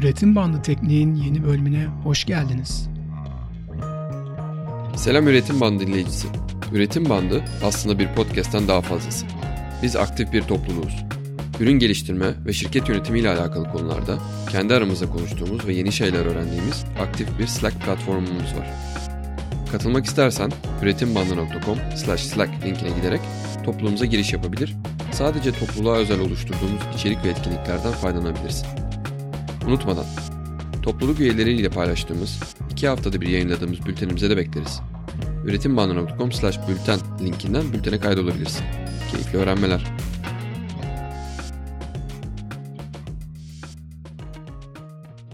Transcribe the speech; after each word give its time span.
Üretim 0.00 0.36
Bandı 0.36 0.62
Tekniğin 0.62 1.14
yeni 1.14 1.44
bölümüne 1.44 1.86
hoş 1.86 2.24
geldiniz. 2.24 2.88
Selam 4.96 5.28
Üretim 5.28 5.60
Bandı 5.60 5.86
dinleyicisi. 5.86 6.28
Üretim 6.72 7.08
Bandı 7.08 7.44
aslında 7.64 7.98
bir 7.98 8.08
podcast'ten 8.14 8.68
daha 8.68 8.80
fazlası. 8.80 9.26
Biz 9.82 9.96
aktif 9.96 10.32
bir 10.32 10.42
topluluğuz. 10.42 11.04
Ürün 11.60 11.78
geliştirme 11.78 12.26
ve 12.46 12.52
şirket 12.52 12.88
yönetimi 12.88 13.18
ile 13.18 13.30
alakalı 13.30 13.72
konularda 13.72 14.18
kendi 14.50 14.74
aramızda 14.74 15.10
konuştuğumuz 15.10 15.66
ve 15.66 15.74
yeni 15.74 15.92
şeyler 15.92 16.26
öğrendiğimiz 16.26 16.84
aktif 17.00 17.38
bir 17.38 17.46
Slack 17.46 17.84
platformumuz 17.84 18.54
var. 18.56 18.70
Katılmak 19.72 20.06
istersen 20.06 20.52
üretimbandı.com 20.82 21.78
slack 22.16 22.50
linkine 22.64 22.90
giderek 22.90 23.20
topluluğumuza 23.64 24.04
giriş 24.04 24.32
yapabilir, 24.32 24.76
sadece 25.12 25.52
topluluğa 25.52 25.96
özel 25.96 26.20
oluşturduğumuz 26.20 26.80
içerik 26.96 27.24
ve 27.24 27.28
etkinliklerden 27.28 27.92
faydalanabilirsin. 27.92 28.79
Unutmadan, 29.70 30.06
topluluk 30.82 31.20
üyeleriyle 31.20 31.68
paylaştığımız, 31.68 32.40
iki 32.70 32.88
haftada 32.88 33.20
bir 33.20 33.28
yayınladığımız 33.28 33.86
bültenimize 33.86 34.30
de 34.30 34.36
bekleriz. 34.36 34.80
üretimbandı.com 35.44 36.32
slash 36.32 36.58
bülten 36.68 36.98
linkinden 37.24 37.72
bültene 37.72 37.98
kaydolabilirsin. 38.00 38.64
Keyifli 39.10 39.38
öğrenmeler. 39.38 39.84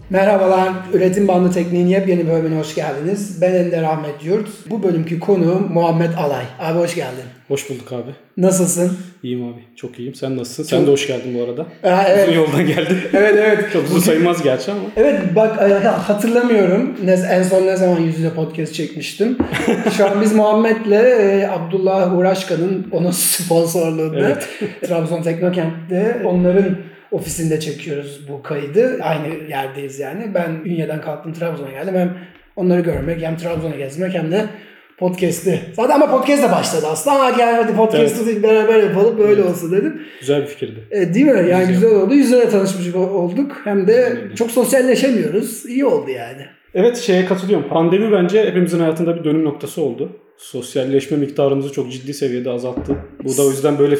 Merhabalar, 0.09 0.69
Üretim 0.93 1.27
Bandı 1.27 1.51
Tekniğin 1.53 1.87
yepyeni 1.87 2.27
bölümüne 2.27 2.59
hoş 2.59 2.75
geldiniz. 2.75 3.41
Ben 3.41 3.53
Ender 3.53 3.83
Ahmet 3.83 4.25
Yurt. 4.25 4.49
Bu 4.69 4.83
bölümkü 4.83 5.19
konu 5.19 5.67
Muhammed 5.73 6.13
Alay. 6.13 6.43
Abi 6.59 6.79
hoş 6.79 6.95
geldin. 6.95 7.23
Hoş 7.47 7.69
bulduk 7.69 7.93
abi. 7.93 8.11
Nasılsın? 8.37 8.97
İyiyim 9.23 9.43
abi. 9.43 9.59
Çok 9.75 9.99
iyiyim. 9.99 10.15
Sen 10.15 10.37
nasılsın? 10.37 10.63
Sen 10.63 10.87
de 10.87 10.91
hoş 10.91 11.07
geldin 11.07 11.37
bu 11.39 11.43
arada. 11.43 11.61
Aa, 11.83 12.03
evet. 12.07 12.27
Uzun 12.29 12.39
yoldan 12.41 12.67
geldin. 12.67 12.97
Evet 13.13 13.35
evet. 13.37 13.65
Çok 13.73 13.83
uzun 13.83 13.99
sayılmaz 13.99 14.43
gerçi 14.43 14.71
ama. 14.71 14.81
Evet 14.95 15.21
bak 15.35 15.61
e, 15.61 15.87
hatırlamıyorum 15.87 16.95
en 17.07 17.43
son 17.43 17.67
ne 17.67 17.75
zaman 17.75 17.99
yüz 17.99 18.17
yüze 18.17 18.29
podcast 18.29 18.73
çekmiştim. 18.73 19.37
Şu 19.97 20.05
an 20.05 20.21
biz 20.21 20.35
Muhammed'le 20.35 20.91
e, 20.91 21.49
Abdullah 21.51 22.17
Uğraşkan'ın 22.17 22.87
onun 22.91 23.11
sponsorluğunda 23.11 24.19
Evet. 24.19 24.47
Trabzon 24.87 25.21
Teknokent'te 25.21 26.21
onların 26.25 26.77
ofisinde 27.11 27.59
çekiyoruz 27.59 28.27
bu 28.29 28.43
kaydı. 28.43 28.99
Aynı 29.03 29.49
yerdeyiz 29.49 29.99
yani. 29.99 30.31
Ben 30.33 30.51
Ünye'den 30.65 31.01
kalktım 31.01 31.33
Trabzon'a 31.33 31.71
geldim. 31.71 31.95
Hem 31.95 32.17
onları 32.55 32.81
görmek 32.81 33.21
hem 33.21 33.37
Trabzon'a 33.37 33.75
gezmek 33.75 34.13
hem 34.13 34.31
de 34.31 34.45
podcast'i. 34.97 35.61
Zaten 35.73 35.95
ama 35.95 36.11
podcast 36.11 36.43
da 36.43 36.51
başladı 36.51 36.85
aslında. 36.89 37.15
Ama 37.15 37.37
gel 37.37 37.55
hadi 37.55 37.75
podcast'ı 37.75 38.43
beraber 38.43 38.83
yapalım 38.83 39.17
böyle 39.17 39.43
olsun 39.43 39.71
dedim. 39.71 40.01
Güzel 40.19 40.41
bir 40.41 40.47
fikirdi. 40.47 40.87
E, 40.91 41.13
değil 41.13 41.25
mi? 41.25 41.49
Yani 41.49 41.67
Güzel. 41.67 41.73
güzel 41.73 41.91
oldu. 41.91 42.13
Yüzlere 42.13 42.49
tanışmış 42.49 42.95
olduk. 42.95 43.61
Hem 43.63 43.87
de 43.87 44.05
Aynen 44.05 44.35
çok 44.35 44.51
sosyalleşemiyoruz. 44.51 45.65
İyi 45.65 45.85
oldu 45.85 46.09
yani. 46.11 46.45
Evet 46.73 46.97
şeye 46.97 47.25
katılıyorum. 47.25 47.69
Pandemi 47.69 48.11
bence 48.11 48.45
hepimizin 48.45 48.79
hayatında 48.79 49.15
bir 49.19 49.23
dönüm 49.23 49.43
noktası 49.43 49.81
oldu. 49.81 50.19
Sosyalleşme 50.37 51.17
miktarımızı 51.17 51.71
çok 51.73 51.91
ciddi 51.91 52.13
seviyede 52.13 52.49
azalttı. 52.49 52.95
Bu 53.23 53.37
da 53.37 53.41
o 53.45 53.49
yüzden 53.49 53.79
böyle 53.79 53.95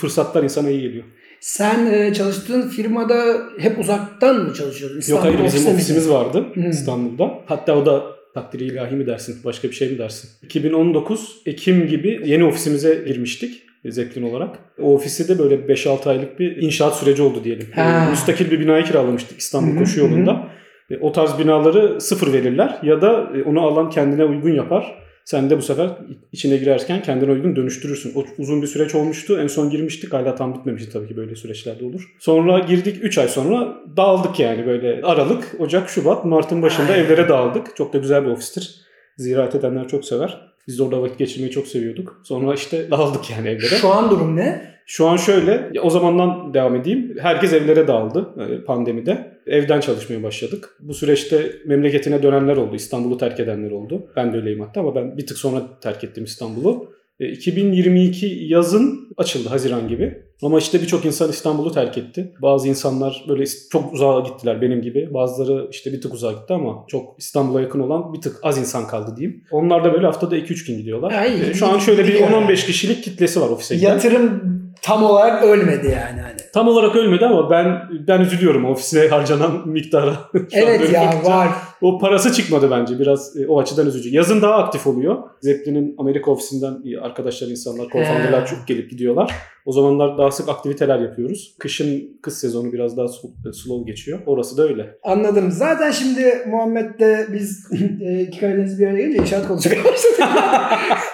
fırsatlar 0.00 0.42
insana 0.42 0.70
iyi 0.70 0.82
geliyor. 0.82 1.04
Sen 1.40 1.86
e, 1.92 2.14
çalıştığın 2.14 2.68
firmada 2.68 3.36
hep 3.58 3.78
uzaktan 3.78 4.36
mı 4.36 4.54
çalışıyordun? 4.54 4.94
Yok 4.96 5.02
İstanbul 5.02 5.22
hayır 5.22 5.34
bizim 5.34 5.44
ofiste 5.46 5.68
miydin? 5.68 5.74
ofisimiz 5.76 6.10
vardı 6.10 6.44
Hmm. 6.54 6.70
İstanbul'da. 6.70 7.30
Hatta 7.46 7.76
o 7.76 7.86
da 7.86 8.02
takdiri 8.34 8.64
ilahi 8.64 8.94
mi 8.94 9.06
dersin 9.06 9.36
başka 9.44 9.68
bir 9.68 9.74
şey 9.74 9.90
mi 9.90 9.98
dersin? 9.98 10.30
2019 10.42 11.36
Ekim 11.46 11.86
gibi 11.86 12.20
yeni 12.24 12.44
ofisimize 12.44 13.04
girmiştik. 13.06 13.62
Zeppelin 13.88 14.30
olarak. 14.30 14.58
O 14.82 14.94
ofisi 14.94 15.28
de 15.28 15.38
böyle 15.38 15.54
5-6 15.54 16.08
aylık 16.10 16.40
bir 16.40 16.56
inşaat 16.56 16.96
süreci 16.96 17.22
oldu 17.22 17.44
diyelim. 17.44 17.66
Ha. 17.74 18.04
E, 18.06 18.10
Müstakil 18.10 18.50
bir 18.50 18.60
binayı 18.60 18.84
kiralamıştık 18.84 19.38
İstanbul 19.38 19.70
Hı 19.70 19.74
hı, 19.74 19.78
koşu 19.78 20.00
yolunda. 20.00 20.46
E, 20.90 20.96
O 20.98 21.12
tarz 21.12 21.38
binaları 21.38 22.00
sıfır 22.00 22.32
verirler 22.32 22.78
ya 22.82 23.02
da 23.02 23.30
e, 23.36 23.42
onu 23.42 23.60
alan 23.60 23.90
kendine 23.90 24.24
uygun 24.24 24.54
yapar. 24.54 24.94
Sen 25.28 25.50
de 25.50 25.56
bu 25.58 25.62
sefer 25.62 25.90
içine 26.32 26.56
girerken 26.56 27.02
kendine 27.02 27.32
uygun 27.32 27.56
dönüştürürsün. 27.56 28.12
O 28.14 28.24
uzun 28.38 28.62
bir 28.62 28.66
süreç 28.66 28.94
olmuştu. 28.94 29.40
En 29.40 29.46
son 29.46 29.70
girmiştik. 29.70 30.12
Hala 30.12 30.34
tam 30.34 30.54
bitmemişti 30.54 30.92
tabii 30.92 31.08
ki 31.08 31.16
böyle 31.16 31.36
süreçlerde 31.36 31.84
olur. 31.84 32.14
Sonra 32.18 32.58
girdik 32.58 32.96
3 33.02 33.18
ay 33.18 33.28
sonra 33.28 33.76
dağıldık 33.96 34.40
yani 34.40 34.66
böyle 34.66 35.02
Aralık, 35.02 35.56
Ocak, 35.58 35.88
Şubat, 35.88 36.24
Mart'ın 36.24 36.62
başında 36.62 36.92
Ay. 36.92 37.00
evlere 37.00 37.28
dağıldık. 37.28 37.76
Çok 37.76 37.92
da 37.92 37.98
güzel 37.98 38.24
bir 38.24 38.30
ofistir. 38.30 38.80
Ziraat 39.16 39.54
edenler 39.54 39.88
çok 39.88 40.04
sever. 40.04 40.40
Biz 40.68 40.78
de 40.78 40.82
orada 40.82 41.02
vakit 41.02 41.18
geçirmeyi 41.18 41.52
çok 41.52 41.66
seviyorduk. 41.66 42.20
Sonra 42.24 42.54
işte 42.54 42.90
dağıldık 42.90 43.30
yani 43.30 43.48
evlere. 43.48 43.76
Şu 43.76 43.88
an 43.88 44.10
durum 44.10 44.36
ne? 44.36 44.77
Şu 44.90 45.06
an 45.08 45.16
şöyle, 45.16 45.70
o 45.82 45.90
zamandan 45.90 46.54
devam 46.54 46.76
edeyim. 46.76 47.16
Herkes 47.20 47.52
evlere 47.52 47.88
dağıldı 47.88 48.28
e, 48.38 48.64
pandemide. 48.64 49.38
Evden 49.46 49.80
çalışmaya 49.80 50.22
başladık. 50.22 50.76
Bu 50.80 50.94
süreçte 50.94 51.52
memleketine 51.66 52.22
dönenler 52.22 52.56
oldu, 52.56 52.76
İstanbul'u 52.76 53.18
terk 53.18 53.40
edenler 53.40 53.70
oldu. 53.70 54.06
Ben 54.16 54.32
de 54.32 54.36
öyleyim 54.36 54.60
hatta 54.60 54.80
ama 54.80 54.94
ben 54.94 55.16
bir 55.18 55.26
tık 55.26 55.38
sonra 55.38 55.62
terk 55.82 56.04
ettim 56.04 56.24
İstanbul'u. 56.24 56.90
E, 57.20 57.28
2022 57.28 58.26
yazın 58.40 59.08
açıldı 59.16 59.48
Haziran 59.48 59.88
gibi. 59.88 60.18
Ama 60.42 60.58
işte 60.58 60.80
birçok 60.82 61.04
insan 61.04 61.30
İstanbul'u 61.30 61.72
terk 61.72 61.98
etti. 61.98 62.32
Bazı 62.42 62.68
insanlar 62.68 63.24
böyle 63.28 63.44
çok 63.72 63.92
uzağa 63.92 64.20
gittiler 64.20 64.62
benim 64.62 64.82
gibi. 64.82 65.14
Bazıları 65.14 65.68
işte 65.70 65.92
bir 65.92 66.00
tık 66.00 66.14
uzağa 66.14 66.32
gitti 66.32 66.52
ama 66.54 66.84
çok 66.88 67.18
İstanbul'a 67.18 67.60
yakın 67.60 67.80
olan 67.80 68.12
bir 68.12 68.20
tık 68.20 68.36
az 68.42 68.58
insan 68.58 68.86
kaldı 68.86 69.14
diyeyim. 69.16 69.44
Onlar 69.50 69.84
da 69.84 69.92
böyle 69.92 70.06
haftada 70.06 70.38
2-3 70.38 70.66
gün 70.66 70.78
gidiyorlar. 70.78 71.12
Ay, 71.12 71.50
E, 71.50 71.54
Şu 71.54 71.66
an 71.66 71.78
şöyle 71.78 72.02
bir 72.06 72.12
gidiyor 72.12 72.28
10-15 72.30 72.66
kişilik 72.66 73.04
kitlesi 73.04 73.40
var 73.40 73.48
ofise 73.48 73.76
giden. 73.76 73.88
Yatırım 73.88 74.57
tam 74.82 75.02
olarak 75.04 75.42
ölmedi 75.42 75.86
yani. 75.86 76.20
Hani. 76.20 76.38
Tam 76.54 76.68
olarak 76.68 76.96
ölmedi 76.96 77.26
ama 77.26 77.50
ben 77.50 77.82
ben 78.08 78.20
üzülüyorum 78.20 78.64
ofise 78.64 79.08
harcanan 79.08 79.68
miktara. 79.68 80.14
Evet 80.52 80.92
ya 80.92 81.12
var. 81.24 81.48
O 81.82 81.98
parası 81.98 82.32
çıkmadı 82.32 82.70
bence 82.70 82.98
biraz 82.98 83.36
e, 83.36 83.46
o 83.48 83.60
açıdan 83.60 83.86
üzücü. 83.86 84.14
Yazın 84.14 84.42
daha 84.42 84.54
aktif 84.54 84.86
oluyor. 84.86 85.16
Zeppelin'in 85.40 85.94
Amerika 85.98 86.30
ofisinden 86.30 86.74
iyi 86.84 87.00
arkadaşlar, 87.00 87.48
insanlar, 87.48 87.84
co-founder'lar 87.86 88.42
He. 88.42 88.46
çok 88.46 88.66
gelip 88.66 88.90
gidiyorlar. 88.90 89.34
O 89.66 89.72
zamanlar 89.72 90.18
daha 90.18 90.30
sık 90.30 90.48
aktiviteler 90.48 90.98
yapıyoruz. 90.98 91.54
Kışın 91.58 92.18
kış 92.22 92.34
sezonu 92.34 92.72
biraz 92.72 92.96
daha 92.96 93.08
su- 93.08 93.30
slow 93.54 93.90
geçiyor. 93.90 94.18
Orası 94.26 94.56
da 94.56 94.62
öyle. 94.62 94.98
Anladım. 95.02 95.50
Zaten 95.50 95.90
şimdi 95.90 96.44
Muhammed'le 96.46 97.32
biz 97.32 97.66
e, 98.02 98.20
iki 98.20 98.40
Karadeniz 98.40 98.80
bir 98.80 98.86
araya 98.86 98.98
gelince 98.98 99.18
inşaat 99.22 99.48
konuşmaya 99.48 99.84
başladık. 99.84 100.18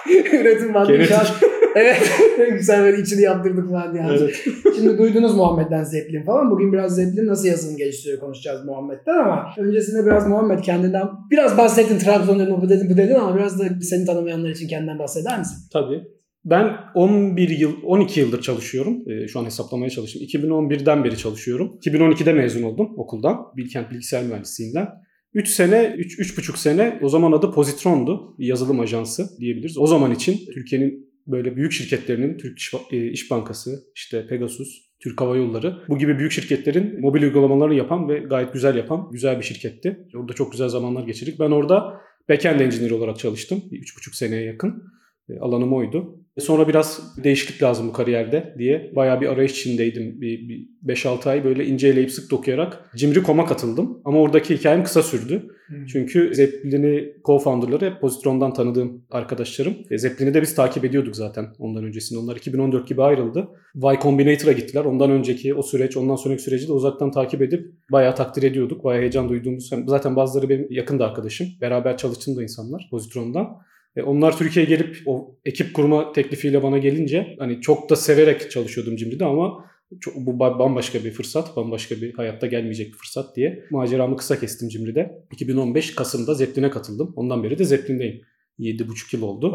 Üretim 0.33 0.73
bandı 0.73 0.97
inşaat. 0.97 1.31
Evet. 1.75 2.11
Güzel 2.51 2.83
böyle 2.83 3.01
içini 3.01 3.21
yaptırdık 3.21 3.69
falan 3.69 3.95
yani. 3.95 4.17
Evet. 4.21 4.45
Şimdi 4.75 4.97
duydunuz 4.97 5.35
Muhammed'den 5.35 5.83
Zeppelin 5.83 6.25
falan. 6.25 6.51
Bugün 6.51 6.73
biraz 6.73 6.95
Zeppelin 6.95 7.27
nasıl 7.27 7.47
yazılım 7.47 7.77
geliştiriyor 7.77 8.19
konuşacağız 8.19 8.65
Muhammed'den 8.65 9.17
ama 9.17 9.45
öncesinde 9.57 10.05
biraz 10.05 10.27
Muhammed 10.27 10.59
kendinden 10.59 11.07
biraz 11.31 11.57
bahsettin 11.57 11.99
Trabzon 11.99 12.39
dedin, 12.39 12.61
bu 12.61 12.69
dedin, 12.69 12.89
bu 12.89 12.97
dedin 12.97 13.15
ama 13.15 13.35
biraz 13.35 13.59
da 13.59 13.63
seni 13.81 14.05
tanımayanlar 14.05 14.49
için 14.49 14.67
kendinden 14.67 14.99
bahseder 14.99 15.39
misin? 15.39 15.57
Tabii. 15.73 16.03
Ben 16.45 16.73
11 16.95 17.49
yıl, 17.49 17.73
12 17.83 18.19
yıldır 18.19 18.41
çalışıyorum. 18.41 19.03
Ee, 19.09 19.27
şu 19.27 19.39
an 19.39 19.45
hesaplamaya 19.45 19.89
çalıştım. 19.89 20.21
2011'den 20.21 21.03
beri 21.03 21.17
çalışıyorum. 21.17 21.79
2012'de 21.85 22.33
mezun 22.33 22.63
oldum 22.63 22.93
okuldan. 22.97 23.37
Bilkent 23.57 23.91
Bilgisayar 23.91 24.23
Mühendisliğinden. 24.23 24.87
3 25.33 25.49
sene, 25.49 25.95
3 25.97 26.19
üç, 26.19 26.37
buçuk 26.37 26.57
sene 26.57 26.99
o 27.03 27.09
zaman 27.09 27.31
adı 27.31 27.51
Positron'du. 27.51 28.35
Bir 28.39 28.45
yazılım 28.45 28.79
ajansı 28.79 29.39
diyebiliriz. 29.39 29.77
O 29.77 29.87
zaman 29.87 30.11
için 30.11 30.39
Türkiye'nin 30.53 31.04
böyle 31.27 31.55
büyük 31.55 31.71
şirketlerinin 31.71 32.37
Türk 32.37 32.59
İş, 32.59 32.73
e, 32.91 33.07
İş 33.07 33.31
Bankası, 33.31 33.83
işte 33.95 34.27
Pegasus, 34.27 34.85
Türk 34.99 35.21
Hava 35.21 35.37
Yolları 35.37 35.77
bu 35.89 35.97
gibi 35.97 36.19
büyük 36.19 36.31
şirketlerin 36.31 37.01
mobil 37.01 37.21
uygulamalarını 37.21 37.75
yapan 37.75 38.09
ve 38.09 38.19
gayet 38.19 38.53
güzel 38.53 38.75
yapan 38.75 39.09
güzel 39.11 39.37
bir 39.37 39.43
şirketti. 39.43 40.07
Orada 40.15 40.33
çok 40.33 40.51
güzel 40.51 40.69
zamanlar 40.69 41.03
geçirdik. 41.03 41.39
Ben 41.39 41.51
orada 41.51 42.01
backend 42.29 42.59
engineer 42.59 42.91
olarak 42.91 43.19
çalıştım. 43.19 43.63
Bir 43.71 43.81
üç 43.81 43.97
buçuk 43.97 44.15
seneye 44.15 44.43
yakın. 44.43 44.83
E, 45.29 45.39
Alanım 45.39 45.73
oydu. 45.73 46.19
E, 46.37 46.41
Sonra 46.41 46.67
biraz 46.67 47.15
değişiklik 47.23 47.63
lazım 47.63 47.87
bu 47.87 47.93
kariyerde 47.93 48.55
diye 48.57 48.91
bayağı 48.95 49.21
bir 49.21 49.27
arayış 49.27 49.51
içindeydim. 49.51 50.21
Bir, 50.21 50.49
bir 50.49 50.67
5-6 50.95 51.29
ay 51.29 51.43
böyle 51.43 51.65
inceleyip 51.65 52.11
sık 52.11 52.31
dokuyarak 52.31 52.89
Cimri.com'a 52.95 53.45
katıldım. 53.45 54.01
Ama 54.05 54.19
oradaki 54.19 54.57
hikayem 54.57 54.83
kısa 54.83 55.03
sürdü. 55.03 55.43
Çünkü 55.87 56.35
Zeppelin'i 56.35 57.13
co-founder'ları 57.23 57.91
hep 57.91 58.01
Positron'dan 58.01 58.53
tanıdığım 58.53 59.05
arkadaşlarım. 59.11 59.73
E, 59.91 59.97
Zeppelin'i 59.97 60.33
de 60.33 60.41
biz 60.41 60.55
takip 60.55 60.85
ediyorduk 60.85 61.15
zaten 61.15 61.45
ondan 61.59 61.83
öncesinde. 61.83 62.19
Onlar 62.19 62.35
2014 62.35 62.87
gibi 62.87 63.03
ayrıldı. 63.03 63.47
Y 63.75 63.99
Combinator'a 64.01 64.51
gittiler. 64.51 64.85
Ondan 64.85 65.11
önceki 65.11 65.53
o 65.53 65.61
süreç, 65.61 65.97
ondan 65.97 66.15
sonraki 66.15 66.41
süreci 66.43 66.67
de 66.67 66.71
uzaktan 66.71 67.11
takip 67.11 67.41
edip 67.41 67.71
bayağı 67.91 68.15
takdir 68.15 68.43
ediyorduk. 68.43 68.83
Bayağı 68.83 69.01
heyecan 69.01 69.29
duyduğumuz. 69.29 69.69
Zaten 69.87 70.15
bazıları 70.15 70.49
benim 70.49 70.67
yakın 70.69 70.99
da 70.99 71.05
arkadaşım. 71.05 71.47
Beraber 71.61 71.97
çalıştığım 71.97 72.35
da 72.37 72.43
insanlar 72.43 72.87
Positron'dan. 72.91 73.47
E, 73.95 74.01
onlar 74.01 74.37
Türkiye'ye 74.37 74.69
gelip 74.69 74.97
o 75.05 75.35
ekip 75.45 75.73
kurma 75.73 76.11
teklifiyle 76.13 76.63
bana 76.63 76.77
gelince 76.77 77.35
hani 77.39 77.61
çok 77.61 77.89
da 77.89 77.95
severek 77.95 78.51
çalışıyordum 78.51 78.95
Cimri'de 78.95 79.25
ama 79.25 79.65
çok, 80.01 80.15
bu 80.15 80.31
ba- 80.31 80.59
bambaşka 80.59 81.03
bir 81.03 81.11
fırsat, 81.11 81.55
bambaşka 81.55 81.95
bir 81.95 82.13
hayatta 82.13 82.47
gelmeyecek 82.47 82.87
bir 82.87 82.97
fırsat 82.97 83.35
diye 83.35 83.63
maceramı 83.71 84.17
kısa 84.17 84.39
kestim 84.39 84.69
Cimri'de. 84.69 85.23
2015 85.31 85.95
Kasım'da 85.95 86.33
Zeppelin'e 86.33 86.69
katıldım. 86.69 87.13
Ondan 87.15 87.43
beri 87.43 87.57
de 87.59 87.63
Zeppelin'deyim. 87.63 88.21
7,5 88.59 89.15
yıl 89.15 89.21
oldu. 89.21 89.51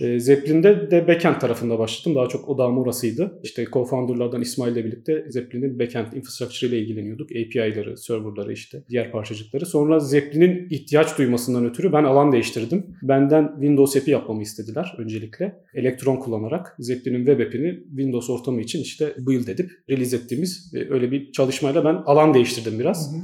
E, 0.00 0.20
Zeppelin'de 0.20 0.90
de 0.90 1.08
backend 1.08 1.40
tarafında 1.40 1.78
başladım. 1.78 2.14
Daha 2.14 2.28
çok 2.28 2.48
odağım 2.48 2.78
orasıydı. 2.78 3.40
İşte 3.42 3.64
co-founder'lardan 3.64 4.42
İsmail 4.42 4.72
ile 4.72 4.84
birlikte 4.84 5.24
Zeppelin'in 5.28 5.78
backend 5.78 6.12
infrastructure 6.12 6.70
ile 6.70 6.78
ilgileniyorduk. 6.78 7.30
API'ları, 7.30 7.96
serverları 7.96 8.52
işte, 8.52 8.84
diğer 8.88 9.12
parçacıkları. 9.12 9.66
Sonra 9.66 10.00
Zeppelin'in 10.00 10.68
ihtiyaç 10.70 11.18
duymasından 11.18 11.64
ötürü 11.64 11.92
ben 11.92 12.04
alan 12.04 12.32
değiştirdim. 12.32 12.86
Benden 13.02 13.50
Windows 13.52 13.96
app'i 13.96 14.10
yapmamı 14.10 14.42
istediler 14.42 14.94
öncelikle. 14.98 15.56
Elektron 15.74 16.16
kullanarak 16.16 16.76
Zeppelin'in 16.78 17.26
web 17.26 17.46
app'ini 17.46 17.80
Windows 17.88 18.30
ortamı 18.30 18.60
için 18.60 18.82
işte 18.82 19.14
build 19.18 19.48
edip 19.48 19.70
release 19.90 20.16
ettiğimiz 20.16 20.74
e, 20.74 20.78
öyle 20.90 21.10
bir 21.10 21.32
çalışmayla 21.32 21.84
ben 21.84 21.94
alan 21.94 22.34
değiştirdim 22.34 22.78
biraz. 22.78 23.12
Hı 23.12 23.16
hı. 23.16 23.22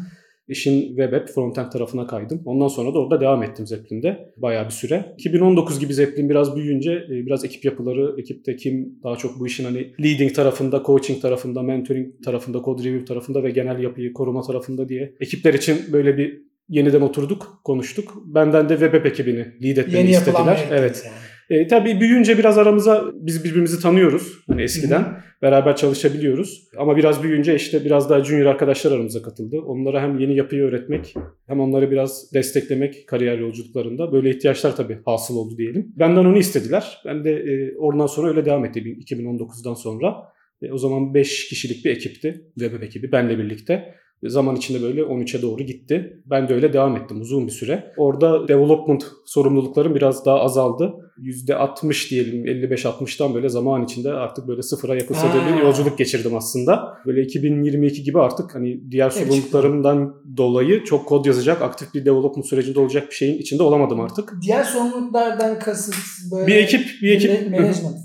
İşin 0.49 0.89
web 0.89 1.13
app 1.13 1.31
frontend 1.31 1.71
tarafına 1.71 2.07
kaydım. 2.07 2.43
Ondan 2.45 2.69
sonra 2.69 2.95
da 2.95 2.99
orada 2.99 3.21
devam 3.21 3.43
ettim 3.43 3.67
Zeppelin'de 3.67 4.33
bayağı 4.37 4.65
bir 4.65 4.71
süre. 4.71 5.15
2019 5.19 5.81
gibi 5.81 5.95
Zeppelin 5.95 6.31
biraz 6.31 6.57
büyüyünce 6.57 6.93
e, 6.93 7.27
biraz 7.27 7.45
ekip 7.45 7.65
yapıları, 7.65 8.21
ekipte 8.21 8.57
kim 8.57 8.99
daha 9.03 9.17
çok 9.17 9.41
bu 9.41 9.47
işin 9.47 9.65
hani 9.65 9.93
leading 10.01 10.35
tarafında, 10.35 10.83
coaching 10.87 11.23
tarafında, 11.23 11.63
mentoring 11.63 12.25
tarafında, 12.25 12.63
code 12.65 12.85
review 12.85 13.05
tarafında 13.05 13.43
ve 13.43 13.51
genel 13.51 13.83
yapıyı 13.83 14.13
koruma 14.13 14.43
tarafında 14.43 14.89
diye 14.89 15.15
ekipler 15.21 15.55
için 15.55 15.79
böyle 15.93 16.17
bir 16.17 16.43
yeniden 16.69 17.01
oturduk, 17.01 17.61
konuştuk. 17.65 18.23
Benden 18.27 18.69
de 18.69 18.75
web 18.75 18.95
app 18.95 19.07
ekibini 19.07 19.39
lead 19.39 19.77
etmemi 19.77 19.99
Yeni 19.99 20.11
istediler. 20.11 20.69
Evet. 20.71 21.03
yani. 21.07 21.34
E, 21.51 21.67
tabii 21.67 22.01
büyüyünce 22.01 22.39
biraz 22.39 22.59
aramıza 22.59 23.05
biz 23.15 23.45
birbirimizi 23.45 23.83
tanıyoruz. 23.83 24.45
Hani 24.47 24.63
eskiden 24.63 25.05
beraber 25.43 25.77
çalışabiliyoruz. 25.77 26.69
Ama 26.77 26.97
biraz 26.97 27.23
büyüyünce 27.23 27.55
işte 27.55 27.85
biraz 27.85 28.11
daha 28.11 28.25
junior 28.25 28.47
arkadaşlar 28.47 28.93
aramıza 28.93 29.23
katıldı. 29.23 29.61
Onlara 29.61 30.03
hem 30.03 30.19
yeni 30.19 30.37
yapıyı 30.37 30.63
öğretmek 30.63 31.15
hem 31.47 31.61
onları 31.61 31.91
biraz 31.91 32.33
desteklemek 32.35 33.09
kariyer 33.09 33.39
yolculuklarında 33.39 34.13
böyle 34.13 34.31
ihtiyaçlar 34.31 34.77
tabii 34.77 34.99
hasıl 35.05 35.37
oldu 35.37 35.57
diyelim. 35.59 35.93
Benden 35.97 36.25
onu 36.25 36.39
istediler. 36.39 36.99
Ben 37.05 37.25
de 37.25 37.33
e, 37.33 37.77
oradan 37.77 38.07
sonra 38.07 38.29
öyle 38.29 38.45
devam 38.45 38.65
ettim 38.65 38.85
2019'dan 38.85 39.75
sonra. 39.75 40.15
E, 40.63 40.73
o 40.73 40.79
zaman 40.79 41.15
5 41.15 41.49
kişilik 41.49 41.85
bir 41.85 41.91
ekipti. 41.91 42.45
Web 42.59 42.83
ekibi 42.83 43.13
benle 43.13 43.39
birlikte. 43.39 43.95
Zaman 44.23 44.57
içinde 44.57 44.83
böyle 44.83 45.01
13'e 45.01 45.43
doğru 45.43 45.63
gitti. 45.63 46.23
Ben 46.27 46.49
de 46.49 46.55
öyle 46.55 46.73
devam 46.73 46.97
ettim 46.97 47.21
uzun 47.21 47.47
bir 47.47 47.53
süre. 47.53 47.93
Orada 47.97 48.49
development 48.49 49.05
sorumluluklarım 49.27 49.95
biraz 49.95 50.27
daha 50.27 50.41
azaldı. 50.41 50.95
%60 51.23 52.11
diyelim 52.11 52.45
55-60'tan 52.47 53.35
böyle 53.35 53.49
zaman 53.49 53.85
içinde 53.85 54.13
artık 54.13 54.49
böyle 54.49 54.63
sıfıra 54.63 54.95
yakın 54.95 55.15
Ha. 55.15 55.57
bir 55.57 55.63
yolculuk 55.63 55.99
geçirdim 55.99 56.37
aslında. 56.37 56.99
Böyle 57.07 57.23
2022 57.23 58.03
gibi 58.03 58.21
artık 58.21 58.55
hani 58.55 58.91
diğer 58.91 59.05
Evet, 59.05 59.15
sorumluluklarımdan 59.15 60.15
dolayı 60.37 60.85
çok 60.85 61.07
kod 61.07 61.25
yazacak, 61.25 61.63
aktif 61.63 61.95
bir 61.95 62.05
development 62.05 62.47
sürecinde 62.47 62.81
olacak 62.81 63.07
bir 63.11 63.15
şeyin 63.15 63.39
içinde 63.39 63.63
olamadım 63.63 64.01
artık. 64.01 64.33
Diğer 64.43 64.65
sorumluluklardan 64.65 65.59
kasıt 65.59 65.95
böyle 66.33 66.47
Bir 66.47 66.55
ekip, 66.57 66.87
bir 67.03 67.11
ekip. 67.13 67.31
Ma- 67.31 67.51
management? 67.51 67.97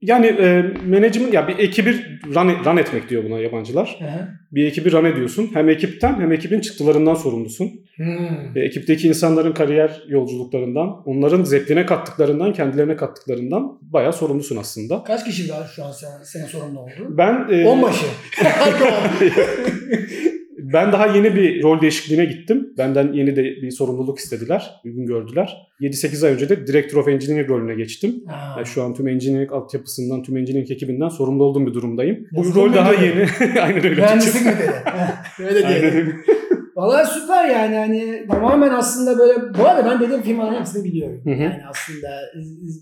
Yani 0.00 0.26
e, 0.26 0.62
management 0.86 1.34
ya 1.34 1.48
bir 1.48 1.58
ekibi 1.58 1.90
run, 2.34 2.64
run 2.64 2.76
etmek 2.76 3.10
diyor 3.10 3.24
buna 3.24 3.38
yabancılar. 3.38 3.96
Hı 3.98 4.04
hı. 4.04 4.28
Bir 4.52 4.66
ekibi 4.66 4.92
run 4.92 5.04
ediyorsun. 5.04 5.50
Hem 5.54 5.68
ekipten 5.68 6.20
hem 6.20 6.32
ekibin 6.32 6.60
çıktılarından 6.60 7.14
sorumlusun. 7.14 7.70
Hmm. 7.96 8.56
E, 8.56 8.60
ekipteki 8.60 9.08
insanların 9.08 9.52
kariyer 9.52 10.02
yolculuklarından, 10.08 11.02
onların 11.04 11.44
zevkine 11.44 11.86
kattıklarından, 11.86 12.52
kendilerine 12.52 12.96
kattıklarından 12.96 13.78
bayağı 13.80 14.12
sorumlusun 14.12 14.56
aslında. 14.56 15.04
Kaç 15.04 15.24
kişi 15.24 15.52
var 15.52 15.72
şu 15.76 15.84
an 15.84 15.92
sen, 15.92 16.08
senin 16.24 16.46
sorumlu 16.46 16.80
olduğun? 16.80 17.18
Ben 17.18 17.48
e, 17.50 17.66
Onbaşı. 17.66 18.06
ben 20.72 20.92
daha 20.92 21.06
yeni 21.06 21.34
bir 21.34 21.62
rol 21.62 21.80
değişikliğine 21.80 22.24
gittim. 22.24 22.72
Benden 22.78 23.12
yeni 23.12 23.36
de 23.36 23.42
bir 23.44 23.70
sorumluluk 23.70 24.18
istediler, 24.18 24.70
uygun 24.84 25.06
gördüler. 25.06 25.56
7-8 25.80 26.26
ay 26.26 26.32
önce 26.32 26.48
de 26.48 26.66
Director 26.66 27.00
of 27.00 27.08
Engineering 27.08 27.50
rolüne 27.50 27.74
geçtim. 27.74 28.14
Yani 28.56 28.66
şu 28.66 28.82
an 28.82 28.94
tüm 28.94 29.08
engineering 29.08 29.52
altyapısından, 29.52 30.22
tüm 30.22 30.36
engineering 30.36 30.70
ekibinden 30.70 31.08
sorumlu 31.08 31.44
olduğum 31.44 31.66
bir 31.66 31.74
durumdayım. 31.74 32.26
Bu 32.32 32.54
rol 32.54 32.74
daha 32.74 32.94
yeni. 32.94 33.26
Aynen 33.60 33.84
öyle. 33.84 33.88
Mühendislik 33.88 34.46
mi 34.46 34.52
dedi? 34.52 34.72
Öyle 35.48 35.68
diyelim. 35.68 36.14
Valla 36.76 37.04
süper 37.04 37.48
yani 37.48 37.76
hani 37.76 38.26
tamamen 38.30 38.70
aslında 38.70 39.18
böyle 39.18 39.54
bu 39.58 39.66
arada 39.66 39.90
ben 39.90 40.00
dediğim 40.00 40.22
firmaların 40.22 40.60
hepsini 40.60 40.84
biliyorum. 40.84 41.20
Hı 41.24 41.30
hı. 41.30 41.42
Yani 41.42 41.62
aslında 41.70 42.20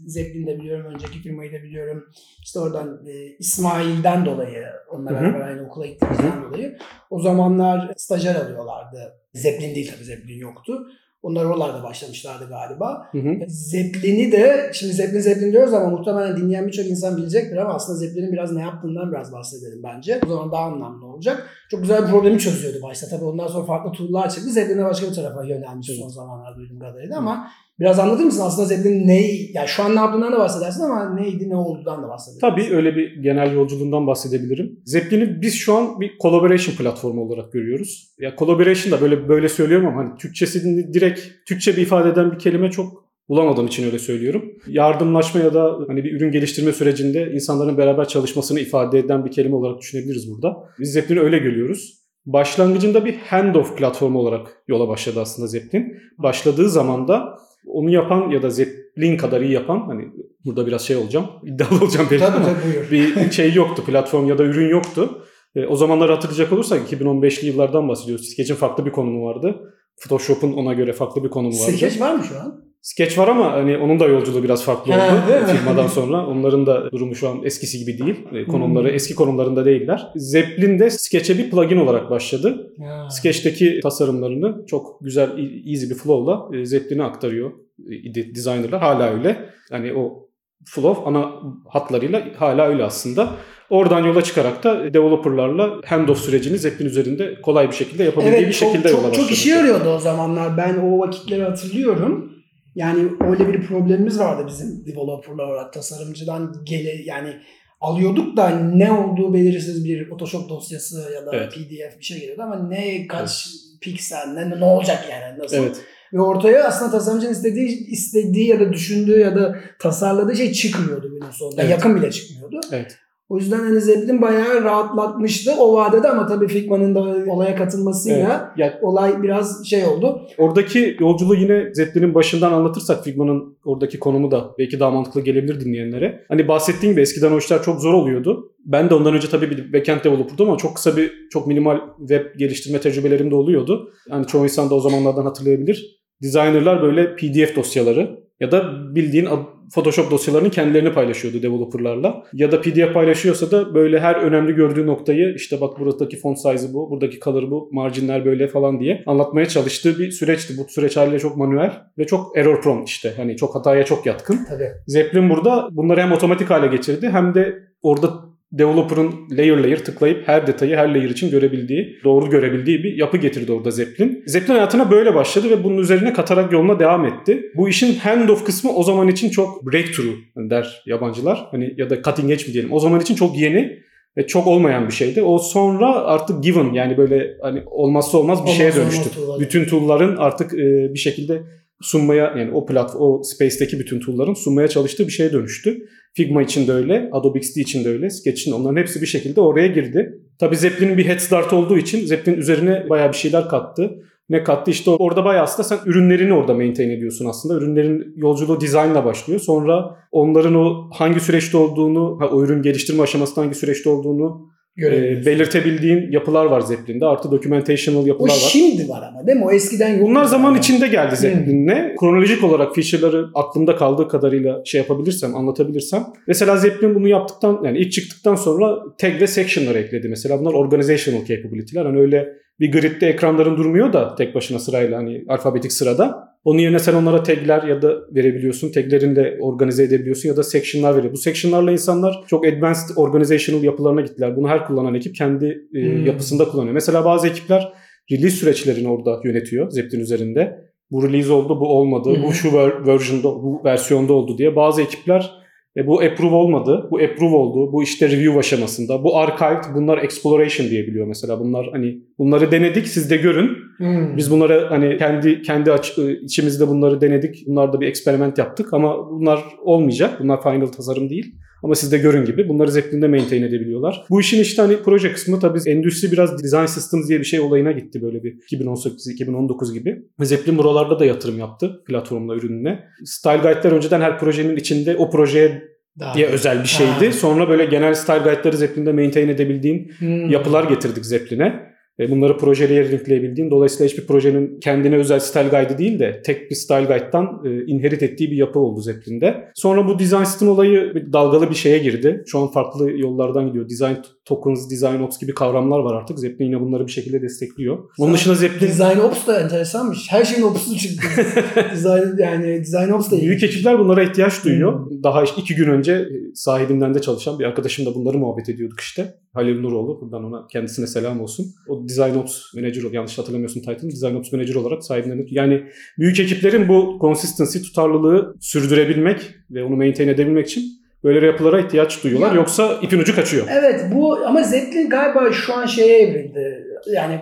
Zeppelin'i 0.06 0.46
de 0.46 0.58
biliyorum, 0.58 0.94
önceki 0.94 1.18
firmayı 1.18 1.52
da 1.52 1.62
biliyorum. 1.62 2.04
İşte 2.42 2.58
oradan 2.58 3.06
e, 3.06 3.12
İsmail'den 3.38 4.26
dolayı, 4.26 4.64
hı. 4.90 5.14
beraber 5.14 5.40
aynı 5.40 5.66
okula 5.66 5.86
gittiğimizden 5.86 6.42
dolayı 6.42 6.78
o 7.10 7.20
zamanlar 7.20 7.92
stajyer 7.96 8.34
alıyorlardı. 8.34 9.20
Zeppelin 9.34 9.74
değil 9.74 9.92
tabii 9.94 10.04
Zeppelin 10.04 10.38
yoktu. 10.38 10.86
Onlar 11.24 11.44
oralarda 11.44 11.82
başlamışlardı 11.82 12.48
galiba. 12.48 13.08
Hı 13.12 13.18
hı. 13.18 13.34
Zeppelin'i 13.48 14.32
de, 14.32 14.70
şimdi 14.72 14.92
Zeppelin 14.92 15.20
Zeppelin 15.20 15.52
diyoruz 15.52 15.74
ama 15.74 15.90
muhtemelen 15.90 16.36
dinleyen 16.36 16.66
birçok 16.66 16.86
insan 16.86 17.16
bilecektir 17.16 17.56
ama 17.56 17.74
aslında 17.74 17.98
Zeppelin'in 17.98 18.32
biraz 18.32 18.52
ne 18.52 18.60
yaptığından 18.60 19.12
biraz 19.12 19.32
bahsedelim 19.32 19.82
bence. 19.82 20.20
O 20.26 20.28
zaman 20.28 20.52
daha 20.52 20.62
anlamlı 20.62 21.06
olacak. 21.06 21.48
Çok 21.70 21.80
güzel 21.80 22.02
bir 22.02 22.10
problemi 22.10 22.38
çözüyordu 22.38 22.78
başta. 22.82 23.08
Tabii 23.08 23.24
ondan 23.24 23.46
sonra 23.46 23.64
farklı 23.64 23.92
tool'lar 23.92 24.30
çıktı. 24.30 24.50
Zeppelin'e 24.50 24.84
başka 24.84 25.06
bir 25.06 25.14
tarafa 25.14 25.44
yönelmiş 25.44 25.90
son 26.00 26.08
zamanlarda 26.08 26.56
duyduğum 26.56 26.78
kadarıyla 26.78 27.18
ama 27.18 27.50
biraz 27.80 27.98
anlatır 27.98 28.24
mısın 28.24 28.42
aslında 28.44 28.68
Zeppelin 28.68 29.06
ne, 29.06 29.30
yani 29.52 29.68
şu 29.68 29.82
an 29.82 29.96
ne 29.96 30.00
yaptığından 30.00 30.32
da 30.32 30.38
bahsedersin 30.38 30.82
ama 30.82 31.14
neydi 31.14 31.50
ne 31.50 31.56
olduğundan 31.56 32.02
da 32.02 32.08
bahsedersin. 32.08 32.40
Tabii 32.40 32.76
öyle 32.76 32.96
bir 32.96 33.22
genel 33.22 33.54
yolculuğundan 33.54 34.06
bahsedebilirim. 34.06 34.80
Zeppelin'i 34.84 35.42
biz 35.42 35.54
şu 35.54 35.74
an 35.74 36.00
bir 36.00 36.18
collaboration 36.22 36.76
platformu 36.76 37.22
olarak 37.22 37.52
görüyoruz. 37.52 38.14
Ya 38.18 38.34
collaboration 38.38 38.92
da 38.92 39.00
böyle 39.00 39.28
böyle 39.28 39.48
söylüyorum 39.48 39.86
ama 39.86 40.04
hani 40.04 40.18
Türkçesini 40.18 40.94
direkt 40.94 41.20
Türkçe 41.48 41.76
bir 41.76 41.82
ifade 41.82 42.08
eden 42.08 42.32
bir 42.32 42.38
kelime 42.38 42.70
çok 42.70 43.04
bulamadığım 43.28 43.66
için 43.66 43.86
öyle 43.86 43.98
söylüyorum. 43.98 44.52
Yardımlaşma 44.66 45.40
ya 45.40 45.54
da 45.54 45.78
hani 45.88 46.04
bir 46.04 46.12
ürün 46.12 46.32
geliştirme 46.32 46.72
sürecinde 46.72 47.32
insanların 47.32 47.78
beraber 47.78 48.08
çalışmasını 48.08 48.60
ifade 48.60 48.98
eden 48.98 49.24
bir 49.24 49.30
kelime 49.30 49.56
olarak 49.56 49.78
düşünebiliriz 49.80 50.30
burada. 50.30 50.56
Biz 50.78 50.92
Zeppelin'i 50.92 51.24
öyle 51.24 51.38
görüyoruz. 51.38 52.04
Başlangıcında 52.26 53.04
bir 53.04 53.16
handoff 53.16 53.76
platformu 53.78 54.18
olarak 54.18 54.62
yola 54.68 54.88
başladı 54.88 55.20
aslında 55.20 55.48
Zeppelin. 55.48 55.96
Başladığı 56.18 56.70
zaman 56.70 57.08
da 57.08 57.38
onu 57.66 57.90
yapan 57.90 58.30
ya 58.30 58.42
da 58.42 58.50
Zeppelin 58.50 59.16
kadar 59.16 59.40
iyi 59.40 59.52
yapan 59.52 59.80
hani 59.86 60.04
burada 60.44 60.66
biraz 60.66 60.82
şey 60.82 60.96
olacağım, 60.96 61.26
iddialı 61.44 61.84
olacağım 61.84 62.08
belki 62.10 62.24
Tabii 62.24 62.36
ama 62.36 62.44
tabii 62.44 62.90
bir 62.90 63.30
şey 63.30 63.52
yoktu, 63.52 63.84
platform 63.86 64.28
ya 64.28 64.38
da 64.38 64.42
ürün 64.42 64.68
yoktu. 64.68 65.22
E, 65.56 65.66
o 65.66 65.76
zamanları 65.76 66.12
hatırlayacak 66.12 66.52
olursak 66.52 66.92
2015'li 66.92 67.46
yıllardan 67.46 67.88
bahsediyoruz. 67.88 68.28
Sketch'in 68.28 68.54
farklı 68.54 68.86
bir 68.86 68.92
konumu 68.92 69.26
vardı. 69.26 69.74
Photoshop'un 69.96 70.52
ona 70.52 70.72
göre 70.72 70.92
farklı 70.92 71.24
bir 71.24 71.30
konumu 71.30 71.60
vardı. 71.60 71.72
Sketch 71.72 72.00
var 72.00 72.14
mı 72.14 72.24
şu 72.24 72.40
an? 72.40 72.63
Sketch 72.84 73.18
var 73.18 73.28
ama 73.28 73.52
hani 73.52 73.76
onun 73.78 74.00
da 74.00 74.06
yolculuğu 74.06 74.42
biraz 74.42 74.64
farklı 74.64 74.92
oldu 74.92 75.46
firmadan 75.56 75.86
sonra. 75.98 76.26
Onların 76.26 76.66
da 76.66 76.90
durumu 76.92 77.14
şu 77.14 77.28
an 77.28 77.40
eskisi 77.44 77.78
gibi 77.78 77.98
değil. 77.98 78.16
E, 78.32 78.44
Konumları 78.44 78.88
Hmm. 78.88 78.94
eski 78.94 79.14
konumlarında 79.14 79.64
değiller. 79.64 80.06
Zeppelin 80.16 80.78
de 80.78 80.90
Sketch'e 80.90 81.38
bir 81.38 81.50
plugin 81.50 81.76
olarak 81.76 82.10
başladı. 82.10 82.72
Ha. 82.80 83.10
Sketch'teki 83.10 83.80
tasarımlarını 83.82 84.66
çok 84.66 85.00
güzel, 85.00 85.30
easy 85.66 85.90
bir 85.90 85.94
flow'la 85.94 86.58
e, 86.58 86.64
Zeppelin'e 86.66 87.02
aktarıyor 87.04 87.50
e, 87.88 88.14
de- 88.14 88.34
designerlar. 88.34 88.80
Hala 88.80 89.10
öyle. 89.14 89.36
Hani 89.70 89.94
o 89.94 90.28
flow 90.66 91.02
ana 91.06 91.30
hatlarıyla 91.68 92.22
hala 92.38 92.66
öyle 92.68 92.84
aslında. 92.84 93.30
Oradan 93.70 94.04
yola 94.04 94.22
çıkarak 94.22 94.64
da 94.64 94.94
developerlarla 94.94 95.70
handoff 95.86 96.18
sürecini 96.20 96.58
Zeppelin 96.58 96.88
üzerinde 96.88 97.40
kolay 97.42 97.68
bir 97.70 97.74
şekilde 97.74 98.04
yapabildiği 98.04 98.38
bir 98.38 98.44
Evet 98.44 98.54
çok, 98.54 98.68
şekilde 98.72 98.88
yola 98.88 99.00
çok, 99.00 99.10
başladı. 99.10 99.22
çok 99.26 99.32
işe 99.36 99.50
yarıyordu 99.50 99.88
o 99.88 99.98
zamanlar. 99.98 100.56
Ben 100.56 100.76
o 100.78 100.98
vakitleri 100.98 101.42
hatırlıyorum. 101.42 102.33
Yani 102.74 103.08
öyle 103.20 103.48
bir 103.48 103.66
problemimiz 103.66 104.18
vardı 104.18 104.44
bizim 104.48 104.86
developerlar 104.86 105.44
olarak. 105.44 105.72
Tasarımcıdan 105.72 106.56
gele 106.64 107.02
yani 107.04 107.36
alıyorduk 107.80 108.36
da 108.36 108.50
ne 108.50 108.92
olduğu 108.92 109.34
belirsiz 109.34 109.84
bir 109.84 110.08
Photoshop 110.08 110.48
dosyası 110.48 111.10
ya 111.14 111.26
da 111.26 111.30
Evet. 111.36 111.52
PDF 111.54 111.98
bir 111.98 112.04
şey 112.04 112.20
geliyordu 112.20 112.42
ama 112.42 112.68
ne 112.68 113.06
kaç 113.06 113.48
piksel 113.80 114.26
ne, 114.26 114.60
ne 114.60 114.64
olacak 114.64 115.04
yani 115.10 115.38
nasıl? 115.38 115.56
Evet. 115.56 115.76
Ve 116.12 116.20
ortaya 116.20 116.64
aslında 116.64 116.90
tasarımcının 116.90 117.32
istediği 117.32 117.86
istediği 117.86 118.48
ya 118.48 118.60
da 118.60 118.72
düşündüğü 118.72 119.20
ya 119.20 119.36
da 119.36 119.56
tasarladığı 119.78 120.36
şey 120.36 120.52
çıkmıyordu 120.52 121.10
günün 121.10 121.30
sonunda. 121.30 121.62
Evet. 121.62 121.70
Yakın 121.70 121.96
bile 121.96 122.10
çıkmıyordu. 122.10 122.60
Evet. 122.72 122.98
O 123.28 123.38
yüzden 123.38 123.58
hani 123.58 123.80
Zeppelin 123.80 124.22
bayağı 124.22 124.64
rahatlatmıştı 124.64 125.52
o 125.58 125.74
vadede 125.74 126.08
ama 126.08 126.26
tabii 126.26 126.48
Figma'nın 126.48 126.94
da 126.94 127.32
olaya 127.32 127.56
katılmasıyla 127.56 128.54
Evet. 128.58 128.72
Ya 128.72 128.78
olay 128.82 129.22
biraz 129.22 129.66
şey 129.66 129.84
oldu. 129.84 130.20
Oradaki 130.38 130.96
yolculuğu 131.00 131.34
yine 131.34 131.74
Zeppelin'in 131.74 132.14
başından 132.14 132.52
anlatırsak 132.52 133.04
Figma'nın 133.04 133.58
oradaki 133.64 133.98
konumu 133.98 134.30
da 134.30 134.50
belki 134.58 134.80
daha 134.80 134.90
mantıklı 134.90 135.20
gelebilir 135.20 135.60
dinleyenlere. 135.60 136.24
Hani 136.28 136.48
bahsettiğim 136.48 136.92
gibi 136.92 137.00
eskiden 137.00 137.32
o 137.32 137.38
işler 137.38 137.62
çok 137.62 137.80
zor 137.80 137.94
oluyordu. 137.94 138.52
Ben 138.64 138.90
de 138.90 138.94
ondan 138.94 139.14
önce 139.14 139.28
tabii 139.28 139.50
bir 139.50 139.72
backend 139.72 140.04
developer'dım 140.04 140.48
ama 140.48 140.58
çok 140.58 140.74
kısa 140.74 140.96
bir, 140.96 141.12
çok 141.30 141.46
minimal 141.46 141.78
web 141.98 142.26
geliştirme 142.38 142.80
tecrübelerim 142.80 143.30
de 143.30 143.34
oluyordu. 143.34 143.90
Yani 144.10 144.26
çoğu 144.26 144.44
insan 144.44 144.70
da 144.70 144.74
o 144.74 144.80
zamanlardan 144.80 145.24
hatırlayabilir. 145.24 146.00
Designerlar 146.22 146.82
böyle 146.82 147.16
PDF 147.16 147.56
dosyaları 147.56 148.24
Ya 148.40 148.52
da 148.52 148.64
bildiğin 148.94 149.26
Photoshop 149.72 150.10
dosyalarını 150.10 150.50
kendilerini 150.50 150.92
paylaşıyordu 150.92 151.42
developerlarla. 151.42 152.24
Ya 152.32 152.52
da 152.52 152.60
PDF 152.60 152.94
paylaşıyorsa 152.94 153.50
da 153.50 153.74
böyle 153.74 154.00
her 154.00 154.14
önemli 154.14 154.52
gördüğü 154.52 154.86
noktayı 154.86 155.34
işte 155.34 155.60
bak 155.60 155.80
buradaki 155.80 156.16
font 156.16 156.38
size'ı 156.38 156.74
bu, 156.74 156.90
buradaki 156.90 157.20
color 157.20 157.50
bu, 157.50 157.68
marjinler 157.72 158.24
böyle 158.24 158.48
falan 158.48 158.80
diye 158.80 159.02
anlatmaya 159.06 159.46
çalıştığı 159.46 159.98
bir 159.98 160.10
süreçti. 160.10 160.54
Bu 160.58 160.66
süreç 160.68 160.96
haliyle 160.96 161.18
çok 161.18 161.36
manuel 161.36 161.72
ve 161.98 162.06
çok 162.06 162.38
error 162.38 162.62
prone 162.62 162.84
işte. 162.84 163.12
Hani 163.16 163.36
çok 163.36 163.54
hataya 163.54 163.84
çok 163.84 164.06
yatkın. 164.06 164.38
Tabii. 164.48 164.68
Zeppelin 164.86 165.30
burada 165.30 165.68
bunları 165.70 166.00
hem 166.00 166.12
otomatik 166.12 166.50
hale 166.50 166.66
getirdi 166.66 167.08
hem 167.08 167.34
de 167.34 167.54
orada 167.82 168.33
developer'ın 168.58 169.12
layer 169.30 169.56
layer 169.56 169.84
tıklayıp 169.84 170.28
her 170.28 170.46
detayı 170.46 170.76
her 170.76 170.94
layer 170.94 171.10
için 171.10 171.30
görebildiği, 171.30 171.98
doğru 172.04 172.30
görebildiği 172.30 172.84
bir 172.84 172.96
yapı 172.96 173.16
getirdi 173.16 173.52
orada 173.52 173.70
Zeppelin. 173.70 174.22
Zeppelin 174.26 174.54
hayatına 174.54 174.90
böyle 174.90 175.14
başladı 175.14 175.50
ve 175.50 175.64
bunun 175.64 175.78
üzerine 175.78 176.12
katarak 176.12 176.52
yoluna 176.52 176.78
devam 176.78 177.04
etti. 177.04 177.42
Bu 177.56 177.68
işin 177.68 177.94
handoff 177.94 178.44
kısmı 178.44 178.72
o 178.74 178.82
zaman 178.82 179.08
için 179.08 179.30
çok 179.30 179.66
breakthrough 179.72 180.16
der 180.36 180.82
yabancılar. 180.86 181.48
Hani 181.50 181.74
ya 181.76 181.90
da 181.90 182.02
cutting 182.02 182.30
edge 182.30 182.44
mi 182.46 182.52
diyelim. 182.52 182.72
O 182.72 182.80
zaman 182.80 183.00
için 183.00 183.14
çok 183.14 183.38
yeni 183.38 183.78
ve 184.16 184.26
çok 184.26 184.46
olmayan 184.46 184.88
bir 184.88 184.92
şeydi. 184.92 185.22
O 185.22 185.38
sonra 185.38 185.94
artık 185.94 186.42
given 186.42 186.72
yani 186.72 186.96
böyle 186.96 187.30
hani 187.42 187.62
olmazsa 187.66 188.18
olmaz 188.18 188.38
bir 188.38 188.42
Olmazsa 188.42 188.58
şeye 188.58 188.72
olmaz 188.72 188.94
dönüştü. 188.94 189.14
tool'lar. 189.14 189.40
Bütün 189.40 189.64
tool'ların 189.64 190.16
artık 190.16 190.54
e, 190.54 190.92
bir 190.94 190.98
şekilde 190.98 191.42
sunmaya 191.80 192.34
yani 192.38 192.50
o 192.52 192.66
platform, 192.66 193.02
o 193.02 193.22
space'teki 193.22 193.78
bütün 193.78 194.00
tool'ların 194.00 194.34
sunmaya 194.34 194.68
çalıştığı 194.68 195.06
bir 195.06 195.12
şeye 195.12 195.32
dönüştü. 195.32 195.78
Figma 196.16 196.42
için 196.42 196.66
de 196.66 196.72
öyle, 196.72 197.08
Adobe 197.12 197.38
XD 197.38 197.56
için 197.56 197.84
de 197.84 197.88
öyle, 197.88 198.10
Sketch 198.10 198.40
için 198.40 198.50
de 198.50 198.54
onların 198.54 198.76
hepsi 198.76 199.00
bir 199.00 199.06
şekilde 199.06 199.40
oraya 199.40 199.66
girdi. 199.66 200.18
Tabii 200.38 200.56
Zeppelin'in 200.56 200.98
bir 200.98 201.06
head 201.06 201.18
start 201.18 201.52
olduğu 201.52 201.78
için 201.78 202.06
Zeppelin 202.06 202.36
üzerine 202.36 202.86
bayağı 202.90 203.08
bir 203.08 203.16
şeyler 203.16 203.48
kattı. 203.48 203.90
Ne 204.28 204.44
kattı? 204.44 204.70
İşte 204.70 204.90
orada 204.90 205.24
bayağı 205.24 205.42
aslında 205.42 205.68
sen 205.68 205.78
ürünlerini 205.86 206.34
orada 206.34 206.54
maintain 206.54 206.90
ediyorsun 206.90 207.26
aslında. 207.26 207.54
Ürünlerin 207.54 208.14
yolculuğu 208.16 208.60
designla 208.60 209.04
başlıyor. 209.04 209.40
Sonra 209.40 209.96
onların 210.12 210.54
o 210.54 210.90
hangi 210.94 211.20
süreçte 211.20 211.56
olduğunu, 211.56 212.16
ha, 212.20 212.28
o 212.28 212.44
ürün 212.44 212.62
geliştirme 212.62 213.02
aşamasında 213.02 213.40
hangi 213.40 213.54
süreçte 213.54 213.90
olduğunu 213.90 214.53
e, 214.78 215.26
belirtebildiğin 215.26 216.12
yapılar 216.12 216.44
var 216.46 216.60
Zeppelin'de. 216.60 217.06
Artı 217.06 217.30
documentational 217.30 218.02
o 218.02 218.06
yapılar 218.06 218.28
var. 218.28 218.48
şimdi 218.52 218.88
var 218.88 219.02
ama 219.08 219.26
değil 219.26 219.38
mi? 219.38 219.44
O 219.44 219.50
eskiden 219.50 219.88
yok. 219.88 220.08
Bunlar 220.08 220.24
zaman 220.24 220.50
Yani. 220.50 220.58
içinde 220.58 220.88
geldi 220.88 221.16
Zeppelin'le. 221.16 221.96
Kronolojik 222.00 222.44
olarak 222.44 222.74
feature'ları 222.74 223.26
aklımda 223.34 223.76
kaldığı 223.76 224.08
kadarıyla 224.08 224.62
şey 224.64 224.80
yapabilirsem, 224.80 225.36
anlatabilirsem. 225.36 226.04
Mesela 226.26 226.56
Zeppelin 226.56 226.94
bunu 226.94 227.08
yaptıktan, 227.08 227.60
yani 227.64 227.78
ilk 227.78 227.92
çıktıktan 227.92 228.34
sonra 228.34 228.78
tag 228.98 229.20
ve 229.20 229.26
section'ları 229.26 229.78
ekledi. 229.78 230.08
Mesela 230.08 230.40
bunlar 230.40 230.52
organizational 230.52 231.24
capability'ler. 231.24 231.84
Hani 231.84 231.98
öyle 231.98 232.28
bir 232.60 232.72
gridde 232.72 233.06
ekranların 233.08 233.56
durmuyor 233.56 233.92
da 233.92 234.14
tek 234.14 234.34
başına 234.34 234.58
sırayla 234.58 234.98
hani 234.98 235.24
alfabetik 235.28 235.72
sırada. 235.72 236.34
Onun 236.44 236.58
yerine 236.58 236.78
sen 236.78 236.94
onlara 236.94 237.22
tagler 237.22 237.62
ya 237.62 237.82
da 237.82 237.94
verebiliyorsun. 238.14 238.72
Taglerini 238.72 239.16
de 239.16 239.38
organize 239.40 239.82
edebiliyorsun 239.84 240.28
ya 240.28 240.36
da 240.36 240.42
section'lar 240.42 240.96
veriyor. 240.96 241.12
Bu 241.12 241.16
section'larla 241.16 241.72
insanlar 241.72 242.24
çok 242.26 242.46
advanced 242.46 242.96
organizational 242.96 243.62
yapılarına 243.62 244.00
gittiler. 244.00 244.36
Bunu 244.36 244.48
her 244.48 244.66
kullanan 244.66 244.94
ekip 244.94 245.14
kendi 245.14 245.46
e, 245.74 245.82
Hmm. 245.82 246.06
yapısında 246.06 246.44
kullanıyor. 246.48 246.74
Mesela 246.74 247.04
bazı 247.04 247.28
ekipler 247.28 247.72
release 248.12 248.36
süreçlerini 248.36 248.88
orada 248.88 249.20
yönetiyor 249.24 249.70
Zeppelin 249.70 250.02
üzerinde. 250.02 250.64
Bu 250.90 251.08
release 251.08 251.32
oldu, 251.32 251.60
bu 251.60 251.66
olmadı, 251.68 252.10
hı. 252.10 252.22
bu 252.22 252.32
şu 252.32 252.52
ver- 252.52 252.86
version'da, 252.86 253.24
bu 253.24 253.60
versiyonda 253.64 254.12
oldu 254.12 254.38
diye. 254.38 254.56
Bazı 254.56 254.82
ekipler 254.82 255.30
e, 255.76 255.86
bu 255.86 256.02
approve 256.02 256.34
olmadı, 256.34 256.88
bu 256.90 256.98
approve 256.98 257.34
oldu, 257.34 257.72
bu 257.72 257.82
işte 257.82 258.08
review 258.08 258.38
aşamasında, 258.38 259.04
bu 259.04 259.16
archived, 259.18 259.74
bunlar 259.74 259.98
exploration 259.98 260.68
diye 260.70 260.86
biliyor 260.86 261.06
mesela. 261.06 261.40
Bunlar 261.40 261.68
hani 261.72 261.98
bunları 262.18 262.50
denedik, 262.50 262.88
siz 262.88 263.10
de 263.10 263.16
görün. 263.16 263.50
Hmm. 263.76 264.16
Biz 264.16 264.30
bunları 264.30 264.66
hani 264.68 264.96
kendi 264.98 265.42
kendi 265.42 265.72
aç, 265.72 265.98
ı, 265.98 266.12
içimizde 266.12 266.68
bunları 266.68 267.00
denedik. 267.00 267.46
Bunlarda 267.46 267.80
bir 267.80 267.86
eksperiment 267.86 268.38
yaptık 268.38 268.72
ama 268.72 269.10
bunlar 269.10 269.40
olmayacak. 269.62 270.20
Bunlar 270.20 270.42
final 270.42 270.66
tasarım 270.66 271.10
değil. 271.10 271.34
Ama 271.64 271.74
siz 271.74 271.92
de 271.92 271.98
görün 271.98 272.24
gibi 272.24 272.48
bunları 272.48 272.70
Zeppelin'de 272.72 273.08
maintain 273.08 273.42
edebiliyorlar. 273.42 274.04
Bu 274.10 274.20
işin 274.20 274.40
işte 274.40 274.62
hani 274.62 274.76
proje 274.84 275.12
kısmı 275.12 275.40
tabii 275.40 275.58
endüstri 275.66 276.12
biraz 276.12 276.42
design 276.44 276.64
systems 276.66 277.08
diye 277.08 277.18
bir 277.20 277.24
şey 277.24 277.40
olayına 277.40 277.72
gitti 277.72 278.02
böyle 278.02 278.22
bir 278.22 278.34
2018-2019 278.52 279.72
gibi. 279.74 280.02
Zeppelin 280.22 280.58
buralarda 280.58 280.98
da 281.00 281.04
yatırım 281.04 281.38
yaptı 281.38 281.82
platformla 281.86 282.34
ürününe. 282.36 282.84
Style 283.04 283.36
Guide'ler 283.36 283.72
önceden 283.72 284.00
her 284.00 284.18
projenin 284.18 284.56
içinde 284.56 284.96
o 284.96 285.10
projeye 285.10 285.62
Daha- 286.00 286.14
diye 286.14 286.26
özel 286.26 286.62
bir 286.62 286.68
şeydi. 286.68 287.06
Ha. 287.06 287.12
Sonra 287.12 287.48
böyle 287.48 287.64
genel 287.64 287.94
Style 287.94 288.18
Guide'ları 288.18 288.56
Zeppelin'de 288.56 288.92
maintain 288.92 289.28
edebildiğin 289.28 289.92
Hmm. 289.98 290.30
yapılar 290.30 290.64
getirdik 290.64 291.06
Zeppelin'e. 291.06 291.73
E, 292.00 292.10
Bunları 292.10 292.38
projelere 292.38 292.90
linkleyebildiğin. 292.90 293.50
Dolayısıyla 293.50 293.88
hiçbir 293.88 294.06
projenin 294.06 294.60
kendine 294.60 294.96
özel 294.96 295.20
style 295.20 295.48
guide'ı 295.48 295.78
değil 295.78 295.98
de 295.98 296.22
tek 296.24 296.50
bir 296.50 296.56
style 296.56 296.84
guide'dan 296.84 297.42
e, 297.44 297.64
inherit 297.66 298.02
ettiği 298.02 298.30
bir 298.30 298.36
yapı 298.36 298.58
oldu 298.58 298.80
Zeppelin'de. 298.80 299.44
Sonra 299.54 299.88
bu 299.88 299.98
design 299.98 300.24
system 300.24 300.48
olayı 300.48 300.94
bir 300.94 301.12
dalgalı 301.12 301.50
bir 301.50 301.54
şeye 301.54 301.78
girdi. 301.78 302.22
Şu 302.26 302.38
an 302.38 302.50
farklı 302.50 302.90
yollardan 302.90 303.46
gidiyor. 303.46 303.68
Design 303.68 303.94
tokens, 304.24 304.70
design 304.70 305.00
ops 305.00 305.18
gibi 305.18 305.34
kavramlar 305.34 305.78
var 305.78 305.94
artık. 305.94 306.18
Zeppelin 306.18 306.50
yine 306.50 306.60
bunları 306.60 306.86
bir 306.86 306.92
şekilde 306.92 307.22
destekliyor. 307.22 307.78
Onun 307.98 308.14
dışında 308.14 308.34
Zeppelin 308.34 308.72
Design 308.72 308.98
Ops 308.98 309.26
da 309.26 309.40
enteresanmış. 309.40 310.06
Her 310.10 310.24
şeyin 310.24 310.42
Ops'u 310.42 310.76
çıktı. 310.76 311.06
design, 311.72 312.22
yani 312.22 312.60
Design 312.60 312.90
Ops 312.90 313.10
da. 313.10 313.20
Büyük 313.20 313.42
ekipler 313.42 313.78
bunlara 313.78 314.02
ihtiyaç 314.02 314.44
duyuyor. 314.44 314.90
Daha 315.02 315.22
işte 315.22 315.40
iki 315.40 315.54
gün 315.54 315.68
önce 315.68 315.92
e, 315.92 316.34
sahibinden 316.34 316.94
de 316.94 317.00
çalışan 317.00 317.38
bir 317.38 317.44
arkadaşım 317.44 317.86
da 317.86 317.94
bunları 317.94 318.18
muhabbet 318.18 318.48
ediyorduk 318.48 318.80
işte. 318.80 319.14
Halil 319.32 319.60
Nuroğlu. 319.60 320.00
Buradan 320.00 320.24
ona 320.24 320.46
kendisine 320.46 320.86
selam 320.86 321.20
olsun. 321.20 321.46
O 321.68 321.83
Design 321.88 322.14
Ops 322.14 322.54
Manager, 322.54 322.82
yanlış 322.92 323.18
hatırlamıyorsun 323.18 323.60
title'ını. 323.60 323.90
Design 323.90 324.14
Ops 324.14 324.32
Manager 324.32 324.54
olarak 324.54 324.84
sahibinden 324.84 325.18
de- 325.18 325.26
Yani 325.30 325.62
büyük 325.98 326.20
ekiplerin 326.20 326.68
bu 326.68 326.98
consistency, 327.00 327.58
tutarlılığı 327.58 328.36
sürdürebilmek 328.40 329.20
ve 329.50 329.64
onu 329.64 329.76
maintain 329.76 330.08
edebilmek 330.08 330.46
için 330.48 330.62
böyle 331.04 331.26
yapılara 331.26 331.60
ihtiyaç 331.60 332.04
duyuyorlar. 332.04 332.28
Ya- 332.28 332.34
Yoksa 332.34 332.78
ipin 332.82 332.98
ucu 332.98 333.14
kaçıyor. 333.14 333.46
Evet 333.50 333.80
bu 333.94 334.16
ama 334.26 334.42
Zeppelin 334.42 334.90
galiba 334.90 335.32
şu 335.32 335.54
an 335.54 335.66
şeye 335.66 335.98
evrildi. 335.98 336.64
Yani 336.94 337.20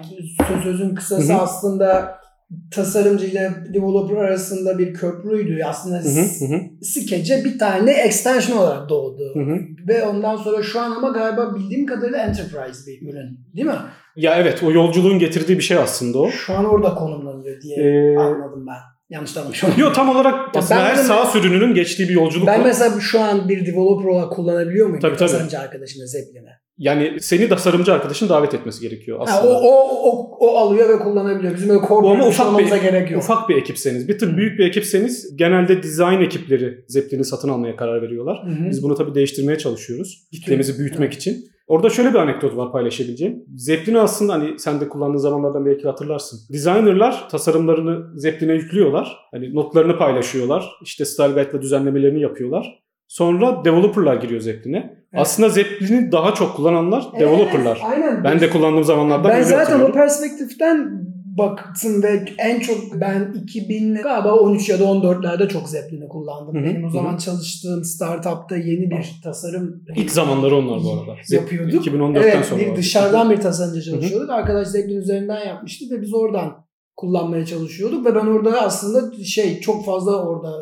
söz 0.49 0.63
sözün 0.63 0.95
kısası 0.95 1.33
Hı 1.33 1.37
hı. 1.37 1.41
aslında 1.41 2.22
tasarımcı 2.71 3.27
ile 3.27 3.51
developer 3.75 4.17
arasında 4.17 4.79
bir 4.79 4.95
köprüydü. 4.95 5.63
Aslında 5.65 5.97
Hı 5.97 6.09
hı, 6.09 6.21
hı 6.21 6.55
hı, 6.55 6.61
Sketch'e 6.85 7.45
bir 7.45 7.59
tane 7.59 7.93
extension 7.93 8.57
olarak 8.59 8.89
doğdu. 8.89 9.23
hı 9.35 9.41
hı. 9.41 9.59
Ve 9.89 10.03
ondan 10.07 10.37
sonra 10.37 10.63
şu 10.63 10.81
an 10.81 10.91
ama 10.91 11.09
galiba 11.09 11.55
bildiğim 11.55 11.87
kadarıyla 11.87 12.19
enterprise 12.19 12.87
bir 12.87 13.09
ürün. 13.13 13.39
Değil 13.57 13.67
mi? 13.67 13.75
Ya 14.17 14.35
evet 14.37 14.63
o 14.63 14.73
yolculuğun 14.73 15.19
getirdiği 15.19 15.59
bir 15.59 15.63
şey 15.63 15.77
aslında 15.77 16.19
o. 16.19 16.31
Şu 16.31 16.55
an 16.55 16.65
orada 16.65 16.95
konumlanıyor 16.95 17.61
diye 17.61 17.77
Ee, 17.77 18.17
anladım 18.19 18.67
ben. 18.67 18.77
Yanlış 19.11 19.37
anlamış 19.37 19.65
olabilirim. 19.65 19.87
Yok 19.87 19.95
tam 19.95 20.09
olarak 20.09 20.57
aslında 20.57 20.81
ben 20.81 20.85
her 20.87 20.97
de- 20.99 21.03
sağ 21.03 21.27
sürününün 21.27 21.75
geçtiği 21.75 22.09
bir 22.09 22.15
yolculuk 22.15 22.47
Ben 22.47 22.61
o. 22.61 22.65
mesela 22.65 23.01
şu 23.01 23.21
an 23.21 23.49
bir 23.49 23.67
developer 23.67 24.09
olarak 24.09 24.33
kullanabiliyor 24.33 24.87
muyum? 24.87 25.01
Tabii, 25.01 25.17
tabii. 25.17 25.31
Tasarımcı 25.31 25.59
arkadaşımla 25.59 26.07
Zeppelin'e. 26.07 26.62
Yani 26.83 27.17
seni 27.21 27.49
tasarımcı 27.49 27.93
arkadaşın 27.93 28.29
davet 28.29 28.55
etmesi 28.55 28.81
gerekiyor 28.89 29.19
Ha, 29.19 29.25
aslında. 29.25 29.55
o, 29.55 29.69
o, 29.69 30.11
o, 30.11 30.37
o 30.39 30.57
alıyor 30.57 30.89
ve 30.89 30.99
kullanabiliyor. 30.99 31.55
Bizim 31.55 31.71
öyle 31.71 31.81
ama 31.87 32.21
şey 32.21 32.29
ufak 32.29 32.59
bir, 32.59 32.83
gerek 32.83 33.11
yok. 33.11 33.23
ufak 33.23 33.49
bir 33.49 33.57
ekipseniz. 33.57 34.09
Bir 34.09 34.19
tık 34.19 34.37
büyük 34.37 34.59
bir 34.59 34.67
ekipseniz 34.67 35.37
genelde 35.37 35.83
design 35.83 36.21
ekipleri 36.21 36.85
Zeppelin'i 36.89 37.25
satın 37.25 37.49
almaya 37.49 37.77
karar 37.77 38.03
veriyorlar. 38.03 38.43
Hı 38.47 38.51
hı. 38.51 38.71
Biz 38.71 38.83
bunu 38.83 38.95
tabii 38.95 39.15
değiştirmeye 39.15 39.59
çalışıyoruz. 39.59 40.29
Kitlemizi 40.33 40.79
büyütmek 40.79 41.13
için. 41.13 41.45
Orada 41.67 41.91
şöyle 41.91 42.11
bir 42.11 42.19
anekdot 42.19 42.57
var 42.57 42.73
paylaşabileceğim. 42.73 43.45
Zeppelin'i 43.57 44.01
aslında 44.01 44.33
hani 44.33 44.59
sen 44.59 44.81
de 44.81 44.89
kullandığın 44.89 45.19
zamanlardan 45.19 45.67
belki 45.67 45.89
hatırlarsın. 45.89 46.41
Designerlar 46.53 47.29
tasarımlarını 47.29 48.21
Zeppelin'e 48.21 48.55
yüklüyorlar. 48.55 49.17
Hani 49.31 49.55
notlarını 49.55 49.99
paylaşıyorlar. 49.99 50.71
İşte 50.83 51.05
style 51.05 51.33
guide'la 51.33 51.63
düzenlemelerini 51.63 52.21
yapıyorlar. 52.21 52.83
Sonra 53.09 53.65
developerlar 53.65 54.17
giriyor 54.17 54.41
Zeppelin'e. 54.41 55.02
Aslında 55.17 55.49
Zeppelin'i 55.49 56.13
daha 56.13 56.35
çok 56.35 56.57
kullananlar 56.57 57.07
Evet, 57.13 57.21
developerlar. 57.21 57.81
aynen. 57.85 58.25
Ben 58.25 58.41
de 58.41 58.51
kullandığım 58.51 58.85
zamanlarda 58.85 59.29
Ben 59.29 59.35
böyle 59.35 59.45
zaten 59.45 59.81
o 59.81 59.93
perspektiften 59.93 61.03
baktım 61.39 62.03
ve 62.03 62.25
en 62.39 62.61
çok 62.61 62.77
ben 63.01 63.33
2000 63.45 63.95
galiba 63.95 64.35
13 64.35 64.69
ya 64.69 64.81
da 64.81 64.85
14'lerde 64.85 65.49
çok 65.49 65.69
Zeppelin'i 65.69 66.09
kullandım. 66.09 66.55
Hı 66.55 66.61
hı, 66.61 66.65
Benim 66.65 66.85
o 66.85 66.89
hı 66.89 66.93
zaman 66.93 67.17
çalıştığım 67.17 67.85
startupta 67.85 68.57
yeni 68.57 68.91
bir 68.91 69.21
tasarım 69.25 69.85
İlk 69.97 70.11
zamanları 70.11 70.57
onlar 70.57 70.85
bu 70.85 70.93
arada. 70.93 71.17
Yapıyorduk. 71.31 71.87
2014'ten 71.87 72.23
evet, 72.23 72.45
sonra. 72.45 72.61
bir 72.61 72.77
dışarıdan 72.77 73.31
bir 73.31 73.37
tasarımcı 73.37 73.83
çalışıyorduk. 73.83 74.31
Arkadaş 74.31 74.69
Zeppelin 74.69 75.01
üzerinden 75.01 75.47
yapmıştı 75.47 75.85
ve 75.91 76.03
biz 76.03 76.15
oradan 76.15 76.65
kullanmaya 76.97 77.47
çalışıyorduk 77.47 78.07
ve 78.07 78.15
ben 78.15 78.27
orada 78.27 78.61
aslında 78.63 79.25
şey 79.25 79.61
çok 79.61 79.85
fazla 79.87 80.27
orada 80.29 80.61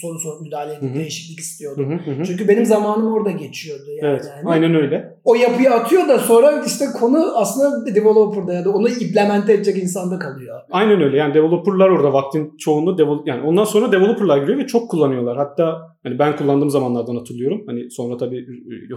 soru 0.00 0.18
sorup 0.18 0.40
müdahale 0.42 0.72
edip 0.74 0.94
değişiklik 0.94 1.38
istiyordum. 1.40 1.90
hı, 1.90 2.10
hı 2.10 2.20
hı. 2.20 2.24
Çünkü 2.24 2.48
benim 2.48 2.66
zamanım 2.66 3.12
orada 3.12 3.30
geçiyordu 3.30 3.84
yani. 4.02 4.10
Evet, 4.12 4.24
Hani 4.36 4.48
aynen 4.50 4.74
öyle. 4.74 5.18
O 5.24 5.34
yapıyı 5.34 5.70
atıyor 5.70 6.08
da 6.08 6.18
sonra 6.18 6.64
işte 6.66 6.84
konu 7.00 7.36
aslında 7.36 7.94
developer'da 7.94 8.52
ya 8.54 8.64
da 8.64 8.70
onu 8.70 8.88
implemente 8.88 9.52
edecek 9.52 9.82
insanda 9.82 10.18
kalıyor. 10.18 10.60
Aynen 10.70 11.02
öyle. 11.02 11.16
Yani 11.16 11.34
developerlar 11.34 11.88
orada 11.88 12.12
vaktin 12.12 12.56
çoğunu 12.58 12.98
devel- 12.98 13.26
yani 13.26 13.42
ondan 13.42 13.64
sonra 13.64 13.92
developerlar 13.92 14.38
giriyor 14.38 14.58
ve 14.58 14.66
çok 14.66 14.90
kullanıyorlar. 14.90 15.36
Hatta 15.36 15.78
hani 16.02 16.18
ben 16.18 16.36
kullandığım 16.36 16.70
zamanlardan 16.70 17.16
hatırlıyorum. 17.16 17.62
Hani 17.66 17.90
sonra 17.90 18.16
tabii 18.16 18.46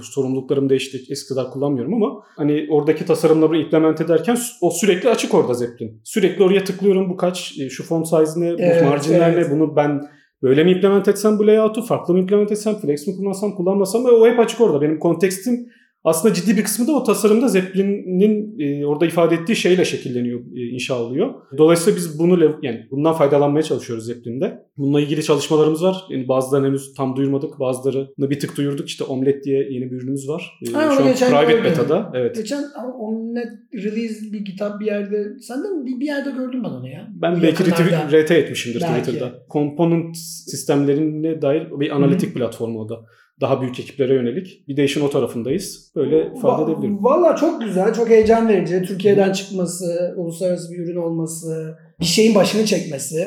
sorumluluklarım 0.01 0.69
değişti. 0.69 1.01
Eski 1.09 1.29
kadar 1.33 1.51
kullanmıyorum 1.51 1.93
ama 1.93 2.23
hani 2.37 2.67
oradaki 2.69 3.05
tasarımları 3.05 3.57
implement 3.57 4.01
ederken 4.01 4.37
o 4.61 4.71
sürekli 4.71 5.09
açık 5.09 5.33
orada 5.33 5.53
Zeppelin. 5.53 6.01
Sürekli 6.03 6.43
oraya 6.43 6.63
tıklıyorum 6.63 7.09
bu 7.09 7.17
kaç, 7.17 7.59
e, 7.59 7.69
şu 7.69 7.83
font 7.83 8.07
size 8.07 8.39
ne, 8.39 8.47
Evet, 8.47 8.83
bu 8.83 8.89
marjinler 8.89 9.33
evet. 9.33 9.47
ne, 9.47 9.55
bunu 9.55 9.75
ben 9.75 10.01
Böyle 10.43 10.63
mi 10.63 10.71
implement 10.71 11.07
etsem 11.07 11.39
bu 11.39 11.47
layout'u, 11.47 11.81
farklı 11.81 12.13
mı 12.13 12.19
implement 12.19 12.51
etsem, 12.51 12.75
flex 12.75 13.07
mi 13.07 13.15
kullansam, 13.15 13.55
kullanmasam 13.55 14.05
o 14.05 14.27
hep 14.27 14.39
açık 14.39 14.61
orada. 14.61 14.81
Benim 14.81 14.99
kontekstim 14.99 15.69
aslında 16.03 16.33
ciddi 16.33 16.57
bir 16.57 16.63
kısmı 16.63 16.87
da 16.87 16.91
o 16.91 17.03
tasarımda 17.03 17.47
Zeppelin'in 17.47 18.59
e, 18.59 18.85
orada 18.85 19.05
ifade 19.05 19.35
ettiği 19.35 19.55
şeyle 19.55 19.85
şekilleniyor, 19.85 20.39
e, 20.55 20.61
inşa 20.61 20.99
oluyor. 21.01 21.33
Dolayısıyla 21.57 21.97
biz 21.97 22.19
bunu 22.19 22.59
yani 22.61 22.87
bundan 22.91 23.13
faydalanmaya 23.13 23.63
çalışıyoruz 23.63 24.05
Zeppelin'de. 24.05 24.63
Bununla 24.77 25.01
ilgili 25.01 25.23
çalışmalarımız 25.23 25.83
var. 25.83 25.97
Yani 26.09 26.27
bazılarını 26.27 26.67
henüz 26.67 26.93
tam 26.93 27.15
duyurmadık. 27.15 27.59
Bazılarını 27.59 28.29
bir 28.29 28.39
tık 28.39 28.57
duyurduk. 28.57 28.87
İşte 28.87 29.03
Omlet 29.03 29.43
diye 29.43 29.57
yeni 29.71 29.91
bir 29.91 29.95
ürünümüz 29.95 30.29
var. 30.29 30.59
E, 30.69 30.71
Ha, 30.73 30.91
Şu 30.95 31.03
an 31.03 31.13
private 31.13 31.51
gördüm. 31.51 31.63
beta'da. 31.63 32.11
Evet. 32.13 32.35
Geçen 32.35 32.63
Omnet 32.99 33.47
release 33.73 34.33
bir 34.33 34.45
kitap 34.45 34.79
bir 34.79 34.85
yerde 34.85 35.39
senden 35.41 35.85
bir, 35.85 35.99
bir 35.99 36.05
yerde 36.05 36.31
gördüm 36.31 36.61
ben 36.63 36.69
onu 36.69 36.89
ya. 36.89 37.07
Ben 37.21 37.37
Bu 37.37 37.41
belki 37.41 37.63
RT 37.63 38.31
etmişimdir 38.31 38.81
Belki. 38.81 38.99
Twitter'da. 39.01 39.33
Component 39.51 40.17
sistemlerine 40.47 41.41
dair 41.41 41.67
bir 41.79 41.95
analitik 41.95 42.33
platformu 42.35 42.79
o 42.81 42.89
da. 42.89 42.95
Daha 43.43 43.61
büyük 43.61 43.79
ekiplere 43.79 44.13
yönelik. 44.13 44.67
Bir 44.67 44.77
de 44.77 44.83
işin 44.83 45.01
o 45.01 45.09
tarafındayız. 45.09 45.91
Böyle 45.95 46.27
ifade 46.37 46.61
Va- 46.61 46.71
edebilirim. 46.71 47.03
Valla 47.03 47.35
çok 47.35 47.61
güzel, 47.61 47.93
çok 47.93 48.09
heyecan 48.09 48.47
verici. 48.47 48.81
Türkiye'den 48.87 49.31
çıkması, 49.33 50.13
uluslararası 50.17 50.71
bir 50.71 50.77
ürün 50.79 50.95
olması, 50.95 51.75
bir 51.99 52.05
şeyin 52.05 52.35
başını 52.35 52.65
çekmesi. 52.65 53.17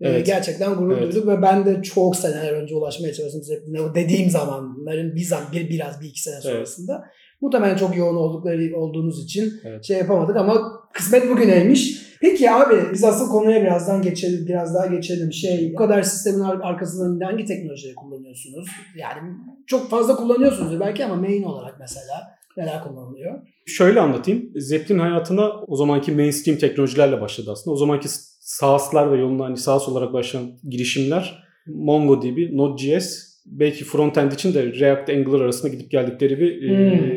e, 0.00 0.08
Evet. 0.08 0.26
gerçekten 0.26 0.74
gurur 0.74 0.98
Evet. 0.98 1.12
duyduk 1.14 1.28
ve 1.28 1.42
ben 1.42 1.66
de 1.66 1.82
çok 1.82 2.16
seneler 2.16 2.52
önce 2.52 2.74
ulaşmaya 2.74 3.12
çalıştım. 3.14 3.42
O 3.90 3.94
dediğim 3.94 4.30
zamanların 4.30 5.14
bir, 5.14 5.20
zam- 5.24 5.52
bir 5.52 5.68
biraz 5.70 6.00
bir 6.00 6.06
iki 6.06 6.22
sene 6.22 6.40
sonrasında. 6.40 7.04
Muhtemelen 7.40 7.76
çok 7.76 7.96
yoğun 7.96 8.16
oldukları 8.16 8.76
olduğunuz 8.76 9.24
için 9.24 9.52
Evet. 9.64 9.84
şey 9.84 9.98
yapamadık 9.98 10.36
ama 10.36 10.62
kısmet 10.92 11.30
bugüneymiş. 11.30 12.03
Peki 12.20 12.50
abi 12.50 12.74
biz 12.92 13.04
asıl 13.04 13.28
konuya 13.28 13.62
birazdan 13.62 14.02
geçelim, 14.02 14.46
biraz 14.48 14.74
daha 14.74 14.86
geçelim. 14.86 15.32
Şey, 15.32 15.70
bu 15.72 15.76
kadar 15.78 16.02
sistemin 16.02 16.40
ar- 16.40 16.60
arkasından 16.62 17.20
hangi 17.26 17.44
teknolojileri 17.44 17.94
kullanıyorsunuz? 17.94 18.66
Yani 18.96 19.18
çok 19.66 19.90
fazla 19.90 20.16
kullanıyorsunuzdur 20.16 20.80
belki 20.80 21.04
ama 21.04 21.16
main 21.16 21.42
olarak 21.42 21.76
mesela 21.80 22.36
neler 22.56 22.82
kullanılıyor? 22.84 23.34
Şöyle 23.66 24.00
anlatayım. 24.00 24.50
Zeppelin 24.56 24.98
hayatına 24.98 25.50
o 25.66 25.76
zamanki 25.76 26.12
mainstream 26.12 26.58
teknolojilerle 26.58 27.20
başladı 27.20 27.50
aslında. 27.52 27.74
O 27.74 27.76
zamanki 27.76 28.08
SaaS'lar 28.40 29.12
ve 29.12 29.16
yoluna 29.18 29.44
hani 29.44 29.56
SaaS 29.56 29.88
olarak 29.88 30.12
başlayan 30.12 30.44
girişimler 30.68 31.44
MongoDB, 31.66 32.52
Node.js 32.52 33.34
belki 33.46 33.84
frontend 33.84 34.32
için 34.32 34.54
de 34.54 34.72
React 34.72 35.10
Angular 35.10 35.40
arasında 35.40 35.72
gidip 35.72 35.90
geldikleri 35.90 36.38
bir 36.40 36.68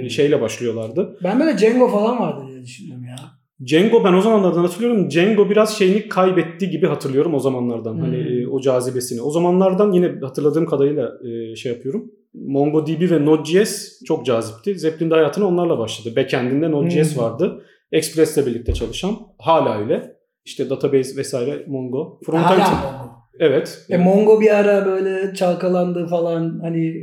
Hmm. 0.01 0.10
şeyle 0.10 0.42
başlıyorlardı. 0.42 1.18
Ben 1.24 1.39
böyle 1.39 1.58
Django 1.58 1.88
falan 1.88 2.20
vardı 2.20 2.42
diye 2.48 2.89
ya. 2.89 2.97
Django 3.66 4.04
ben 4.04 4.14
o 4.14 4.22
zamanlardan 4.22 4.62
hatırlıyorum. 4.62 5.12
Django 5.12 5.50
biraz 5.50 5.78
şeyini 5.78 6.10
kaybetti 6.10 6.70
gibi 6.70 6.88
hatırlıyorum 6.88 7.34
o 7.34 7.40
zamanlardan. 7.40 7.94
Hmm. 7.94 8.02
Hani 8.02 8.18
e, 8.18 8.48
o 8.48 8.62
cazibesini. 8.62 9.22
O 9.22 9.32
zamanlardan 9.32 9.92
yine 9.92 10.12
hatırladığım 10.22 10.66
kadarıyla 10.66 11.12
e, 11.30 11.56
şey 11.56 11.72
yapıyorum. 11.72 12.12
MongoDB 12.34 13.12
ve 13.12 13.26
Node.js 13.26 14.04
çok 14.08 14.26
cazipti. 14.26 14.80
Zeppelin'de 14.80 15.16
hayatına 15.16 15.48
onlarla 15.48 15.78
başladı. 15.78 16.16
Backend'inde 16.16 16.72
Node.js 16.72 17.16
Hmm. 17.16 17.24
vardı. 17.24 17.64
Express'le 17.92 18.38
birlikte 18.46 18.74
çalışan. 18.74 19.16
Hala 19.40 19.80
öyle. 19.80 20.18
İşte 20.46 20.70
database 20.70 21.18
vesaire 21.18 21.66
Mongo. 21.68 22.20
Frontend 22.26 22.60
Hala 22.60 22.92
Mongo. 22.92 23.12
Evet. 23.40 23.86
E, 23.90 23.98
Mongo 23.98 24.42
bir 24.42 24.56
ara 24.58 24.86
böyle 24.86 25.34
çalkalandı 25.34 26.08
falan 26.08 26.60
hani 26.62 26.94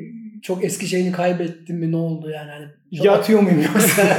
çok 0.42 0.64
eski 0.64 0.86
şeyini 0.86 1.12
kaybettim 1.12 1.78
mi 1.78 1.92
ne 1.92 1.96
oldu 1.96 2.30
yani 2.30 2.50
hani 2.50 2.66
Ya- 3.02 3.12
atıyor 3.12 3.40
muyum 3.40 3.62
yoksa? 3.62 4.02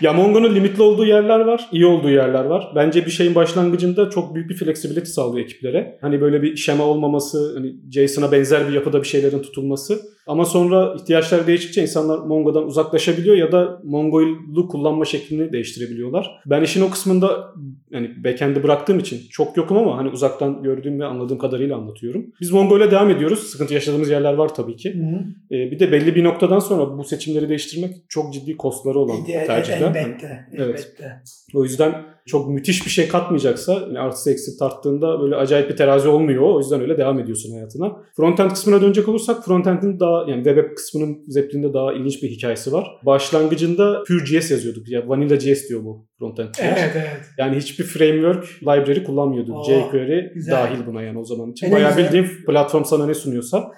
Ya 0.00 0.12
Mongo'nun 0.12 0.54
limitli 0.54 0.82
olduğu 0.82 1.04
yerler 1.06 1.40
var, 1.40 1.68
iyi 1.72 1.86
olduğu 1.86 2.10
yerler 2.10 2.44
var. 2.44 2.72
Bence 2.74 3.06
bir 3.06 3.10
şeyin 3.10 3.34
başlangıcında 3.34 4.10
çok 4.10 4.34
büyük 4.34 4.50
bir 4.50 4.54
flexibility 4.54 5.10
sağlıyor 5.10 5.44
ekiplere. 5.44 5.98
Hani 6.00 6.20
böyle 6.20 6.42
bir 6.42 6.56
şema 6.56 6.84
olmaması, 6.84 7.54
hani 7.56 7.74
JSON'a 7.90 8.32
benzer 8.32 8.68
bir 8.68 8.72
yapıda 8.72 9.02
bir 9.02 9.08
şeylerin 9.08 9.42
tutulması. 9.42 10.00
Ama 10.26 10.44
sonra 10.44 10.94
ihtiyaçlar 10.94 11.46
değiştikçe 11.46 11.82
insanlar 11.82 12.18
Mongo'dan 12.18 12.66
uzaklaşabiliyor 12.66 13.36
ya 13.36 13.52
da 13.52 13.80
Mongo'yu 13.84 14.68
kullanma 14.68 15.04
şeklini 15.04 15.52
değiştirebiliyorlar. 15.52 16.30
Ben 16.46 16.62
işin 16.62 16.82
o 16.82 16.90
kısmında 16.90 17.52
hani 17.92 18.24
backend'i 18.24 18.62
bıraktığım 18.62 18.98
için 18.98 19.20
çok 19.30 19.56
yokum 19.56 19.76
ama 19.78 19.98
hani 19.98 20.08
uzaktan 20.08 20.62
gördüğüm 20.62 21.00
ve 21.00 21.04
anladığım 21.04 21.38
kadarıyla 21.38 21.76
anlatıyorum. 21.76 22.26
Biz 22.40 22.50
Mongo 22.50 22.78
ile 22.78 22.90
devam 22.90 23.10
ediyoruz. 23.10 23.38
Sıkıntı 23.38 23.74
yaşadığımız 23.74 24.10
yerler 24.10 24.32
var 24.34 24.54
tabii 24.54 24.76
ki. 24.76 24.94
Hı 24.94 24.98
hı. 24.98 25.56
Ee, 25.56 25.70
bir 25.70 25.78
de 25.78 25.92
belli 25.92 26.14
bir 26.14 26.24
noktadan 26.24 26.58
sonra 26.58 26.98
bu 26.98 27.04
seçimleri 27.04 27.48
değiştirmek 27.72 28.04
çok 28.10 28.32
ciddi 28.32 28.56
kostları 28.56 28.98
olan 28.98 29.16
E- 29.28 29.46
tercihler. 29.46 29.80
Elbette. 29.80 30.46
Evet. 30.52 30.68
elbette. 30.68 31.22
O 31.54 31.64
yüzden 31.64 31.94
çok 32.26 32.48
müthiş 32.48 32.86
bir 32.86 32.90
şey 32.90 33.08
katmayacaksa 33.08 33.72
yani 33.72 33.98
artısı 33.98 34.30
eksi 34.32 34.58
tarttığında 34.58 35.20
böyle 35.20 35.36
acayip 35.36 35.70
bir 35.70 35.76
terazi 35.76 36.08
olmuyor. 36.08 36.42
O 36.42 36.58
yüzden 36.58 36.80
öyle 36.80 36.98
devam 36.98 37.18
ediyorsun 37.20 37.52
hayatına. 37.52 37.96
Frontend 38.16 38.50
kısmına 38.50 38.80
dönecek 38.82 39.08
olursak 39.08 39.44
frontend'in 39.44 40.00
daha 40.00 40.30
yani 40.30 40.44
web 40.44 40.58
app 40.58 40.76
kısmının 40.76 41.18
Zeppelin'de 41.28 41.74
daha 41.74 41.92
ilginç 41.92 42.22
bir 42.22 42.28
hikayesi 42.30 42.72
var. 42.72 42.86
Başlangıcında 43.06 44.02
Pure.js 44.08 44.50
yazıyorduk. 44.50 44.88
Ya 44.88 45.08
Vanilla.js 45.08 45.68
diyor 45.68 45.84
bu 45.84 46.06
frontend. 46.18 46.48
Evet 46.60 46.90
evet. 46.94 47.20
Yani 47.38 47.56
hiçbir 47.56 47.84
framework, 47.84 48.44
library 48.62 49.04
kullanmıyorduk. 49.04 49.56
Oo, 49.56 49.64
jQuery 49.64 50.32
güzel. 50.34 50.52
dahil 50.52 50.86
buna 50.86 51.02
yani 51.02 51.18
o 51.18 51.24
zaman 51.24 51.50
için. 51.52 51.66
E 51.66 51.70
ne 51.70 51.74
Bayağı 51.74 51.90
güzel. 51.96 52.04
bildiğin 52.06 52.26
platform 52.46 52.84
sana 52.84 53.06
ne 53.06 53.14
sunuyorsa. 53.14 53.70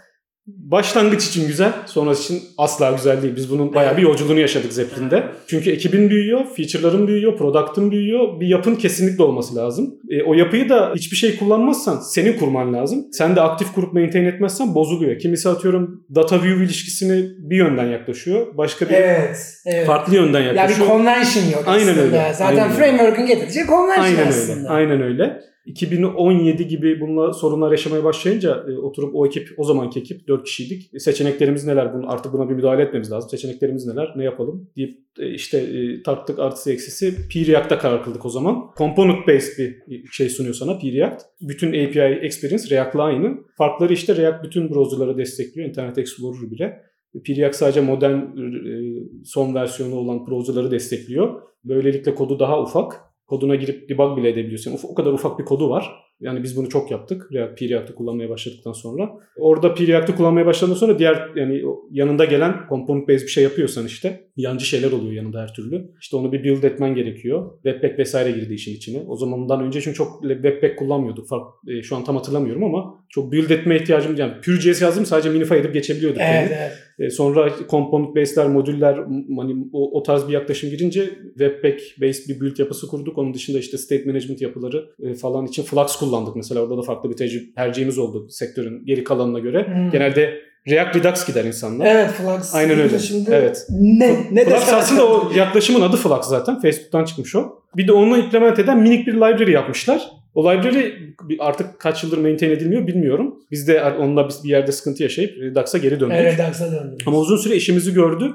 Başlangıç 0.46 1.26
için 1.26 1.46
güzel, 1.46 1.72
sonrası 1.86 2.22
için 2.34 2.44
asla 2.58 2.90
güzel 2.92 3.22
değil. 3.22 3.36
Biz 3.36 3.50
bunun 3.50 3.74
bayağı 3.74 3.96
bir 3.96 4.02
yolculuğunu 4.02 4.40
yaşadık 4.40 4.72
Zeppelin'de. 4.72 5.24
Çünkü 5.46 5.70
ekibin 5.70 6.10
büyüyor, 6.10 6.40
feature'ların 6.56 7.08
büyüyor, 7.08 7.36
product'ın 7.36 7.90
büyüyor. 7.90 8.40
Bir 8.40 8.46
yapın 8.46 8.74
kesinlikle 8.74 9.24
olması 9.24 9.56
lazım. 9.56 9.94
E, 10.10 10.22
o 10.22 10.34
yapıyı 10.34 10.68
da 10.68 10.92
hiçbir 10.96 11.16
şey 11.16 11.36
kullanmazsan 11.36 12.00
senin 12.00 12.38
kurman 12.38 12.72
lazım. 12.74 13.04
Sen 13.12 13.36
de 13.36 13.40
aktif 13.40 13.72
kurup 13.72 13.92
maintain 13.92 14.24
etmezsen 14.24 14.74
bozuluyor. 14.74 15.18
Kimisi 15.18 15.48
atıyorum 15.48 16.04
data 16.14 16.42
view 16.42 16.64
ilişkisini 16.64 17.24
bir 17.50 17.56
yönden 17.56 17.86
yaklaşıyor. 17.86 18.56
Başka 18.56 18.88
bir 18.88 18.94
Evet. 18.94 19.36
evet. 19.66 19.86
farklı 19.86 20.14
yönden 20.16 20.40
Ya 20.42 20.50
bir 20.50 20.56
yaklaşıyor. 20.56 20.88
convention 20.88 21.44
yok 21.44 21.64
Aynen 21.66 21.82
aslında. 21.92 22.00
öyle, 22.02 22.32
Zaten 22.34 22.56
aynen 22.56 22.70
framework'ın 22.72 23.26
getireceği 23.26 23.66
convention 23.66 24.04
Aynen 24.04 24.28
aslında. 24.28 24.58
öyle. 24.58 24.68
Aynen 24.68 25.02
öyle. 25.02 25.40
2017 25.66 26.68
gibi 26.68 27.00
bununla 27.00 27.32
sorunlar 27.32 27.70
yaşamaya 27.70 28.04
başlayınca 28.04 28.64
e, 28.68 28.78
oturup 28.78 29.14
o 29.14 29.26
ekip, 29.26 29.48
o 29.56 29.64
zamanki 29.64 30.00
ekip 30.00 30.28
4 30.28 30.44
kişiydik. 30.44 30.94
E, 30.94 30.98
Seçeneklerimiz 30.98 31.66
neler? 31.66 31.94
Bunu, 31.94 32.12
artık 32.12 32.32
buna 32.32 32.48
bir 32.48 32.54
müdahale 32.54 32.82
etmemiz 32.82 33.12
lazım. 33.12 33.30
Seçeneklerimiz 33.30 33.86
neler? 33.86 34.12
Ne 34.16 34.24
yapalım? 34.24 34.70
deyip 34.76 34.94
e, 35.18 35.30
işte 35.30 35.58
e, 35.58 36.02
tarttık 36.02 36.38
artısı 36.38 36.72
eksisi. 36.72 37.28
P-React'a 37.28 37.78
karar 37.78 38.04
kıldık 38.04 38.26
o 38.26 38.28
zaman. 38.28 38.70
Component 38.78 39.28
based 39.28 39.58
bir 39.58 40.06
şey 40.06 40.28
sunuyor 40.28 40.54
sana 40.54 40.78
P-React. 40.78 41.22
Bütün 41.40 41.68
API 41.68 42.00
experience 42.00 42.76
React'la 42.76 43.02
aynı. 43.02 43.38
Farkları 43.58 43.92
işte 43.92 44.16
React 44.16 44.44
bütün 44.44 44.70
browser'ları 44.70 45.18
destekliyor. 45.18 45.68
Internet 45.68 45.98
Explorer 45.98 46.50
bile. 46.50 46.82
P-React 47.24 47.56
sadece 47.56 47.80
modern 47.80 48.18
e, 48.18 49.02
son 49.24 49.54
versiyonu 49.54 49.94
olan 49.94 50.26
browser'ları 50.26 50.70
destekliyor. 50.70 51.42
Böylelikle 51.64 52.14
kodu 52.14 52.38
daha 52.38 52.62
ufak. 52.62 53.00
Koduna 53.26 53.54
girip 53.54 53.88
debug 53.88 54.16
bile 54.16 54.28
edebiliyorsun. 54.28 54.78
O, 54.88 54.94
kadar 54.94 55.12
ufak 55.12 55.38
bir 55.38 55.44
kodu 55.44 55.70
var. 55.70 56.13
Yani 56.24 56.42
biz 56.42 56.56
bunu 56.56 56.68
çok 56.68 56.90
yaptık. 56.90 57.28
React, 57.32 57.58
P-React'ı 57.58 57.94
kullanmaya 57.94 58.28
başladıktan 58.28 58.72
sonra. 58.72 59.10
Orada 59.36 59.74
P-React'ı 59.74 60.16
kullanmaya 60.16 60.46
başladığından 60.46 60.78
sonra 60.78 60.98
diğer 60.98 61.28
yani 61.36 61.62
yanında 61.90 62.24
gelen 62.24 62.54
component 62.68 63.08
based 63.08 63.26
bir 63.26 63.32
şey 63.32 63.44
yapıyorsan 63.44 63.86
işte 63.86 64.24
yancı 64.36 64.66
şeyler 64.66 64.92
oluyor 64.92 65.12
yanında 65.12 65.42
her 65.42 65.54
türlü. 65.54 65.90
İşte 66.00 66.16
onu 66.16 66.32
bir 66.32 66.44
build 66.44 66.62
etmen 66.62 66.94
gerekiyor. 66.94 67.50
Webpack 67.62 67.98
vesaire 67.98 68.30
girdi 68.30 68.54
işin 68.54 68.74
içine. 68.74 69.02
O 69.08 69.16
zamandan 69.16 69.60
önce 69.60 69.80
çünkü 69.80 69.96
çok 69.96 70.22
Webpack 70.22 70.78
kullanmıyorduk. 70.78 71.28
Fark, 71.28 71.46
e, 71.68 71.82
şu 71.82 71.96
an 71.96 72.04
tam 72.04 72.16
hatırlamıyorum 72.16 72.64
ama 72.64 73.04
çok 73.08 73.32
build 73.32 73.50
etme 73.50 73.76
ihtiyacım 73.76 74.16
yani 74.16 74.32
Pure.js 74.44 74.82
yazdım 74.82 75.06
sadece 75.06 75.30
minify 75.30 75.54
edip 75.54 75.74
geçebiliyorduk. 75.74 76.20
Evet 76.22 76.50
yani. 76.50 76.60
evet. 76.60 76.72
E, 76.98 77.10
sonra 77.10 77.52
component 77.70 78.16
based'ler, 78.16 78.46
modüller 78.46 78.94
hani 79.36 79.66
o, 79.72 79.98
o 79.98 80.02
tarz 80.02 80.28
bir 80.28 80.32
yaklaşım 80.32 80.70
girince 80.70 81.10
Webpack 81.38 81.80
based 82.00 82.28
bir 82.28 82.40
build 82.40 82.58
yapısı 82.58 82.88
kurduk. 82.88 83.18
Onun 83.18 83.34
dışında 83.34 83.58
işte 83.58 83.78
state 83.78 84.04
management 84.04 84.42
yapıları 84.42 84.90
e, 85.02 85.14
falan 85.14 85.46
için 85.46 85.62
Flux 85.62 85.96
kullandık 85.96 86.13
mesela. 86.36 86.60
Orada 86.60 86.78
da 86.78 86.82
farklı 86.82 87.10
bir 87.10 87.16
tecrübe, 87.16 87.54
tercihimiz 87.56 87.98
oldu 87.98 88.28
sektörün 88.28 88.86
geri 88.86 89.04
kalanına 89.04 89.38
göre. 89.38 89.66
Hmm. 89.66 89.90
Genelde 89.90 90.34
React 90.68 90.96
Redux 90.96 91.26
gider 91.26 91.44
insanlar. 91.44 91.86
Evet 91.86 92.10
Flux. 92.10 92.54
Aynen 92.54 92.80
öyle. 92.80 92.98
Şimdi 92.98 93.30
Evet. 93.32 93.66
Ne, 93.70 94.16
ne 94.32 94.44
Flux 94.44 94.72
aslında 94.72 95.06
o 95.08 95.32
yaklaşımın 95.36 95.80
adı 95.80 95.96
Flux 95.96 96.26
zaten. 96.26 96.60
Facebook'tan 96.60 97.04
çıkmış 97.04 97.36
o. 97.36 97.62
Bir 97.76 97.88
de 97.88 97.92
onu 97.92 98.18
implement 98.18 98.58
eden 98.58 98.78
minik 98.78 99.06
bir 99.06 99.14
library 99.14 99.52
yapmışlar. 99.52 100.02
O 100.34 100.52
library 100.52 100.92
artık 101.38 101.80
kaç 101.80 102.04
yıldır 102.04 102.18
maintain 102.18 102.50
edilmiyor 102.50 102.86
bilmiyorum. 102.86 103.34
Biz 103.50 103.68
de 103.68 103.82
onunla 103.84 104.28
bir 104.44 104.48
yerde 104.48 104.72
sıkıntı 104.72 105.02
yaşayıp 105.02 105.38
Redux'a 105.38 105.78
geri 105.78 106.00
döndük. 106.00 106.16
Evet 106.20 106.38
Redux'a 106.38 106.72
döndüm. 106.72 106.98
Ama 107.06 107.18
uzun 107.18 107.36
süre 107.36 107.56
işimizi 107.56 107.94
gördü. 107.94 108.34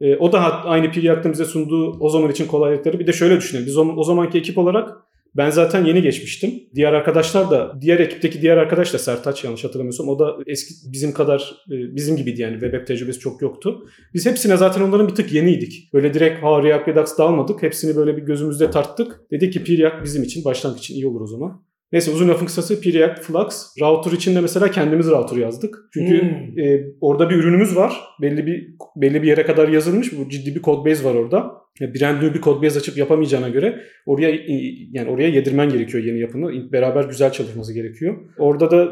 E, 0.00 0.16
o 0.16 0.32
da 0.32 0.64
aynı 0.64 0.92
P-React'ın 0.92 1.32
bize 1.32 1.44
sunduğu 1.44 1.98
o 2.00 2.08
zaman 2.08 2.30
için 2.30 2.46
kolaylıkları. 2.46 2.98
Bir 2.98 3.06
de 3.06 3.12
şöyle 3.12 3.36
düşünelim. 3.36 3.66
Biz 3.66 3.76
o, 3.76 3.94
o 3.96 4.04
zamanki 4.04 4.38
ekip 4.38 4.58
olarak 4.58 4.90
ben 5.36 5.50
zaten 5.50 5.84
yeni 5.84 6.02
geçmiştim. 6.02 6.50
Diğer 6.74 6.92
arkadaşlar 6.92 7.50
da, 7.50 7.78
diğer 7.80 7.98
ekipteki 7.98 8.42
diğer 8.42 8.56
arkadaş 8.56 8.94
da 8.94 8.98
Sertaç 8.98 9.44
yanlış 9.44 9.64
hatırlamıyorsam. 9.64 10.08
O 10.08 10.18
da 10.18 10.36
eski 10.46 10.74
bizim 10.92 11.12
kadar, 11.12 11.54
e, 11.70 11.96
bizim 11.96 12.16
gibiydi 12.16 12.40
yani. 12.40 12.60
Web 12.60 12.86
tecrübesi 12.86 13.18
çok 13.18 13.42
yoktu. 13.42 13.86
Biz 14.14 14.26
hepsine 14.26 14.56
zaten 14.56 14.82
onların 14.82 15.08
bir 15.08 15.14
tık 15.14 15.32
yeniydik. 15.32 15.92
Böyle 15.92 16.14
direkt 16.14 16.42
ha 16.42 16.62
React 16.62 16.88
Redux 16.88 17.18
da 17.18 17.24
almadık. 17.24 17.62
Hepsini 17.62 17.96
böyle 17.96 18.16
bir 18.16 18.22
gözümüzde 18.22 18.70
tarttık. 18.70 19.20
Dedik 19.30 19.52
ki 19.52 19.64
P-React 19.64 20.04
bizim 20.04 20.22
için 20.22 20.44
başlangıç 20.44 20.80
için 20.80 20.94
iyi 20.94 21.06
olur 21.06 21.20
o 21.20 21.26
zaman. 21.26 21.69
Neyse 21.92 22.10
uzun 22.10 22.28
lafın 22.28 22.46
kısası 22.46 22.80
Preact, 22.80 23.20
Flux. 23.20 23.66
Router 23.80 24.12
için 24.12 24.34
de 24.34 24.40
mesela 24.40 24.70
kendimiz 24.70 25.06
router 25.10 25.36
yazdık. 25.36 25.78
Çünkü 25.94 26.20
Hmm. 26.22 26.58
e, 26.58 26.84
orada 27.00 27.30
bir 27.30 27.34
ürünümüz 27.36 27.76
var. 27.76 28.00
Belli 28.22 28.46
bir 28.46 28.74
belli 28.96 29.22
bir 29.22 29.28
yere 29.28 29.42
kadar 29.42 29.68
yazılmış. 29.68 30.18
Bu 30.18 30.28
ciddi 30.28 30.54
bir 30.54 30.62
code 30.62 30.90
base 30.90 31.04
var 31.04 31.14
orada. 31.14 31.52
E, 31.80 31.94
Brand 31.94 32.22
new 32.22 32.34
bir 32.34 32.42
code 32.42 32.66
base 32.66 32.78
açıp 32.78 32.96
yapamayacağına 32.96 33.48
göre 33.48 33.80
oraya 34.06 34.30
e, 34.30 34.60
yani 34.92 35.10
oraya 35.10 35.28
yedirmen 35.28 35.70
gerekiyor 35.70 36.04
yeni 36.04 36.20
yapını. 36.20 36.72
Beraber 36.72 37.04
güzel 37.04 37.32
çalışması 37.32 37.74
gerekiyor. 37.74 38.16
Orada 38.38 38.70
da 38.70 38.88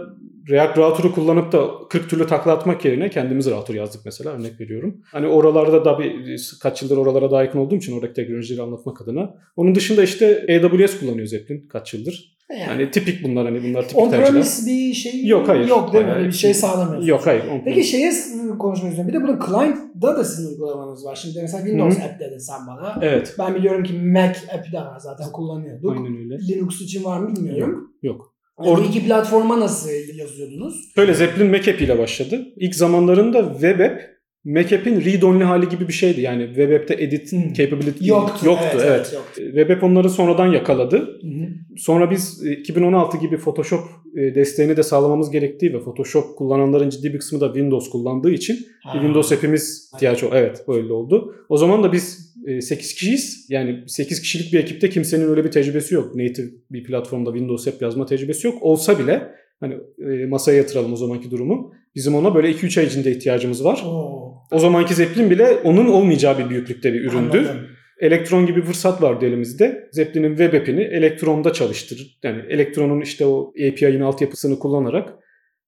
React 0.51 0.79
Router'ı 0.79 1.13
kullanıp 1.13 1.53
da 1.53 1.71
40 1.91 2.11
türlü 2.11 2.27
takla 2.27 2.53
atmak 2.53 2.85
yerine 2.85 3.11
kendimiz 3.11 3.51
router 3.51 3.75
yazdık 3.75 4.01
mesela 4.05 4.33
örnek 4.33 4.61
veriyorum. 4.61 5.01
Hani 5.13 5.27
oralarda 5.27 5.85
da 5.85 5.99
bir 5.99 6.41
kaç 6.63 6.83
yıldır 6.83 6.97
oralara 6.97 7.31
daha 7.31 7.43
yakın 7.43 7.59
olduğum 7.59 7.77
için 7.77 7.93
oradaki 7.97 8.13
teknolojileri 8.15 8.63
anlatmak 8.63 9.01
adına. 9.03 9.35
Onun 9.57 9.75
dışında 9.75 10.03
işte 10.03 10.47
AWS 10.63 11.01
kullanıyor 11.01 11.27
Zeppelin 11.27 11.69
kaç 11.69 11.95
yıldır. 11.95 12.38
Yani 12.51 12.91
tipik 12.91 13.25
bunlar 13.25 13.47
hani 13.47 13.63
bunlar 13.65 13.83
tipik 13.89 14.11
tercihler. 14.11 14.19
On-premise 14.29 14.67
bir 14.67 14.95
şey 14.95 15.27
Yok, 15.27 15.49
hayır. 15.49 15.69
Yok 15.69 15.93
değil 15.93 16.05
mi? 16.05 16.11
Hayır, 16.11 16.27
bir 16.27 16.33
şey 16.33 16.55
sağlamıyorsunuz. 16.55 17.09
Yok 17.09 17.27
hayır. 17.27 17.43
on- 17.53 17.65
Peki 17.65 17.85
şeye 17.85 18.13
konuşmak 18.59 18.91
istiyorum. 18.91 19.09
Bir 19.09 19.13
de 19.13 19.23
bunun 19.23 19.41
client'da 19.47 20.17
da 20.17 20.25
sizin 20.25 20.49
uygulamanız 20.51 21.05
var. 21.05 21.17
Şimdi 21.17 21.39
mesela 21.43 21.63
Windows 21.65 21.99
Hı. 21.99 22.03
app 22.05 22.21
dedin 22.21 22.39
sen 22.39 22.57
bana. 22.67 22.99
Evet. 23.03 23.35
Ben 23.39 23.55
biliyorum 23.55 23.85
ki 23.85 23.93
Mac 23.93 24.39
app'i 24.59 24.73
de 24.73 24.77
var 24.79 24.99
zaten 24.99 25.33
kullanıyorduk. 25.33 25.93
Aynen 25.93 26.17
öyle. 26.17 26.39
Linux 26.49 26.81
için 26.81 27.05
var 27.05 27.21
mı 27.21 27.37
bilmiyorum. 27.37 27.93
Yok. 28.03 28.35
Yani 28.61 28.69
Or- 28.71 28.79
bu 28.79 28.85
iki 28.85 29.07
platforma 29.07 29.61
nasıl 29.61 29.89
yazıyordunuz? 30.19 30.93
Şöyle 30.95 31.15
Zeppelin 31.15 31.51
Mac 31.51 31.71
App 31.73 31.81
ile 31.83 31.99
başladı. 31.99 32.47
İlk 32.57 32.75
zamanlarında 32.75 33.53
Web 33.53 33.81
App 33.81 34.01
Mac 34.45 34.77
App'in 34.77 35.01
read-only 35.01 35.43
hali 35.43 35.69
gibi 35.69 35.89
bir 35.89 35.93
şeydi. 35.93 36.21
Yani 36.21 36.47
Web 36.47 36.73
App'te 36.73 36.95
edit 36.95 37.33
Hmm. 37.33 37.53
capability 37.53 38.07
Yoktu. 38.07 38.47
Yoktu 38.47 38.79
evet. 38.85 39.13
yoktu. 39.15 39.43
Web 39.45 39.71
App 39.71 39.85
onları 39.85 40.11
sonradan 40.11 40.47
yakaladı. 40.47 40.97
Hı. 40.97 41.29
Sonra 41.77 42.11
biz 42.11 42.47
e, 42.47 42.53
2016 42.53 43.19
gibi 43.19 43.37
Photoshop 43.37 43.81
e, 44.17 44.35
desteğini 44.35 44.77
de 44.77 44.83
sağlamamız 44.83 45.31
gerektiği 45.31 45.73
ve 45.75 45.81
Photoshop 45.81 46.37
kullananların 46.37 46.91
ciddi 46.91 47.13
bir 47.13 47.19
kısmı 47.19 47.41
da 47.41 47.47
Windows 47.47 47.91
kullandığı 47.91 48.31
için 48.31 48.59
Ha. 48.85 48.93
Windows 48.93 49.33
app'imiz 49.33 49.91
ihtiyaç 49.95 50.25
o. 50.25 50.31
Evet 50.33 50.65
öyle 50.69 50.93
oldu. 50.93 51.35
O 51.49 51.57
zaman 51.57 51.83
da 51.83 51.93
biz 51.93 52.35
8 52.61 52.95
kişiyiz. 52.95 53.47
Yani 53.49 53.85
8 53.87 54.21
kişilik 54.21 54.53
bir 54.53 54.59
ekipte 54.59 54.91
kimsenin 54.91 55.29
öyle 55.29 55.45
bir 55.45 55.51
tecrübesi 55.51 55.95
yok. 55.95 56.15
Native 56.15 56.47
bir 56.71 56.85
platformda 56.85 57.31
Windows 57.31 57.69
app 57.69 57.83
yazma 57.83 58.07
tecrübesi 58.07 58.47
yok. 58.47 58.63
Olsa 58.63 58.99
bile 58.99 59.29
hani 59.61 59.75
e, 59.99 60.27
masaya 60.27 60.57
yatıralım 60.57 60.93
o 60.93 60.97
zamanki 60.97 61.31
durumu. 61.31 61.73
Bizim 61.99 62.15
ona 62.15 62.35
böyle 62.35 62.51
2-3 62.51 62.81
ay 62.81 62.87
içinde 62.87 63.11
ihtiyacımız 63.11 63.65
var. 63.65 63.83
Oo. 63.87 64.35
O 64.53 64.59
zamanki 64.59 64.95
Zeppelin 64.95 65.31
bile 65.31 65.49
onun 65.65 65.87
olmayacağı 65.87 66.39
bir 66.39 66.51
büyüklükte 66.51 66.93
bir 66.95 67.01
üründü. 67.01 67.39
Anladım. 67.39 67.67
Elektron 68.01 68.47
gibi 68.47 68.63
fırsat 68.63 69.03
vardı 69.03 69.27
elimizde. 69.27 69.89
Zeppelin'in 69.93 70.37
web 70.37 70.55
app'ini 70.61 70.81
Elektron'da 70.83 71.53
çalıştırır. 71.53 72.19
Yani 72.23 72.43
Elektron'un 72.49 73.01
işte 73.01 73.27
o 73.27 73.53
API'nin 73.69 74.01
altyapısını 74.01 74.59
kullanarak 74.59 75.09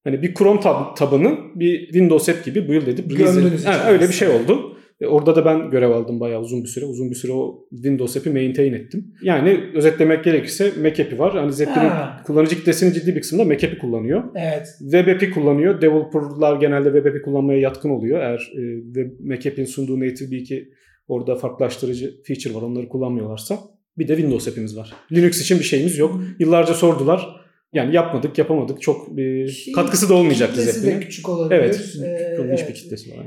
hani 0.03 0.21
bir 0.21 0.33
Chrome 0.33 0.59
tab- 0.59 0.95
tabanı 0.95 1.37
bir 1.55 1.79
Windows 1.85 2.29
app 2.29 2.45
gibi 2.45 2.69
build 2.69 2.87
edip 2.87 3.11
release 3.19 3.39
edip- 3.69 3.87
öyle 3.87 4.07
bir 4.07 4.13
şey 4.13 4.27
oldu. 4.27 4.77
E, 5.01 5.07
Orada 5.07 5.35
da 5.35 5.45
ben 5.45 5.69
görev 5.69 5.89
aldım 5.89 6.19
bayağı 6.19 6.41
uzun 6.41 6.63
bir 6.63 6.67
süre. 6.67 6.85
Uzun 6.85 7.09
bir 7.09 7.15
süre 7.15 7.31
o 7.31 7.67
Windows 7.69 8.17
app'i 8.17 8.29
maintain 8.29 8.73
ettim. 8.73 9.13
Yani 9.23 9.59
özetlemek 9.75 10.23
gerekirse 10.23 10.71
Mac 10.81 11.03
app'i 11.03 11.19
var. 11.19 11.31
Hani 11.33 11.53
Zeppelin 11.53 11.89
Ha. 11.89 12.21
kullanıcı 12.25 12.55
kitlesinin 12.55 12.93
ciddi 12.93 13.15
bir 13.15 13.21
kısmında 13.21 13.45
Mac 13.45 13.67
app'i 13.67 13.77
kullanıyor. 13.77 14.23
Evet. 14.35 14.67
Web 14.79 15.07
app'i 15.07 15.31
kullanıyor. 15.31 15.81
Developer'lar 15.81 16.59
genelde 16.59 16.89
web 16.93 17.05
app'i 17.05 17.21
kullanmaya 17.21 17.59
yatkın 17.59 17.89
oluyor. 17.89 18.19
Eğer 18.19 18.51
e, 18.57 19.09
Mac 19.29 19.49
app'in 19.49 19.65
sunduğu 19.65 19.99
native 19.99 20.31
bir 20.31 20.37
iki 20.37 20.69
orada 21.07 21.35
farklılaştırıcı 21.35 22.23
feature 22.23 22.53
var 22.53 22.61
onları 22.61 22.87
kullanmıyorlarsa. 22.89 23.59
Bir 23.97 24.07
de 24.07 24.15
Windows 24.15 24.47
app'imiz 24.47 24.77
var. 24.77 24.93
Linux 25.11 25.41
için 25.41 25.59
bir 25.59 25.63
şeyimiz 25.63 25.97
yok. 25.97 26.21
Yıllarca 26.39 26.73
sordular. 26.73 27.40
Yani 27.73 27.95
yapmadık, 27.95 28.37
yapamadık. 28.37 28.81
Çok 28.81 29.17
bir 29.17 29.47
Şey, 29.47 29.73
katkısı 29.73 30.09
da 30.09 30.13
olmayacaktı 30.13 30.59
Kitlesi 30.59 30.85
de 30.85 30.99
küçük 30.99 31.29
olabilir. 31.29 31.59
Evet. 31.59 31.95
Ee, 32.03 32.33
Çok 32.37 32.45
niş 32.45 32.61
evet. 32.61 32.69
bir 32.69 32.75
kitlesi 32.75 33.11
var. 33.11 33.25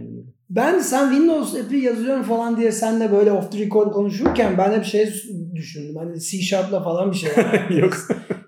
Ben 0.51 0.79
sen 0.79 1.11
Windows 1.11 1.55
app'i 1.55 1.77
yazıyorum 1.77 2.23
falan 2.23 2.57
diye 2.57 2.73
senle 2.73 3.13
böyle 3.13 3.33
off 3.33 3.53
the 3.53 3.59
record 3.59 3.93
konuşurken 3.93 4.59
ben 4.59 4.73
hep 4.73 4.85
şey 4.85 5.09
düşündüm. 5.55 5.97
Hani 5.97 6.21
C 6.21 6.39
Sharp'la 6.39 6.83
falan 6.83 7.13
bir 7.13 7.17
şey 7.17 7.31
Yok. 7.79 7.95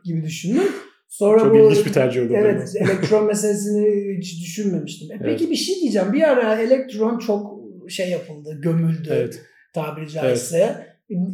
gibi 0.05 0.23
düşündüm. 0.23 0.63
Sonra 1.09 1.39
Çok 1.39 1.55
bu 1.55 1.57
ilginç 1.59 1.87
bir 1.87 1.93
tercih 1.93 2.23
oldu. 2.23 2.33
Evet, 2.37 2.73
elektron 2.77 3.27
meselesini 3.27 4.17
hiç 4.19 4.43
düşünmemiştim. 4.43 5.13
E 5.13 5.19
Peki 5.19 5.51
bir 5.51 5.57
şey 5.57 5.75
diyeceğim. 5.81 6.13
Bir 6.13 6.23
ara 6.23 6.61
elektron 6.61 7.19
çok 7.19 7.57
şey 7.89 8.11
yapıldı, 8.11 8.59
gömüldü 8.63 9.09
Evet. 9.11 9.43
tabiri 9.75 10.11
caizse. 10.11 10.87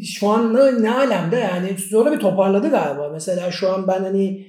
Şu 0.04 0.28
an 0.28 0.54
ne, 0.54 0.82
ne 0.82 0.90
alemde 0.90 1.36
yani 1.36 1.78
sonra 1.78 2.12
bir 2.12 2.18
toparladı 2.18 2.70
galiba. 2.70 3.10
Mesela 3.12 3.50
şu 3.50 3.70
an 3.70 3.88
ben 3.88 4.00
hani 4.00 4.46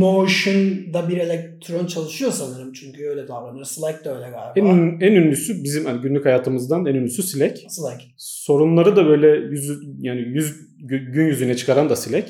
Notion'da 0.00 1.08
bir 1.08 1.16
elektron 1.16 1.86
çalışıyor 1.86 2.30
sanırım 2.30 2.72
çünkü 2.72 3.08
öyle 3.08 3.28
davranıyor. 3.28 3.64
Slack 3.64 4.04
de 4.04 4.10
öyle 4.10 4.30
galiba. 4.30 4.52
En, 4.56 5.00
en 5.00 5.12
ünlüsü 5.12 5.64
bizim 5.64 5.84
hani 5.84 6.00
günlük 6.00 6.24
hayatımızdan 6.24 6.86
en 6.86 6.94
ünlüsü 6.94 7.22
Slack. 7.22 7.58
Slack. 7.68 8.02
sorunları 8.16 8.96
da 8.96 9.06
böyle 9.06 9.50
yüzü 9.50 9.74
yani 10.00 10.20
yüz 10.20 10.50
gü- 10.84 11.12
gün 11.12 11.26
yüzüne 11.26 11.56
çıkaran 11.56 11.90
da 11.90 11.96
Slack. 11.96 12.28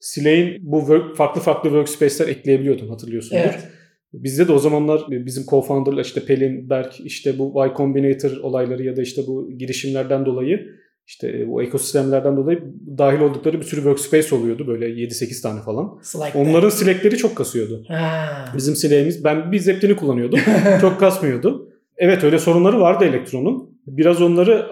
Slack'in 0.00 0.58
bu 0.72 0.78
work, 0.78 1.16
farklı 1.16 1.40
farklı 1.40 1.68
workspace'ler 1.68 2.28
ekleyebiliyordun 2.28 2.88
hatırlıyorsundur. 2.88 3.42
Evet. 3.42 3.68
Bizde 4.12 4.48
de 4.48 4.52
o 4.52 4.58
zamanlar 4.58 5.00
bizim 5.10 5.44
co-founder'lar 5.44 6.02
işte 6.02 6.24
Pelin, 6.24 6.70
Berk, 6.70 7.00
işte 7.00 7.38
bu 7.38 7.64
Y 7.64 7.72
Combinator 7.76 8.36
olayları 8.36 8.84
ya 8.84 8.96
da 8.96 9.02
işte 9.02 9.22
bu 9.26 9.58
girişimlerden 9.58 10.26
dolayı 10.26 10.66
işte 11.08 11.44
bu 11.48 11.62
ekosistemlerden 11.62 12.36
dolayı 12.36 12.64
dahil 12.98 13.20
oldukları 13.20 13.60
bir 13.60 13.64
sürü 13.64 13.80
workspace 13.80 14.34
oluyordu 14.34 14.66
böyle 14.66 14.86
7-8 14.86 15.42
tane 15.42 15.60
falan. 15.60 15.98
Slack'te. 16.02 16.38
Onların 16.38 16.68
Slack'leri 16.68 17.16
çok 17.16 17.36
kasıyordu. 17.36 17.84
Ha. 17.88 18.44
Bizim 18.56 18.76
Slack'imiz 18.76 19.24
ben 19.24 19.52
bir 19.52 19.58
Zeppelin'i 19.58 19.96
kullanıyordum. 19.96 20.38
çok 20.80 21.00
kasmıyordu. 21.00 21.68
Evet 21.96 22.24
öyle 22.24 22.38
sorunları 22.38 22.80
vardı 22.80 23.04
elektronun. 23.04 23.70
Biraz 23.86 24.22
onları 24.22 24.66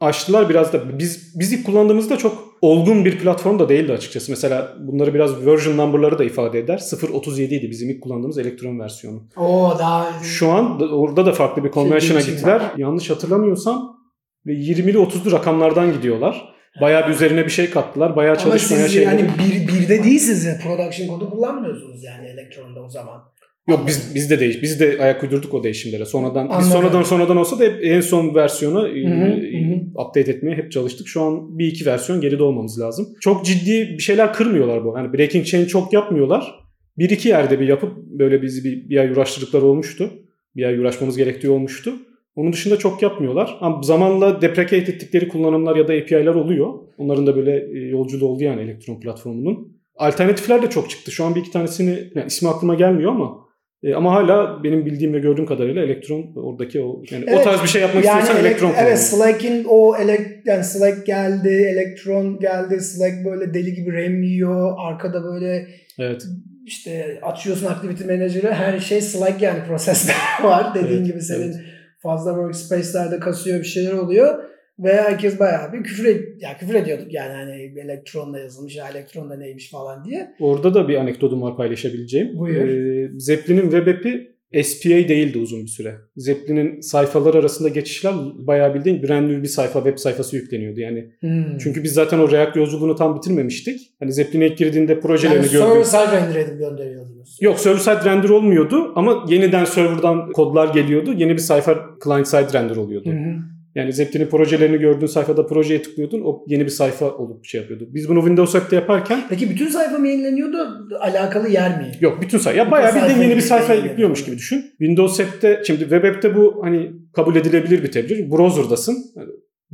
aştılar 0.00 0.48
biraz 0.48 0.72
da 0.72 0.98
biz 0.98 1.32
biz 1.38 1.52
ilk 1.52 1.66
kullandığımızda 1.66 2.16
çok 2.16 2.50
olgun 2.62 3.04
bir 3.04 3.18
platform 3.18 3.58
da 3.58 3.68
değildi 3.68 3.92
açıkçası. 3.92 4.32
Mesela 4.32 4.76
bunları 4.80 5.14
biraz 5.14 5.46
version 5.46 5.76
number'ları 5.76 6.18
da 6.18 6.24
ifade 6.24 6.58
eder. 6.58 6.78
0.37 6.78 7.42
idi 7.42 7.70
bizim 7.70 7.90
ilk 7.90 8.02
kullandığımız 8.02 8.38
elektron 8.38 8.78
versiyonu. 8.78 9.22
Oo 9.36 9.76
daha 9.78 10.22
Şu 10.22 10.50
an 10.50 10.80
da- 10.80 10.88
orada 10.88 11.26
da 11.26 11.32
farklı 11.32 11.64
bir 11.64 11.70
conversion'a 11.70 12.18
değişim 12.18 12.34
gittiler. 12.34 12.62
Yanlış 12.76 13.10
hatırlamıyorsam 13.10 13.99
ve 14.46 14.52
20'li 14.52 14.96
30'lu 14.96 15.32
rakamlardan 15.32 15.92
gidiyorlar. 15.92 16.54
Bayağı 16.80 17.08
bir 17.08 17.14
üzerine 17.14 17.44
bir 17.44 17.50
şey 17.50 17.70
kattılar. 17.70 18.16
Bayağı 18.16 18.34
Ama 18.34 18.42
çalışmaya 18.42 18.82
siz 18.82 18.92
şey. 18.92 19.02
yani 19.02 19.26
bir, 19.38 19.68
birde 19.68 20.04
değilsiniz 20.04 20.44
ya. 20.44 20.58
Production 20.62 21.08
kodu 21.08 21.30
kullanmıyorsunuz 21.30 22.04
yani 22.04 22.26
elektronda 22.26 22.82
o 22.82 22.88
zaman. 22.88 23.22
Yok 23.68 23.84
biz 23.86 24.14
biz 24.14 24.30
de 24.30 24.40
değiş. 24.40 24.62
Biz 24.62 24.80
de 24.80 24.96
ayak 25.00 25.22
uydurduk 25.22 25.54
o 25.54 25.64
değişimlere. 25.64 26.04
Sonradan 26.04 26.50
biz 26.60 26.68
sonradan 26.68 27.02
sonradan 27.02 27.36
olsa 27.36 27.58
da 27.58 27.64
hep 27.64 27.84
en 27.84 28.00
son 28.00 28.34
versiyonu 28.34 28.88
e, 28.88 29.04
hı, 29.04 29.14
hı 29.14 29.80
update 30.00 30.30
etmeye 30.30 30.56
hep 30.56 30.72
çalıştık. 30.72 31.08
Şu 31.08 31.22
an 31.22 31.58
bir 31.58 31.66
iki 31.66 31.86
versiyon 31.86 32.20
geride 32.20 32.42
olmamız 32.42 32.80
lazım. 32.80 33.08
Çok 33.20 33.46
ciddi 33.46 33.88
bir 33.98 34.02
şeyler 34.02 34.32
kırmıyorlar 34.32 34.84
bu. 34.84 34.94
Yani 34.96 35.12
breaking 35.12 35.46
chain 35.46 35.66
çok 35.66 35.92
yapmıyorlar. 35.92 36.54
Bir 36.98 37.10
iki 37.10 37.28
yerde 37.28 37.60
bir 37.60 37.68
yapıp 37.68 37.96
böyle 37.96 38.42
bizi 38.42 38.64
bir, 38.64 38.88
bir 38.88 38.96
ay 38.96 39.10
uğraştırdıkları 39.10 39.64
olmuştu. 39.64 40.10
Bir 40.56 40.64
ay 40.64 40.78
uğraşmamız 40.78 41.16
gerektiği 41.16 41.50
olmuştu. 41.50 41.92
Onun 42.36 42.52
dışında 42.52 42.76
çok 42.78 43.02
yapmıyorlar. 43.02 43.58
Ama 43.60 43.82
zamanla 43.82 44.42
deprecate 44.42 44.76
ettikleri 44.92 45.28
kullanımlar 45.28 45.76
ya 45.76 45.88
da 45.88 45.92
API'ler 45.92 46.34
oluyor. 46.34 46.74
Onların 46.98 47.26
da 47.26 47.36
böyle 47.36 47.56
e, 47.56 47.88
yolculuğu 47.88 48.26
oldu 48.26 48.44
yani 48.44 48.62
elektron 48.62 49.00
platformunun. 49.00 49.80
Alternatifler 49.96 50.62
de 50.62 50.70
çok 50.70 50.90
çıktı. 50.90 51.12
Şu 51.12 51.24
an 51.24 51.34
bir 51.34 51.40
iki 51.40 51.50
tanesini 51.50 51.98
yani 52.14 52.26
ismi 52.26 52.48
aklıma 52.48 52.74
gelmiyor 52.74 53.10
ama 53.12 53.36
e, 53.82 53.94
ama 53.94 54.12
hala 54.14 54.64
benim 54.64 54.86
bildiğim 54.86 55.12
ve 55.14 55.18
gördüğüm 55.18 55.46
kadarıyla 55.46 55.82
elektron 55.84 56.34
oradaki 56.36 56.80
o 56.80 57.02
yani 57.10 57.24
o 57.24 57.30
Evet, 57.30 57.44
tarz 57.44 57.62
bir 57.62 57.68
şey 57.68 57.82
yapmak 57.82 58.04
yani 58.04 58.20
istiyorsan 58.20 58.44
elek- 58.44 58.50
elektron 58.50 58.68
Evet 58.68 58.78
kullanıyor. 58.78 58.96
Slack'in 58.96 59.64
o 59.68 59.96
elek 59.96 60.20
yani 60.46 60.64
Slack 60.64 61.06
geldi, 61.06 61.48
elektron 61.48 62.38
geldi. 62.38 62.80
Slack 62.80 63.14
böyle 63.24 63.54
deli 63.54 63.74
gibi 63.74 63.92
RAM 63.92 64.22
yiyor. 64.22 64.74
Arkada 64.78 65.24
böyle 65.24 65.66
Evet. 65.98 66.22
işte 66.66 67.18
açıyorsun 67.22 67.66
Activity 67.66 68.04
Manager'ı 68.04 68.52
her 68.52 68.78
şey 68.78 69.00
Slack 69.00 69.42
yani 69.42 69.58
prosesler 69.68 70.16
var. 70.42 70.74
Dediğin 70.74 70.96
Evet, 70.98 71.06
gibi 71.06 71.20
senin 71.20 71.42
evet. 71.42 71.56
Fazla 72.02 72.30
workspace'lerde 72.30 73.20
kasıyor 73.20 73.58
bir 73.58 73.64
şeyler 73.64 73.92
oluyor. 73.92 74.44
Ve 74.78 74.92
herkes 74.92 75.40
bayağı 75.40 75.72
bir 75.72 75.82
küfür, 75.82 76.04
ed- 76.04 76.42
ya 76.44 76.56
küfür 76.58 76.74
ediyorduk 76.74 77.12
yani 77.12 77.32
hani 77.32 77.80
elektronla 77.84 78.38
yazılmış 78.38 78.76
ya 78.76 78.88
elektron 78.88 79.30
da 79.30 79.36
neymiş 79.36 79.70
falan 79.70 80.04
diye. 80.04 80.30
Orada 80.40 80.74
da 80.74 80.88
bir 80.88 80.96
anekdotum 80.96 81.42
var 81.42 81.56
paylaşabileceğim. 81.56 82.38
Buyur. 82.38 82.68
Ee, 82.68 83.10
Zeppelin'in 83.18 83.70
web 83.70 83.86
app'i 83.86 84.29
SPA 84.62 84.88
değildi 84.88 85.38
uzun 85.38 85.62
bir 85.62 85.68
süre. 85.68 85.94
Zeppelin'in 86.16 86.80
sayfalar 86.80 87.34
arasında 87.34 87.68
geçişler 87.68 88.14
bayağı 88.34 88.74
bildiğin 88.74 89.02
brand 89.02 89.28
new 89.28 89.42
bir 89.42 89.48
sayfa, 89.48 89.78
web 89.84 89.98
sayfası 89.98 90.36
yükleniyordu. 90.36 90.80
Yani 90.80 91.10
Hmm. 91.20 91.58
çünkü 91.58 91.82
biz 91.84 91.92
zaten 91.92 92.18
o 92.18 92.30
React 92.30 92.56
yolculuğunu 92.56 92.94
tam 92.96 93.16
bitirmemiştik. 93.16 93.80
Hani 94.00 94.12
Zeppelin'e 94.12 94.46
ilk 94.46 94.58
girdiğinde 94.58 95.00
projelerini 95.00 95.36
yani 95.46 95.52
gördük. 95.52 95.86
server 95.86 96.06
side 96.06 96.16
render 96.16 96.34
edip 96.40 96.58
gönderiyordunuz. 96.58 97.38
Yok 97.40 97.58
server 97.60 97.78
side 97.78 98.04
render 98.04 98.28
olmuyordu 98.28 98.92
ama 98.96 99.24
yeniden 99.28 99.64
serverdan 99.64 100.32
kodlar 100.32 100.74
geliyordu. 100.74 101.12
Yeni 101.16 101.32
bir 101.32 101.38
sayfa 101.38 101.78
client 102.04 102.28
side 102.28 102.52
render 102.52 102.76
oluyordu. 102.76 103.10
Hı. 103.10 103.36
Yani 103.74 103.92
Zeppelin'in 103.92 104.28
projelerini 104.28 104.78
gördüğün 104.78 105.06
sayfada 105.06 105.46
projeye 105.46 105.82
tıklıyordun. 105.82 106.20
O 106.24 106.44
yeni 106.46 106.64
bir 106.64 106.70
sayfa 106.70 107.10
olup 107.10 107.44
şey 107.44 107.60
yapıyordu. 107.60 107.88
Biz 107.88 108.08
bunu 108.08 108.18
Windows 108.18 108.54
App'te 108.54 108.76
yaparken 108.76 109.22
Peki 109.28 109.50
bütün 109.50 109.68
sayfa 109.68 109.98
mı 109.98 110.08
yenileniyordu? 110.08 110.88
Alakalı 111.00 111.48
yer 111.48 111.78
mi? 111.78 111.92
Yok 112.00 112.18
bütün 112.22 112.38
sayfa. 112.38 112.58
Ya 112.58 112.70
bayağı 112.70 112.88
bildiğin 112.88 113.06
sayfayı 113.06 113.28
yeni 113.28 113.36
bir 113.36 113.42
sayfa 113.42 113.74
yüklüyormuş 113.74 114.24
gibi 114.24 114.36
düşün. 114.36 114.64
Windows 114.78 115.20
App'te 115.20 115.62
şimdi 115.66 115.80
Web 115.80 116.04
App'te 116.04 116.36
bu 116.36 116.60
hani 116.62 116.92
kabul 117.12 117.36
edilebilir 117.36 117.82
bir 117.82 117.92
tebrik. 117.92 118.32
Browser'dasın. 118.32 118.96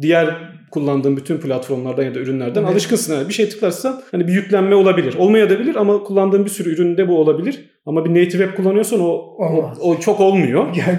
Diğer 0.01 0.37
kullandığın 0.71 1.17
bütün 1.17 1.39
platformlardan 1.39 2.03
ya 2.03 2.15
da 2.15 2.19
ürünlerden 2.19 2.61
Evet. 2.61 2.73
alışkınsın. 2.73 3.15
Yani 3.15 3.29
bir 3.29 3.35
şey 3.35 3.49
tıklarsan 3.49 4.03
hani 4.11 4.29
bir 4.29 4.33
yüklenme 4.33 4.75
olabilir. 4.75 5.15
Olmayabilir 5.19 5.77
ama 5.77 6.03
kullandığın 6.03 6.45
bir 6.45 6.51
sürü 6.51 6.71
üründe 6.75 7.09
bu 7.09 7.19
olabilir. 7.19 7.71
Ama 7.87 8.05
bir 8.05 8.11
native 8.11 8.45
app 8.45 8.57
kullanıyorsan 8.57 9.01
o, 9.01 9.07
o, 9.39 9.73
o 9.81 10.01
çok 10.01 10.21
olmuyor. 10.21 10.67
Yani 10.77 10.99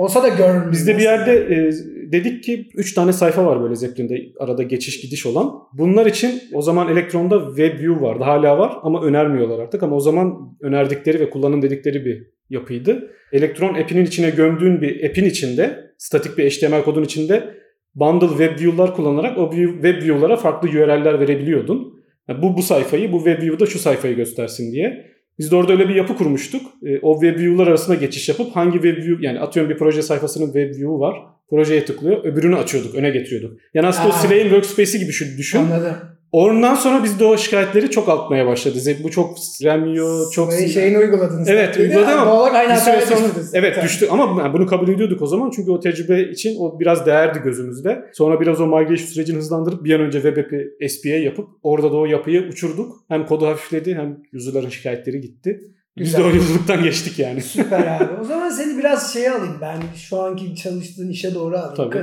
Olsa 0.00 0.22
da 0.22 0.28
görmüyoruz. 0.28 0.72
Biz 0.72 0.86
de 0.86 0.98
bir 0.98 1.02
yerde 1.02 1.32
e, 1.32 1.72
dedik 2.12 2.44
ki 2.44 2.68
3 2.74 2.94
tane 2.94 3.12
sayfa 3.12 3.46
var 3.46 3.62
böyle 3.62 3.74
Zeppelin'de 3.74 4.32
arada 4.38 4.62
geçiş 4.62 5.00
gidiş 5.00 5.26
olan. 5.26 5.52
Bunlar 5.72 6.06
için 6.06 6.42
o 6.52 6.62
zaman 6.62 6.88
Elektron'da 6.88 7.46
WebView 7.46 8.04
vardı. 8.04 8.24
Hala 8.24 8.58
var 8.58 8.72
ama 8.82 9.02
önermiyorlar 9.02 9.58
artık. 9.58 9.82
Ama 9.82 9.96
o 9.96 10.00
zaman 10.00 10.56
önerdikleri 10.60 11.20
ve 11.20 11.30
kullanın 11.30 11.62
dedikleri 11.62 12.04
bir 12.04 12.26
yapıydı. 12.50 13.10
Elektron 13.32 13.74
app'inin 13.74 14.04
içine 14.04 14.30
gömdüğün 14.30 14.80
bir 14.80 15.04
app'in 15.04 15.24
içinde 15.24 15.80
statik 15.98 16.38
bir 16.38 16.50
HTML 16.50 16.82
kodun 16.82 17.04
içinde 17.04 17.54
bundle 17.94 18.28
WebView'lar 18.28 18.94
kullanarak 18.94 19.38
o 19.38 19.42
view- 19.42 19.74
WebView'lara 19.74 20.36
farklı 20.36 20.68
URL'ler 20.68 21.20
verebiliyordun. 21.20 22.00
Yani 22.28 22.42
bu 22.42 22.56
bu 22.56 22.62
sayfayı, 22.62 23.12
bu 23.12 23.24
WebView'da 23.24 23.66
şu 23.66 23.78
sayfayı 23.78 24.16
göstersin 24.16 24.72
diye. 24.72 25.06
Biz 25.40 25.50
de 25.50 25.56
orada 25.56 25.72
öyle 25.72 25.88
bir 25.88 25.94
yapı 25.94 26.16
kurmuştuk. 26.16 26.62
E, 26.86 26.98
o 27.02 27.20
WebView'lar 27.20 27.66
arasında 27.66 27.96
geçiş 27.96 28.28
yapıp 28.28 28.56
hangi 28.56 28.72
WebView 28.72 29.26
yani 29.26 29.40
atıyorum 29.40 29.70
bir 29.70 29.78
proje 29.78 30.02
sayfasının 30.02 30.46
WebView'u 30.46 31.00
var. 31.00 31.16
Projeye 31.50 31.84
tıklıyor. 31.84 32.24
Öbürünü 32.24 32.56
açıyorduk, 32.56 32.94
öne 32.94 33.10
getiriyorduk. 33.10 33.60
Yani 33.74 33.86
aslında 33.86 34.08
o 34.08 34.10
Aa. 34.10 34.14
Slack'in 34.14 34.42
workspace'i 34.42 35.00
gibi 35.00 35.08
düşün. 35.38 35.58
Anladım. 35.58 35.96
Ondan 36.32 36.74
sonra 36.74 37.04
bizde 37.04 37.24
o 37.24 37.36
şikayetleri 37.36 37.90
çok 37.90 38.08
artmaya 38.08 38.46
başladı. 38.46 38.78
Bu 39.02 39.10
çok 39.10 39.38
renmiyor, 39.62 40.32
çok... 40.32 40.52
Ve 40.52 40.68
şeyini 40.68 40.98
uyguladınız. 40.98 41.48
Evet, 41.48 41.74
Dedi, 41.74 41.82
uyguladım 41.82 42.18
ama 42.18 42.30
Doğal 42.30 42.54
hataya 42.54 43.00
sonra, 43.00 43.00
düştünüz. 43.00 43.54
evet 43.54 43.74
Tamam. 43.74 43.88
düştü 43.88 44.08
ama 44.10 44.52
bunu 44.52 44.66
kabul 44.66 44.88
ediyorduk 44.88 45.22
o 45.22 45.26
zaman 45.26 45.50
çünkü 45.56 45.70
o 45.70 45.80
tecrübe 45.80 46.22
için 46.22 46.56
o 46.60 46.80
biraz 46.80 47.06
değerdi 47.06 47.38
gözümüzde. 47.44 48.04
Sonra 48.12 48.40
biraz 48.40 48.60
o 48.60 48.66
migration 48.66 48.96
sürecini 49.06 49.36
hızlandırıp 49.36 49.84
bir 49.84 49.94
an 49.94 50.00
önce 50.00 50.22
web 50.22 50.36
app'i 50.36 50.88
SPA 50.88 51.08
yapıp 51.08 51.48
orada 51.62 51.92
da 51.92 51.96
o 51.96 52.06
yapıyı 52.06 52.42
uçurduk. 52.42 53.04
Hem 53.08 53.26
kodu 53.26 53.46
hafifledi 53.46 53.94
hem 53.94 54.18
user'ların 54.34 54.68
şikayetleri 54.68 55.20
gitti. 55.20 55.60
Biz 55.98 56.16
de 56.16 56.22
o 56.22 56.26
yolculuktan 56.26 56.82
geçtik 56.82 57.18
yani. 57.18 57.42
Süper 57.42 57.96
abi. 57.96 58.20
O 58.20 58.24
zaman 58.24 58.50
seni 58.50 58.78
biraz 58.78 59.12
şeye 59.12 59.30
alayım 59.30 59.56
ben. 59.60 59.76
Şu 59.96 60.20
anki 60.20 60.56
çalıştığın 60.56 61.08
işe 61.10 61.34
doğru 61.34 61.56
alayım. 61.56 61.74
Tabii. 61.76 61.98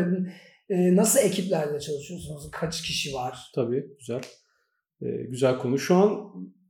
E, 0.70 0.96
nasıl 0.96 1.20
ekiplerle 1.20 1.80
çalışıyorsunuz? 1.80 2.52
Kaç 2.52 2.82
kişi 2.82 3.14
var? 3.14 3.38
Tabii 3.56 3.86
güzel. 4.00 4.22
Ee, 5.02 5.08
güzel 5.30 5.58
konu. 5.58 5.80
Şu 5.80 5.96
an 5.96 6.20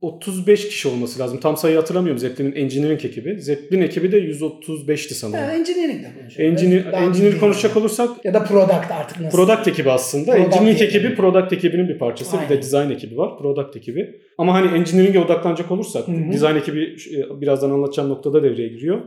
35 0.00 0.68
kişi 0.68 0.88
olması 0.88 1.20
lazım. 1.20 1.40
Tam 1.40 1.56
sayıyı 1.56 1.78
hatırlamıyorum 1.78 2.18
Zeppelin'in 2.18 2.56
engineering 2.56 3.04
ekibi. 3.04 3.40
Zeppelin 3.40 3.82
ekibi 3.82 4.12
de 4.12 4.18
135'ti 4.20 5.14
sanırım. 5.14 5.40
Yani 5.40 5.52
engineering 5.58 6.04
de 6.04 6.12
konuşuyoruz. 6.20 6.62
Engineer, 6.62 6.92
Daha 6.92 7.40
konuşacak 7.40 7.70
yani. 7.76 7.80
olursak 7.80 8.24
Ya 8.24 8.34
da 8.34 8.44
product 8.44 8.90
artık 8.90 9.20
nasıl? 9.20 9.38
Product 9.38 9.68
ekibi 9.68 9.90
aslında. 9.90 10.32
Product 10.32 10.54
engineering 10.54 10.82
ekibi. 10.82 10.98
ekibi 10.98 11.14
product 11.16 11.52
ekibinin 11.52 11.88
bir 11.88 11.98
parçası. 11.98 12.32
Bir 12.32 12.38
Aynen. 12.42 12.50
de 12.50 12.62
design 12.62 12.90
ekibi 12.90 13.16
var. 13.16 13.38
Product 13.38 13.76
ekibi. 13.76 14.20
Ama 14.38 14.54
hani 14.54 14.78
engineering'e 14.78 15.20
odaklanacak 15.20 15.70
olursak 15.70 16.08
Hı 16.08 16.12
hı. 16.12 16.32
design 16.32 16.56
ekibi 16.56 16.96
e, 17.16 17.40
birazdan 17.40 17.70
anlatacağım 17.70 18.08
noktada 18.08 18.42
devreye 18.42 18.68
giriyor. 18.68 19.00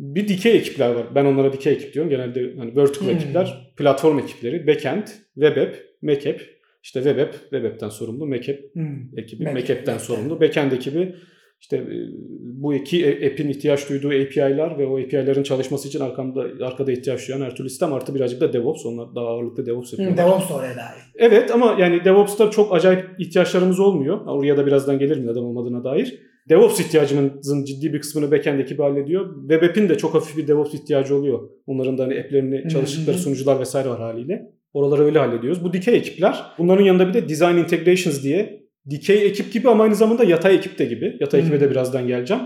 Bir 0.00 0.28
dikey 0.28 0.56
ekipler 0.56 0.90
var. 0.90 1.06
Ben 1.14 1.24
onlara 1.24 1.52
dikey 1.52 1.72
ekip 1.72 1.94
diyorum. 1.94 2.10
Genelde 2.10 2.54
hani 2.58 2.76
vertical 2.76 3.06
Hı. 3.08 3.12
ekipler, 3.12 3.72
platform 3.76 4.18
ekipleri, 4.18 4.66
backend, 4.66 5.06
web 5.34 5.56
app, 5.56 5.76
Mac 6.02 6.30
app. 6.30 6.40
İşte 6.82 7.02
web 7.02 7.18
app, 7.18 7.32
web 7.40 7.64
app'ten 7.64 7.88
sorumlu, 7.88 8.26
Mac 8.26 8.52
app 8.52 8.74
Hmm. 8.74 9.18
ekibi, 9.18 9.44
Mac 9.44 9.54
Mac, 9.54 9.72
app, 9.72 9.80
app'ten 9.80 9.98
sorumlu. 9.98 10.40
Backend 10.40 10.72
ekibi 10.72 11.14
işte 11.60 11.76
e, 11.76 11.94
bu 12.42 12.74
iki 12.74 13.06
app'in 13.26 13.48
ihtiyaç 13.48 13.88
duyduğu 13.90 14.08
API'lar 14.08 14.78
ve 14.78 14.86
o 14.86 14.98
API'lerin 15.00 15.42
çalışması 15.42 15.88
için 15.88 16.00
arkamda 16.00 16.66
arkada 16.66 16.92
ihtiyaç 16.92 17.28
duyan 17.28 17.40
her 17.40 17.56
türlü 17.56 17.68
sistem 17.70 17.92
artı 17.92 18.14
birazcık 18.14 18.40
da 18.40 18.52
DevOps. 18.52 18.86
Onlar 18.86 19.14
daha 19.14 19.26
ağırlıklı 19.26 19.66
DevOps 19.66 19.92
Hmm, 19.92 20.04
yapıyorlar. 20.04 20.26
DevOps 20.32 20.50
da 20.50 20.54
oraya 20.54 20.76
dahil. 20.76 21.00
Evet 21.18 21.50
ama 21.50 21.76
yani 21.80 22.04
DevOps'ta 22.04 22.50
çok 22.50 22.74
acayip 22.74 23.04
ihtiyaçlarımız 23.18 23.80
olmuyor. 23.80 24.26
Oraya 24.26 24.56
da 24.56 24.66
birazdan 24.66 24.98
gelirim 24.98 25.26
neden 25.26 25.40
olmadığına 25.40 25.84
dair. 25.84 26.18
DevOps 26.48 26.80
ihtiyacımızın 26.80 27.64
ciddi 27.64 27.92
bir 27.92 28.00
kısmını 28.00 28.30
backend 28.30 28.60
ekibi 28.60 28.82
hallediyor. 28.82 29.40
Web 29.40 29.62
app'in 29.62 29.88
de 29.88 29.98
çok 29.98 30.14
hafif 30.14 30.36
bir 30.36 30.48
DevOps 30.48 30.74
ihtiyacı 30.74 31.16
oluyor. 31.16 31.50
Onların 31.66 31.98
da 31.98 32.04
hani 32.04 32.20
app'lerini 32.20 32.68
çalıştıkları 32.68 33.18
sunucular 33.18 33.60
vesaire 33.60 33.88
var 33.88 34.00
haliyle. 34.00 34.42
Oraları 34.72 35.04
öyle 35.04 35.18
hallediyoruz. 35.18 35.64
Bu 35.64 35.72
dikey 35.72 35.96
ekipler. 35.96 36.42
Bunların 36.58 36.84
yanında 36.84 37.08
bir 37.08 37.14
de 37.14 37.28
Design 37.28 37.56
Integrations 37.56 38.22
diye 38.22 38.62
dikey 38.90 39.26
ekip 39.26 39.52
gibi 39.52 39.68
ama 39.68 39.84
aynı 39.84 39.94
zamanda 39.94 40.24
yatay 40.24 40.54
ekip 40.54 40.78
de 40.78 40.84
gibi. 40.84 41.16
Yatay 41.20 41.40
ekibe 41.40 41.60
de 41.60 41.70
birazdan 41.70 42.06
geleceğim. 42.06 42.42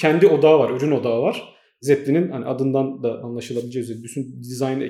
Kendi 0.00 0.26
odağı 0.26 0.58
var, 0.58 0.70
ürün 0.70 0.90
odağı 0.90 1.22
var. 1.22 1.54
Zeppelin'in 1.80 2.30
hani 2.30 2.44
adından 2.44 3.02
da 3.02 3.22
anlaşılabileceği 3.22 3.82
üzere 3.82 3.98
bütün 4.02 4.38
design 4.38 4.80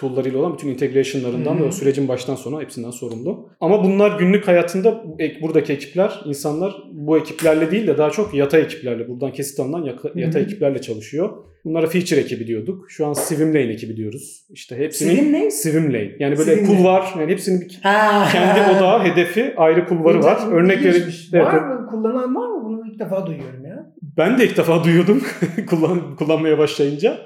tool'larıyla 0.00 0.38
olan 0.38 0.52
bütün 0.54 0.68
integration'larından 0.68 1.60
ve 1.60 1.64
o 1.64 1.70
sürecin 1.70 2.08
baştan 2.08 2.34
sona 2.34 2.60
hepsinden 2.60 2.90
sorumlu. 2.90 3.48
Ama 3.60 3.84
bunlar 3.84 4.18
günlük 4.18 4.48
hayatında 4.48 5.04
buradaki 5.42 5.72
ekipler, 5.72 6.20
insanlar 6.26 6.74
bu 6.92 7.18
ekiplerle 7.18 7.70
değil 7.70 7.86
de 7.86 7.98
daha 7.98 8.10
çok 8.10 8.34
yatay 8.34 8.62
ekiplerle, 8.62 9.08
buradan 9.08 9.32
kesit 9.32 9.60
alınan 9.60 9.86
hı. 10.32 10.38
ekiplerle 10.38 10.80
çalışıyor. 10.80 11.30
Bunlara 11.64 11.86
feature 11.86 12.20
ekibi 12.20 12.46
diyorduk. 12.46 12.90
Şu 12.90 13.06
an 13.06 13.12
Swimlane 13.12 13.72
ekibi 13.72 13.96
diyoruz. 13.96 14.46
İşte 14.50 14.76
hepsinin 14.76 15.14
Swim 15.14 15.32
ne? 15.32 15.50
Swimlane. 15.50 16.10
Yani 16.18 16.38
böyle 16.38 16.54
Swimlane. 16.56 16.76
kulvar, 16.78 17.14
yani 17.18 17.32
hepsinin 17.32 17.60
bir 17.60 17.80
Ha. 17.82 18.28
kendi 18.32 18.76
odağı, 18.78 19.04
hedefi, 19.04 19.54
ayrı 19.56 19.86
kulvarı 19.86 20.22
var. 20.22 20.38
Örnek 20.52 20.78
ilginçmiş. 20.78 21.28
Evet, 21.32 21.46
Var 21.46 21.54
mı? 21.54 21.86
Kullanan 21.90 22.34
var 22.34 22.48
mı? 22.48 22.64
Bunu 22.64 22.92
ilk 22.92 23.00
defa 23.00 23.26
duyuyorum 23.26 23.64
ya. 23.64 23.92
ben 24.16 24.38
de 24.38 24.44
ilk 24.44 24.56
defa 24.56 24.84
duyuyordum 24.84 25.22
kullan, 25.70 26.16
kullanmaya 26.16 26.58
başlayınca. 26.58 27.18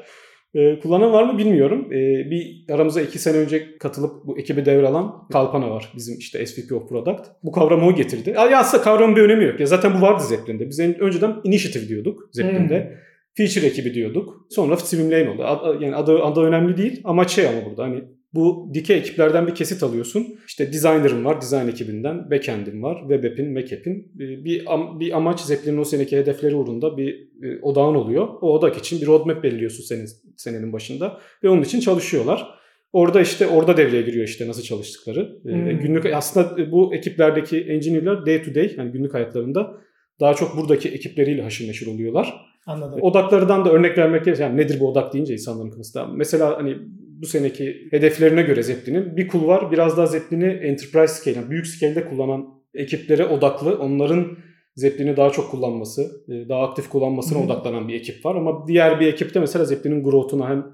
Ee, 0.54 0.78
kullanan 0.78 1.12
var 1.12 1.22
mı 1.32 1.38
bilmiyorum. 1.38 1.88
Ee, 1.92 2.30
bir 2.30 2.64
aramıza 2.74 3.00
iki 3.00 3.18
sene 3.18 3.36
önce 3.36 3.78
katılıp 3.78 4.26
bu 4.26 4.38
ekibi 4.38 4.64
devralan 4.64 5.28
Kalpana 5.32 5.70
var. 5.70 5.92
Bizim 5.96 6.18
işte 6.18 6.46
SVP 6.46 6.72
of 6.72 6.88
Product. 6.88 7.20
Bu 7.42 7.52
kavramı 7.52 7.86
o 7.86 7.94
getirdi. 7.94 8.30
Ya 8.30 8.58
aslında 8.58 8.82
kavramın 8.84 9.16
bir 9.16 9.22
önemi 9.22 9.44
yok. 9.44 9.60
Ya 9.60 9.66
zaten 9.66 9.94
bu 9.98 10.00
vardı 10.02 10.22
Zeppelin'de. 10.28 10.68
Biz 10.68 10.80
en, 10.80 10.98
önceden 11.00 11.34
initiative 11.44 11.88
diyorduk 11.88 12.28
Zeppelin'de. 12.32 12.98
Feature 13.36 13.66
ekibi 13.66 13.94
diyorduk. 13.94 14.46
Sonra 14.50 14.76
Swimlane 14.76 15.30
oldu. 15.30 15.42
Ad- 15.44 15.82
yani 15.82 15.96
adı, 15.96 16.22
adı 16.22 16.40
önemli 16.40 16.76
değil. 16.76 17.00
Amaç 17.04 17.30
şey 17.30 17.46
ama 17.48 17.58
burada 17.70 17.82
hani 17.82 18.04
bu 18.34 18.70
dikey 18.74 18.96
ekiplerden 18.96 19.46
bir 19.46 19.54
kesit 19.54 19.82
alıyorsun. 19.82 20.26
İşte 20.46 20.72
designer'ın 20.72 21.24
var, 21.24 21.40
design 21.40 21.68
ekibinden. 21.68 22.30
Backend'in 22.30 22.82
var, 22.82 22.98
web 23.00 23.24
app'in, 23.32 23.52
Mac 23.52 23.76
app'in. 23.76 24.12
Ee, 24.20 24.44
Bir, 24.44 24.66
bir 25.00 25.16
amaç 25.16 25.40
Zeppelin'in 25.40 25.80
o 25.80 25.84
seneki 25.84 26.16
hedefleri 26.16 26.54
uğrunda 26.54 26.96
bir 26.96 27.28
e, 27.42 27.60
odağın 27.62 27.94
oluyor. 27.94 28.28
O 28.40 28.52
odak 28.52 28.76
için 28.76 29.00
bir 29.00 29.06
roadmap 29.06 29.42
belirliyorsun 29.42 29.84
senin, 29.84 30.08
senenin 30.36 30.72
başında. 30.72 31.20
Ve 31.44 31.48
onun 31.48 31.62
için 31.62 31.80
çalışıyorlar. 31.80 32.48
Orada 32.92 33.20
işte 33.20 33.46
orada 33.46 33.76
devreye 33.76 34.02
giriyor 34.02 34.28
işte 34.28 34.48
nasıl 34.48 34.62
çalıştıkları. 34.62 35.40
Ee, 35.46 35.52
Hmm. 35.52 35.80
Günlük 35.80 36.06
aslında 36.06 36.72
bu 36.72 36.94
ekiplerdeki 36.94 37.60
engineer'lar 37.60 38.26
day 38.26 38.42
to 38.42 38.54
day 38.54 38.74
yani 38.78 38.92
günlük 38.92 39.14
hayatlarında 39.14 39.74
daha 40.20 40.34
çok 40.34 40.56
buradaki 40.56 40.88
ekipleriyle 40.88 41.42
haşır 41.42 41.68
neşir 41.68 41.86
oluyorlar. 41.86 42.34
Anladım. 42.66 42.98
Odaklardan 43.02 43.64
da 43.64 43.72
örnek 43.72 43.98
vermek 43.98 44.24
gerekirse 44.24 44.42
yani 44.42 44.56
nedir 44.56 44.80
bu 44.80 44.88
odak 44.88 45.12
deyince 45.14 45.32
insanların 45.32 45.70
kafasında. 45.70 46.06
Mesela 46.06 46.56
hani 46.58 46.76
bu 47.24 47.28
seneki 47.28 47.88
hedeflerine 47.90 48.42
göre 48.42 48.62
Zeppelin'in 48.62 49.16
bir 49.16 49.28
kul 49.28 49.46
var 49.46 49.72
biraz 49.72 49.96
daha 49.96 50.06
Zeppelin'i 50.06 50.46
enterprise 50.46 51.14
scale 51.14 51.36
yani 51.36 51.50
büyük 51.50 51.66
scale'de 51.66 52.08
kullanan 52.08 52.46
ekiplere 52.74 53.26
odaklı. 53.26 53.78
Onların 53.78 54.26
Zeppelin'i 54.74 55.16
daha 55.16 55.30
çok 55.30 55.50
kullanması, 55.50 56.24
e, 56.28 56.48
daha 56.48 56.62
aktif 56.62 56.88
kullanmasına 56.88 57.38
hı. 57.38 57.44
odaklanan 57.44 57.88
bir 57.88 57.94
ekip 57.94 58.24
var. 58.24 58.34
Ama 58.34 58.68
diğer 58.68 59.00
bir 59.00 59.06
ekipte 59.06 59.40
mesela 59.40 59.64
Zeppelin'in 59.64 60.04
growth'una 60.04 60.48
hem 60.48 60.66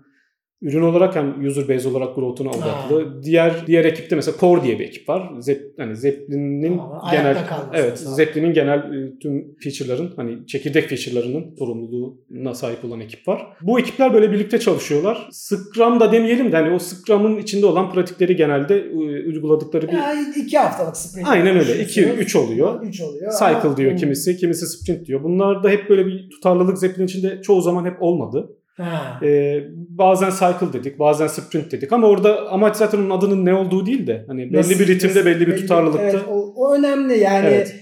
ürün 0.62 0.82
olarak 0.82 1.16
hem 1.16 1.46
user 1.46 1.68
base 1.68 1.88
olarak 1.88 2.14
growth'una 2.14 2.50
odaklı. 2.50 3.22
Diğer 3.22 3.66
diğer 3.66 3.84
ekipte 3.84 4.16
mesela 4.16 4.36
Core 4.40 4.62
diye 4.62 4.78
bir 4.78 4.84
ekip 4.84 5.08
var. 5.08 5.30
Zep, 5.40 5.62
hani 5.78 5.96
Zeppelin'in 5.96 6.78
ayakta 6.78 7.10
genel 7.16 7.36
evet 7.74 7.98
sağlıyor. 7.98 8.16
Zeppelin'in 8.16 8.54
genel 8.54 8.78
e, 8.78 9.18
tüm 9.18 9.56
feature'ların 9.62 10.12
hani 10.16 10.46
çekirdek 10.46 10.88
feature'larının 10.88 11.54
sorumluluğuna 11.58 12.54
sahip 12.54 12.84
olan 12.84 13.00
ekip 13.00 13.28
var. 13.28 13.46
Bu 13.62 13.80
ekipler 13.80 14.14
böyle 14.14 14.32
birlikte 14.32 14.58
çalışıyorlar. 14.60 15.28
Scrum 15.32 16.00
da 16.00 16.12
demeyelim 16.12 16.52
de 16.52 16.56
hani 16.56 16.74
o 16.74 16.78
Scrum'ın 16.78 17.36
içinde 17.36 17.66
olan 17.66 17.92
pratikleri 17.92 18.36
genelde 18.36 18.78
e, 18.80 19.26
uyguladıkları 19.26 19.88
bir 19.88 19.92
Ya 19.92 20.14
iki 20.36 20.58
haftalık 20.58 20.96
sprint. 20.96 21.28
Aynen 21.28 21.56
öyle. 21.58 21.82
İki, 21.82 22.04
üç 22.04 22.36
oluyor. 22.36 22.82
Üç 22.82 23.00
oluyor. 23.00 23.32
cycle 23.32 23.46
Ama- 23.68 23.76
diyor 23.76 23.90
Hmm. 23.90 23.98
kimisi, 23.98 24.36
kimisi 24.36 24.66
sprint 24.66 25.06
diyor. 25.06 25.22
Bunlar 25.22 25.62
da 25.62 25.68
hep 25.68 25.88
böyle 25.90 26.06
bir 26.06 26.30
tutarlılık 26.30 26.78
Zeppelin 26.78 27.06
içinde 27.06 27.42
çoğu 27.42 27.60
zaman 27.60 27.84
hep 27.84 28.02
olmadı. 28.02 28.56
Ha. 28.80 29.20
Ee, 29.26 29.64
bazen 29.88 30.30
cycle 30.30 30.72
dedik, 30.72 30.98
bazen 30.98 31.26
sprint 31.26 31.72
dedik 31.72 31.92
ama 31.92 32.06
orada 32.06 32.50
amaç 32.50 32.76
zaten 32.76 32.98
onun 32.98 33.10
adının 33.10 33.44
ne 33.44 33.54
olduğu 33.54 33.86
değil 33.86 34.06
de 34.06 34.24
hani 34.28 34.42
belli 34.52 34.56
Nasıl- 34.58 34.70
bir 34.80 34.86
ritimde, 34.86 35.14
nasıl- 35.14 35.26
belli 35.26 35.46
bir 35.46 35.56
tutarlılıkta. 35.56 36.02
Evet, 36.02 36.16
o, 36.28 36.52
o 36.56 36.74
önemli 36.74 37.18
yani. 37.18 37.46
Evet. 37.46 37.74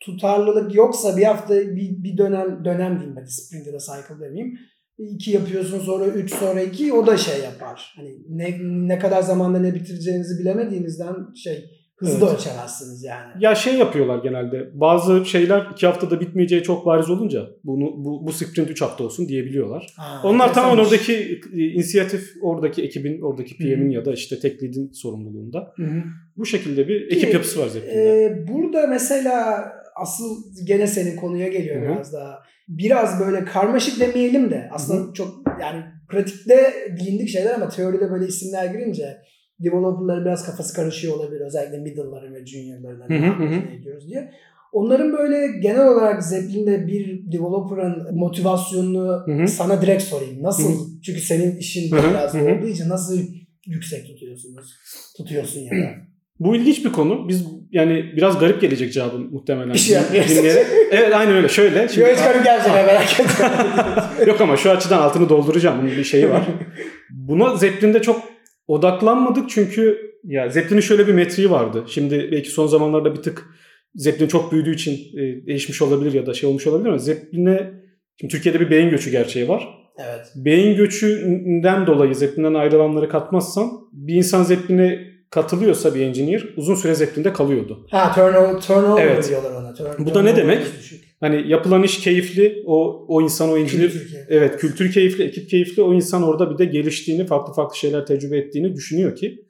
Tutarlılık 0.00 0.74
yoksa 0.74 1.16
bir 1.16 1.22
hafta 1.22 1.54
bir, 1.54 2.02
bir 2.02 2.18
dönem 2.18 2.64
dönem 2.64 2.96
diyeyim 2.98 3.16
hadi 3.18 3.30
sprint 3.30 3.66
ya 3.66 3.72
da 3.72 3.78
cycle 3.78 4.20
demeyeyim. 4.24 4.58
2 4.98 5.30
yapıyorsun 5.30 5.80
sonra 5.80 6.06
3 6.06 6.34
sonra 6.34 6.60
2 6.60 6.92
o 6.92 7.06
da 7.06 7.16
şey 7.16 7.44
yapar. 7.44 7.94
Hani 7.96 8.10
ne, 8.28 8.58
ne 8.88 8.98
kadar 8.98 9.22
zamanda 9.22 9.58
ne 9.58 9.74
bitireceğinizi 9.74 10.40
bilemediğinizden 10.40 11.14
şey 11.44 11.64
hızı 11.96 12.20
da 12.20 12.26
Evet. 12.26 12.38
ölçemezsiniz 12.38 13.04
yani. 13.04 13.32
Ya 13.40 13.54
şey 13.54 13.74
yapıyorlar 13.74 14.22
genelde. 14.22 14.70
Bazı 14.74 15.24
şeyler 15.24 15.66
iki 15.72 15.86
haftada 15.86 16.20
bitmeyeceği 16.20 16.62
çok 16.62 16.86
bariz 16.86 17.10
olunca 17.10 17.46
bunu 17.64 18.04
bu, 18.04 18.26
bu 18.26 18.32
sprint 18.32 18.70
3 18.70 18.82
hafta 18.82 19.04
olsun 19.04 19.28
diyebiliyorlar. 19.28 19.86
Ha, 19.96 20.20
Onlar 20.24 20.54
tamamen 20.54 20.82
oradaki 20.84 21.40
e, 21.54 21.58
inisiyatif 21.58 22.30
oradaki 22.42 22.82
ekibin, 22.82 23.20
oradaki 23.20 23.56
PM'in 23.56 23.90
ya 23.90 24.04
da 24.04 24.12
işte 24.12 24.38
tek 24.38 24.62
lead'in 24.62 24.92
sorumluluğunda. 24.92 25.72
Hı 25.76 25.82
hı. 25.82 26.02
Bu 26.36 26.46
şekilde 26.46 26.88
bir 26.88 27.08
Ki, 27.08 27.16
ekip 27.16 27.34
yapısı 27.34 27.60
var 27.60 27.68
Zeppelin'de. 27.68 28.24
Ee, 28.24 28.48
burada 28.48 28.86
mesela 28.86 29.64
asıl 29.96 30.36
gene 30.66 30.86
senin 30.86 31.16
konuya 31.16 31.48
geliyor 31.48 31.82
Hı 31.82 31.86
hı. 31.86 31.92
biraz 31.94 32.12
daha. 32.12 32.38
Biraz 32.68 33.20
böyle 33.20 33.44
karmaşık 33.44 34.00
demeyelim 34.00 34.50
de 34.50 34.68
aslında 34.72 35.12
çok 35.12 35.28
yani 35.60 35.82
pratikte 36.08 36.72
bilindik 37.00 37.28
şeyler 37.28 37.54
ama 37.54 37.68
teoride 37.68 38.10
böyle 38.10 38.26
isimler 38.26 38.64
girince 38.66 39.16
developerların 39.60 40.24
biraz 40.24 40.46
kafası 40.46 40.74
karışıyor 40.74 41.14
olabilir. 41.14 41.40
Özellikle 41.40 41.78
middle'ların 41.78 42.34
ve 42.34 42.46
junior'ların 42.46 43.00
hani 43.00 43.20
ne 43.20 43.74
ediyoruz 43.74 44.08
diye. 44.08 44.30
Onların 44.72 45.12
böyle 45.12 45.58
genel 45.62 45.88
olarak 45.88 46.22
Zeppelin'de 46.24 46.86
bir 46.86 47.32
developer'ın 47.32 48.18
motivasyonunu 48.18 49.22
Hı 49.26 49.42
hı. 49.42 49.48
sana 49.48 49.82
direkt 49.82 50.02
sorayım. 50.02 50.42
Nasıl? 50.42 50.72
Hı 50.72 51.02
Çünkü 51.02 51.20
senin 51.20 51.56
işin 51.56 51.92
biraz 51.92 52.34
hı 52.34 52.38
hı. 52.38 52.44
olduğu 52.44 52.66
için 52.66 52.88
nasıl 52.88 53.18
yüksek 53.66 54.06
tutuyorsunuz? 54.06 54.74
Tutuyorsun 55.16 55.60
ya 55.60 55.70
da. 55.70 55.90
Bu 56.40 56.56
ilginç 56.56 56.84
bir 56.84 56.92
konu. 56.92 57.28
Biz 57.28 57.44
yani 57.72 58.12
biraz 58.16 58.38
garip 58.38 58.60
gelecek 58.60 58.92
cevabın 58.92 59.32
muhtemelen. 59.32 59.74
Bir 59.74 59.78
şey 59.78 59.98
dinleyerek. 60.12 60.66
Evet 60.90 61.14
aynen 61.14 61.34
öyle. 61.34 61.48
Şöyle. 61.48 61.88
Şimdi 61.92 62.08
Yok 62.08 62.18
çıkarım 62.18 62.44
gerçekten 62.44 62.86
merak 62.86 63.20
etme. 63.20 64.26
Yok 64.26 64.40
ama 64.40 64.56
şu 64.56 64.70
açıdan 64.70 64.98
altını 64.98 65.28
dolduracağım. 65.28 65.78
Bunun 65.78 65.90
bir 65.90 66.04
şeyi 66.04 66.30
var. 66.30 66.46
Buna 67.10 67.56
Zeppelin'de 67.56 68.02
çok 68.02 68.35
odaklanmadık 68.68 69.50
çünkü 69.50 69.98
ya 70.24 70.48
Zeppelin'in 70.48 70.80
şöyle 70.80 71.06
bir 71.06 71.12
metriği 71.12 71.50
vardı. 71.50 71.84
Şimdi 71.88 72.28
belki 72.32 72.50
son 72.50 72.66
zamanlarda 72.66 73.14
bir 73.14 73.22
tık 73.22 73.46
Zeppelin 73.94 74.28
çok 74.28 74.52
büyüdüğü 74.52 74.74
için 74.74 74.92
e, 75.18 75.46
değişmiş 75.46 75.82
olabilir 75.82 76.12
ya 76.12 76.26
da 76.26 76.34
şey 76.34 76.48
olmuş 76.48 76.66
olabilir 76.66 76.88
ama 76.88 76.98
Zeppelin'e 76.98 77.72
şimdi 78.20 78.32
Türkiye'de 78.32 78.60
bir 78.60 78.70
beyin 78.70 78.90
göçü 78.90 79.10
gerçeği 79.10 79.48
var. 79.48 79.68
evet. 79.98 80.26
Beyin 80.36 80.76
göçünden 80.76 81.86
dolayı 81.86 82.14
Zeppelin'den 82.14 82.54
ayrılanları 82.54 83.08
katmazsam 83.08 83.88
bir 83.92 84.14
insan 84.14 84.42
Zeppelin'e 84.42 85.00
katılıyorsa 85.30 85.94
bir 85.94 86.00
engineer 86.00 86.44
uzun 86.56 86.74
süre 86.74 86.94
Zeppelin'de 86.94 87.32
kalıyordu. 87.32 87.86
Ha 87.90 88.12
turnover, 88.14 88.60
turnover 88.60 89.02
Evet. 89.02 89.28
diyorlar 89.28 89.50
ona. 89.50 89.68
Turn- 89.70 90.06
Bu 90.06 90.14
da 90.14 90.22
ne 90.22 90.36
demek? 90.36 90.58
düşük. 90.78 91.04
Hani 91.20 91.48
yapılan 91.48 91.82
iş 91.82 92.00
keyifli, 92.00 92.62
o 92.66 93.06
o 93.08 93.22
insan 93.22 93.50
o 93.50 93.58
Türkiye. 93.98 94.26
Evet 94.28 94.56
kültür 94.56 94.92
keyifli, 94.92 95.24
ekip 95.24 95.50
keyifli. 95.50 95.82
O 95.82 95.94
insan 95.94 96.22
orada 96.22 96.50
bir 96.50 96.58
de 96.58 96.64
geliştiğini, 96.64 97.26
farklı 97.26 97.52
farklı 97.52 97.76
şeyler 97.76 98.06
tecrübe 98.06 98.38
ettiğini 98.38 98.74
düşünüyor 98.74 99.16
ki 99.16 99.44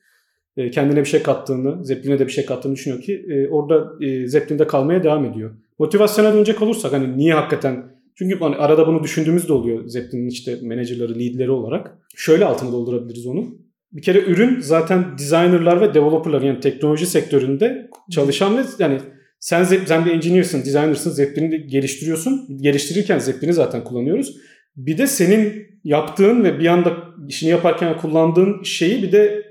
e, 0.56 0.70
kendine 0.70 1.00
bir 1.00 1.04
şey 1.04 1.22
kattığını, 1.22 1.84
Zeppelin'e 1.84 2.18
de 2.18 2.26
bir 2.26 2.32
şey 2.32 2.46
kattığını 2.46 2.74
düşünüyor 2.74 3.02
ki 3.02 3.26
e, 3.28 3.48
orada 3.48 4.04
e, 4.04 4.26
Zeppelin'de 4.28 4.66
kalmaya 4.66 5.02
devam 5.02 5.24
ediyor. 5.24 5.50
Motivasyona 5.78 6.34
dönecek 6.34 6.62
olursak 6.62 6.92
hani 6.92 7.18
niye 7.18 7.34
hakikaten 7.34 7.84
çünkü 8.14 8.38
hani 8.38 8.56
arada 8.56 8.86
bunu 8.86 9.02
düşündüğümüz 9.02 9.48
de 9.48 9.52
oluyor 9.52 9.86
Zeppelin'in 9.86 10.28
işte 10.28 10.58
menajerleri, 10.62 11.18
leadleri 11.18 11.50
olarak. 11.50 11.98
Şöyle 12.16 12.44
altını 12.44 12.72
doldurabiliriz 12.72 13.26
onu. 13.26 13.44
Bir 13.92 14.02
kere 14.02 14.20
ürün 14.20 14.60
zaten 14.60 15.18
designerlar 15.18 15.80
ve 15.80 15.94
developerlar 15.94 16.42
yani 16.42 16.60
teknoloji 16.60 17.06
sektöründe 17.06 17.90
çalışan 18.10 18.58
ve 18.58 18.62
yani 18.78 19.00
sen, 19.38 19.64
sen 19.64 20.04
bir 20.04 20.10
engineer'sın, 20.12 20.60
designer'sın, 20.64 21.10
Zeppelin'i 21.10 21.66
geliştiriyorsun. 21.66 22.58
Geliştirirken 22.60 23.18
Zeppelin'i 23.18 23.54
zaten 23.54 23.84
kullanıyoruz. 23.84 24.36
Bir 24.76 24.98
de 24.98 25.06
senin 25.06 25.66
yaptığın 25.84 26.44
ve 26.44 26.58
bir 26.58 26.66
anda 26.66 26.92
işini 27.28 27.50
yaparken 27.50 27.96
kullandığın 27.96 28.62
şeyi 28.62 29.02
bir 29.02 29.12
de 29.12 29.42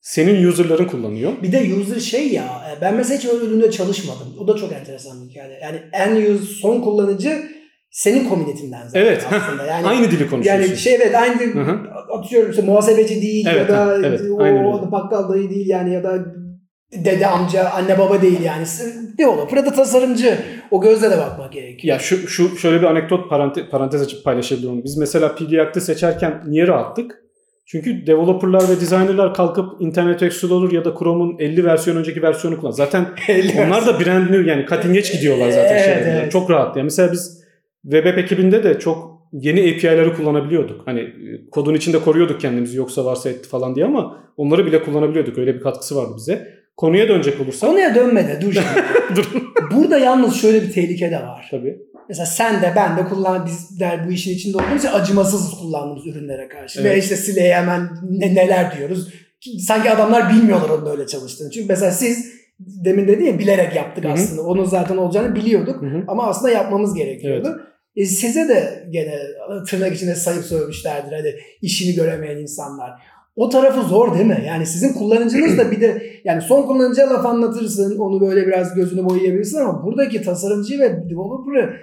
senin 0.00 0.46
user'ların 0.46 0.84
kullanıyor. 0.84 1.32
Bir 1.42 1.52
de 1.52 1.74
user 1.74 2.00
şey 2.00 2.28
ya 2.32 2.44
e, 2.44 2.80
ben 2.80 2.94
mesela 2.96 3.18
hiç 3.18 3.26
öyle 3.26 3.44
üründe 3.44 3.70
çalışmadım. 3.70 4.26
O 4.40 4.48
da 4.48 4.56
çok 4.56 4.72
enteresan 4.72 5.24
bir 5.24 5.30
hikaye. 5.30 5.58
Yani 5.62 5.80
en 5.92 6.16
user 6.34 6.46
son 6.60 6.80
kullanıcı 6.80 7.32
senin 7.90 8.28
komünitinden 8.28 8.84
zaten 8.86 9.00
Evet. 9.00 9.26
aslında. 9.32 9.66
Yani 9.66 9.86
Aynı 9.86 10.10
dili 10.10 10.30
konuşuyorsun. 10.30 10.62
yani 10.62 10.76
şey 10.76 10.94
evet 10.94 11.14
aynı 11.14 11.40
Hı 11.54 11.60
hı. 11.60 11.78
atıyorum 12.18 12.50
işte 12.50 12.62
muhasebeci 12.62 13.22
değil 13.22 13.46
ya 13.46 13.52
Evet, 13.52 13.68
da 13.68 13.86
ha, 13.86 13.94
evet, 14.04 14.20
o, 14.30 14.34
o 14.44 14.92
bakkal 14.92 15.28
dayı 15.28 15.50
değil 15.50 15.68
yani 15.68 15.94
ya 15.94 16.04
da 16.04 16.24
dede 16.92 17.26
amca 17.26 17.70
anne 17.70 17.98
baba 17.98 18.22
değil 18.22 18.40
yani 18.40 18.66
developer 19.18 19.66
da 19.66 19.72
tasarımcı 19.72 20.38
o 20.70 20.80
gözle 20.80 21.10
de 21.10 21.18
bakmak 21.18 21.52
gerekiyor. 21.52 21.94
Ya 21.94 21.98
şu, 22.00 22.28
şu 22.28 22.58
şöyle 22.58 22.80
bir 22.80 22.86
anekdot 22.86 23.30
parantez, 23.30 23.64
parantez 23.70 24.02
açıp 24.02 24.24
paylaşabilirim. 24.24 24.84
Biz 24.84 24.96
mesela 24.96 25.34
PDAct'ı 25.34 25.80
seçerken 25.80 26.42
niye 26.46 26.66
rahattık? 26.66 27.22
Çünkü 27.66 28.06
developerlar 28.06 28.62
ve 28.62 28.80
designerlar 28.80 29.34
kalkıp 29.34 29.80
Internet 29.80 30.22
Explorer 30.22 30.72
ya 30.72 30.84
da 30.84 30.94
Chrome'un 30.98 31.38
50 31.38 31.64
versiyon 31.64 31.96
önceki 31.96 32.22
versiyonu 32.22 32.60
kullan. 32.60 32.70
Zaten 32.70 33.06
onlar 33.66 33.86
da 33.86 34.00
brand 34.00 34.30
new 34.30 34.50
yani 34.50 34.66
cutting 34.66 34.96
edge 34.96 35.12
gidiyorlar 35.12 35.50
zaten. 35.50 35.76
Evet, 35.76 36.04
evet. 36.06 36.32
Çok 36.32 36.50
rahat. 36.50 36.76
Yani 36.76 36.84
mesela 36.84 37.12
biz 37.12 37.44
web 37.82 38.06
app 38.06 38.18
ekibinde 38.18 38.64
de 38.64 38.78
çok 38.78 39.18
yeni 39.32 39.60
API'ları 39.60 40.16
kullanabiliyorduk. 40.16 40.86
Hani 40.86 41.00
e, 41.00 41.50
kodun 41.50 41.74
içinde 41.74 41.98
koruyorduk 41.98 42.40
kendimizi 42.40 42.76
yoksa 42.76 43.04
varsa 43.04 43.30
etti 43.30 43.48
falan 43.48 43.74
diye 43.74 43.86
ama 43.86 44.24
onları 44.36 44.66
bile 44.66 44.82
kullanabiliyorduk. 44.82 45.38
Öyle 45.38 45.54
bir 45.54 45.60
katkısı 45.60 45.96
vardı 45.96 46.12
bize. 46.16 46.57
Konuya 46.78 47.08
dönecek 47.08 47.40
olursak. 47.40 47.70
Konuya 47.70 47.94
dönmedi 47.94 48.38
dur 48.40 48.52
şimdi. 48.52 48.66
Dur. 49.16 49.24
Burada 49.76 49.98
yalnız 49.98 50.36
şöyle 50.36 50.62
bir 50.62 50.72
tehlike 50.72 51.10
de 51.10 51.16
var. 51.16 51.48
Tabii. 51.50 51.78
Mesela 52.08 52.26
sen 52.26 52.62
de 52.62 52.72
ben 52.76 52.96
de 52.96 53.04
kullan 53.04 53.46
bizler 53.46 54.08
bu 54.08 54.12
işin 54.12 54.34
içinde 54.34 54.56
olduğumuz 54.56 54.84
için 54.84 54.88
acımasız 54.94 55.54
kullandığımız 55.60 56.06
ürünlere 56.06 56.48
karşı. 56.48 56.84
Ve 56.84 56.88
Evet. 56.88 57.02
işte 57.02 57.16
Sile'ye 57.16 57.54
hemen 57.54 57.88
ne, 58.10 58.34
neler 58.34 58.78
diyoruz. 58.78 59.08
Ki 59.40 59.58
Sanki 59.60 59.90
adamlar 59.90 60.30
bilmiyorlar 60.32 60.68
onun 60.68 60.86
böyle 60.86 61.06
çalıştığını. 61.06 61.50
Çünkü 61.50 61.68
mesela 61.68 61.90
siz 61.90 62.32
demin 62.58 63.08
dedin 63.08 63.24
ya 63.24 63.38
bilerek 63.38 63.76
yaptık 63.76 64.04
Hı 64.04 64.08
hı. 64.08 64.12
aslında. 64.12 64.42
Onun 64.42 64.64
zaten 64.64 64.96
olacağını 64.96 65.34
biliyorduk. 65.34 65.82
Hı 65.82 65.86
hı. 65.86 66.04
Ama 66.08 66.26
aslında 66.26 66.52
yapmamız 66.52 66.94
gerekiyordu. 66.94 67.60
E, 67.96 68.04
size 68.04 68.48
de 68.48 68.86
gene 68.90 69.18
tırnak 69.68 69.94
içinde 69.94 70.14
sayıp 70.14 70.44
sövmüşlerdir. 70.44 71.12
Hani 71.12 71.34
işini 71.62 71.94
göremeyen 71.94 72.36
insanlar. 72.36 72.90
O 73.38 73.48
tarafı 73.48 73.82
zor 73.82 74.14
değil 74.14 74.26
mi? 74.26 74.44
Yani 74.46 74.66
sizin 74.66 74.92
kullanıcınız 74.92 75.58
da 75.58 75.70
bir 75.70 75.80
de 75.80 76.02
yani 76.24 76.42
son 76.42 76.62
kullanıcıya 76.62 77.10
laf 77.10 77.26
anlatırsın. 77.26 77.98
Onu 77.98 78.20
böyle 78.20 78.46
biraz 78.46 78.74
gözünü 78.74 79.04
boyayabilirsin 79.04 79.58
ama 79.58 79.82
buradaki 79.84 80.22
tasarımcıyı 80.22 80.80
ve 80.80 80.88
developer'ı 81.10 81.76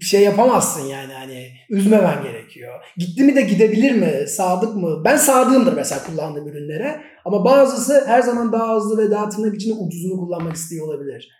şey 0.00 0.22
yapamazsın 0.22 0.86
yani 0.86 1.12
hani 1.12 1.48
üzmemen 1.70 2.22
gerekiyor. 2.22 2.72
Gitti 2.96 3.24
mi 3.24 3.36
de 3.36 3.42
gidebilir 3.42 3.92
mi? 3.92 4.28
Sadık 4.28 4.76
mı? 4.76 5.02
Ben 5.04 5.16
sadığımdır 5.16 5.72
mesela 5.72 6.02
kullandığım 6.02 6.48
ürünlere. 6.48 7.00
Ama 7.24 7.44
bazısı 7.44 8.04
her 8.06 8.22
zaman 8.22 8.52
daha 8.52 8.76
hızlı 8.76 8.98
ve 8.98 9.10
daha 9.10 9.28
tırnak 9.28 9.54
içinde 9.54 9.74
ucuzunu 9.74 10.20
kullanmak 10.20 10.56
istiyor 10.56 10.86
olabilir. 10.88 11.30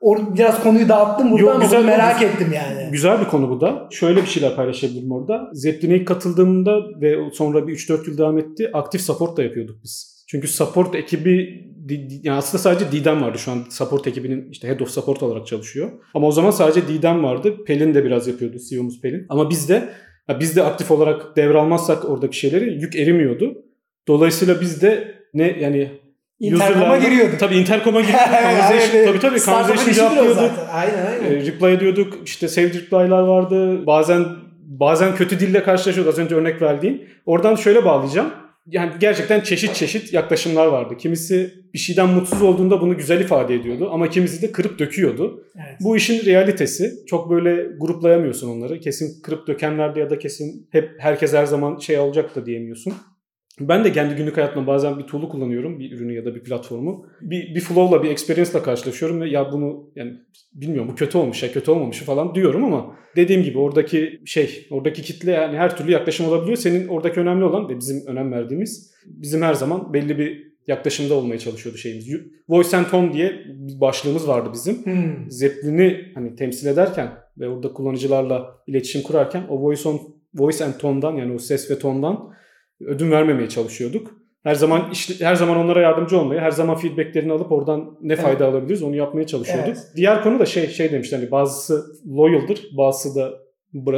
Or 0.00 0.34
biraz 0.34 0.62
konuyu 0.62 0.88
dağıttım 0.88 1.30
burada 1.30 1.42
Yok, 1.42 1.54
ama 1.54 1.64
güzel, 1.64 1.84
merak 1.84 2.20
güzel. 2.20 2.34
ettim 2.34 2.52
yani. 2.54 2.90
Güzel 2.92 3.20
bir 3.20 3.24
konu 3.24 3.50
bu 3.50 3.60
da. 3.60 3.88
Şöyle 3.90 4.22
bir 4.22 4.26
şeyler 4.26 4.56
paylaşabilirim 4.56 5.12
orada. 5.12 5.50
Zeppelin'e 5.52 5.96
ilk 5.96 6.08
katıldığımda 6.08 6.80
ve 7.00 7.16
sonra 7.32 7.68
bir 7.68 7.76
3-4 7.76 8.10
yıl 8.10 8.18
devam 8.18 8.38
etti. 8.38 8.70
Aktif 8.72 9.00
support 9.00 9.36
da 9.36 9.42
yapıyorduk 9.42 9.76
biz. 9.84 10.24
Çünkü 10.28 10.48
support 10.48 10.94
ekibi 10.94 11.64
yani 12.22 12.36
aslında 12.36 12.62
sadece 12.62 12.92
Didem 12.92 13.22
vardı 13.22 13.38
şu 13.38 13.50
an 13.50 13.58
support 13.70 14.06
ekibinin 14.06 14.50
işte 14.50 14.68
head 14.68 14.80
of 14.80 14.90
support 14.90 15.22
olarak 15.22 15.46
çalışıyor. 15.46 15.90
Ama 16.14 16.26
o 16.26 16.32
zaman 16.32 16.50
sadece 16.50 16.88
Didem 16.88 17.22
vardı. 17.22 17.64
Pelin 17.66 17.94
de 17.94 18.04
biraz 18.04 18.28
yapıyordu 18.28 18.56
CEO'muz 18.70 19.00
Pelin. 19.00 19.26
Ama 19.28 19.50
biz 19.50 19.68
de 19.68 19.88
ya 20.28 20.40
biz 20.40 20.56
de 20.56 20.62
aktif 20.62 20.90
olarak 20.90 21.36
devralmazsak 21.36 22.10
oradaki 22.10 22.38
şeyleri 22.38 22.80
yük 22.80 22.96
erimiyordu. 22.96 23.64
Dolayısıyla 24.08 24.60
biz 24.60 24.82
de 24.82 25.14
ne 25.34 25.56
yani 25.60 25.90
Intercom'a 26.40 26.98
giriyorduk. 26.98 27.40
Tabii 27.40 27.56
Intercom'a 27.56 28.00
giriyorduk. 28.00 28.28
Conversation, 28.30 29.04
tabii 29.04 29.18
tabii 29.20 29.40
conversation 29.40 29.92
cevaplıyorduk. 29.92 30.58
Aynen 30.72 31.06
aynen. 31.06 31.40
E, 31.40 31.46
reply 31.46 31.72
ediyorduk. 31.72 32.18
İşte 32.24 32.48
saved 32.48 32.74
reply'lar 32.74 33.22
vardı. 33.22 33.86
Bazen 33.86 34.24
bazen 34.62 35.14
kötü 35.14 35.40
dille 35.40 35.62
karşılaşıyorduk. 35.62 36.12
Az 36.12 36.18
önce 36.18 36.34
örnek 36.34 36.62
verdiğim. 36.62 37.02
Oradan 37.26 37.54
şöyle 37.54 37.84
bağlayacağım. 37.84 38.30
Yani 38.66 38.92
gerçekten 39.00 39.40
çeşit 39.40 39.74
çeşit 39.74 40.12
yaklaşımlar 40.12 40.66
vardı. 40.66 40.96
Kimisi 40.98 41.54
bir 41.74 41.78
şeyden 41.78 42.08
mutsuz 42.08 42.42
olduğunda 42.42 42.80
bunu 42.80 42.96
güzel 42.96 43.20
ifade 43.20 43.54
ediyordu 43.54 43.88
ama 43.92 44.10
kimisi 44.10 44.42
de 44.42 44.52
kırıp 44.52 44.78
döküyordu. 44.78 45.44
Evet. 45.56 45.76
Bu 45.80 45.96
işin 45.96 46.26
realitesi. 46.26 46.92
Çok 47.06 47.30
böyle 47.30 47.66
gruplayamıyorsun 47.80 48.48
onları. 48.48 48.80
Kesin 48.80 49.22
kırıp 49.22 49.46
dökenlerde 49.46 50.00
ya 50.00 50.10
da 50.10 50.18
kesin 50.18 50.68
hep 50.72 50.90
herkes 50.98 51.32
her 51.32 51.44
zaman 51.46 51.78
şey 51.78 51.98
olacak 51.98 52.36
da 52.36 52.46
diyemiyorsun. 52.46 52.94
Ben 53.60 53.84
de 53.84 53.92
kendi 53.92 54.14
günlük 54.14 54.36
hayatımda 54.36 54.66
bazen 54.66 54.98
bir 54.98 55.04
tool'u 55.04 55.28
kullanıyorum. 55.28 55.78
Bir 55.78 55.92
ürünü 55.92 56.14
ya 56.14 56.24
da 56.24 56.34
bir 56.34 56.40
platformu. 56.40 57.06
Bir, 57.20 57.54
bir 57.54 57.60
flow'la, 57.60 58.02
bir 58.02 58.10
experience'la 58.10 58.62
karşılaşıyorum 58.62 59.20
ve 59.20 59.28
ya 59.28 59.52
bunu 59.52 59.90
yani 59.96 60.12
bilmiyorum 60.54 60.90
bu 60.92 60.94
kötü 60.94 61.18
olmuş 61.18 61.42
ya 61.42 61.52
kötü 61.52 61.70
olmamış 61.70 61.98
falan 61.98 62.34
diyorum 62.34 62.64
ama 62.64 62.96
dediğim 63.16 63.42
gibi 63.42 63.58
oradaki 63.58 64.20
şey, 64.24 64.66
oradaki 64.70 65.02
kitle 65.02 65.32
yani 65.32 65.56
her 65.56 65.76
türlü 65.76 65.92
yaklaşım 65.92 66.28
olabiliyor. 66.28 66.56
Senin 66.56 66.88
oradaki 66.88 67.20
önemli 67.20 67.44
olan 67.44 67.68
ve 67.68 67.78
bizim 67.78 68.06
önem 68.06 68.32
verdiğimiz 68.32 68.94
bizim 69.06 69.42
her 69.42 69.54
zaman 69.54 69.94
belli 69.94 70.18
bir 70.18 70.48
yaklaşımda 70.66 71.14
olmaya 71.14 71.38
çalışıyordu 71.38 71.78
şeyimiz. 71.78 72.08
Voice 72.48 72.76
and 72.76 72.86
Tone 72.86 73.12
diye 73.12 73.32
bir 73.48 73.80
başlığımız 73.80 74.28
vardı 74.28 74.50
bizim. 74.52 74.84
Hmm. 74.84 75.30
Zeppelin'i 75.30 76.12
hani 76.14 76.36
temsil 76.36 76.66
ederken 76.66 77.12
ve 77.38 77.48
orada 77.48 77.72
kullanıcılarla 77.72 78.58
iletişim 78.66 79.02
kurarken 79.02 79.42
o 79.48 79.62
voice 79.62 79.88
on 79.88 80.00
voice 80.34 80.64
and 80.64 80.74
tone'dan 80.74 81.16
yani 81.16 81.34
o 81.34 81.38
ses 81.38 81.70
ve 81.70 81.78
tondan 81.78 82.30
ödün 82.80 83.10
vermemeye 83.10 83.48
çalışıyorduk. 83.48 84.10
Her 84.42 84.54
zaman 84.54 84.90
işle- 84.92 85.24
her 85.24 85.34
zaman 85.34 85.56
onlara 85.56 85.80
yardımcı 85.80 86.18
olmaya, 86.18 86.40
her 86.40 86.50
zaman 86.50 86.76
feedbacklerini 86.76 87.32
alıp 87.32 87.52
oradan 87.52 87.98
ne 88.00 88.16
fayda 88.16 88.46
alabiliriz 88.46 88.82
onu 88.82 88.96
yapmaya 88.96 89.26
çalışıyorduk. 89.26 89.68
Evet. 89.68 89.78
Diğer 89.96 90.22
konu 90.22 90.38
da 90.38 90.46
şey 90.46 90.66
şey 90.68 90.92
demişler 90.92 91.18
hani 91.18 91.30
bazısı 91.30 91.84
loyal'dır, 92.16 92.60
bazısı 92.76 93.16
da 93.16 93.32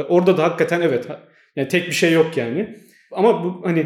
orada 0.09 0.37
da 0.37 0.43
hakikaten 0.43 0.81
evet 0.81 1.07
yani 1.55 1.67
tek 1.67 1.87
bir 1.87 1.91
şey 1.91 2.11
yok 2.13 2.37
yani. 2.37 2.75
Ama 3.11 3.43
bu 3.43 3.61
hani 3.67 3.85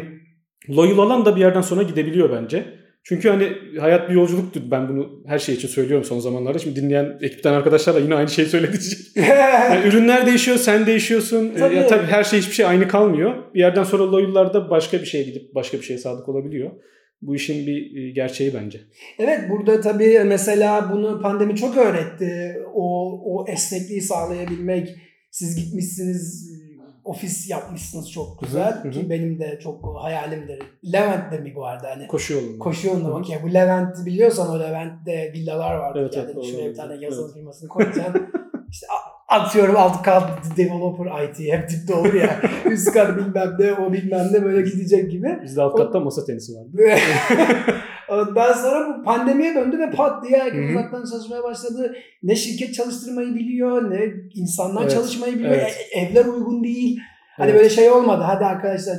loyal 0.70 0.98
olan 0.98 1.24
da 1.24 1.36
bir 1.36 1.40
yerden 1.40 1.60
sonra 1.60 1.82
gidebiliyor 1.82 2.30
bence. 2.42 2.64
Çünkü 3.08 3.28
hani 3.28 3.52
hayat 3.80 4.08
bir 4.08 4.14
yolculuktur. 4.14 4.60
Ben 4.70 4.88
bunu 4.88 5.22
her 5.26 5.38
şey 5.38 5.54
için 5.54 5.68
söylüyorum 5.68 6.04
son 6.04 6.20
zamanlarda. 6.20 6.58
Şimdi 6.58 6.82
dinleyen 6.82 7.18
ekipten 7.20 7.52
arkadaşlar 7.52 7.94
da 7.94 7.98
yine 7.98 8.14
aynı 8.14 8.28
şeyi 8.28 8.48
söyledi. 8.48 8.78
Yani 9.16 9.88
ürünler 9.88 10.26
değişiyor, 10.26 10.56
sen 10.56 10.86
değişiyorsun. 10.86 11.52
Ee, 11.56 11.58
Tabii. 11.58 11.74
Ya 11.74 11.86
tabii 11.86 12.06
her 12.06 12.24
şey 12.24 12.38
hiçbir 12.38 12.52
şey 12.54 12.66
aynı 12.66 12.88
kalmıyor. 12.88 13.54
Bir 13.54 13.60
yerden 13.60 13.84
sonra 13.84 14.12
loyal'larda 14.12 14.70
başka 14.70 15.00
bir 15.00 15.06
şeye 15.06 15.24
gidip 15.24 15.54
başka 15.54 15.78
bir 15.78 15.82
şeye 15.82 15.98
sadık 15.98 16.28
olabiliyor. 16.28 16.70
Bu 17.22 17.36
işin 17.36 17.66
bir 17.66 17.96
e, 17.96 18.10
gerçeği 18.10 18.54
bence. 18.54 18.80
Evet 19.18 19.40
burada 19.50 19.80
tabii 19.80 20.20
mesela 20.26 20.90
bunu 20.92 21.22
pandemi 21.22 21.56
çok 21.56 21.76
öğretti. 21.76 22.56
O, 22.74 23.12
o 23.24 23.48
esnekliği 23.48 24.00
sağlayabilmek. 24.00 24.88
Siz 25.30 25.56
gitmişsiniz 25.56 26.50
ofis 27.06 27.50
yapmışsınız 27.50 28.10
çok 28.12 28.40
güzel 28.40 28.72
Hı 28.82 28.88
hı, 28.88 28.92
ki 28.92 29.10
benim 29.10 29.38
de 29.38 29.58
çok 29.62 30.02
hayalimdir. 30.02 30.62
Levent'te 30.92 31.38
mi 31.38 31.54
arada 31.64 31.90
hani 31.90 32.06
Koşu 32.06 32.34
yolunda. 32.34 32.58
koşu 32.58 32.86
yolunda 32.88 33.12
bak 33.12 33.30
ya 33.30 33.42
bu 33.42 33.54
Levent'i 33.54 34.06
biliyorsan 34.06 34.48
o 34.50 34.60
Levent'te 34.60 35.32
villalar 35.32 35.74
vardı. 35.74 35.98
Evet, 36.02 36.16
yani 36.16 36.30
evet, 36.34 36.44
şuraya 36.44 36.70
bir 36.70 36.74
tane 36.74 36.94
yazılım 37.04 37.24
Evet. 37.26 37.34
firmasını 37.34 37.68
koyacaksın. 37.68 38.26
işte 38.70 38.86
atıyorum 39.28 39.76
alt 39.76 40.02
kat 40.02 40.30
developer 40.56 41.24
IT 41.24 41.52
hep 41.52 41.68
tipte 41.68 41.94
olur 41.94 42.14
ya. 42.14 42.40
Üst 42.70 42.92
kat 42.92 43.16
bilmem 43.16 43.56
ne 43.58 43.72
o 43.72 43.92
bilmem 43.92 44.26
ne 44.32 44.44
böyle 44.44 44.70
gidecek 44.70 45.10
gibi. 45.10 45.28
Bizde 45.42 45.62
alt 45.62 45.76
katta 45.76 46.00
masa 46.00 46.24
tenisi 46.24 46.52
vardı. 46.52 46.70
Ondan 48.08 48.52
sonra 48.52 48.98
bu 48.98 49.04
pandemiye 49.04 49.54
döndü 49.54 49.78
ve 49.78 49.90
pat 49.90 50.24
diye 50.24 50.38
herkes 50.38 50.70
uzaktan 50.70 51.04
çalışmaya 51.10 51.42
başladı. 51.42 51.96
Ne 52.22 52.36
şirket 52.36 52.74
çalıştırmayı 52.74 53.34
biliyor, 53.34 53.90
ne 53.90 54.00
insanlar 54.34 54.82
Evet, 54.82 54.92
çalışmayı 54.92 55.34
biliyor. 55.34 55.54
evet. 55.54 55.88
E- 55.94 56.00
evler 56.00 56.24
uygun 56.24 56.64
değil. 56.64 56.98
Hani 57.36 57.50
Evet. 57.50 57.58
böyle 57.60 57.70
şey 57.70 57.90
olmadı. 57.90 58.22
Hadi 58.26 58.44
arkadaşlar 58.44 58.96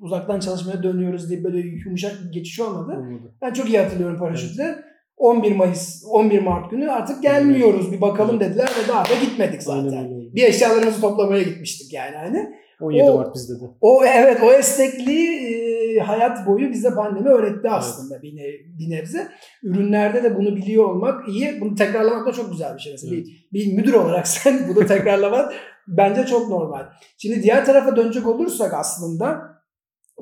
uzaktan 0.00 0.40
çalışmaya 0.40 0.82
dönüyoruz 0.82 1.30
diye 1.30 1.44
böyle 1.44 1.58
yumuşak 1.58 2.12
bir 2.24 2.32
geçiş 2.32 2.60
olmadı. 2.60 2.92
Olmadı. 2.98 3.34
Ben 3.42 3.52
çok 3.52 3.68
iyi 3.68 3.78
hatırlıyorum 3.78 4.18
paraşütle. 4.18 4.74
11 5.16 5.56
Mayıs, 5.56 6.04
11 6.10 6.42
Mart 6.42 6.70
günü 6.70 6.90
artık 6.90 7.22
gelmiyoruz 7.22 7.92
bir 7.92 8.00
bakalım 8.00 8.36
Evet. 8.40 8.50
dediler 8.50 8.70
ve 8.84 8.88
daha 8.88 9.04
da 9.04 9.14
gitmedik 9.24 9.62
zaten. 9.62 9.96
Aynen. 9.96 10.34
Bir 10.34 10.42
eşyalarımızı 10.42 11.00
toplamaya 11.00 11.42
gitmiştik 11.42 11.92
yani 11.92 12.16
hani. 12.16 12.46
17 12.80 13.10
O- 13.10 13.16
Mart 13.16 13.34
bizde 13.34 13.54
de. 13.60 13.64
O 13.80 14.04
evet 14.04 14.38
o 14.42 14.52
esnekliği 14.52 15.28
e, 15.28 16.00
hayat 16.00 16.46
boyu 16.46 16.70
bize 16.70 16.90
pandemi 16.94 17.28
öğretti 17.28 17.68
aslında 17.70 18.22
bir, 18.22 18.36
ne- 18.36 18.78
bir 18.78 18.90
nebze. 18.90 19.28
Ürünlerde 19.62 20.22
de 20.22 20.36
bunu 20.36 20.56
biliyor 20.56 20.84
olmak 20.84 21.28
iyi. 21.28 21.60
Bunu 21.60 21.74
tekrarlamak 21.74 22.26
da 22.26 22.32
çok 22.32 22.50
güzel 22.52 22.74
bir 22.76 22.80
şey. 22.80 22.92
Mesela 22.92 23.14
Evet. 23.14 23.26
bir, 23.52 23.66
bir 23.66 23.72
müdür 23.76 23.94
olarak 23.94 24.28
sen 24.28 24.60
bunu 24.68 24.86
tekrarlaman 24.86 25.52
bence 25.88 26.26
çok 26.26 26.48
normal. 26.48 26.84
Şimdi 27.18 27.42
diğer 27.42 27.64
tarafa 27.66 27.96
dönecek 27.96 28.26
olursak 28.26 28.74
aslında 28.74 29.40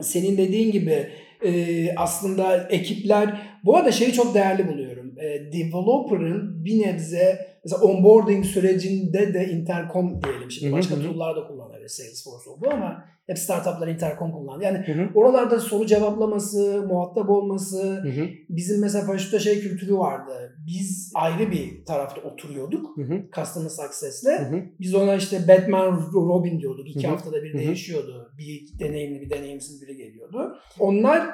senin 0.00 0.38
dediğin 0.38 0.72
gibi 0.72 1.08
e, 1.44 1.94
aslında 1.96 2.68
ekipler 2.70 3.42
bu 3.64 3.76
arada 3.76 3.92
şeyi 3.92 4.12
çok 4.12 4.34
değerli 4.34 4.68
buluyorum. 4.68 4.93
E, 5.18 5.52
developer'ın 5.52 6.64
bir 6.64 6.82
nebze 6.82 7.54
mesela 7.64 7.82
onboarding 7.82 8.44
sürecinde 8.44 9.34
de 9.34 9.48
intercom 9.48 10.22
diyelim. 10.22 10.50
Şimdi 10.50 10.72
başka 10.72 10.94
tool'lar 10.94 11.36
da 11.36 11.46
kullanıyor. 11.46 11.88
Salesforce 11.88 12.50
oldu 12.50 12.68
ama 12.72 13.04
hep 13.26 13.38
startuplar 13.38 13.88
intercom 13.88 14.32
kullandı. 14.32 14.64
Yani 14.64 14.78
Hı 14.78 14.92
hı. 14.92 15.08
oralarda 15.14 15.60
soru 15.60 15.86
cevaplaması, 15.86 16.84
muhatap 16.88 17.30
olması, 17.30 17.82
Hı 17.82 18.08
hı. 18.08 18.28
bizim 18.48 18.80
mesela 18.80 19.06
paraşütte 19.06 19.38
şey 19.38 19.60
kültürü 19.60 19.94
vardı. 19.94 20.56
Biz 20.66 21.12
ayrı 21.14 21.50
bir 21.50 21.84
tarafta 21.84 22.20
oturuyorduk. 22.20 22.96
Hı 22.96 23.02
hı. 23.02 23.22
Customer 23.34 23.68
Success'le. 23.68 24.38
Hı 24.40 24.56
hı. 24.56 24.62
Biz 24.80 24.94
ona 24.94 25.14
işte 25.14 25.48
Batman 25.48 26.10
Robin 26.14 26.60
diyorduk. 26.60 26.88
İki 26.88 27.06
Hı 27.06 27.10
hı. 27.10 27.12
haftada 27.12 27.42
bir 27.42 27.54
Hı 27.54 27.58
hı. 27.58 27.62
değişiyordu. 27.62 28.32
Bir 28.38 28.78
deneyimli 28.78 29.20
bir 29.20 29.30
deneyimsiz 29.30 29.82
biri 29.82 29.96
geliyordu. 29.96 30.56
Onlar 30.80 31.28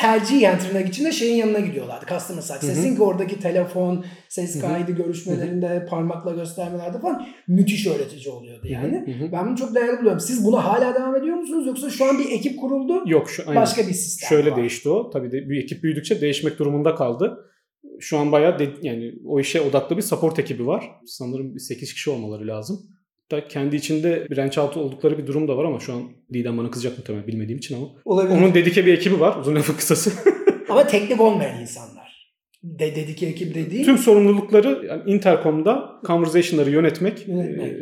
tercih 0.00 0.40
yani 0.40 0.58
tırnak 0.58 0.88
içinde 0.88 1.12
şeyin 1.12 1.36
yanına 1.36 1.60
gidiyorlardı. 1.60 2.06
Customer 2.08 2.42
Success'in 2.42 2.96
ki 2.96 3.02
oradaki 3.02 3.40
telefon, 3.40 4.04
ses 4.28 4.60
kaydı 4.60 4.92
görüşmelerinde 4.92 5.86
parmakla 5.90 6.30
göstermelerde 6.32 6.98
falan 6.98 7.26
müthiş 7.48 7.86
öğretici 7.86 8.34
oluyordu 8.34 8.66
yani. 8.68 8.96
Hı 9.06 9.24
hı. 9.24 9.32
Ben 9.32 9.46
bunu 9.46 9.56
çok 9.56 9.74
değerli 9.74 9.98
buluyorum. 9.98 10.20
Siz 10.20 10.44
buna 10.44 10.64
hala 10.64 10.94
devam 10.94 11.16
ediyor 11.16 11.36
musunuz 11.36 11.66
yoksa 11.66 11.90
şu 11.90 12.04
an 12.04 12.18
bir 12.18 12.30
ekip 12.30 12.60
kuruldu? 12.60 13.02
Yok 13.06 13.30
şu 13.30 13.42
aynen. 13.46 13.62
Başka 13.62 13.82
bir 13.88 13.92
sistem 13.92 14.28
Şöyle 14.28 14.50
var. 14.50 14.56
değişti 14.56 14.88
o. 14.88 15.10
Tabii 15.10 15.32
de 15.32 15.48
bir 15.48 15.62
ekip 15.62 15.82
büyüdükçe 15.82 16.20
değişmek 16.20 16.58
durumunda 16.58 16.94
kaldı. 16.94 17.36
Şu 18.00 18.18
an 18.18 18.32
bayağı 18.32 18.58
de- 18.58 18.68
yani 18.82 19.12
o 19.26 19.40
işe 19.40 19.60
odaklı 19.60 19.96
bir 19.96 20.02
support 20.02 20.38
ekibi 20.38 20.66
var. 20.66 20.90
Sanırım 21.06 21.54
bir 21.54 21.60
8 21.60 21.94
kişi 21.94 22.10
olmaları 22.10 22.46
lazım. 22.46 22.80
Da 23.30 23.48
kendi 23.48 23.76
içinde 23.76 24.26
branch 24.30 24.58
out 24.58 24.76
oldukları 24.76 25.18
bir 25.18 25.26
durum 25.26 25.48
da 25.48 25.56
var 25.56 25.64
ama 25.64 25.80
şu 25.80 25.92
an 25.92 26.02
Didem 26.32 26.58
bana 26.58 26.70
kızacak 26.70 26.98
muhtemelen 26.98 27.26
bilmediğim 27.26 27.58
için 27.58 27.76
ama. 27.76 27.86
Olabilir. 28.04 28.38
Onun 28.38 28.54
dedike 28.54 28.86
bir 28.86 28.94
ekibi 28.94 29.20
var. 29.20 29.36
Uzun 29.40 29.54
lafın 29.56 29.74
kısası. 29.74 30.12
Ama 30.68 30.86
teknik 30.86 31.20
olmayan 31.20 31.60
insanlar. 31.60 32.30
De 32.62 32.96
dedik 32.96 33.22
ekip 33.22 33.54
dediğin. 33.54 33.84
Tüm 33.84 33.98
sorumlulukları 33.98 34.86
yani 34.88 35.02
Intercom'da 35.06 36.00
conversation'ları 36.06 36.70
yönetmek, 36.70 37.28
Yönetmek. 37.28 37.72
e, 37.72 37.76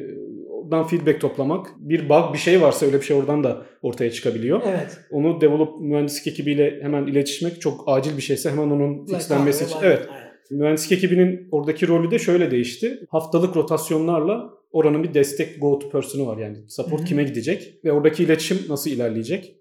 oradan 0.50 0.86
feedback 0.86 1.20
toplamak. 1.20 1.66
Bir 1.78 2.08
bug 2.08 2.32
bir 2.32 2.38
şey 2.38 2.62
varsa 2.62 2.86
öyle 2.86 3.00
bir 3.00 3.04
şey 3.06 3.16
oradan 3.16 3.44
da 3.44 3.62
ortaya 3.82 4.10
çıkabiliyor. 4.10 4.60
Evet. 4.66 4.98
Onu 5.10 5.40
develop 5.40 5.80
mühendislik 5.80 6.26
ekibiyle 6.26 6.78
hemen 6.82 7.06
iletişmek 7.06 7.60
çok 7.60 7.84
acil 7.86 8.16
bir 8.16 8.22
şeyse 8.22 8.50
hemen 8.50 8.70
onun 8.70 9.06
fixlenmesi 9.06 9.64
için. 9.64 9.76
Evet. 9.82 10.08
Mühendislik 10.50 10.92
ekibinin 10.98 11.48
oradaki 11.52 11.88
rolü 11.88 12.10
de 12.10 12.18
şöyle 12.18 12.50
değişti. 12.50 13.00
Haftalık 13.10 13.56
rotasyonlarla 13.56 14.50
oranın 14.70 15.04
bir 15.04 15.14
destek 15.14 15.60
go 15.60 15.78
to 15.78 15.90
person'ı 15.90 16.26
var. 16.26 16.38
Yani 16.38 16.56
support 16.68 17.00
Hı 17.00 17.04
hı. 17.04 17.08
kime 17.08 17.24
gidecek 17.24 17.74
ve 17.84 17.92
oradaki 17.92 18.22
iletişim 18.22 18.58
nasıl 18.68 18.90
ilerleyecek? 18.90 19.54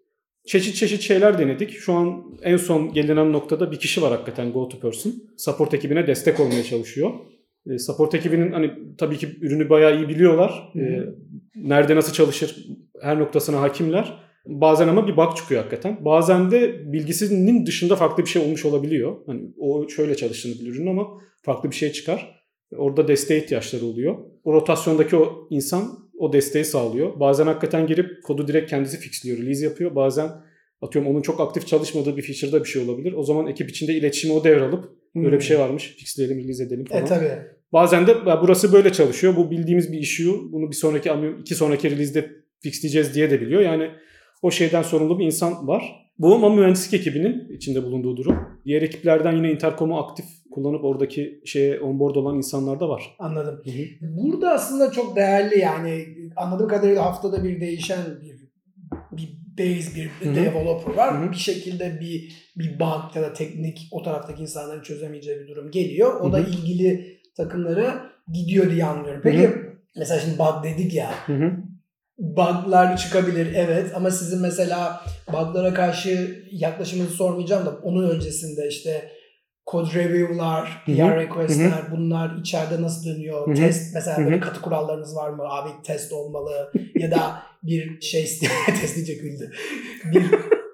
Çeşit 0.47 0.75
çeşit 0.75 1.01
şeyler 1.01 1.39
denedik. 1.39 1.71
Şu 1.71 1.93
an 1.93 2.23
en 2.43 2.57
son 2.57 2.93
gelinen 2.93 3.33
noktada 3.33 3.71
bir 3.71 3.79
kişi 3.79 4.01
var 4.01 4.11
hakikaten 4.11 4.51
go 4.51 4.69
to 4.69 4.79
person. 4.79 5.13
Support 5.37 5.73
ekibine 5.73 6.07
destek 6.07 6.39
olmaya 6.39 6.63
çalışıyor. 6.63 7.11
E, 7.69 7.79
support 7.79 8.15
ekibinin 8.15 8.51
hani 8.51 8.71
tabii 8.97 9.17
ki 9.17 9.27
ürünü 9.41 9.69
bayağı 9.69 9.97
iyi 9.97 10.09
biliyorlar. 10.09 10.73
E, 10.75 10.81
nerede 11.55 11.95
nasıl 11.95 12.13
çalışır 12.13 12.65
her 13.01 13.19
noktasına 13.19 13.61
hakimler. 13.61 14.27
Bazen 14.45 14.87
ama 14.87 15.07
bir 15.07 15.17
bug 15.17 15.35
çıkıyor 15.35 15.61
hakikaten. 15.61 16.05
Bazen 16.05 16.51
de 16.51 16.91
bilgisinin 16.93 17.65
dışında 17.65 17.95
farklı 17.95 18.23
bir 18.23 18.29
şey 18.29 18.41
olmuş 18.41 18.65
olabiliyor. 18.65 19.15
Hani 19.25 19.41
o 19.59 19.89
şöyle 19.89 20.15
çalıştığını 20.15 20.53
bilir 20.53 20.71
ürünün 20.71 20.91
ama 20.91 21.07
farklı 21.41 21.71
bir 21.71 21.75
şey 21.75 21.91
çıkar. 21.91 22.36
Orada 22.75 23.07
desteğe 23.07 23.43
ihtiyaçları 23.43 23.85
oluyor. 23.85 24.17
O 24.43 24.53
rotasyondaki 24.53 25.15
o 25.15 25.47
insan 25.49 26.09
o 26.17 26.33
desteği 26.33 26.65
sağlıyor. 26.65 27.19
Bazen 27.19 27.47
hakikaten 27.47 27.87
girip 27.87 28.23
kodu 28.23 28.47
direkt 28.47 28.69
kendisi 28.69 28.99
fixliyor, 28.99 29.37
release 29.37 29.65
yapıyor. 29.65 29.95
Bazen 29.95 30.31
atıyorum 30.81 31.11
onun 31.11 31.21
çok 31.21 31.39
aktif 31.39 31.67
çalışmadığı 31.67 32.17
bir 32.17 32.21
feature'da 32.21 32.63
bir 32.63 32.69
şey 32.69 32.81
olabilir. 32.81 33.13
O 33.17 33.23
zaman 33.23 33.47
ekip 33.47 33.69
içinde 33.69 33.93
iletişimi 33.93 34.33
o 34.33 34.43
devralıp 34.43 34.89
böyle 35.15 35.35
bir 35.35 35.43
şey 35.43 35.59
varmış 35.59 35.95
fixleyelim, 35.99 36.39
release 36.39 36.63
edelim 36.63 36.85
falan. 36.85 37.01
E 37.01 37.05
tabii. 37.05 37.31
Bazen 37.73 38.07
de 38.07 38.25
burası 38.25 38.73
böyle 38.73 38.91
çalışıyor. 38.91 39.35
Bu 39.35 39.51
bildiğimiz 39.51 39.91
bir 39.91 39.99
issue. 39.99 40.33
Bunu 40.51 40.71
bir 40.71 40.75
sonraki 40.75 41.11
iki 41.41 41.55
sonraki 41.55 41.91
release'de 41.91 42.31
fixleyeceğiz 42.59 43.15
diye 43.15 43.31
de 43.31 43.41
biliyor. 43.41 43.61
Yani 43.61 43.91
o 44.41 44.51
şeyden 44.51 44.81
sorumlu 44.81 45.19
bir 45.19 45.25
insan 45.25 45.67
var. 45.67 46.06
Bu 46.19 46.35
ama 46.35 46.49
mühendislik 46.49 47.01
ekibinin 47.01 47.49
içinde 47.49 47.83
bulunduğu 47.83 48.17
durum. 48.17 48.37
Diğer 48.65 48.81
ekiplerden 48.81 49.35
yine 49.35 49.51
Intercom'u 49.51 49.97
aktif 49.97 50.25
kullanıp 50.51 50.83
oradaki 50.83 51.41
şeye 51.45 51.79
onboard 51.79 52.15
olan 52.15 52.37
insanlar 52.37 52.79
da 52.79 52.89
var. 52.89 53.15
Anladım. 53.19 53.61
Burada 54.01 54.51
aslında 54.51 54.91
çok 54.91 55.15
değerli 55.15 55.59
yani 55.59 56.05
anladığım 56.35 56.67
kadarıyla 56.67 57.05
haftada 57.05 57.43
bir 57.43 57.61
değişen 57.61 57.99
bir 58.21 58.37
bir 59.11 59.37
base 59.57 59.95
bir 59.95 60.09
Hı 60.25 60.29
hı. 60.29 60.35
developer 60.35 60.93
var. 60.93 61.21
Hı 61.21 61.27
hı. 61.27 61.31
Bir 61.31 61.37
şekilde 61.37 61.97
bir 62.01 62.33
bir 62.57 62.79
bug 62.79 63.15
ya 63.15 63.21
da 63.21 63.33
teknik 63.33 63.87
o 63.91 64.03
taraftaki 64.03 64.41
insanların 64.41 64.81
çözemeyeceği 64.81 65.39
bir 65.39 65.47
durum 65.47 65.71
geliyor. 65.71 66.21
O 66.21 66.27
Hı 66.27 66.33
da 66.33 66.37
hı. 66.37 66.49
ilgili 66.49 67.17
takımlara 67.37 68.09
gidiyor 68.33 68.71
diye 68.71 68.85
anlıyorum. 68.85 69.21
Peki 69.23 69.49
mesela 69.97 70.19
şimdi 70.19 70.39
bug 70.39 70.63
dedik 70.63 70.93
ya. 70.93 71.11
Hı 71.27 71.33
hı. 71.33 71.53
Bug'lar 72.17 72.97
çıkabilir 72.97 73.53
evet 73.55 73.91
ama 73.95 74.11
sizin 74.11 74.41
mesela 74.41 75.01
bug'lara 75.33 75.73
karşı 75.73 76.43
yaklaşımınızı 76.51 77.13
sormayacağım 77.13 77.65
da 77.65 77.77
onun 77.83 78.09
öncesinde 78.09 78.67
işte 78.67 79.11
code 79.71 79.93
review'lar. 79.93 80.83
PR 80.85 81.15
request'ler 81.15 81.91
bunlar 81.91 82.37
içeride 82.37 82.81
nasıl 82.81 83.05
dönüyor? 83.09 83.47
Hı 83.47 83.51
hı. 83.51 83.55
Test 83.55 83.93
mesela 83.95 84.17
böyle 84.25 84.39
katı 84.39 84.61
kurallarınız 84.61 85.15
var 85.15 85.29
mı? 85.29 85.43
Abi 85.49 85.69
test 85.83 86.13
olmalı 86.13 86.71
ya 86.95 87.11
da 87.11 87.43
bir 87.63 88.01
şey 88.01 88.21
test 88.81 88.95
diyecek 88.95 89.21
güldü. 89.21 89.51
Bir 90.11 90.23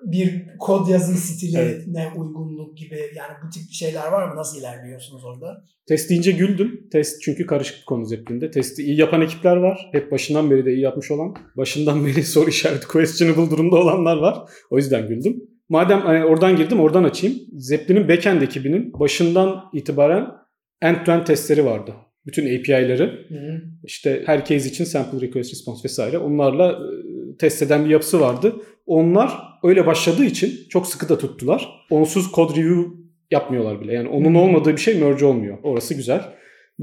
bir 0.05 0.47
kod 0.59 0.87
yazım 0.87 1.15
stiline 1.15 1.59
Evet. 1.59 1.87
uygunluk 2.15 2.77
gibi 2.77 2.95
yani 2.95 3.33
bu 3.45 3.49
tip 3.49 3.63
şeyler 3.71 4.07
var 4.11 4.27
mı? 4.27 4.35
Nasıl 4.35 4.59
ilerliyorsunuz 4.59 5.25
orada? 5.25 5.63
Test 5.87 6.09
deyince 6.09 6.31
güldüm. 6.31 6.89
Test 6.91 7.21
çünkü 7.21 7.45
karışık 7.45 7.79
bir 7.79 7.85
konu 7.85 8.05
Zeppelin'de. 8.05 8.51
Testi 8.51 8.83
iyi 8.83 8.99
yapan 8.99 9.21
ekipler 9.21 9.55
var. 9.55 9.89
Hep 9.91 10.11
başından 10.11 10.51
beri 10.51 10.65
de 10.65 10.73
iyi 10.73 10.81
yapmış 10.81 11.11
olan. 11.11 11.35
Başından 11.57 12.05
beri 12.05 12.23
soru 12.33 12.49
işareti 12.49 12.87
questionable 12.87 13.51
durumda 13.51 13.75
olanlar 13.75 14.17
var. 14.17 14.37
O 14.69 14.77
yüzden 14.77 15.07
güldüm. 15.07 15.43
Madem 15.69 16.01
hani 16.01 16.25
oradan 16.25 16.55
girdim 16.55 16.79
oradan 16.79 17.03
açayım. 17.03 17.37
Zeppelin'in 17.53 18.07
backend 18.07 18.41
ekibinin 18.41 18.93
başından 18.99 19.63
itibaren 19.73 20.27
end-to-end 20.81 21.25
testleri 21.25 21.65
vardı. 21.65 21.93
Bütün 22.25 22.45
Hı-hı. 23.29 23.61
işte 23.83 24.23
her 24.25 24.39
case 24.45 24.69
için 24.69 24.83
sample 24.83 25.27
request 25.27 25.51
response 25.51 25.83
vesaire 25.83 26.17
onlarla 26.17 26.71
e, 26.71 27.37
test 27.37 27.61
eden 27.61 27.85
bir 27.85 27.89
yapısı 27.89 28.19
vardı. 28.19 28.55
Onlar 28.85 29.31
öyle 29.63 29.85
başladığı 29.85 30.25
için 30.25 30.51
çok 30.69 30.87
sıkı 30.87 31.09
da 31.09 31.17
tuttular. 31.17 31.85
Onsuz 31.89 32.31
code 32.31 32.61
review 32.61 32.91
yapmıyorlar 33.31 33.81
bile. 33.81 33.93
Yani 33.93 34.09
onun 34.09 34.35
olmadığı 34.35 34.71
bir 34.71 34.81
şey 34.81 34.95
merge 34.99 35.25
olmuyor. 35.25 35.57
Orası 35.63 35.93
güzel. 35.93 36.21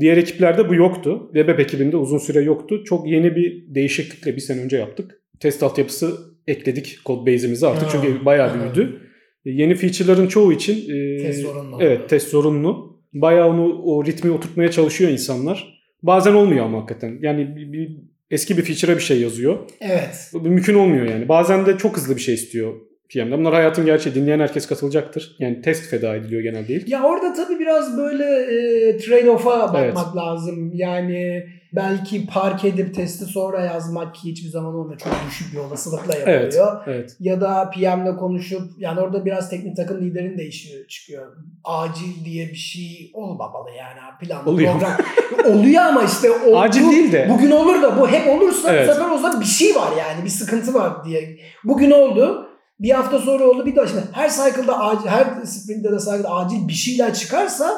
Diğer 0.01 0.16
ekiplerde 0.16 0.68
bu 0.68 0.74
yoktu. 0.74 1.30
Web 1.34 1.48
app 1.48 1.61
ekibinde 1.61 1.96
uzun 1.96 2.18
süre 2.18 2.40
yoktu. 2.40 2.84
Çok 2.84 3.09
yeni 3.09 3.36
bir 3.36 3.74
değişiklikle 3.74 4.36
bir 4.36 4.40
sene 4.40 4.61
önce 4.61 4.76
yaptık. 4.76 5.22
Test 5.40 5.62
altyapısı 5.62 6.16
ekledik 6.46 6.98
code 7.07 7.32
base'imize 7.32 7.66
artık 7.66 7.88
Ha, 7.88 7.88
çünkü 7.92 8.24
bayağı 8.24 8.55
büyüdü. 8.61 9.01
Yeni 9.44 9.74
feature'ların 9.74 10.26
çoğu 10.26 10.53
için 10.53 10.90
e, 10.94 11.16
Test 11.22 11.42
zorunlu. 11.42 11.76
Evet 11.80 12.09
test 12.09 12.28
zorunlu. 12.28 13.01
Bayağı 13.12 13.48
onu 13.48 13.82
o 13.82 14.05
ritmi 14.05 14.30
oturtmaya 14.30 14.70
çalışıyor 14.70 15.11
insanlar. 15.11 15.80
Bazen 16.03 16.34
olmuyor 16.34 16.64
ama 16.64 16.78
hakikaten. 16.78 17.18
Yani 17.22 17.57
bir, 17.57 17.72
bir- 17.72 18.09
eski 18.31 18.59
bir 18.59 18.62
feature'a 18.62 18.97
bir 18.97 19.03
şey 19.03 19.20
yazıyor. 19.20 19.59
Evet. 19.81 20.31
Bu 20.33 20.41
mümkün 20.41 20.74
olmuyor 20.74 21.07
yani. 21.07 21.28
Bazen 21.28 21.66
de 21.66 21.78
çok 21.78 21.97
hızlı 21.97 22.16
bir 22.16 22.20
şey 22.20 22.35
istiyor 22.35 22.89
PM'de. 23.12 23.38
Bunlar 23.38 23.54
hayatın 23.54 23.84
gerçeği. 23.86 24.14
Dinleyen 24.14 24.40
herkes 24.40 24.66
katılacaktır. 24.66 25.36
Yani 25.38 25.62
test 25.62 25.90
feda 25.90 26.14
ediliyor 26.16 26.42
genelde 26.42 26.72
ilk. 26.74 26.88
Ya 26.88 27.02
orada 27.02 27.32
tabii 27.32 27.58
biraz 27.58 27.96
böyle 27.98 28.24
e, 28.24 28.96
trade-off'a 28.96 29.61
bakmak 29.61 29.82
Evet. 29.84 30.16
lazım. 30.16 30.70
Yani 30.74 31.46
belki 31.72 32.26
park 32.26 32.64
edip 32.64 32.94
testi 32.94 33.24
sonra 33.24 33.61
yazmak 33.64 34.14
ki 34.14 34.20
hiçbir 34.30 34.48
zaman 34.48 34.74
olmuyor. 34.74 34.98
Çok 35.00 35.12
düşük 35.30 35.52
bir 35.52 35.58
olasılıkla 35.58 36.14
yapılıyor. 36.14 36.82
Evet. 36.86 36.96
Evet. 36.98 37.16
Ya 37.20 37.40
da 37.40 37.70
PM'le 37.70 38.16
konuşup 38.16 38.62
yani 38.78 39.00
orada 39.00 39.24
biraz 39.24 39.50
teknik 39.50 39.76
takım 39.76 40.00
liderin 40.00 40.38
değişiyor 40.38 40.86
çıkıyor. 40.86 41.26
Acil 41.64 42.24
diye 42.24 42.48
bir 42.48 42.54
şey 42.54 43.11
olmamalı 43.14 43.68
yani 43.78 43.98
plan 44.20 44.48
Oluyor. 44.48 44.72
program. 44.72 44.96
Oluyor 45.58 45.82
ama 45.82 46.02
işte 46.04 46.30
o, 46.30 46.58
Acil 46.61 46.90
değil 46.90 47.12
de. 47.12 47.28
Bugün 47.30 47.50
olur 47.50 47.82
da 47.82 48.00
bu 48.00 48.08
hep 48.08 48.28
olursa 48.28 48.72
Evet. 48.74 48.88
bu 48.88 48.92
sefer 48.94 49.11
o 49.11 49.18
zaman 49.18 49.40
bir 49.40 49.46
şey 49.46 49.74
var 49.74 49.88
yani 49.98 50.24
bir 50.24 50.30
sıkıntı 50.30 50.74
var 50.74 51.04
diye. 51.04 51.38
Bugün 51.64 51.90
oldu. 51.90 52.46
Bir 52.81 52.91
hafta 52.91 53.18
sonra 53.18 53.45
oldu 53.45 53.66
bir 53.66 53.76
daha 53.76 53.87
şimdi 53.87 54.03
her 54.12 54.31
cycle'da 54.31 54.78
acil, 54.81 55.09
her 55.09 55.45
sprint'te 55.45 55.93
de 55.93 55.99
cycle'da 55.99 56.31
acil 56.31 56.68
bir 56.68 56.72
şeyler 56.72 57.14
çıkarsa 57.14 57.70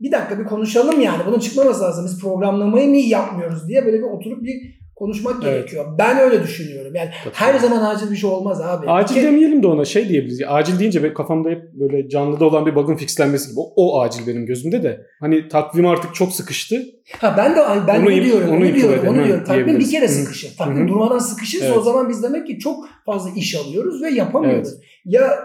bir 0.00 0.12
dakika 0.12 0.38
bir 0.38 0.44
konuşalım 0.44 1.00
yani. 1.00 1.22
Bunun 1.26 1.38
çıkmaması 1.38 1.80
lazım. 1.82 2.04
Biz 2.04 2.20
programlamayı 2.20 2.88
mı 2.88 2.96
iyi 2.96 3.08
yapmıyoruz 3.08 3.68
diye 3.68 3.86
böyle 3.86 3.98
bir 3.98 4.02
oturup 4.18 4.42
bir 4.44 4.80
konuşmak 4.96 5.34
Evet. 5.34 5.44
gerekiyor. 5.44 5.84
Ben 5.98 6.18
öyle 6.18 6.42
düşünüyorum. 6.42 6.94
Yani 6.94 7.10
her 7.32 7.58
zaman 7.58 7.94
acil 7.94 8.10
bir 8.10 8.16
şey 8.16 8.30
olmaz 8.30 8.60
abi. 8.60 8.90
Acil 8.90 9.14
kere- 9.14 9.26
demeyelim 9.26 9.62
de 9.62 9.66
ona 9.66 9.84
şey 9.84 10.08
diyebiliriz. 10.08 10.40
Acil 10.48 10.78
deyince 10.78 11.02
benim 11.02 11.14
kafamda 11.14 11.48
hep 11.50 11.62
böyle 11.80 12.08
canlıda 12.08 12.44
olan 12.44 12.66
bir 12.66 12.74
bug'ın 12.74 12.96
fixlenmesi 12.96 13.50
gibi. 13.50 13.60
O, 13.60 13.72
o 13.76 14.00
acil 14.00 14.26
benim 14.26 14.46
gözümde 14.46 14.82
de. 14.82 15.00
Hani 15.20 15.48
takvim 15.48 15.86
artık 15.86 16.14
çok 16.14 16.32
sıkıştı. 16.32 16.82
Ha 17.18 17.34
ben 17.36 17.56
de 17.56 17.60
ben 17.86 18.00
Onu 18.00 18.12
im- 18.12 18.24
diyorum. 18.24 18.48
onu 18.48 18.56
Onu, 18.56 18.74
diyorum. 18.74 19.08
Onu 19.08 19.24
diyorum. 19.24 19.44
Takvim 19.44 19.78
bir 19.78 19.90
kere 19.90 20.08
sıkışır. 20.08 20.56
Takvim 20.56 20.88
durmadan 20.88 21.18
sıkışırsa 21.18 21.64
Evet. 21.66 21.76
o 21.76 21.82
zaman 21.82 22.08
biz 22.08 22.22
demek 22.22 22.46
ki 22.46 22.58
çok 22.58 22.88
fazla 23.06 23.30
iş 23.36 23.54
alıyoruz 23.54 24.02
ve 24.02 24.10
yapamıyoruz. 24.10 24.68
Ya 25.04 25.38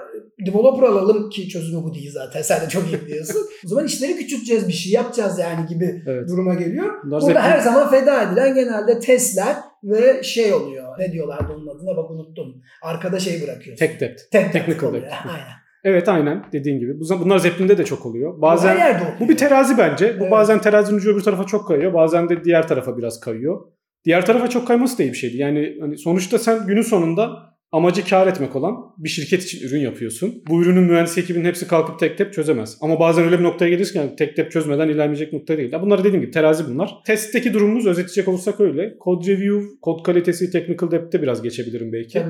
developer 0.45 0.83
alalım 0.83 1.29
ki 1.29 1.49
çözümü 1.49 1.83
bu 1.83 1.93
değil 1.93 2.11
zaten. 2.13 2.41
Sen 2.41 2.61
de 2.65 2.69
çok 2.69 2.83
iyi 2.91 3.01
biliyorsun. 3.05 3.41
o 3.65 3.67
zaman 3.67 3.85
işleri 3.85 4.15
küçülteceğiz, 4.15 4.67
bir 4.67 4.73
şey 4.73 4.91
yapacağız 4.91 5.39
yani 5.39 5.67
gibi 5.67 6.03
Evet. 6.07 6.29
duruma 6.29 6.53
geliyor. 6.53 6.93
Bunlar 7.05 7.21
Burada 7.21 7.41
her 7.41 7.59
zaman 7.59 7.89
feda 7.89 8.23
edilen 8.23 8.55
genelde 8.55 8.99
testler 8.99 9.55
ve 9.83 10.23
şey 10.23 10.53
oluyor. 10.53 10.99
Ne 10.99 11.11
diyorlardı 11.11 11.53
onun 11.53 11.67
adına 11.67 11.97
bak 11.97 12.11
unuttum. 12.11 12.61
Arkada 12.81 13.19
şey 13.19 13.41
bırakıyorsun. 13.41 13.85
Tek 13.87 13.99
dept. 13.99 14.21
Tek 14.31 14.53
technical 14.53 14.89
oluyor. 14.89 15.03
debt. 15.03 15.13
Aynen. 15.25 15.64
Evet 15.87 16.09
aynen 16.09 16.43
dediğin 16.53 16.79
gibi. 16.79 16.99
Bu- 16.99 17.19
Bunlar 17.25 17.37
Zeppelin'de 17.37 17.77
de 17.77 17.85
çok 17.85 18.05
oluyor. 18.05 18.33
Her 18.35 18.41
Bazen 18.41 18.77
yerde 18.77 19.03
oluyor. 19.03 19.19
bu 19.19 19.29
bir 19.29 19.37
terazi 19.37 19.77
bence. 19.77 20.15
Bu 20.19 20.23
Evet. 20.23 20.31
bazen 20.31 20.61
terazinin 20.61 20.97
ucu 20.97 21.11
öbür 21.13 21.21
tarafa 21.21 21.43
çok 21.43 21.67
kayıyor. 21.67 21.93
Bazen 21.93 22.29
de 22.29 22.43
diğer 22.43 22.67
tarafa 22.67 22.97
biraz 22.97 23.19
kayıyor. 23.19 23.59
Diğer 24.05 24.25
tarafa 24.25 24.47
çok 24.49 24.67
kayması 24.67 24.97
da 24.97 25.03
iyi 25.03 25.11
bir 25.11 25.17
şeydi. 25.17 25.37
Yani 25.37 25.77
hani 25.81 25.97
sonuçta 25.97 26.39
sen 26.39 26.67
günün 26.67 26.81
sonunda 26.81 27.29
amacı 27.71 28.05
kar 28.09 28.27
etmek 28.27 28.55
olan 28.55 28.75
bir 28.97 29.09
şirket 29.09 29.43
için 29.43 29.67
ürün 29.67 29.79
yapıyorsun. 29.79 30.43
Bu 30.49 30.61
ürünün 30.61 30.83
mühendis 30.83 31.17
ekibinin 31.17 31.45
hepsi 31.45 31.67
kalkıp 31.67 31.99
tek 31.99 32.17
tek 32.17 32.33
çözemez. 32.33 32.77
Ama 32.81 32.99
bazen 32.99 33.25
öyle 33.25 33.39
bir 33.39 33.43
noktaya 33.43 33.69
gelirsin 33.69 33.91
ki 33.93 33.97
yani 33.97 34.15
tek 34.15 34.35
tek 34.35 34.51
çözmeden 34.51 34.89
ilerleyecek 34.89 35.33
nokta 35.33 35.57
değil. 35.57 35.71
Ya 35.73 35.81
bunları 35.81 36.03
dediğim 36.03 36.21
gibi 36.21 36.31
terazi 36.31 36.63
bunlar. 36.73 36.95
Testteki 37.05 37.53
durumumuz 37.53 37.87
özetleyecek 37.87 38.27
olursak 38.27 38.59
öyle. 38.59 38.93
Code 39.03 39.31
review, 39.31 39.65
kod 39.81 40.03
kalitesi, 40.03 40.51
technical 40.51 40.91
depth'te 40.91 41.21
biraz 41.21 41.41
geçebilirim 41.41 41.93
belki. 41.93 42.21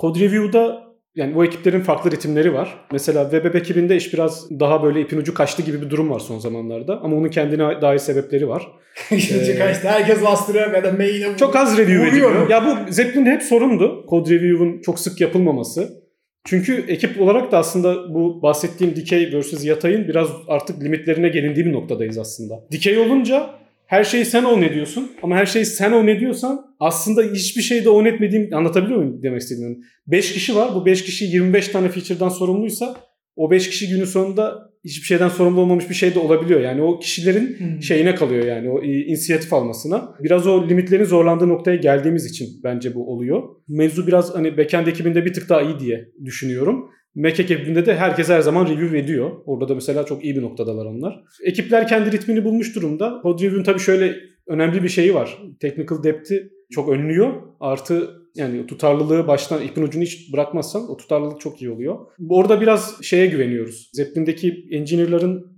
Code 0.00 0.20
Review'da 0.20 0.85
yani 1.16 1.34
bu 1.34 1.44
ekiplerin 1.44 1.80
farklı 1.80 2.10
ritimleri 2.10 2.54
var. 2.54 2.74
Mesela 2.92 3.22
web 3.30 3.44
app 3.44 3.56
ekibinde 3.56 3.96
iş 3.96 4.12
biraz 4.14 4.50
daha 4.60 4.82
böyle 4.82 5.00
ipin 5.00 5.16
ucu 5.18 5.34
kaçtı 5.34 5.62
gibi 5.62 5.82
bir 5.82 5.90
durum 5.90 6.10
var 6.10 6.18
son 6.20 6.38
zamanlarda. 6.38 7.00
Ama 7.02 7.16
onun 7.16 7.28
kendine 7.28 7.82
dair 7.82 7.98
sebepleri 7.98 8.48
var. 8.48 8.68
Şimdi 9.18 9.50
Ee, 9.50 9.58
kaçtı. 9.58 9.88
Herkes 9.88 10.22
bastırıyor 10.24 10.74
ya 10.74 10.84
da 10.84 10.92
maile 10.92 11.36
Çok 11.36 11.56
az 11.56 11.78
review 11.78 12.08
ediliyor. 12.08 12.30
mu? 12.30 12.46
Ya 12.50 12.64
bu 12.66 12.92
Zeppelin'de 12.92 13.30
hep 13.30 13.42
sorundu. 13.42 14.06
Code 14.10 14.34
Review'un 14.34 14.80
çok 14.80 14.98
sık 15.00 15.20
yapılmaması. 15.20 16.06
Çünkü 16.44 16.84
ekip 16.88 17.20
olarak 17.20 17.52
da 17.52 17.58
aslında 17.58 18.14
bu 18.14 18.42
bahsettiğim 18.42 18.96
dikey 18.96 19.40
vs 19.40 19.64
yatayın 19.64 20.08
biraz 20.08 20.28
artık 20.48 20.82
limitlerine 20.84 21.28
gelindiği 21.28 21.66
bir 21.66 21.72
noktadayız 21.72 22.18
aslında. 22.18 22.54
Dikey 22.72 22.98
olunca 22.98 23.50
her 23.86 24.04
şeyi 24.04 24.24
sen 24.24 24.44
own 24.44 24.62
ediyorsun 24.62 25.12
ama 25.22 25.36
her 25.36 25.46
şeyi 25.46 25.64
sen 25.64 25.92
own 25.92 26.06
ediyorsan 26.06 26.60
aslında 26.80 27.22
hiçbir 27.22 27.62
şeyde 27.62 27.90
own 27.90 28.04
etmediğim 28.04 28.54
anlatabiliyor 28.54 28.98
muyum 28.98 29.22
demek 29.22 29.40
istediğimi? 29.40 29.76
5 30.06 30.32
kişi 30.32 30.56
var. 30.56 30.74
Bu 30.74 30.86
5 30.86 31.04
kişi 31.04 31.24
25 31.24 31.68
tane 31.68 31.88
feature'dan 31.88 32.28
sorumluysa 32.28 32.96
o 33.36 33.50
5 33.50 33.70
kişi 33.70 33.88
günün 33.88 34.04
sonunda 34.04 34.66
hiçbir 34.84 35.06
şeyden 35.06 35.28
sorumlu 35.28 35.60
olmamış 35.60 35.90
bir 35.90 35.94
şey 35.94 36.14
de 36.14 36.18
olabiliyor. 36.18 36.60
Yani 36.60 36.82
o 36.82 36.98
kişilerin 36.98 37.58
Hmm. 37.58 37.82
şeyine 37.82 38.14
kalıyor 38.14 38.44
yani 38.46 38.70
o 38.70 38.82
inisiyatif 38.82 39.52
almasına. 39.52 40.14
Biraz 40.20 40.46
o 40.46 40.68
limitlerin 40.68 41.04
zorlandığı 41.04 41.48
noktaya 41.48 41.76
geldiğimiz 41.76 42.26
için 42.26 42.48
bence 42.64 42.94
bu 42.94 43.12
oluyor. 43.12 43.42
Mevzu 43.68 44.06
biraz 44.06 44.34
hani 44.34 44.58
backend 44.58 44.86
ekibinde 44.86 45.24
bir 45.24 45.32
tık 45.32 45.48
daha 45.48 45.62
iyi 45.62 45.78
diye 45.78 46.08
düşünüyorum. 46.24 46.90
Mac 47.16 47.42
ekibinde 47.42 47.86
de 47.86 47.96
herkes 47.96 48.28
her 48.28 48.40
zaman 48.40 48.66
review 48.66 48.98
ediyor. 48.98 49.30
Orada 49.46 49.68
da 49.68 49.74
mesela 49.74 50.04
çok 50.04 50.24
iyi 50.24 50.36
bir 50.36 50.42
noktadalar 50.42 50.86
onlar. 50.86 51.24
Ekipler 51.44 51.88
kendi 51.88 52.12
ritmini 52.12 52.44
bulmuş 52.44 52.76
durumda. 52.76 53.20
Code 53.22 53.44
review'un 53.44 53.64
tabii 53.64 53.80
şöyle 53.80 54.16
önemli 54.46 54.82
bir 54.82 54.88
şeyi 54.88 55.14
var. 55.14 55.38
Technical 55.60 56.02
depth'i 56.02 56.52
çok 56.70 56.88
önlüyor. 56.88 57.42
Artı 57.60 58.10
yani 58.34 58.66
tutarlılığı 58.66 59.26
baştan 59.26 59.62
ipin 59.62 59.82
ucunu 59.82 60.02
hiç 60.02 60.32
bırakmazsan 60.32 60.90
o 60.90 60.96
tutarlılık 60.96 61.40
çok 61.40 61.62
iyi 61.62 61.70
oluyor. 61.70 61.98
Orada 62.28 62.60
biraz 62.60 63.02
şeye 63.02 63.26
güveniyoruz. 63.26 63.90
Zeppelin'deki 63.92 64.66
engineer'ların 64.70 65.56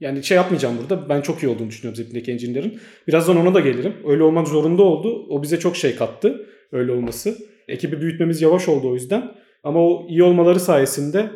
yani 0.00 0.24
şey 0.24 0.36
yapmayacağım 0.36 0.76
burada. 0.80 1.08
Ben 1.08 1.20
çok 1.20 1.42
iyi 1.42 1.48
olduğunu 1.48 1.68
düşünüyorum 1.68 1.96
Zeppelin'deki 1.96 2.32
engineer'ların. 2.32 2.78
Birazdan 3.08 3.36
ona 3.36 3.54
da 3.54 3.60
gelirim. 3.60 3.94
Öyle 4.06 4.22
olmak 4.22 4.48
zorunda 4.48 4.82
oldu. 4.82 5.26
O 5.28 5.42
bize 5.42 5.58
çok 5.58 5.76
şey 5.76 5.96
kattı. 5.96 6.46
Öyle 6.72 6.92
olması. 6.92 7.36
Ekibi 7.68 8.00
büyütmemiz 8.00 8.42
yavaş 8.42 8.68
oldu 8.68 8.90
o 8.90 8.94
yüzden. 8.94 9.32
Ama 9.64 9.80
o 9.80 10.06
iyi 10.08 10.22
olmaları 10.22 10.60
sayesinde 10.60 11.30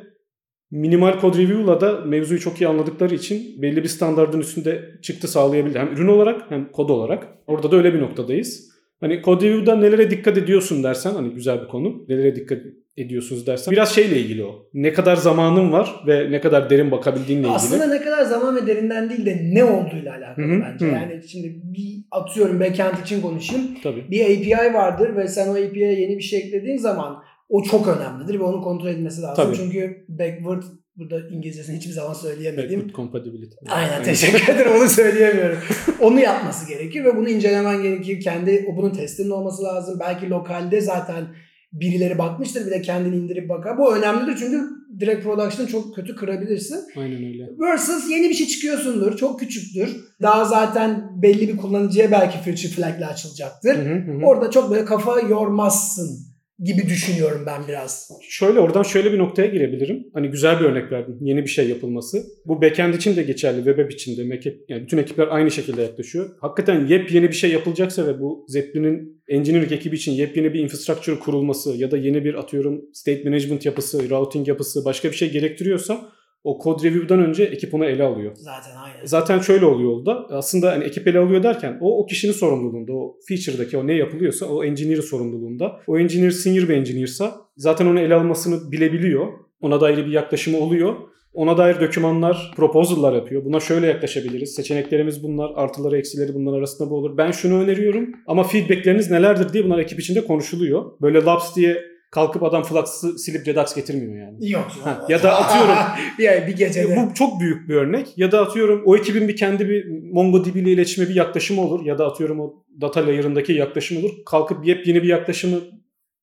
minimal 0.70 1.20
code 1.20 1.38
review'la 1.38 1.80
da 1.80 2.00
mevzuyu 2.00 2.40
çok 2.40 2.60
iyi 2.60 2.68
anladıkları 2.68 3.14
için 3.14 3.62
belli 3.62 3.82
bir 3.82 3.88
standardın 3.88 4.40
üstünde 4.40 4.82
çıktı 5.02 5.28
sağlayabildi. 5.28 5.78
Hem 5.78 5.88
ürün 5.88 6.08
olarak 6.08 6.50
hem 6.50 6.72
kod 6.72 6.88
olarak. 6.88 7.28
Orada 7.46 7.72
da 7.72 7.76
öyle 7.76 7.94
bir 7.94 8.00
noktadayız. 8.00 8.72
Hani 9.00 9.22
code 9.24 9.48
review'da 9.48 9.76
nelere 9.76 10.10
dikkat 10.10 10.38
ediyorsun 10.38 10.82
dersen 10.82 11.10
hani 11.10 11.30
güzel 11.34 11.62
bir 11.62 11.68
konu. 11.68 12.04
Nelere 12.08 12.36
dikkat 12.36 12.58
ediyorsunuz 12.96 13.46
dersen 13.46 13.72
biraz 13.72 13.94
şeyle 13.94 14.20
ilgili 14.20 14.44
o. 14.44 14.68
Ne 14.74 14.92
kadar 14.92 15.16
zamanın 15.16 15.72
var 15.72 15.94
ve 16.06 16.30
ne 16.30 16.40
kadar 16.40 16.70
derin 16.70 16.90
bakabildiğinle 16.90 17.42
ilgili. 17.42 17.54
Aslında 17.54 17.86
ne 17.86 18.02
kadar 18.02 18.24
zaman 18.24 18.56
ve 18.56 18.66
derinden 18.66 19.10
değil 19.10 19.26
de 19.26 19.40
ne 19.54 19.64
olduğuyla 19.64 20.14
alakalı 20.16 20.46
Hı 20.46 20.54
hı, 20.56 20.60
bence. 20.72 20.86
hı. 20.86 20.90
Yani 20.90 21.22
şimdi 21.28 21.60
bir 21.64 22.04
atıyorum 22.10 22.60
backend 22.60 22.94
için 23.04 23.20
konuşayım. 23.20 23.66
Tabii. 23.82 24.10
Bir 24.10 24.24
API 24.24 24.74
vardır 24.74 25.16
ve 25.16 25.28
sen 25.28 25.48
o 25.48 25.52
API'ye 25.52 26.00
yeni 26.00 26.18
bir 26.18 26.22
şey 26.22 26.38
eklediğin 26.38 26.76
zaman 26.76 27.22
o 27.52 27.62
çok 27.62 27.88
önemlidir 27.88 28.34
ve 28.40 28.42
onun 28.42 28.62
kontrol 28.62 28.88
edilmesi 28.88 29.22
lazım. 29.22 29.44
Tabii. 29.44 29.56
Çünkü 29.56 30.06
backward 30.08 30.62
burada 30.96 31.28
İngilizcesini 31.28 31.76
hiçbir 31.76 31.92
zaman 31.92 32.12
söyleyemedim. 32.12 32.80
Backward 32.80 32.96
compatibility. 32.96 33.56
Aynen 33.68 34.02
teşekkür 34.04 34.54
ederim 34.54 34.72
onu 34.80 34.88
söyleyemiyorum. 34.88 35.58
onu 36.00 36.20
yapması 36.20 36.68
gerekir 36.68 37.04
ve 37.04 37.16
bunu 37.16 37.28
incelemen 37.28 37.82
gerekir. 37.82 38.20
Kendi 38.20 38.66
o 38.72 38.76
bunun 38.76 38.90
testinin 38.90 39.30
olması 39.30 39.62
lazım. 39.62 39.98
Belki 40.00 40.30
lokalde 40.30 40.80
zaten 40.80 41.24
birileri 41.72 42.18
bakmıştır 42.18 42.66
bir 42.66 42.70
de 42.70 42.82
kendini 42.82 43.16
indirip 43.16 43.48
bakar. 43.48 43.78
Bu 43.78 43.96
önemlidir 43.96 44.36
çünkü 44.38 44.68
direkt 45.00 45.24
production'ı 45.24 45.68
çok 45.68 45.94
kötü 45.94 46.16
kırabilirsin. 46.16 46.80
Aynen 46.96 47.24
öyle. 47.24 47.48
Versus 47.60 48.10
yeni 48.10 48.28
bir 48.28 48.34
şey 48.34 48.46
çıkıyorsundur. 48.46 49.16
Çok 49.16 49.40
küçüktür. 49.40 49.96
Daha 50.22 50.44
zaten 50.44 51.10
belli 51.22 51.48
bir 51.48 51.56
kullanıcıya 51.56 52.10
belki 52.10 52.38
feature 52.38 52.68
flag'le 52.68 53.06
açılacaktır. 53.08 53.76
Hı 53.76 53.94
hı 53.94 54.12
hı. 54.12 54.24
Orada 54.24 54.50
çok 54.50 54.70
böyle 54.70 54.84
kafa 54.84 55.20
yormazsın 55.20 56.31
gibi 56.58 56.88
düşünüyorum 56.88 57.42
ben 57.46 57.62
biraz. 57.68 58.10
Şöyle 58.28 58.60
oradan 58.60 58.82
şöyle 58.82 59.12
bir 59.12 59.18
noktaya 59.18 59.48
girebilirim. 59.48 60.06
Hani 60.14 60.28
güzel 60.28 60.60
bir 60.60 60.64
örnek 60.64 60.92
verdim. 60.92 61.18
Yeni 61.20 61.42
bir 61.42 61.48
şey 61.48 61.68
yapılması. 61.68 62.22
Bu 62.46 62.62
backend 62.62 62.94
için 62.94 63.16
de 63.16 63.22
geçerli, 63.22 63.56
web 63.56 63.78
app 63.78 63.92
için 63.92 64.16
de. 64.16 64.40
Yani 64.68 64.82
bütün 64.82 64.98
ekipler 64.98 65.28
aynı 65.30 65.50
şekilde 65.50 65.82
yaklaşıyor. 65.82 66.30
Hakikaten 66.40 66.86
yepyeni 66.86 67.28
bir 67.28 67.34
şey 67.34 67.50
yapılacaksa 67.52 68.06
ve 68.06 68.20
bu 68.20 68.46
Zeppelin'in 68.48 69.22
engineering 69.28 69.72
ekibi 69.72 69.96
için 69.96 70.12
yepyeni 70.12 70.54
bir 70.54 70.60
infrastructure 70.60 71.18
kurulması 71.18 71.70
ya 71.70 71.90
da 71.90 71.96
yeni 71.96 72.24
bir 72.24 72.34
atıyorum 72.34 72.80
state 72.92 73.24
management 73.24 73.66
yapısı, 73.66 74.10
routing 74.10 74.48
yapısı 74.48 74.84
başka 74.84 75.10
bir 75.10 75.16
şey 75.16 75.30
gerektiriyorsa 75.30 76.12
o 76.44 76.58
code 76.64 76.88
review'dan 76.88 77.20
önce 77.20 77.44
ekip 77.44 77.74
onu 77.74 77.84
ele 77.84 78.02
alıyor. 78.02 78.32
Zaten 78.34 78.76
aynen. 78.76 79.04
Zaten 79.04 79.38
şöyle 79.38 79.64
oluyor 79.66 79.90
oldu. 79.90 80.26
Aslında 80.30 80.72
hani 80.72 80.84
ekip 80.84 81.08
ele 81.08 81.18
alıyor 81.18 81.42
derken 81.42 81.78
o 81.80 82.02
o 82.02 82.06
kişinin 82.06 82.32
sorumluluğunda. 82.32 82.92
O 82.92 83.16
feature'daki 83.28 83.76
o 83.76 83.86
ne 83.86 83.94
yapılıyorsa 83.94 84.46
o 84.46 84.64
engineer 84.64 84.96
sorumluluğunda. 84.96 85.80
O 85.86 85.98
engineer 85.98 86.30
senior 86.30 86.68
bir 86.68 86.74
engineer'sa 86.74 87.36
zaten 87.56 87.86
onu 87.86 88.00
ele 88.00 88.14
almasını 88.14 88.72
bilebiliyor. 88.72 89.26
Ona 89.60 89.80
dair 89.80 90.06
bir 90.06 90.12
yaklaşımı 90.12 90.58
oluyor. 90.58 90.94
Ona 91.34 91.58
dair 91.58 91.80
dokümanlar, 91.80 92.52
proposal'lar 92.56 93.12
yapıyor. 93.12 93.44
Buna 93.44 93.60
şöyle 93.60 93.86
yaklaşabiliriz. 93.86 94.54
Seçeneklerimiz 94.54 95.22
bunlar, 95.22 95.52
artıları 95.54 95.98
eksileri 95.98 96.34
bunlar 96.34 96.58
arasında 96.58 96.90
bu 96.90 96.94
olur. 96.94 97.16
Ben 97.16 97.30
şunu 97.30 97.62
öneriyorum 97.62 98.10
ama 98.26 98.44
feedbackleriniz 98.44 99.10
nelerdir 99.10 99.52
diye 99.52 99.64
bunlar 99.64 99.78
ekip 99.78 100.00
içinde 100.00 100.24
konuşuluyor. 100.24 100.84
Böyle 101.00 101.24
labs 101.24 101.56
diye 101.56 101.91
kalkıp 102.12 102.42
adam 102.42 102.62
Flux'ı 102.62 103.18
silip 103.18 103.48
Redux 103.48 103.74
getirmiyor 103.74 104.26
yani. 104.26 104.50
Yok. 104.50 104.66
Ha, 104.84 105.06
ya 105.08 105.22
da 105.22 105.36
atıyorum 105.36 105.76
bir, 106.18 106.46
bir 106.46 106.56
gecede. 106.56 106.96
bu 107.10 107.14
çok 107.14 107.40
büyük 107.40 107.68
bir 107.68 107.74
örnek. 107.74 108.18
Ya 108.18 108.32
da 108.32 108.40
atıyorum 108.40 108.82
o 108.86 108.96
ekibin 108.96 109.28
bir 109.28 109.36
kendi 109.36 109.68
bir 109.68 109.86
MongoDB 110.12 110.56
ile 110.56 110.70
iletişime 110.72 111.08
bir 111.08 111.14
yaklaşımı 111.14 111.60
olur. 111.62 111.84
Ya 111.86 111.98
da 111.98 112.06
atıyorum 112.06 112.40
o 112.40 112.64
data 112.80 113.06
layer'ındaki 113.06 113.52
yaklaşım 113.52 113.98
olur. 113.98 114.10
Kalkıp 114.26 114.66
yepyeni 114.66 115.02
bir 115.02 115.08
yaklaşımı 115.08 115.60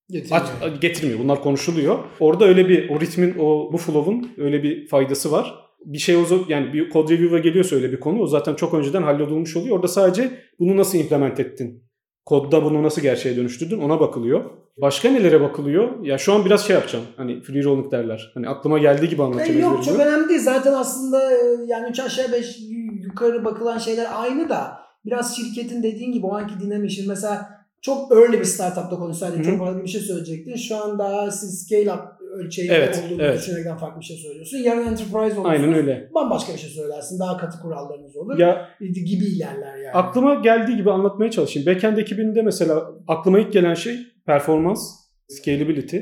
Getirmiyor. 0.10 0.42
aç, 0.62 0.82
getirmiyor. 0.82 1.20
Bunlar 1.20 1.44
konuşuluyor. 1.44 2.00
Orada 2.20 2.46
öyle 2.46 2.70
bir 2.70 2.90
o 2.90 3.00
ritmin, 3.02 3.36
o 3.40 3.70
bu 3.74 3.78
flow'un 3.78 4.32
öyle 4.38 4.64
bir 4.64 4.88
faydası 4.88 5.32
var. 5.32 5.56
Bir 5.86 5.98
şey 5.98 6.16
o 6.16 6.26
yani 6.48 6.74
bir 6.74 6.90
code 6.90 7.14
review'a 7.14 7.40
geliyorsa 7.40 7.76
öyle 7.76 7.92
bir 7.92 8.00
konu 8.00 8.22
o 8.22 8.28
zaten 8.28 8.56
çok 8.56 8.74
önceden 8.74 9.04
hallolmuş 9.04 9.56
oluyor. 9.58 9.76
Orada 9.76 9.88
sadece 9.88 10.32
bunu 10.60 10.78
nasıl 10.78 10.98
implement 10.98 11.40
ettin? 11.40 11.84
Kodda 12.26 12.64
bunu 12.64 12.84
nasıl 12.84 13.02
gerçeğe 13.02 13.36
dönüştürdün 13.36 13.80
ona 13.80 14.00
bakılıyor. 14.00 14.46
Başka 14.78 15.10
nelere 15.10 15.42
bakılıyor? 15.42 16.06
Ya 16.06 16.18
şu 16.18 16.34
an 16.34 16.46
biraz 16.46 16.68
şey 16.68 16.76
yapacağım. 16.76 17.06
Hani 17.18 17.42
free 17.42 17.64
rolling 17.64 17.92
derler. 17.92 18.32
Hani 18.34 18.50
aklıma 18.50 18.78
geldiği 18.78 19.10
gibi 19.10 19.22
E, 19.22 19.24
anlatacağım. 19.24 19.60
yok 19.60 19.80
ezberimi. 19.80 19.98
çok 19.98 20.08
önemli 20.08 20.30
değil. 20.30 20.42
Zaten 20.42 20.74
aslında 20.74 21.32
e, 21.32 21.38
yani 21.68 21.90
3 21.90 22.00
aşağı 22.00 22.32
5 22.32 22.58
yukarı 23.04 23.46
bakılan 23.46 23.78
şeyler 23.78 24.08
aynı 24.16 24.50
da 24.50 24.72
biraz 25.06 25.36
şirketin 25.36 25.84
dediğin 25.84 26.12
gibi 26.12 26.26
o 26.26 26.36
anki. 26.36 26.54
Şimdi 26.90 27.08
mesela 27.08 27.50
çok 27.82 28.12
early 28.12 28.40
bir 28.40 28.46
startupta 28.46 28.96
konuşsaydın 28.96 29.42
çok 29.42 29.60
farklı 29.60 29.84
bir 29.84 29.88
şey 29.90 30.02
söyleyecektin. 30.02 30.56
Şu 30.56 30.76
an 30.84 31.00
daha 31.00 31.32
siz 31.32 31.64
scale 31.64 31.94
up 31.94 32.00
ölçeğinde 32.34 32.74
Evet, 32.76 33.04
olduğunu 33.06 33.22
evet. 33.24 33.40
düşünerekten 33.40 33.78
farklı 33.78 34.00
bir 34.00 34.06
şey 34.06 34.18
söylüyorsun. 34.18 34.58
Yarın 34.58 34.88
enterprise 34.88 35.18
olursun. 35.20 35.44
Aynen 35.44 35.74
öyle. 35.74 36.10
Bambaşka 36.16 36.54
bir 36.54 36.58
şey 36.58 36.70
söylersin. 36.70 37.20
Daha 37.20 37.38
katı 37.38 37.60
kurallarınız 37.60 38.16
olur. 38.16 38.40
Ya 38.40 38.70
gibi 38.80 39.26
ilerler 39.26 39.78
yani. 39.78 39.92
aklıma 39.94 40.34
geldiği 40.36 40.76
gibi 40.78 40.92
anlatmaya 40.92 41.32
çalışayım. 41.32 41.68
Backend 41.68 41.98
ekibinde 41.98 42.42
mesela 42.42 42.92
aklıma 43.08 43.40
ilk 43.40 43.54
gelen 43.54 43.74
şey 43.74 43.96
performans, 44.30 44.96
scalability. 45.28 45.98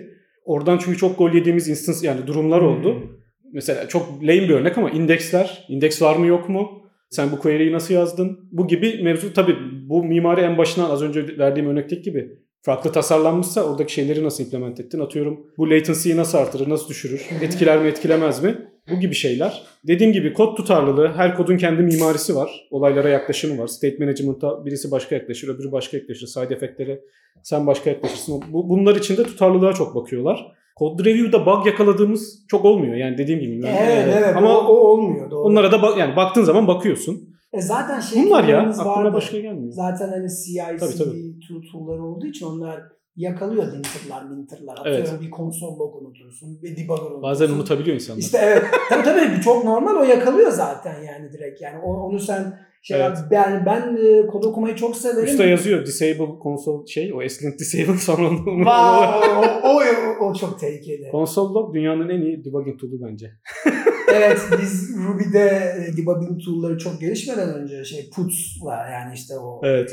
Oradan 0.45 0.77
çünkü 0.77 0.97
çok 0.97 1.17
gol 1.17 1.33
yediğimiz 1.33 1.69
instance 1.69 2.07
yani 2.07 2.27
durumlar 2.27 2.61
oldu. 2.61 3.19
Mesela 3.53 3.87
çok 3.87 4.23
lame 4.23 4.41
bir 4.41 4.49
örnek 4.49 4.77
ama 4.77 4.89
indeksler. 4.89 5.65
indeks 5.69 6.01
var 6.01 6.15
mı 6.15 6.27
yok 6.27 6.49
mu? 6.49 6.69
Sen 7.09 7.31
bu 7.31 7.39
query'yi 7.39 7.71
nasıl 7.71 7.93
yazdın? 7.93 8.39
Bu 8.51 8.67
gibi 8.67 9.03
mevzu 9.03 9.33
tabii 9.33 9.55
bu 9.89 10.03
mimari 10.03 10.41
en 10.41 10.57
başından 10.57 10.89
az 10.89 11.01
önce 11.01 11.37
verdiğim 11.37 11.69
örnekteki 11.69 12.01
gibi 12.01 12.29
farklı 12.67 12.91
tasarlanmışsa 12.91 13.63
oradaki 13.63 13.93
şeyleri 13.93 14.23
nasıl 14.23 14.43
implement 14.43 14.79
ettin? 14.79 14.99
Atıyorum 14.99 15.39
bu 15.57 15.69
latency'yi 15.69 16.17
nasıl 16.17 16.37
artırır, 16.37 16.69
nasıl 16.69 16.89
düşürür? 16.89 17.25
Etkiler 17.41 17.81
mi, 17.81 17.87
etkilemez 17.87 18.43
mi? 18.43 18.57
Bu 18.91 18.99
gibi 18.99 19.15
şeyler. 19.15 19.63
Dediğim 19.87 20.13
gibi 20.13 20.33
kod 20.33 20.57
tutarlılığı, 20.57 21.07
her 21.07 21.37
kodun 21.37 21.57
kendi 21.57 21.81
mimarisi 21.81 22.35
var. 22.35 22.67
Olaylara 22.71 23.09
yaklaşımı 23.09 23.61
var. 23.61 23.67
State 23.67 23.97
management'a 23.99 24.65
birisi 24.65 24.91
başka 24.91 25.15
yaklaşır, 25.15 25.47
öbürü 25.47 25.71
başka 25.71 25.97
yaklaşır. 25.97 26.27
Side 26.27 26.53
effect'lere 26.53 26.99
sen 27.43 27.67
başka 27.67 27.89
yaklaşırsın. 27.89 28.43
Bu, 28.53 28.69
bunlar 28.69 28.95
için 28.95 29.17
de 29.17 29.23
tutarlılığa 29.23 29.73
çok 29.73 29.95
bakıyorlar. 29.95 30.51
Code 30.79 31.03
review'da 31.03 31.45
bug 31.45 31.65
yakaladığımız 31.65 32.45
çok 32.47 32.65
olmuyor. 32.65 32.95
Yani 32.95 33.17
dediğim 33.17 33.39
gibi. 33.39 33.67
Evet 33.67 34.15
evet 34.17 34.35
Ama 34.37 34.59
o, 34.59 34.65
o 34.65 34.75
olmuyor. 34.75 35.31
Doğru. 35.31 35.41
onlara 35.41 35.71
da 35.71 35.81
bak, 35.81 35.97
yani 35.97 36.15
baktığın 36.15 36.43
zaman 36.43 36.67
bakıyorsun. 36.67 37.36
E 37.57 37.61
zaten 37.61 37.99
şey 37.99 38.23
Bunlar 38.25 38.43
ya 38.43 38.59
aklıma 38.61 38.85
vardı. 38.95 39.13
başka 39.13 39.39
gelmiyor. 39.39 39.71
Zaten 39.71 40.09
hani 40.09 40.27
CI, 40.29 40.77
Tabii, 40.79 40.91
CD 40.93 40.97
tabii. 40.97 41.39
tool, 41.47 41.61
tool'ları 41.71 42.03
olduğu 42.03 42.25
için 42.25 42.45
onlar 42.45 42.81
yakalıyor 43.15 43.63
linterlar, 43.73 44.29
linterlar. 44.31 44.77
Atıyorum 44.77 45.05
Evet. 45.11 45.21
bir 45.21 45.29
konsol 45.29 45.79
log 45.79 45.95
unutursun, 46.01 46.61
bir 46.61 46.71
debugger 46.77 47.01
unutursun. 47.01 47.21
Bazen 47.23 47.49
unutabiliyor 47.49 47.95
insanlar. 47.95 48.19
İşte 48.21 48.37
evet. 48.41 48.63
tabii 48.89 49.03
tabii 49.03 49.41
çok 49.41 49.63
normal 49.65 49.95
o 49.95 50.03
yakalıyor 50.03 50.51
zaten 50.51 51.03
yani 51.03 51.31
direkt. 51.31 51.61
Yani 51.61 51.79
onu 51.79 52.19
sen 52.19 52.59
şey 52.81 53.01
Evet. 53.01 53.17
ben 53.31 53.65
ben 53.65 53.97
e, 53.97 54.27
kod 54.27 54.43
okumayı 54.43 54.75
çok 54.75 54.95
severim. 54.95 55.23
Üstte 55.29 55.43
yazıyor 55.47 55.85
disable 55.85 56.27
console 56.43 56.87
şey 56.87 57.13
o 57.13 57.29
S-Link 57.29 57.59
disable 57.59 57.97
sonra 57.97 58.27
onu 58.27 58.37
Wow, 58.37 59.27
o, 59.63 59.69
o, 59.69 59.81
o, 60.23 60.29
o 60.29 60.33
çok 60.33 60.59
tehlikeli. 60.59 61.11
Console 61.11 61.53
log 61.53 61.73
dünyanın 61.75 62.09
en 62.09 62.21
iyi 62.21 62.45
debugging 62.45 62.79
tool'u 62.79 63.01
bence. 63.09 63.31
evet 64.13 64.39
biz 64.61 64.97
Ruby'de 64.97 65.73
e, 65.77 65.97
debugging 65.97 66.43
tool'ları 66.45 66.77
çok 66.77 67.01
gelişmeden 67.01 67.53
önce 67.53 67.85
şey 67.85 68.09
puts'la 68.09 68.87
yani 68.91 69.13
işte 69.15 69.37
o 69.37 69.61
Evet. 69.63 69.89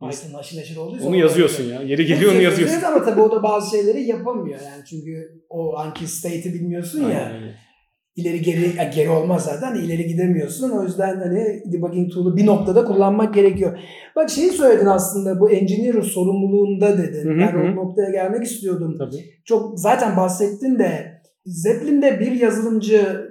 Python 0.00 0.38
aşırı 0.38 0.60
neşir 0.60 0.76
olduysa 0.76 1.08
Onu 1.08 1.16
yazıyorsun 1.16 1.64
ya. 1.64 1.82
Yeri 1.82 2.06
geliyor 2.06 2.32
onu 2.32 2.42
yazıyorsun. 2.42 2.74
Evet 2.74 2.84
ama 2.84 3.04
tabii 3.04 3.20
o 3.20 3.30
da 3.30 3.42
bazı 3.42 3.76
şeyleri 3.76 4.02
yapamıyor 4.02 4.60
yani 4.60 4.84
çünkü 4.84 5.42
o 5.48 5.76
anki 5.76 6.06
state'i 6.06 6.54
bilmiyorsun 6.54 7.00
ya. 7.00 7.06
Aynen 7.06 7.54
ileri 8.18 8.42
geri 8.42 8.72
geri 8.94 9.10
olmaz 9.10 9.44
zaten 9.44 9.74
ileri 9.74 10.06
gidemiyorsun. 10.06 10.70
O 10.70 10.82
yüzden 10.82 11.20
hani 11.20 11.62
debugging 11.72 12.12
tool'u 12.12 12.36
bir 12.36 12.46
noktada 12.46 12.84
kullanmak 12.84 13.34
gerekiyor. 13.34 13.78
Bak 14.16 14.30
şeyi 14.30 14.50
söyledin 14.50 14.86
aslında 14.86 15.40
bu 15.40 15.50
engineer 15.50 16.02
sorumluluğunda 16.02 16.98
dedin. 16.98 17.28
Hı 17.28 17.34
hı, 17.34 17.38
ben 17.38 17.72
o 17.72 17.76
noktaya 17.76 18.10
gelmek 18.10 18.44
istiyordum. 18.44 18.96
Tabii. 18.98 19.24
Çok 19.44 19.78
zaten 19.78 20.16
bahsettin 20.16 20.78
de 20.78 21.20
Zeppelin'de 21.44 22.20
bir 22.20 22.32
yazılımcı 22.32 23.27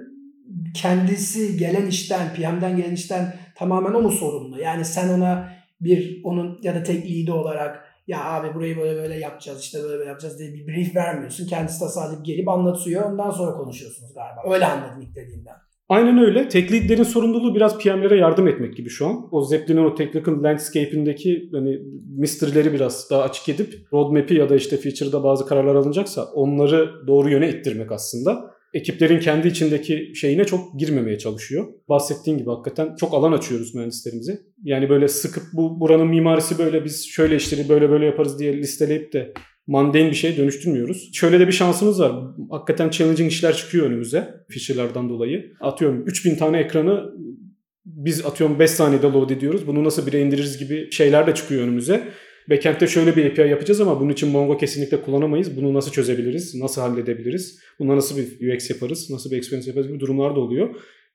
kendisi 0.74 1.56
gelen 1.56 1.86
işten, 1.86 2.34
PM'den 2.34 2.76
gelen 2.76 2.94
işten 2.94 3.34
tamamen 3.54 3.94
o 3.94 4.02
mu 4.02 4.10
sorumlu? 4.10 4.60
Yani 4.60 4.84
sen 4.84 5.08
ona 5.08 5.52
bir 5.80 6.20
onun 6.24 6.58
ya 6.62 6.74
da 6.74 6.82
tek 6.82 7.10
lead'i 7.10 7.32
olarak 7.32 7.84
ya 8.06 8.24
abi 8.24 8.54
burayı 8.54 8.76
böyle 8.76 9.02
böyle 9.02 9.18
yapacağız 9.18 9.60
işte 9.60 9.82
böyle 9.82 9.98
böyle 9.98 10.08
yapacağız 10.08 10.38
diye 10.38 10.54
bir 10.54 10.66
brief 10.66 10.96
vermiyorsun. 10.96 11.46
Kendisi 11.46 11.80
tasarlayıp 11.80 12.24
gelip 12.24 12.48
anlatıyor. 12.48 13.12
Ondan 13.12 13.30
sonra 13.30 13.52
konuşuyorsunuz 13.52 14.14
galiba. 14.14 14.54
Öyle 14.54 14.66
anladım 14.66 15.02
ilk 15.02 15.16
dediğinden. 15.16 15.54
Aynen 15.88 16.18
öyle. 16.18 16.48
Tech 16.48 17.06
sorumluluğu 17.08 17.54
biraz 17.54 17.78
PM'lere 17.78 18.16
yardım 18.16 18.48
etmek 18.48 18.76
gibi 18.76 18.88
şu 18.88 19.06
an. 19.06 19.28
O 19.30 19.42
Zeppelin'in 19.42 19.84
o 19.84 19.94
technical 19.94 20.42
landscape'indeki 20.42 21.48
hani 21.52 21.78
mystery'leri 22.16 22.72
biraz 22.72 23.10
daha 23.10 23.22
açık 23.22 23.48
edip 23.48 23.74
roadmap'i 23.92 24.34
ya 24.34 24.48
da 24.48 24.56
işte 24.56 24.76
feature'da 24.76 25.24
bazı 25.24 25.46
kararlar 25.46 25.74
alınacaksa 25.74 26.24
onları 26.24 27.06
doğru 27.06 27.30
yöne 27.30 27.48
ittirmek 27.48 27.92
aslında. 27.92 28.57
Ekiplerin 28.74 29.20
kendi 29.20 29.48
içindeki 29.48 30.12
şeyine 30.14 30.44
çok 30.44 30.80
girmemeye 30.80 31.18
çalışıyor. 31.18 31.66
Bahsettiğin 31.88 32.38
gibi 32.38 32.50
hakikaten 32.50 32.96
çok 32.96 33.14
alan 33.14 33.32
açıyoruz 33.32 33.74
mühendislerimize. 33.74 34.38
Yani 34.62 34.88
böyle 34.88 35.08
sıkıp 35.08 35.42
bu 35.52 35.80
buranın 35.80 36.06
mimarisi 36.06 36.58
böyle 36.58 36.84
biz 36.84 37.08
şöyle 37.08 37.36
işleri 37.36 37.68
böyle 37.68 37.90
böyle 37.90 38.06
yaparız 38.06 38.38
diye 38.38 38.56
listeleyip 38.56 39.12
de 39.12 39.32
mundane 39.66 40.10
bir 40.10 40.16
şey 40.16 40.36
dönüştürmüyoruz. 40.36 41.10
Şöyle 41.14 41.40
de 41.40 41.46
bir 41.46 41.52
şansımız 41.52 42.00
var. 42.00 42.12
Hakikaten 42.50 42.90
challenging 42.90 43.32
işler 43.32 43.56
çıkıyor 43.56 43.86
önümüze 43.86 44.34
feature'lardan 44.50 45.08
dolayı. 45.08 45.52
Atıyorum 45.60 46.06
3000 46.06 46.36
tane 46.36 46.58
ekranı 46.58 47.12
biz 47.84 48.26
atıyorum 48.26 48.58
5 48.58 48.70
saniyede 48.70 49.06
load 49.06 49.30
ediyoruz. 49.30 49.66
Bunu 49.66 49.84
nasıl 49.84 50.06
bire 50.06 50.20
indiririz 50.20 50.58
gibi 50.58 50.92
şeyler 50.92 51.26
de 51.26 51.34
çıkıyor 51.34 51.62
önümüze. 51.62 52.08
Backend'de 52.50 52.86
şöyle 52.86 53.16
bir 53.16 53.30
API 53.30 53.40
yapacağız 53.50 53.80
ama 53.80 54.00
bunun 54.00 54.10
için 54.12 54.28
Mongo 54.28 54.56
kesinlikle 54.56 55.02
kullanamayız. 55.02 55.56
Bunu 55.56 55.74
nasıl 55.74 55.90
çözebiliriz? 55.92 56.54
Nasıl 56.54 56.80
halledebiliriz? 56.80 57.58
Buna 57.78 57.96
nasıl 57.96 58.16
bir 58.16 58.54
UX 58.56 58.70
yaparız? 58.70 59.10
Nasıl 59.10 59.30
bir 59.30 59.36
experience 59.36 59.70
yaparız 59.70 59.88
gibi 59.88 60.00
durumlar 60.00 60.36
da 60.36 60.40
oluyor. 60.40 60.68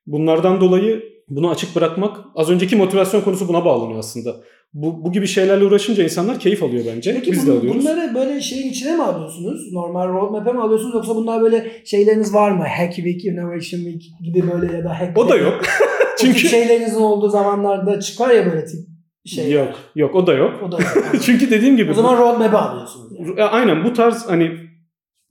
Bunlardan 0.06 0.60
dolayı 0.60 1.02
bunu 1.28 1.50
açık 1.50 1.76
bırakmak 1.76 2.16
az 2.34 2.50
önceki 2.50 2.76
motivasyon 2.76 3.20
konusu 3.20 3.48
buna 3.48 3.64
bağlanıyor 3.64 3.98
aslında. 3.98 4.36
Bu, 4.74 5.04
bu 5.04 5.12
gibi 5.12 5.26
şeylerle 5.26 5.64
uğraşınca 5.64 6.04
insanlar 6.04 6.40
keyif 6.40 6.62
alıyor 6.62 6.84
bence. 6.96 7.14
Peki 7.14 7.32
Biz 7.32 7.42
bun- 7.42 7.46
de 7.46 7.58
alıyoruz. 7.58 7.82
bunları 7.84 8.14
böyle 8.14 8.40
şeyin 8.40 8.70
içine 8.70 8.96
mi 8.96 9.02
alıyorsunuz? 9.02 9.72
Normal 9.72 10.08
roadmap'e 10.08 10.52
mi 10.52 10.60
alıyorsunuz 10.60 10.94
yoksa 10.94 11.14
bunlar 11.16 11.42
böyle 11.42 11.72
şeyleriniz 11.84 12.34
var 12.34 12.50
mı? 12.50 12.64
Hack 12.78 12.94
Week, 12.94 13.24
Innovation 13.24 13.80
Week 13.80 14.02
gibi 14.24 14.42
böyle 14.52 14.76
ya 14.76 14.84
da 14.84 15.00
Hack 15.00 15.18
O 15.18 15.28
da 15.28 15.36
yok. 15.36 15.62
Çünkü 16.20 16.38
şeylerinizin 16.48 17.00
olduğu 17.00 17.28
zamanlarda 17.28 18.00
çıkar 18.00 18.34
ya 18.34 18.46
böyle 18.46 18.64
tip 18.64 18.80
şeyler. 19.24 19.58
yok. 19.66 19.74
Yok 19.94 20.14
o 20.14 20.26
da 20.26 20.32
yok. 20.34 20.52
O 20.68 20.72
da 20.72 20.76
yok. 20.76 20.94
Çünkü 21.22 21.50
dediğim 21.50 21.76
gibi 21.76 21.90
o 21.90 21.94
zaman 21.94 22.18
roadmap'e 22.18 22.56
alıyorsunuz. 22.56 23.12
Yani. 23.18 23.40
e, 23.40 23.42
aynen 23.42 23.84
bu 23.84 23.92
tarz 23.92 24.28
hani 24.28 24.50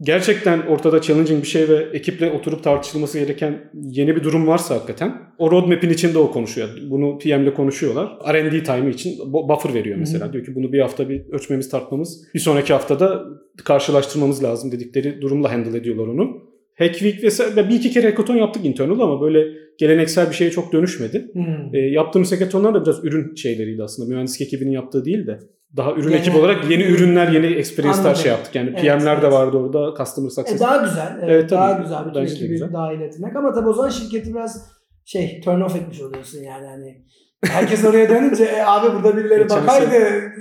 gerçekten 0.01 0.61
ortada 0.61 1.01
challenging 1.01 1.41
bir 1.43 1.47
şey 1.47 1.69
ve 1.69 1.75
ekiple 1.93 2.31
oturup 2.31 2.63
tartışılması 2.63 3.19
gereken 3.19 3.71
yeni 3.73 4.15
bir 4.15 4.23
durum 4.23 4.47
varsa 4.47 4.75
hakikaten 4.75 5.21
o 5.37 5.51
roadmap'in 5.51 5.89
içinde 5.89 6.17
o 6.17 6.31
konuşuyor. 6.31 6.69
Bunu 6.89 7.17
PM'le 7.17 7.53
konuşuyorlar. 7.53 8.17
R&D 8.33 8.63
time'ı 8.63 8.89
için 8.89 9.33
bu- 9.33 9.49
buffer 9.49 9.73
veriyor 9.73 9.97
mesela. 9.97 10.25
Hı 10.25 10.29
hı. 10.29 10.33
Diyor 10.33 10.45
ki 10.45 10.55
bunu 10.55 10.73
bir 10.73 10.79
hafta 10.79 11.09
bir 11.09 11.25
ölçmemiz 11.31 11.69
tartmamız 11.69 12.21
bir 12.33 12.39
sonraki 12.39 12.73
haftada 12.73 13.23
karşılaştırmamız 13.65 14.43
lazım 14.43 14.71
dedikleri 14.71 15.21
durumla 15.21 15.51
handle 15.51 15.77
ediyorlar 15.77 16.07
onu. 16.07 16.52
Hack 16.77 16.93
Week 16.93 17.23
vesaire 17.23 17.69
bir 17.69 17.75
iki 17.75 17.91
kere 17.91 18.07
hackathon 18.09 18.35
yaptık 18.35 18.65
internal 18.65 18.99
ama 18.99 19.21
böyle 19.21 19.47
geleneksel 19.79 20.29
bir 20.29 20.35
şeye 20.35 20.51
çok 20.51 20.73
dönüşmedi. 20.73 21.29
Hmm. 21.33 21.75
E, 21.75 21.79
yaptığımız 21.79 22.31
hackathonlar 22.31 22.73
da 22.73 22.85
biraz 22.85 23.05
ürün 23.05 23.35
şeyleriydi 23.35 23.83
aslında. 23.83 24.09
Mühendislik 24.09 24.47
ekibinin 24.47 24.71
yaptığı 24.71 25.05
değil 25.05 25.27
de 25.27 25.39
daha 25.77 25.91
ürün 25.93 26.09
Genel- 26.09 26.19
ekibi 26.19 26.37
olarak 26.37 26.69
yeni 26.71 26.83
ürünler, 26.83 27.27
yeni 27.31 27.45
experience'lar 27.45 28.15
şey 28.15 28.31
yaptık. 28.31 28.55
Yani 28.55 28.69
Evet, 28.69 28.81
PM'ler 28.81 29.21
de 29.21 29.25
evet. 29.25 29.33
vardı 29.33 29.57
orada, 29.57 29.93
customer 29.97 30.27
E 30.27 30.31
success. 30.31 30.59
daha 30.61 30.77
güzel. 30.77 31.17
Evet, 31.19 31.29
Evet, 31.31 31.49
tabii. 31.49 31.59
daha 31.59 31.81
güzel. 31.81 31.99
Bütün 32.05 32.21
Bence 32.21 32.31
de 32.31 32.35
ekibi 32.35 32.49
güzel. 32.49 32.73
dahil 32.73 33.01
etmek. 33.01 33.35
Ama 33.35 33.53
tabii 33.53 33.69
o 33.69 33.73
zaman 33.73 33.89
şirketi 33.89 34.29
biraz 34.33 34.71
şey 35.05 35.41
turn 35.45 35.61
off 35.61 35.75
etmiş 35.75 36.01
oluyorsun 36.01 36.39
yani. 36.43 36.67
Hani 36.67 37.03
herkes 37.49 37.83
oraya 37.85 38.09
dönünce 38.09 38.43
e, 38.43 38.61
abi 38.63 38.93
burada 38.93 39.17
birileri 39.17 39.41
Geçen 39.43 39.63
bakaydı. 39.67 40.31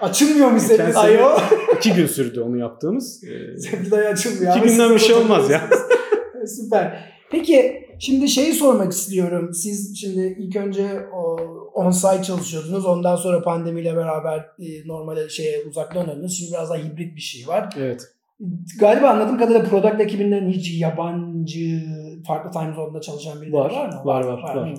Açılmıyor 0.00 0.50
mu 0.50 0.60
senin 0.60 0.78
sene- 0.78 0.96
ayo? 0.98 1.28
İki 1.76 1.94
gün 1.94 2.06
sürdü 2.06 2.40
onu 2.40 2.58
yaptığımız. 2.58 3.24
Ee, 3.54 3.58
Senin 3.58 3.90
ayı 3.90 4.08
açılmıyor. 4.08 4.56
İki 4.56 4.68
günden 4.68 4.90
bir 4.94 4.98
şey 4.98 5.14
olmaz 5.14 5.50
ya. 5.50 5.60
Süper. 6.46 7.12
Peki 7.30 7.86
şimdi 7.98 8.28
şeyi 8.28 8.52
sormak 8.54 8.92
istiyorum. 8.92 9.52
Siz 9.54 10.00
şimdi 10.00 10.36
ilk 10.38 10.56
önce 10.56 10.86
o 11.14 11.36
on-site 11.74 12.22
çalışıyordunuz. 12.22 12.86
Ondan 12.86 13.16
sonra 13.16 13.42
pandemiyle 13.42 13.96
beraber 13.96 14.38
e, 14.38 14.66
normale 14.86 15.28
şeye 15.28 15.64
uzaktan 15.68 16.08
döndünüz. 16.08 16.38
Şimdi 16.38 16.52
biraz 16.52 16.70
daha 16.70 16.78
hibrit 16.78 17.16
bir 17.16 17.20
şey 17.20 17.46
var. 17.46 17.68
evet. 17.78 18.02
Galiba 18.80 19.08
anladığım 19.08 19.38
kadarıyla 19.38 19.64
product 19.64 20.00
ekibinden 20.00 20.48
hiç 20.48 20.80
yabancı 20.80 21.80
farklı 22.26 22.50
time 22.50 22.74
zone'da 22.74 23.00
çalışan 23.00 23.40
birileri 23.42 23.56
Var, 23.60 23.70
var, 23.70 23.86
mı? 23.86 24.00
var, 24.04 24.24
var, 24.24 24.42
var. 24.42 24.70
mı? 24.70 24.74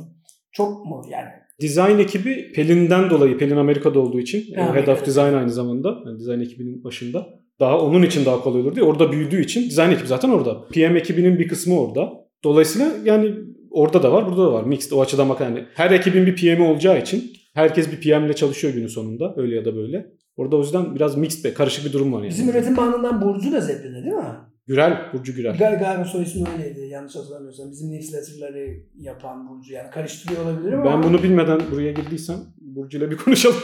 Çok 0.54 0.86
mu 0.86 1.01
yani? 1.12 1.30
Design 1.62 1.99
ekibi 1.99 2.51
Pelin'den 2.56 3.10
dolayı, 3.10 3.38
Pelin 3.38 3.58
Amerika'da 3.58 3.99
olduğu 3.99 4.20
için 4.20 4.56
Ha, 4.56 4.62
Head 4.62 4.70
Amerika'da. 4.70 4.91
of 4.93 5.06
Design 5.06 5.34
aynı 5.34 5.49
zamanda. 5.49 5.97
Yani 6.06 6.20
design 6.20 6.39
ekibinin 6.39 6.84
başında. 6.84 7.28
Daha 7.60 7.80
onun 7.80 8.04
için 8.04 8.26
daha 8.26 8.41
kolay 8.41 8.62
olur 8.62 8.76
diye. 8.76 8.86
Orada 8.86 9.12
büyüdüğü 9.12 9.41
için 9.41 9.66
design 9.70 9.91
ekibi 9.91 10.08
zaten 10.08 10.30
orada. 10.30 10.68
PM 10.68 10.95
ekibinin 10.97 11.39
bir 11.39 11.47
kısmı 11.47 11.80
orada. 11.80 12.10
Dolayısıyla 12.43 12.91
yani 13.06 13.36
orada 13.72 14.04
da 14.04 14.12
var, 14.12 14.28
burada 14.28 14.41
da 14.47 14.54
var. 14.54 14.64
Mixed 14.64 14.91
o 14.91 15.01
açıdan 15.01 15.30
bak 15.30 15.41
yani 15.41 15.66
her 15.76 15.91
ekibin 15.91 16.26
bir 16.26 16.36
PM'i 16.36 16.68
olacağı 16.68 16.99
için 17.01 17.32
herkes 17.54 17.91
bir 17.91 18.01
PM 18.01 18.26
ile 18.26 18.34
çalışıyor 18.34 18.74
günün 18.74 18.88
sonunda. 18.88 19.34
Öyle 19.38 19.56
ya 19.56 19.66
da 19.66 19.76
böyle. 19.76 20.06
Orada 20.38 20.56
o 20.56 20.60
yüzden 20.60 20.95
biraz 20.95 21.18
mixed 21.18 21.45
ve 21.45 21.54
karışık 21.54 21.86
bir 21.86 21.93
durum 21.93 22.14
var 22.14 22.20
yani. 22.20 22.30
Bizim 22.30 22.49
üretim 22.49 22.78
bandından 22.78 23.22
Burcu 23.22 23.51
da 23.51 23.62
Zeppelin'de 23.62 24.04
değil 24.04 24.16
mi? 24.16 24.36
Gürel, 24.68 24.97
Burcu 25.14 25.34
Gürel. 25.36 25.57
Gal 25.57 25.80
galiba 25.80 26.05
soy 26.05 26.24
ismi 26.24 26.47
öyleydi 26.57 26.80
yanlış 26.80 27.16
hatırlamıyorsam. 27.16 27.72
Bizim 27.72 27.91
newsletter'ları 27.91 28.68
yapan 28.97 29.49
Burcu 29.49 29.74
yani 29.74 29.89
karıştırıyor 29.89 30.45
olabilirim 30.45 30.80
ama. 30.82 30.91
Ben 30.93 31.03
bunu 31.03 31.24
bilmeden 31.24 31.59
buraya 31.72 31.91
girdiysem 31.91 32.38
Burcu'yla 32.61 33.11
bir 33.11 33.18
konuşalım. 33.18 33.55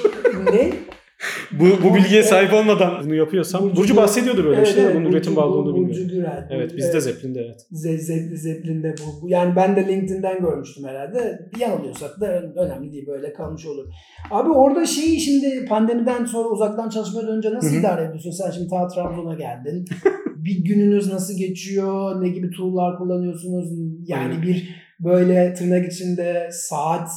Ne? 0.53 0.71
bu, 1.59 1.65
bu 1.83 1.95
bilgiye 1.95 2.23
sahip 2.23 2.53
olmadan 2.53 3.05
bunu 3.05 3.15
yapıyorsam. 3.15 3.61
Burcu- 3.63 3.75
Burcu, 3.75 3.95
bahsediyordu 3.95 4.43
böyle 4.43 4.57
evet, 4.57 4.67
şeyler. 4.67 4.83
evet, 4.83 4.95
Bunun 4.95 5.05
Burcu- 5.05 5.13
üretim 5.15 5.35
bağlı 5.35 5.55
olduğunu 5.55 5.77
Burcu 5.77 5.89
bilmiyorum. 6.01 6.11
Gürel. 6.15 6.47
Evet 6.49 6.77
bizde 6.77 7.01
Zeppelin'de 7.01 7.39
evet. 7.41 7.65
Ze- 7.71 7.97
Ze- 8.11 8.35
Zeppelin'de 8.35 8.95
bu. 8.99 9.21
bu- 9.21 9.29
Yani 9.29 9.55
ben 9.55 9.75
de 9.75 9.87
LinkedIn'den 9.87 10.39
görmüştüm 10.41 10.83
herhalde. 10.87 11.39
Yanılıyorsak 11.59 12.21
da 12.21 12.41
önemli 12.55 12.91
değil 12.91 13.07
böyle 13.07 13.33
kalmış 13.33 13.65
olur. 13.65 13.85
Abi 14.31 14.49
orada 14.49 14.85
şeyi 14.85 15.19
şimdi 15.19 15.65
pandemiden 15.65 16.25
sonra 16.25 16.49
uzaktan 16.49 16.89
çalışmaya 16.89 17.27
dönünce 17.27 17.53
nasıl 17.53 17.69
Hı 17.71 17.75
hı. 17.75 17.79
idare 17.79 18.01
ediyorsun? 18.03 18.31
Sen 18.31 18.51
şimdi 18.51 18.69
ta 18.69 18.87
Trabzon'a 18.87 19.33
geldin. 19.35 19.85
bir 20.45 20.65
gününüz 20.65 21.07
nasıl 21.07 21.37
geçiyor? 21.37 22.21
Ne 22.21 22.29
gibi 22.29 22.51
tool'lar 22.51 22.97
kullanıyorsunuz? 22.97 23.69
Yani 24.07 24.33
Aynen. 24.33 24.41
bir 24.41 24.69
böyle 24.99 25.53
tırnak 25.53 25.93
içinde 25.93 26.49
saat 26.51 27.09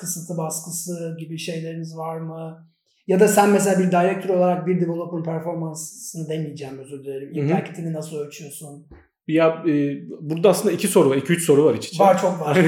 kısıtı 0.00 0.36
baskısı 0.36 1.16
gibi 1.20 1.38
şeyleriniz 1.38 1.96
var 1.96 2.20
mı? 2.20 2.70
Ya 3.06 3.20
da 3.20 3.28
sen 3.28 3.50
mesela 3.50 3.78
bir 3.78 3.90
director 3.90 4.34
olarak 4.34 4.66
bir 4.66 4.80
developer 4.80 5.22
performansını 5.22 6.28
demeyeceğim 6.28 6.78
özür 6.78 7.04
dilerim. 7.04 7.34
Impact'ini 7.34 7.92
nasıl 7.92 8.16
ölçüyorsun? 8.16 8.86
Ya 9.28 9.62
e, 9.68 9.98
burada 10.20 10.48
aslında 10.48 10.74
iki 10.74 10.88
soru 10.88 11.10
var. 11.10 11.16
iki 11.16 11.32
üç 11.32 11.44
soru 11.44 11.64
var 11.64 11.74
iç 11.74 11.88
içe. 11.88 12.04
Var 12.04 12.20
çok 12.20 12.40
var. 12.40 12.58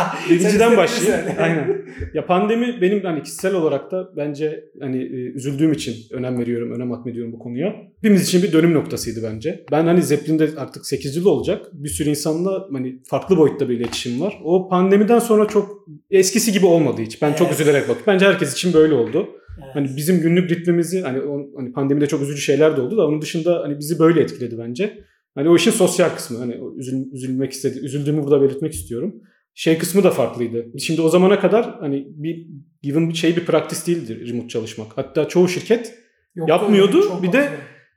Birinciden 0.30 0.76
başlayayım. 0.76 1.26
Aynen. 1.40 1.82
Ya 2.14 2.26
pandemi 2.26 2.80
benim 2.80 3.02
hani 3.04 3.22
kişisel 3.22 3.54
olarak 3.54 3.90
da 3.90 4.16
bence 4.16 4.64
hani 4.80 5.02
e, 5.02 5.16
üzüldüğüm 5.16 5.72
için 5.72 5.94
önem 6.12 6.38
veriyorum, 6.38 6.72
önem 6.72 6.92
atmediyorum 6.92 7.32
bu 7.32 7.38
konuya. 7.38 7.74
Hepimiz 8.02 8.22
için 8.22 8.42
bir 8.42 8.52
dönüm 8.52 8.74
noktasıydı 8.74 9.20
bence. 9.32 9.64
Ben 9.72 9.84
hani 9.86 10.02
Zeppelin'de 10.02 10.48
artık 10.56 10.86
8 10.86 11.16
yıl 11.16 11.26
olacak. 11.26 11.66
Bir 11.72 11.88
sürü 11.88 12.10
insanla 12.10 12.66
hani 12.72 13.00
farklı 13.10 13.36
boyutta 13.36 13.68
bir 13.68 13.76
iletişim 13.76 14.20
var. 14.20 14.38
O 14.44 14.68
pandemiden 14.68 15.18
sonra 15.18 15.48
çok 15.48 15.86
eskisi 16.10 16.52
gibi 16.52 16.66
olmadı 16.66 17.02
hiç. 17.02 17.22
Ben 17.22 17.32
çok 17.32 17.48
Evet. 17.48 17.60
üzülerek 17.60 17.82
bakıyorum. 17.82 18.04
Bence 18.06 18.26
herkes 18.26 18.52
için 18.52 18.72
böyle 18.72 18.94
oldu. 18.94 19.28
Evet. 19.64 19.74
Hani 19.74 19.96
bizim 19.96 20.20
günlük 20.20 20.50
ritmimizi 20.50 21.00
hani, 21.00 21.20
o, 21.20 21.46
hani 21.56 21.72
pandemide 21.72 22.06
çok 22.06 22.22
üzücü 22.22 22.40
şeyler 22.40 22.76
de 22.76 22.80
oldu 22.80 22.96
da 22.96 23.06
onun 23.06 23.22
dışında 23.22 23.60
hani 23.64 23.78
bizi 23.78 23.98
böyle 23.98 24.20
etkiledi 24.20 24.58
bence. 24.58 25.04
Hani 25.34 25.48
o 25.48 25.56
işin 25.56 25.70
sosyal 25.70 26.08
kısmı 26.08 26.38
hani 26.38 26.58
üzül, 26.76 27.12
üzülmek 27.12 27.52
istedi, 27.52 27.78
üzüldüğümü 27.78 28.22
burada 28.22 28.42
belirtmek 28.42 28.72
istiyorum. 28.74 29.14
Şey 29.54 29.78
kısmı 29.78 30.04
da 30.04 30.10
farklıydı. 30.10 30.78
Şimdi 30.78 31.00
o 31.00 31.08
zamana 31.08 31.40
kadar 31.40 31.78
hani 31.80 32.06
bir 32.10 32.46
given 32.82 33.08
bir 33.08 33.14
şey 33.14 33.36
bir 33.36 33.44
praktis 33.44 33.86
değildir 33.86 34.28
remote 34.28 34.48
çalışmak. 34.48 34.86
Hatta 34.98 35.28
çoğu 35.28 35.48
şirket 35.48 35.94
Yok, 36.34 36.48
yapmıyordu. 36.48 37.22
Bir 37.22 37.32
de- 37.32 37.48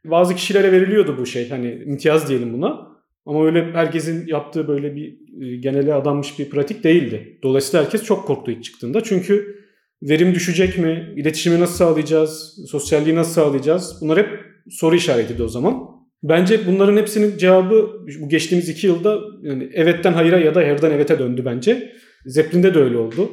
bazı 0.05 0.35
kişilere 0.35 0.71
veriliyordu 0.71 1.15
bu 1.17 1.25
şey 1.25 1.49
hani 1.49 1.83
imtiyaz 1.85 2.29
diyelim 2.29 2.53
buna. 2.53 2.93
Ama 3.25 3.45
öyle 3.45 3.71
herkesin 3.73 4.27
yaptığı 4.27 4.67
böyle 4.67 4.95
bir 4.95 5.17
e, 5.41 5.55
genele 5.57 5.93
adanmış 5.93 6.39
bir 6.39 6.49
pratik 6.49 6.83
değildi. 6.83 7.39
Dolayısıyla 7.43 7.85
herkes 7.85 8.03
çok 8.03 8.27
korktu 8.27 8.51
ilk 8.51 8.63
çıktığında. 8.63 9.03
Çünkü 9.03 9.55
verim 10.01 10.35
düşecek 10.35 10.77
mi? 10.77 11.13
İletişimi 11.17 11.59
nasıl 11.59 11.75
sağlayacağız? 11.75 12.55
Sosyalliği 12.67 13.15
nasıl 13.15 13.33
sağlayacağız? 13.33 13.97
Bunlar 14.01 14.17
hep 14.17 14.39
soru 14.69 14.95
işaretiydi 14.95 15.43
o 15.43 15.47
zaman. 15.47 15.92
Bence 16.23 16.67
bunların 16.67 16.97
hepsinin 16.97 17.37
cevabı 17.37 17.91
bu 18.21 18.29
geçtiğimiz 18.29 18.69
iki 18.69 18.87
yılda 18.87 19.19
yani 19.41 19.69
evetten 19.73 20.13
hayıra 20.13 20.39
ya 20.39 20.55
da 20.55 20.59
hayırdan 20.59 20.91
evete 20.91 21.19
döndü 21.19 21.41
bence. 21.45 21.91
Zeppelin'de 22.25 22.73
de 22.73 22.79
öyle 22.79 22.97
oldu. 22.97 23.29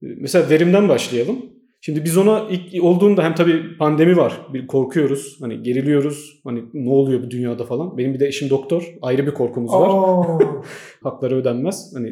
Mesela 0.00 0.50
verimden 0.50 0.88
başlayalım. 0.88 1.36
Şimdi 1.80 2.04
biz 2.04 2.16
ona 2.18 2.46
ilk 2.50 2.84
olduğunda 2.84 3.24
hem 3.24 3.34
tabii 3.34 3.76
pandemi 3.78 4.16
var. 4.16 4.40
Bir 4.52 4.66
korkuyoruz. 4.66 5.36
Hani 5.40 5.62
geriliyoruz. 5.62 6.40
Hani 6.44 6.64
ne 6.74 6.90
oluyor 6.90 7.22
bu 7.22 7.30
dünyada 7.30 7.64
falan. 7.64 7.98
Benim 7.98 8.14
bir 8.14 8.20
de 8.20 8.26
eşim 8.26 8.50
doktor. 8.50 8.94
Ayrı 9.02 9.26
bir 9.26 9.34
korkumuz 9.34 9.72
var. 9.72 9.90
Hakları 11.02 11.36
ödenmez. 11.36 11.92
Hani 11.94 12.08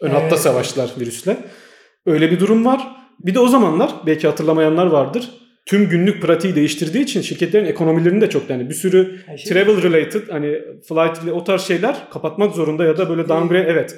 ön 0.00 0.10
Evet. 0.10 0.22
hatta 0.22 0.36
savaşlar 0.36 0.90
virüsle. 1.00 1.36
Öyle 2.06 2.30
bir 2.30 2.40
durum 2.40 2.64
var. 2.64 2.88
Bir 3.20 3.34
de 3.34 3.40
o 3.40 3.48
zamanlar 3.48 3.94
belki 4.06 4.26
hatırlamayanlar 4.26 4.86
vardır. 4.86 5.30
Tüm 5.66 5.88
günlük 5.88 6.22
pratiği 6.22 6.54
değiştirdiği 6.54 7.04
için 7.04 7.20
şirketlerin 7.20 7.64
ekonomilerini 7.64 8.20
de 8.20 8.30
çok 8.30 8.50
yani 8.50 8.68
bir 8.68 8.74
sürü 8.74 9.16
Her 9.26 9.36
şey- 9.38 9.52
travel 9.52 9.82
related 9.82 10.28
hani 10.30 10.58
flight 10.88 11.32
o 11.32 11.44
tarz 11.44 11.62
şeyler 11.62 11.96
kapatmak 12.10 12.54
zorunda 12.54 12.84
ya 12.84 12.98
da 12.98 13.08
böyle 13.08 13.28
downgrade 13.28 13.66
evet. 13.68 13.96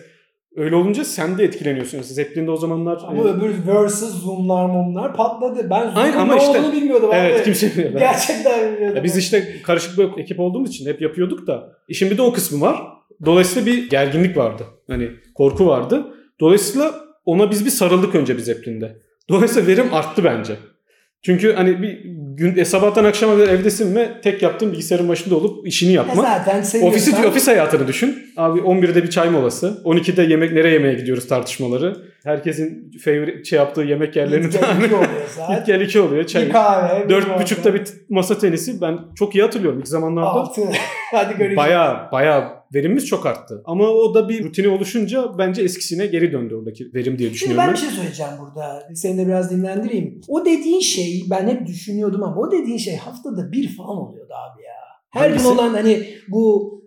Öyle 0.57 0.75
olunca 0.75 1.05
sen 1.05 1.39
de 1.39 1.45
etkileniyorsun. 1.45 2.03
Zeppelin'de 2.03 2.51
o 2.51 2.57
zamanlar 2.57 2.99
Ama 3.07 3.23
e, 3.23 3.27
öbür 3.27 3.55
versus 3.67 4.23
zoomlar 4.23 4.67
mumlar 4.67 5.17
patladı. 5.17 5.71
Ben 5.71 5.81
zoom'un 5.83 5.97
Aynen 5.97 6.17
ama 6.17 6.35
ne 6.35 6.41
işte- 6.41 6.59
olduğunu 6.59 6.73
bilmiyordum 6.73 7.11
evet 7.13 7.37
abi. 7.37 7.45
kimse 7.45 7.71
bilmiyor. 7.71 8.01
Gerçekten 8.01 8.73
bilmiyordum. 8.73 8.97
Ya 8.97 9.05
biz 9.05 9.17
işte 9.17 9.63
karışık 9.63 9.99
bir 9.99 10.23
ekip 10.23 10.41
olduğumuz 10.41 10.71
için 10.71 10.87
hep 10.87 11.01
yapıyorduk 11.03 11.47
da 11.47 11.73
işin 11.89 12.11
bir 12.11 12.19
de 12.19 12.23
o 12.23 12.33
kısmı 12.33 12.61
var. 12.61 12.83
Dolayısıyla 13.25 13.67
bir 13.67 13.91
gerginlik 13.91 14.37
vardı. 14.37 14.63
Hani 14.87 15.11
korku 15.35 15.67
vardı. 15.67 16.07
Dolayısıyla 16.41 16.95
ona 17.25 17.51
biz 17.51 17.65
bir 17.65 17.71
sarıldık 17.71 18.15
önce 18.15 18.37
bir 18.37 18.43
Zeppelin'de. 18.43 18.97
Dolayısıyla 19.29 19.69
verim 19.69 19.95
arttı 19.95 20.25
bence. 20.25 20.57
Çünkü 21.23 21.53
hani 21.53 21.83
bir 21.83 22.01
gün 22.37 22.57
e, 22.57 22.65
sabahtan 22.65 23.05
akşama 23.05 23.37
kadar 23.37 23.49
evdesin 23.49 23.97
ve 23.97 24.21
tek 24.23 24.43
yaptığın 24.43 24.73
bilgisayarın 24.73 25.09
başında 25.09 25.37
olup 25.37 25.67
işini 25.67 25.93
E 25.93 26.17
zaten 26.17 26.63
seviyorsan. 26.63 26.99
Ofisi, 27.01 27.27
ofis 27.27 27.49
hayatını 27.49 27.89
düşün. 27.89 28.19
Abi 28.37 28.59
11'de 28.61 29.03
bir 29.03 29.11
çay 29.11 29.31
molası. 29.31 29.83
12'de 29.85 30.23
yemek 30.23 30.53
nereye 30.53 30.73
yemeğe 30.73 30.95
gidiyoruz 30.95 31.29
tartışmaları. 31.29 32.08
Herkesin 32.25 32.91
favorite 33.05 33.45
şey 33.45 33.57
yaptığı 33.59 33.81
yemek 33.81 34.17
yerlerini 34.17 34.51
Git 34.51 34.61
gel 34.61 34.93
oluyor 34.93 35.29
saat. 35.37 35.59
Git 35.59 35.67
gel 35.67 35.81
iki 35.81 36.01
oluyor. 36.01 36.25
Çay. 36.25 36.47
Bir 36.47 36.51
kahve. 36.53 37.09
Dört 37.09 37.41
buçukta 37.41 37.75
bir 37.75 37.83
masa 38.09 38.39
tenisi. 38.39 38.81
Ben 38.81 38.99
çok 39.19 39.35
iyi 39.35 39.43
hatırlıyorum 39.43 39.81
ilk 39.81 39.89
zamanlarda. 39.89 40.29
Altı. 40.29 40.61
Hadi 41.13 41.33
görüşürüz. 41.33 41.57
Baya 41.57 42.09
baya 42.13 42.65
verimimiz 42.75 43.07
çok 43.07 43.27
arttı. 43.27 43.63
Ama 43.65 43.85
o 43.89 44.15
da 44.15 44.29
bir 44.29 44.45
rutini 44.45 44.69
oluşunca 44.69 45.39
bence 45.39 45.63
eskisine 45.63 46.07
geri 46.07 46.33
döndü 46.33 46.55
oradaki 46.55 46.85
verim 46.95 47.19
diye 47.19 47.29
Şimdi 47.29 47.35
düşünüyorum. 47.35 47.59
ben 47.59 47.67
ben. 47.67 47.75
bir 47.75 47.81
şey 47.81 47.91
söyleyeceğim 47.91 48.33
burada. 48.41 48.83
Seni 48.95 49.19
de 49.19 49.27
biraz 49.27 49.51
dinlendireyim. 49.51 50.21
O 50.29 50.45
dediğin 50.45 50.81
şey 50.81 51.23
ben 51.31 51.49
hep 51.49 51.67
düşünüyordum 51.67 52.23
ama 52.23 52.37
o 52.41 52.51
dediğin 52.53 52.79
şey 52.79 52.97
haftada 52.97 53.53
bir 53.53 53.77
falan 53.77 53.97
oluyordu 53.97 54.33
abi 54.35 54.63
ya. 54.63 54.73
Her 55.11 55.21
Hangisi? 55.21 55.45
gün 55.49 55.55
olan 55.55 55.69
hani 55.75 56.07
bu 56.29 56.78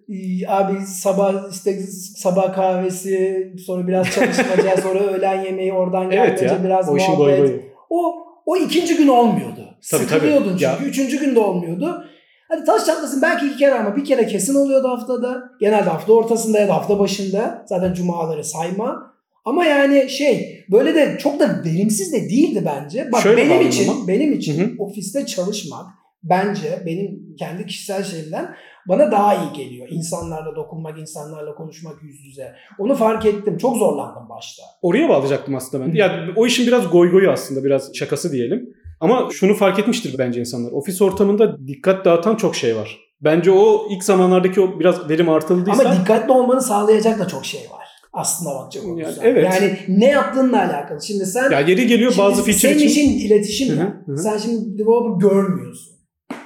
abi 0.47 0.86
sabah 0.86 1.52
işte 1.52 1.80
sabah 2.18 2.54
kahvesi 2.56 3.54
sonra 3.66 3.88
biraz 3.88 4.10
çalışmaca 4.10 4.78
sonra 4.84 4.99
öğlen 4.99 5.43
yemeği 5.43 5.74
oradan 5.74 6.12
Evet 6.12 6.41
ya. 6.41 6.64
biraz 6.64 6.89
o 6.89 6.93
muhabbet. 6.95 7.18
boyu 7.18 7.38
boyu. 7.39 7.62
O 7.89 8.16
o 8.45 8.58
ikinci 8.58 8.97
gün 8.97 9.08
olmuyordu. 9.08 9.66
Tabii, 9.91 10.02
Sıkılıyordun 10.04 10.43
tabii. 10.43 10.60
çünkü. 10.60 10.64
Ya. 10.64 10.78
Üçüncü 10.89 11.20
günde 11.20 11.39
olmuyordu. 11.39 12.04
Hadi 12.47 12.64
taş 12.66 12.86
çatlasın 12.86 13.22
belki 13.22 13.47
iki 13.47 13.58
kere 13.58 13.74
ama 13.74 13.95
bir 13.95 14.06
kere 14.06 14.28
kesin 14.28 14.56
oluyordu 14.56 14.88
haftada. 14.89 15.43
Genelde 15.60 15.89
hafta 15.89 16.14
ortasında 16.14 16.60
ya 16.60 16.68
da 16.68 16.74
hafta 16.76 16.99
başında. 16.99 17.66
Zaten 17.68 17.93
cumaları 17.93 18.43
sayma. 18.43 19.12
Ama 19.45 19.66
yani 19.66 20.10
şey 20.10 20.66
böyle 20.72 20.95
de 20.95 21.18
çok 21.20 21.39
da 21.39 21.62
verimsiz 21.66 22.14
de 22.14 22.30
değildi 22.30 22.64
bence. 22.66 23.10
Bak 23.12 23.22
Şöyle 23.22 23.49
benim 23.49 23.68
için 23.68 23.89
ama. 23.91 24.08
benim 24.08 24.34
için 24.34 24.60
Hı 24.60 24.64
hı. 24.66 24.72
ofiste 24.84 25.26
çalışmak 25.26 25.86
bence 26.24 26.84
benim 26.86 27.36
kendi 27.39 27.66
kişisel 27.66 28.04
şeyimden 28.04 28.45
bana 28.88 29.11
daha 29.11 29.36
iyi 29.36 29.53
geliyor. 29.65 29.88
İnsanlarla 29.91 30.55
dokunmak, 30.55 30.99
insanlarla 30.99 31.55
konuşmak 31.55 32.03
yüz 32.03 32.25
yüze. 32.25 32.55
Onu 32.79 32.95
fark 32.95 33.25
ettim. 33.25 33.57
Çok 33.57 33.77
zorlandım 33.77 34.29
başta. 34.29 34.63
Oraya 34.82 35.09
bağlayacaktım 35.09 35.55
aslında 35.55 35.86
ben. 35.86 35.93
Yani 35.95 36.32
o 36.36 36.45
işin 36.45 36.67
biraz 36.67 36.91
goy 36.91 37.11
goyu 37.11 37.32
aslında 37.32 37.63
biraz 37.63 37.95
şakası 37.95 38.32
diyelim. 38.32 38.69
Ama 38.99 39.27
şunu 39.32 39.53
fark 39.53 39.79
etmiştir 39.79 40.15
bence 40.17 40.39
insanlar. 40.39 40.71
Ofis 40.71 41.01
ortamında 41.01 41.67
dikkat 41.67 42.05
dağıtan 42.05 42.36
çok 42.36 42.55
şey 42.55 42.75
var. 42.75 42.99
Bence 43.21 43.51
o 43.51 43.88
ilk 43.89 44.03
zamanlardaki 44.03 44.61
o 44.61 44.79
biraz 44.79 45.09
verim 45.09 45.29
artıldıysa 45.29 45.84
Ama 45.84 45.95
dikkatli 45.99 46.32
olmanı 46.32 46.61
sağlayacak 46.61 47.19
da 47.19 47.27
çok 47.27 47.45
şey 47.45 47.61
var. 47.61 47.88
Aslında 48.13 48.55
bakacak 48.55 48.84
Yani 48.84 48.93
olursan. 49.05 49.23
evet. 49.25 49.43
Yani 49.43 49.77
ne 49.88 50.09
yaptığınla 50.09 50.57
alakalı. 50.57 51.01
Şimdi 51.01 51.25
sen 51.25 51.51
ya 51.51 51.59
yeri 51.59 51.88
geliyor 51.88 52.13
bazı 52.17 52.36
feature 52.43 52.53
senin 52.59 52.75
için. 52.75 52.88
için 52.88 53.27
iletişim 53.27 53.69
Hı 53.69 53.73
hı, 53.73 53.79
ya. 53.79 53.93
hı. 54.07 54.17
Sen 54.17 54.38
şimdi 54.38 54.77
developer 54.79 55.29
görmüyorsun. 55.29 55.93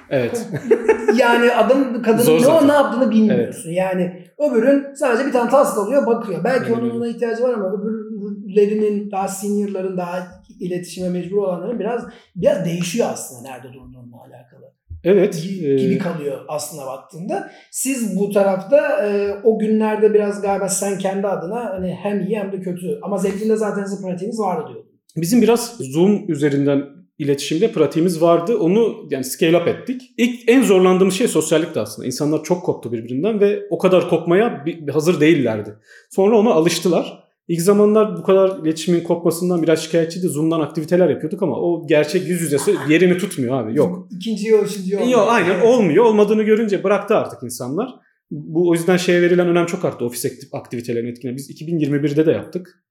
Evet. 0.09 0.47
yani 1.19 1.51
adam 1.51 2.01
kadının 2.01 2.23
Zor 2.23 2.35
ne, 2.35 2.39
zaten. 2.39 2.67
ne 2.67 2.73
yaptığını 2.73 3.11
bilmiyorsun. 3.11 3.71
Yani 3.71 4.25
öbürün 4.39 4.93
sadece 4.93 5.27
bir 5.27 5.31
tane 5.31 5.49
task 5.49 5.77
alıyor 5.77 6.05
bakıyor. 6.05 6.43
Belki 6.43 6.65
Aynen 6.65 6.79
onun 6.79 6.89
ona 6.89 7.07
ihtiyacı 7.07 7.43
var 7.43 7.53
ama 7.53 7.65
öbürlerinin 7.73 9.11
daha 9.11 9.27
seniorların 9.27 9.97
daha 9.97 10.27
iletişime 10.59 11.09
mecbur 11.09 11.37
olanların 11.37 11.79
biraz 11.79 12.05
biraz 12.35 12.65
değişiyor 12.65 13.07
aslında 13.11 13.49
nerede 13.49 13.67
durduğunla 13.67 14.17
alakalı. 14.17 14.75
Evet. 15.03 15.35
Gi- 15.35 15.75
gibi 15.75 15.93
e, 15.93 15.97
kalıyor 15.97 16.39
aslında 16.47 16.85
baktığında. 16.85 17.51
Siz 17.71 18.19
bu 18.19 18.31
tarafta 18.31 19.07
e, 19.07 19.33
o 19.43 19.59
günlerde 19.59 20.13
biraz 20.13 20.41
galiba 20.41 20.69
sen 20.69 20.97
kendi 20.97 21.27
adına 21.27 21.69
hani 21.69 21.97
hem 22.03 22.19
iyi 22.19 22.39
hem 22.39 22.51
de 22.51 22.59
kötü 22.61 22.99
ama 23.01 23.17
zevkinde 23.17 23.55
zaten 23.55 23.83
sizin 23.83 24.07
pratiğiniz 24.07 24.39
vardı 24.39 24.63
diyordun. 24.67 24.91
Bizim 25.17 25.41
biraz 25.41 25.77
Zoom 25.77 26.31
üzerinden 26.31 26.83
iletişimde 27.17 27.71
pratiğimiz 27.71 28.21
vardı. 28.21 28.57
Onu 28.57 29.07
yani 29.09 29.23
scale 29.23 29.57
up 29.57 29.67
ettik. 29.67 30.01
İlk 30.17 30.49
en 30.49 30.63
zorlandığımız 30.63 31.13
şey 31.13 31.27
sosyallikti 31.27 31.79
aslında. 31.79 32.05
İnsanlar 32.05 32.43
çok 32.43 32.63
koptu 32.63 32.91
birbirinden 32.91 33.39
ve 33.39 33.59
o 33.69 33.77
kadar 33.77 34.09
kopmaya 34.09 34.65
hazır 34.93 35.19
değillerdi. 35.19 35.75
Sonra 36.09 36.37
ona 36.37 36.51
alıştılar. 36.51 37.25
İlk 37.47 37.61
zamanlar 37.61 38.17
bu 38.17 38.23
kadar 38.23 38.59
iletişimin 38.63 39.01
kopmasından 39.01 39.63
biraz 39.63 39.83
şikayetçiydi. 39.83 40.27
Zoom'dan 40.27 40.59
aktiviteler 40.59 41.09
yapıyorduk 41.09 41.43
ama 41.43 41.61
o 41.61 41.87
gerçek 41.87 42.27
yüz 42.27 42.41
yüzesi 42.41 42.75
yerini 42.89 43.17
tutmuyor 43.17 43.63
abi. 43.63 43.77
Yok. 43.77 44.07
İkinci 44.11 44.47
yol, 44.47 44.65
üçüncü 44.65 44.93
yol. 44.95 45.09
Yok 45.09 45.27
aynen 45.29 45.61
olmuyor. 45.61 46.05
Olmadığını 46.05 46.43
görünce 46.43 46.83
bıraktı 46.83 47.15
artık 47.15 47.43
insanlar. 47.43 47.89
Bu 48.31 48.69
o 48.69 48.73
yüzden 48.73 48.97
şeye 48.97 49.21
verilen 49.21 49.47
önem 49.47 49.65
çok 49.65 49.85
arttı. 49.85 50.05
Ofis 50.05 50.25
aktivitelerinin 50.53 51.11
etkine. 51.11 51.35
Biz 51.35 51.61
2021'de 51.61 52.25
de 52.25 52.31
yaptık. 52.31 52.84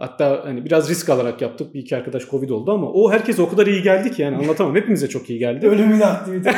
Hatta 0.00 0.42
hani 0.44 0.64
biraz 0.64 0.90
risk 0.90 1.08
alarak 1.08 1.42
yaptık. 1.42 1.74
Bir 1.74 1.80
iki 1.80 1.96
arkadaş 1.96 2.30
Covid 2.30 2.50
oldu 2.50 2.72
ama 2.72 2.92
o 2.92 3.12
herkese 3.12 3.42
o 3.42 3.48
kadar 3.48 3.66
iyi 3.66 3.82
geldi 3.82 4.10
ki 4.10 4.22
yani 4.22 4.36
anlatamam. 4.36 4.76
Hepimize 4.76 5.08
çok 5.08 5.30
iyi 5.30 5.38
geldi. 5.38 5.66
Ölümün 5.66 6.00
aktivite. 6.00 6.50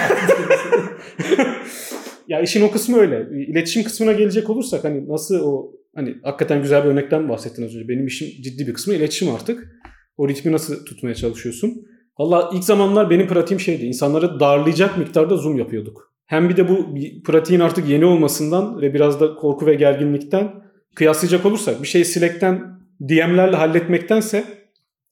ya 2.28 2.40
işin 2.40 2.62
o 2.62 2.70
kısmı 2.70 2.98
öyle. 2.98 3.28
İletişim 3.46 3.84
kısmına 3.84 4.12
gelecek 4.12 4.50
olursak 4.50 4.84
hani 4.84 5.08
nasıl 5.08 5.40
o 5.44 5.72
hani 5.94 6.14
hakikaten 6.22 6.62
güzel 6.62 6.84
bir 6.84 6.88
örnekten 6.88 7.28
bahsettin 7.28 7.64
az 7.64 7.74
önce. 7.74 7.88
Benim 7.88 8.06
işim 8.06 8.28
ciddi 8.42 8.66
bir 8.66 8.74
kısmı 8.74 8.94
iletişim 8.94 9.34
artık. 9.34 9.82
O 10.16 10.28
ritmi 10.28 10.52
nasıl 10.52 10.84
tutmaya 10.84 11.14
çalışıyorsun? 11.14 11.86
Valla 12.18 12.50
ilk 12.54 12.64
zamanlar 12.64 13.10
benim 13.10 13.28
pratiğim 13.28 13.60
şeydi. 13.60 13.86
İnsanları 13.86 14.40
darlayacak 14.40 14.98
miktarda 14.98 15.36
zoom 15.36 15.58
yapıyorduk. 15.58 16.12
Hem 16.26 16.48
bir 16.48 16.56
de 16.56 16.68
bu 16.68 16.94
pratiğin 17.24 17.60
artık 17.60 17.88
yeni 17.88 18.04
olmasından 18.04 18.80
ve 18.80 18.94
biraz 18.94 19.20
da 19.20 19.34
korku 19.34 19.66
ve 19.66 19.74
gerginlikten 19.74 20.52
kıyaslayacak 20.94 21.46
olursak 21.46 21.82
bir 21.82 21.88
şeyi 21.88 22.04
Slack'ten 22.04 22.81
DM'lerle 23.08 23.56
halletmektense 23.56 24.44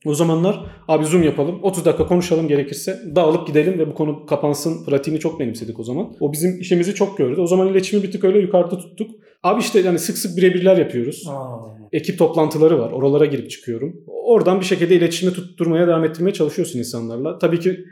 o 0.06 0.14
zamanlar 0.14 0.66
abi 0.88 1.04
zoom 1.04 1.22
yapalım 1.22 1.58
30 1.62 1.84
dakika 1.84 2.06
konuşalım 2.06 2.48
gerekirse 2.48 3.00
dağılıp 3.16 3.46
gidelim 3.46 3.78
ve 3.78 3.86
bu 3.86 3.94
konu 3.94 4.26
kapansın 4.26 4.84
pratiğini 4.84 5.20
çok 5.20 5.40
benimsedik 5.40 5.80
o 5.80 5.84
zaman. 5.84 6.16
O 6.20 6.32
bizim 6.32 6.60
işimizi 6.60 6.94
çok 6.94 7.18
gördü. 7.18 7.40
O 7.40 7.46
zaman 7.46 7.68
iletişimi 7.68 8.02
bir 8.02 8.12
tık 8.12 8.24
öyle 8.24 8.38
yukarıda 8.38 8.78
tuttuk. 8.78 9.10
Abi 9.42 9.60
işte 9.60 9.80
yani 9.80 9.98
sık 9.98 10.18
sık 10.18 10.36
birebirler 10.36 10.76
yapıyoruz. 10.76 11.24
Aa. 11.28 11.58
Ekip 11.92 12.18
toplantıları 12.18 12.78
var. 12.78 12.92
Oralara 12.92 13.24
girip 13.24 13.50
çıkıyorum. 13.50 14.04
Oradan 14.06 14.60
bir 14.60 14.64
şekilde 14.64 14.96
iletişimi 14.96 15.32
tutturmaya 15.32 15.86
devam 15.86 16.04
ettirmeye 16.04 16.32
çalışıyorsun 16.32 16.78
insanlarla. 16.78 17.38
Tabii 17.38 17.60
ki 17.60 17.84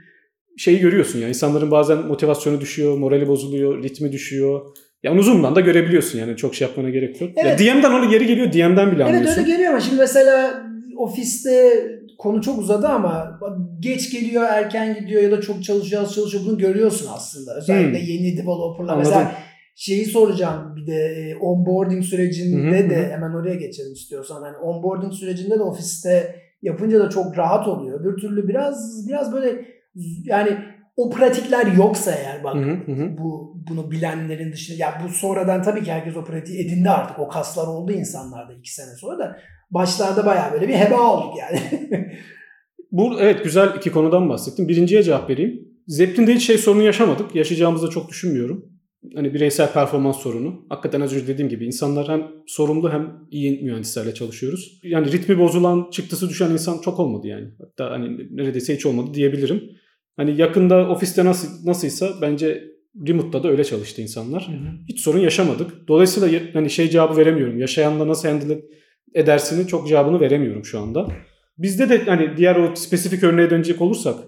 şeyi 0.57 0.79
görüyorsun 0.79 1.19
ya 1.19 1.29
insanların 1.29 1.71
bazen 1.71 2.07
motivasyonu 2.07 2.61
düşüyor, 2.61 2.99
morali 2.99 3.29
bozuluyor, 3.29 3.83
ritmi 3.83 4.13
düşüyor. 4.13 4.61
Ya 5.03 5.13
onu 5.13 5.23
Zoom'dan 5.23 5.57
da 5.57 5.61
görebiliyorsun 5.61 6.19
yani 6.19 6.37
çok 6.37 6.55
şey 6.55 6.69
yapmana 6.69 6.91
gerek 6.91 7.21
yok. 7.21 7.31
Evet. 7.37 7.61
Ya 7.61 7.75
DM'den 7.75 7.91
onu 7.93 8.11
geri 8.11 8.27
geliyor, 8.27 8.53
DM'den 8.53 8.93
bile 8.93 9.03
Evet 9.03 9.15
anlıyorsun. 9.15 9.41
öyle 9.43 9.53
geliyor 9.53 9.71
ama 9.71 9.81
şimdi 9.81 9.97
mesela 9.99 10.63
ofiste 10.97 11.73
konu 12.19 12.43
çok 12.43 12.59
uzadı 12.59 12.89
ama 12.89 13.41
geç 13.81 14.13
geliyor, 14.13 14.45
erken 14.51 14.95
gidiyor 15.01 15.23
ya 15.23 15.31
da 15.31 15.41
çok 15.41 15.65
çalışıyor, 15.65 16.03
az 16.03 16.15
çalışıyor. 16.15 16.45
Bunu 16.47 16.59
görüyorsun 16.59 17.09
aslında. 17.15 17.55
Özellikle 17.57 18.01
Hmm. 18.01 18.07
yeni 18.07 18.37
developerlar. 18.37 18.93
Anladım. 18.93 18.99
Mesela 19.13 19.33
şeyi 19.77 20.05
soracağım 20.05 20.77
bir 20.77 20.87
de 20.87 20.95
e, 20.97 21.37
onboarding 21.37 22.05
sürecinde 22.05 22.79
Hı 22.81 22.85
hı, 22.85 22.91
de 22.91 22.97
hı. 23.07 23.11
hemen 23.11 23.31
oraya 23.35 23.55
geçelim 23.55 23.93
istiyorsan. 23.93 24.43
Hani 24.43 24.57
onboarding 24.57 25.13
sürecinde 25.13 25.59
de 25.59 25.63
ofiste 25.63 26.35
yapınca 26.63 27.01
da 27.01 27.11
çok 27.11 27.39
rahat 27.39 27.69
oluyor. 27.69 28.05
Bir 28.05 28.21
türlü 28.21 28.49
biraz 28.49 29.07
biraz 29.09 29.33
böyle 29.33 29.65
yani 30.25 30.51
o 30.99 31.11
pratikler 31.11 31.67
yoksa 31.67 32.13
eğer 32.13 32.45
bak 32.45 32.55
Hı 32.55 32.93
hı, 32.93 33.19
bu 33.19 33.57
bunu 33.71 33.91
bilenlerin 33.91 34.53
dışında 34.53 34.79
ya 34.79 35.03
bu 35.05 35.09
sonradan 35.09 35.63
tabii 35.63 35.85
ki 35.85 35.93
herkes 35.93 36.17
o 36.17 36.25
pratiği 36.25 36.67
edindi 36.67 36.91
artık 36.91 37.19
o 37.19 37.29
kaslar 37.29 37.67
oldu 37.67 37.93
insanlarda 37.93 38.55
iki 38.55 38.75
sene 38.75 38.97
sonra 39.01 39.19
da 39.19 39.39
başlarda 39.71 40.27
bayağı 40.27 40.53
böyle 40.53 40.69
bir 40.69 40.75
heba 40.75 41.13
olduk 41.13 41.39
yani. 41.39 41.61
Bu 42.93 43.21
evet 43.21 43.45
güzel 43.45 43.77
iki 43.77 43.91
konudan 43.93 44.29
bahsettim. 44.29 44.69
Birinciye 44.69 45.03
cevap 45.03 45.31
vereyim. 45.31 45.69
Zeppelin'de 45.87 46.35
hiç 46.35 46.47
şey 46.47 46.59
sorunu 46.59 46.83
yaşamadık. 46.83 47.35
Yaşayacağımızı 47.35 47.87
da 47.87 47.91
çok 47.91 48.09
düşünmüyorum. 48.09 48.65
Hani 49.15 49.35
bireysel 49.35 49.73
performans 49.73 50.17
sorunu. 50.17 50.67
Hakikaten 50.69 51.01
az 51.01 51.15
önce 51.15 51.27
dediğim 51.27 51.49
gibi 51.49 51.67
insanlar 51.67 52.09
hem 52.09 52.23
sorumlu 52.47 52.93
hem 52.93 53.13
iyi 53.31 53.65
mühendislerle 53.65 54.15
çalışıyoruz. 54.15 54.81
Yani 54.83 55.13
ritmi 55.13 55.39
bozulan, 55.39 55.91
çıktısı 55.91 56.29
düşen 56.29 56.51
insan 56.51 56.79
çok 56.79 56.99
olmadı 56.99 57.27
yani. 57.27 57.49
Hatta 57.61 57.91
hani 57.91 58.37
neredeyse 58.37 58.75
hiç 58.75 58.87
olmadı 58.87 59.15
diyebilirim. 59.15 59.63
Hani 60.19 60.41
yakında 60.41 60.89
ofiste 60.89 61.25
nasıl 61.25 61.67
nasılsa 61.67 62.09
bence 62.23 62.65
remote'da 63.09 63.43
da 63.43 63.49
öyle 63.49 63.65
çalıştı 63.65 64.03
insanlar. 64.03 64.49
Hiç 64.89 65.01
sorun 65.01 65.19
yaşamadık. 65.19 65.89
Dolayısıyla 65.89 66.41
hani 66.53 66.71
şey 66.71 66.91
cevabı 66.91 67.17
veremiyorum. 67.17 67.59
Yaşayanla 67.59 68.09
nasıl 68.09 68.29
handle 68.29 68.61
edersini 69.15 69.67
çok 69.67 69.89
cevabını 69.89 70.21
veremiyorum 70.21 70.65
şu 70.65 70.81
anda. 70.81 71.09
Bizde 71.59 71.89
de 71.89 72.05
hani 72.05 72.37
diğer 72.37 72.57
o 72.57 72.77
spesifik 72.77 73.23
örneğe 73.23 73.51
dönecek 73.51 73.81
olursak 73.81 74.19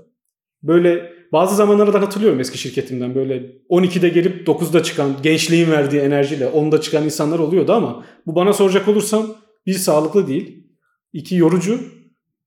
böyle 0.63 1.13
bazı 1.33 1.57
zamanları 1.57 1.93
da 1.93 2.01
hatırlıyorum 2.01 2.41
eski 2.41 2.59
şirketimden 2.59 3.15
böyle 3.15 3.53
12'de 3.71 4.09
gelip 4.09 4.49
9'da 4.49 4.83
çıkan 4.83 5.17
gençliğin 5.23 5.71
verdiği 5.71 6.01
enerjiyle 6.01 6.45
10'da 6.45 6.81
çıkan 6.81 7.05
insanlar 7.05 7.39
oluyordu 7.39 7.73
ama 7.73 8.05
bu 8.27 8.35
bana 8.35 8.53
soracak 8.53 8.89
olursam 8.89 9.27
bir 9.67 9.75
sağlıklı 9.75 10.29
değil. 10.29 10.67
iki 11.13 11.37
yorucu. 11.37 11.81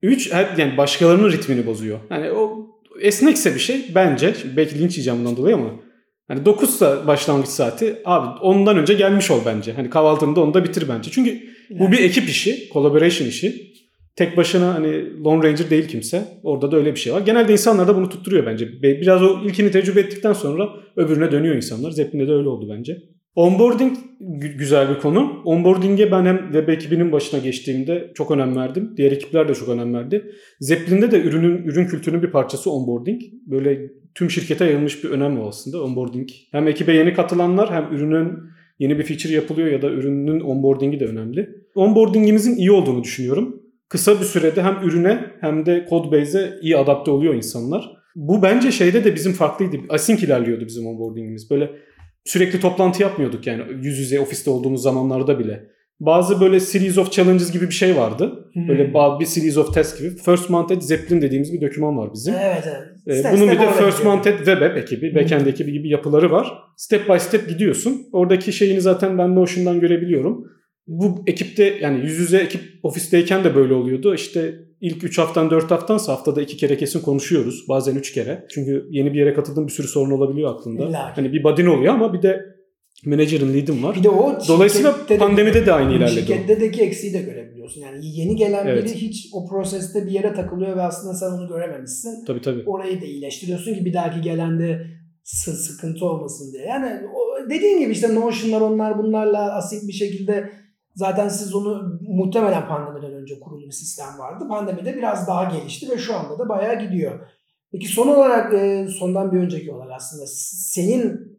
Üç 0.02 0.32
yani 0.32 0.78
başkalarının 0.78 1.32
ritmini 1.32 1.66
bozuyor. 1.66 2.00
Yani 2.10 2.32
o 2.32 2.62
esnekse 3.02 3.56
bir 3.56 3.60
şey 3.60 3.86
bence 3.96 4.34
belki 4.58 4.80
linç 4.80 4.91
yiyeceğim 4.91 5.20
bundan 5.20 5.38
dolayı 5.38 5.56
ama 5.56 5.70
hani 6.28 6.46
9 6.46 6.70
sa 6.70 7.08
başlangıç 7.08 7.48
saati 7.50 7.96
abi 8.06 8.39
ondan 8.41 8.78
önce 8.78 8.94
gelmiş 8.94 9.32
ol 9.32 9.39
bence. 9.46 9.74
Hani 9.74 9.89
kahvaltını 9.89 10.36
da 10.36 10.41
onda 10.41 10.64
bitir 10.64 10.86
bence. 10.89 11.12
Çünkü 11.12 11.39
bu 11.70 11.91
bir 11.91 12.00
ekip 12.00 12.30
işi, 12.30 12.70
collaboration 12.74 13.28
işi. 13.28 13.74
Tek 14.16 14.38
başına 14.38 14.74
hani 14.74 15.24
Lone 15.24 15.48
Ranger 15.48 15.70
değil 15.70 15.88
kimse. 15.88 16.24
Orada 16.44 16.72
da 16.72 16.78
öyle 16.78 16.91
bir 16.96 17.00
şey 17.00 17.14
var. 17.14 17.22
Genelde 17.22 17.52
insanlar 17.52 17.88
da 17.88 17.96
bunu 17.96 18.10
tutturuyor 18.10 18.46
bence. 18.46 18.84
Be- 18.84 19.02
Biraz 19.02 19.24
o 19.24 19.39
ilkini 19.46 19.72
tecrübe 19.72 20.00
ettikten 20.00 20.34
sonra 20.34 20.70
öbürüne 20.96 21.32
dönüyor 21.32 21.56
insanlar. 21.56 21.91
Zeppelin'de 21.91 22.28
de 22.28 22.32
öyle 22.34 22.50
oldu 22.50 22.74
bence. 22.78 22.98
Onboarding 23.36 23.98
gü- 24.22 24.58
güzel 24.58 24.90
bir 24.90 25.00
konu. 25.00 25.42
Onboarding'e 25.46 26.12
ben 26.12 26.26
hem 26.26 26.38
web 26.38 26.68
ekibinin 26.68 27.12
başına 27.12 27.40
geçtiğimde 27.40 28.12
çok 28.16 28.32
önem 28.32 28.56
verdim. 28.56 28.94
Diğer 28.98 29.12
ekipler 29.12 29.48
de 29.48 29.54
çok 29.54 29.70
önem 29.70 29.94
verdi. 29.94 30.32
Zeppelin'de 30.60 31.12
de 31.12 31.22
ürünün 31.22 31.64
ürün 31.64 31.86
kültürünün 31.86 32.24
bir 32.24 32.32
parçası 32.32 32.72
onboarding. 32.72 33.22
Böyle 33.46 33.82
tüm 34.16 34.30
şirkete 34.30 34.66
yayılmış 34.66 35.04
bir 35.04 35.10
önem 35.10 35.42
o 35.42 35.48
aslında 35.48 35.84
onboarding. 35.84 36.30
Hem 36.52 36.68
ekibe 36.68 36.94
yeni 36.94 37.14
katılanlar 37.14 37.74
hem 37.74 37.96
ürünün 37.96 38.34
yeni 38.80 39.00
bir 39.00 39.04
feature 39.04 39.34
yapılıyor 39.34 39.68
ya 39.68 39.82
da 39.82 39.90
ürünün 39.90 40.40
onboarding'i 40.40 41.00
de 41.00 41.06
önemli. 41.06 41.50
Onboarding'imizin 41.76 42.56
iyi 42.56 42.72
olduğunu 42.72 43.04
düşünüyorum. 43.04 43.62
Kısa 43.90 44.20
bir 44.20 44.26
sürede 44.26 44.64
hem 44.64 44.78
ürüne 44.84 45.26
hem 45.42 45.66
de 45.66 45.86
codebase'e 45.90 46.54
iyi 46.62 46.78
adapte 46.78 47.12
oluyor 47.12 47.34
insanlar. 47.34 47.92
Bu 48.16 48.42
bence 48.42 48.72
şeyde 48.72 49.04
de 49.04 49.16
bizim 49.16 49.34
farklıydı. 49.34 49.78
Async 49.90 50.24
ilerliyordu 50.24 50.66
bizim 50.66 50.88
onboarding'imiz. 50.88 51.50
Böyle 51.52 51.72
sürekli 52.26 52.59
toplantı 52.59 53.01
yapmıyorduk 53.01 53.47
yani 53.47 53.63
yüz 53.82 53.99
yüze 53.99 54.19
ofiste 54.19 54.49
olduğumuz 54.49 54.82
zamanlarda 54.82 55.39
bile. 55.39 55.63
bazı 55.99 56.41
böyle 56.41 56.59
series 56.59 56.97
of 56.97 57.11
challenges 57.11 57.51
gibi 57.51 57.67
bir 57.67 57.74
şey 57.74 57.95
vardı. 57.95 58.49
Hmm. 58.53 58.67
Böyle 58.67 58.93
bir 59.19 59.26
series 59.26 59.57
of 59.57 59.74
test 59.74 59.97
gibi. 59.99 60.09
First 60.09 60.49
Mounted 60.49 60.82
Zeppelin 60.82 61.21
dediğimiz 61.21 61.53
bir 61.53 61.61
doküman 61.61 61.97
var 61.97 62.09
bizim. 62.13 62.34
Evet 62.34 62.63
evet. 62.67 62.88
Ee, 63.07 63.19
Step 63.19 63.32
bunun 63.34 63.51
bir 63.51 63.59
de 63.59 63.71
First. 63.71 64.03
Mounted 64.05 64.38
Web 64.38 64.61
App 64.61 64.78
ekibi, 64.78 65.11
Hı. 65.11 65.15
backend 65.15 65.45
ekibi 65.45 65.71
gibi 65.71 65.89
yapıları 65.89 66.32
var. 66.32 66.53
Step 66.78 67.09
by 67.09 67.17
step 67.17 67.49
gidiyorsun. 67.49 68.01
Oradaki 68.11 68.53
şeyini 68.53 68.82
zaten 68.82 69.17
ben 69.17 69.36
Notion'dan 69.36 69.80
görebiliyorum. 69.80 70.43
Bu 70.88 71.24
ekipte 71.28 71.78
yani 71.82 71.99
yüz 71.99 72.19
yüze 72.19 72.38
ekip 72.38 72.61
ofisteyken 72.84 73.43
de 73.43 73.55
böyle 73.55 73.74
oluyordu. 73.74 74.15
İşte 74.15 74.55
ilk 74.84 75.04
3 75.04 75.18
haftan 75.18 75.50
4 75.50 75.72
haftansa 75.72 76.12
haftada 76.14 76.42
2 76.42 76.58
kere 76.58 76.78
kesin 76.78 77.02
konuşuyoruz. 77.02 77.66
Bazen 77.70 77.96
3 77.96 78.14
kere. 78.14 78.46
Çünkü 78.50 78.88
yeni 78.92 79.14
bir 79.14 79.20
yere 79.20 79.34
katıldığın 79.34 79.68
bir 79.68 79.72
sürü 79.72 79.88
sorun 79.88 80.12
olabiliyor 80.12 80.56
aklında. 80.56 80.86
İlla. 80.86 81.18
Hani 81.18 81.34
bir 81.34 81.44
buddy'n 81.44 81.66
oluyor 81.66 81.94
ama 81.94 82.14
bir 82.14 82.22
de 82.22 82.40
manager'ın 83.06 83.54
lead'in 83.54 83.84
var. 83.84 83.96
Bir 83.96 84.04
de 84.04 84.10
o 84.10 84.38
Dolayısıyla 84.48 84.96
de- 85.10 85.18
pandemide 85.18 85.66
de 85.66 85.74
aynı 85.74 85.94
ilerledi 85.94 86.20
o. 86.32 86.36
Şirketteki 86.36 86.82
eksiği 86.82 87.14
de 87.14 87.22
görebiliyorsun. 87.22 87.82
Yani 87.82 87.98
yeni 88.02 88.36
gelen 88.36 88.68
Evet. 88.68 88.84
biri 88.86 88.94
hiç 88.94 89.30
o 89.34 89.48
proseste 89.50 90.06
bir 90.06 90.12
yere 90.12 90.34
takılıyor 90.34 90.78
ve 90.78 90.82
aslında 90.82 91.14
sen 91.14 91.28
onu 91.28 91.48
görememişsin. 91.48 92.26
Tabii 92.26 92.42
tabii. 92.42 92.64
Orayı 92.66 93.02
da 93.02 93.06
iyileştiriyorsun 93.06 93.74
ki 93.74 93.86
bir 93.86 93.94
dahaki 93.94 94.22
gelende 94.22 94.88
sı- 95.24 95.56
sıkıntı 95.56 96.06
olmasın 96.06 96.54
diye. 96.54 96.64
Yani 96.66 96.86
o 97.16 97.50
dediğin 97.50 97.80
gibi 97.80 97.92
işte 97.92 98.16
Notion'lar 98.16 98.62
onlar 98.62 98.98
bunlarla 98.98 99.54
asit 99.56 99.88
bir 99.88 99.94
şekilde 99.94 100.50
zaten 100.96 101.30
siz 101.30 101.56
onu 101.56 102.00
muhtemelen 102.02 102.68
pandemiden 102.68 103.14
önce 103.14 103.39
kurulu 103.39 103.66
bir 103.66 103.72
sistem 103.72 104.20
vardı. 104.20 104.48
Pandemide 104.50 104.96
biraz 104.96 105.28
daha 105.28 105.44
gelişti 105.44 105.89
ve 105.89 105.98
şu 105.98 106.16
anda 106.16 106.39
da 106.39 106.50
bayağı 106.50 106.80
gidiyor. 106.80 107.20
Peki 107.72 107.88
son 107.88 108.08
olarak 108.08 108.54
e, 108.54 108.88
sondan 109.00 109.32
bir 109.32 109.39
önceki 109.39 109.72
olarak 109.72 109.91
aslında 109.96 110.24
senin 110.28 111.34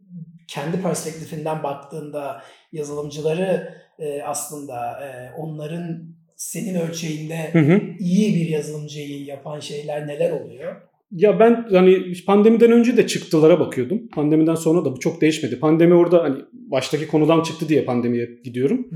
kendi 0.47 0.81
perspektifinden 0.81 1.63
baktığında 1.63 2.41
yazılımcıları 2.71 3.73
e, 3.99 4.23
aslında 4.23 5.05
e, 5.05 5.31
onların 5.37 6.15
senin 6.35 6.79
ölçeğinde 6.79 7.49
Hı 7.53 7.59
hı. 7.59 7.81
iyi 7.99 8.35
bir 8.35 8.49
yazılımcıyı 8.49 9.25
yapan 9.25 9.59
şeyler 9.59 10.07
neler 10.07 10.31
oluyor? 10.31 10.81
Ya 11.15 11.39
ben 11.39 11.65
hani 11.71 12.13
pandemiden 12.27 12.71
önce 12.71 12.97
de 12.97 13.07
çıktılara 13.07 13.59
bakıyordum. 13.59 14.01
Pandemiden 14.15 14.55
sonra 14.55 14.85
da 14.85 14.91
bu 14.95 14.99
çok 14.99 15.21
değişmedi. 15.21 15.59
Pandemi 15.59 15.93
orada 15.93 16.23
hani 16.23 16.35
baştaki 16.53 17.07
konudan 17.07 17.41
çıktı 17.41 17.69
diye 17.69 17.83
pandemiye 17.85 18.29
gidiyorum. 18.43 18.87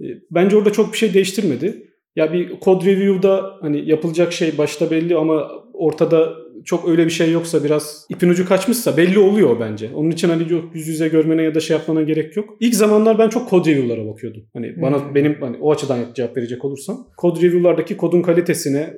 E, 0.00 0.04
Bence 0.30 0.56
orada 0.56 0.72
çok 0.72 0.92
bir 0.92 0.98
şey 0.98 1.14
değiştirmedi. 1.14 1.86
Ya 2.16 2.32
bir 2.32 2.52
code 2.60 2.86
review'da 2.86 3.50
hani 3.60 3.88
yapılacak 3.90 4.32
şey 4.32 4.58
başta 4.58 4.90
belli 4.90 5.16
ama 5.16 5.48
ortada 5.72 6.32
çok 6.64 6.88
öyle 6.88 7.04
bir 7.04 7.10
şey 7.10 7.32
yoksa 7.32 7.64
biraz 7.64 8.06
ipin 8.10 8.28
ucu 8.28 8.48
kaçmışsa 8.48 8.96
belli 8.96 9.18
oluyor 9.18 9.60
bence. 9.60 9.90
Onun 9.94 10.10
için 10.10 10.28
hani 10.28 10.52
yok 10.52 10.64
yüz 10.74 10.88
yüze 10.88 11.08
görmene 11.08 11.42
ya 11.42 11.54
da 11.54 11.60
şey 11.60 11.76
yapmana 11.76 12.02
gerek 12.02 12.36
yok. 12.36 12.56
İlk 12.60 12.74
zamanlar 12.74 13.18
ben 13.18 13.28
çok 13.28 13.50
code 13.50 13.70
review'lara 13.70 14.06
bakıyordum. 14.06 14.42
Hani 14.52 14.82
bana 14.82 14.98
Hmm. 15.06 15.14
benim 15.14 15.36
hani 15.40 15.56
o 15.60 15.72
açıdan 15.72 15.98
cevap 16.14 16.36
verecek 16.36 16.64
olursam 16.64 17.06
code 17.20 17.40
review'lardaki 17.40 17.96
kodun 17.96 18.22
kalitesine, 18.22 18.94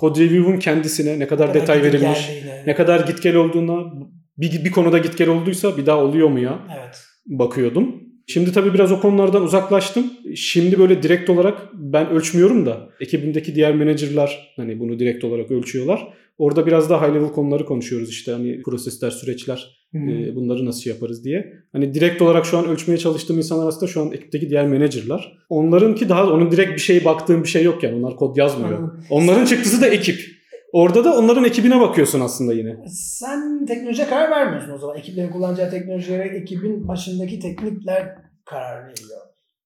code 0.00 0.20
review'un 0.20 0.58
kendisine 0.58 1.18
ne 1.18 1.26
kadar 1.26 1.54
detay 1.54 1.78
gidip 1.78 1.92
verilmiş, 1.94 2.28
geldiğine. 2.28 2.62
ne 2.66 2.74
kadar 2.74 3.06
git 3.06 3.22
gel 3.22 3.36
olduğuna 3.36 3.92
bir, 4.38 4.64
bir 4.64 4.70
konuda 4.70 4.98
git 4.98 5.18
gel 5.18 5.28
olduysa 5.28 5.76
bir 5.76 5.86
daha 5.86 5.98
oluyor 5.98 6.28
mu 6.28 6.38
ya 6.38 6.58
Evet. 6.78 7.04
bakıyordum. 7.26 7.94
Şimdi 8.26 8.52
tabii 8.52 8.74
biraz 8.74 8.92
o 8.92 9.00
konulardan 9.00 9.42
uzaklaştım. 9.42 10.12
Şimdi 10.36 10.78
böyle 10.78 11.02
direkt 11.02 11.30
olarak 11.30 11.68
ben 11.74 12.10
ölçmüyorum 12.10 12.66
da 12.66 12.88
ekibimdeki 13.00 13.54
diğer 13.54 13.74
menajerler 13.74 14.52
hani 14.56 14.80
bunu 14.80 14.98
direkt 14.98 15.24
olarak 15.24 15.50
ölçüyorlar. 15.50 16.08
Orada 16.40 16.66
biraz 16.66 16.90
daha 16.90 17.06
high 17.06 17.14
level 17.14 17.28
konuları 17.28 17.64
konuşuyoruz 17.64 18.10
işte 18.10 18.32
hani 18.32 18.62
prosesler, 18.62 19.10
süreçler 19.10 19.86
e, 19.94 20.34
bunları 20.34 20.66
nasıl 20.66 20.90
yaparız 20.90 21.24
diye. 21.24 21.52
Hani 21.72 21.94
direkt 21.94 22.22
olarak 22.22 22.46
şu 22.46 22.58
an 22.58 22.68
ölçmeye 22.68 22.98
çalıştığım 22.98 23.36
insanlar 23.36 23.68
aslında 23.68 23.92
şu 23.92 24.00
an 24.00 24.12
ekipteki 24.12 24.50
diğer 24.50 24.66
menajerler. 24.66 25.38
Onlarınki 25.48 26.08
daha 26.08 26.32
onun 26.32 26.50
direkt 26.50 26.72
bir 26.72 26.80
şey 26.80 27.04
baktığım 27.04 27.42
bir 27.42 27.48
şey 27.48 27.64
yok 27.64 27.82
yani 27.82 27.94
onlar 27.98 28.16
kod 28.16 28.36
yazmıyor. 28.36 28.90
Onların 29.10 29.44
çıktısı 29.44 29.80
da 29.80 29.86
ekip. 29.86 30.20
Orada 30.72 31.04
da 31.04 31.18
onların 31.18 31.44
ekibine 31.44 31.80
bakıyorsun 31.80 32.20
aslında 32.20 32.52
yine. 32.52 32.76
Sen 32.86 33.66
teknolojiye 33.66 34.06
karar 34.06 34.30
vermiyorsun 34.30 34.72
o 34.72 34.78
zaman. 34.78 34.96
Ekiplerin 34.96 35.30
kullanacağı 35.30 35.70
teknolojilere 35.70 36.36
ekibin 36.36 36.88
başındaki 36.88 37.38
teknikler 37.38 38.14
karar 38.44 38.82
veriyor. 38.82 39.20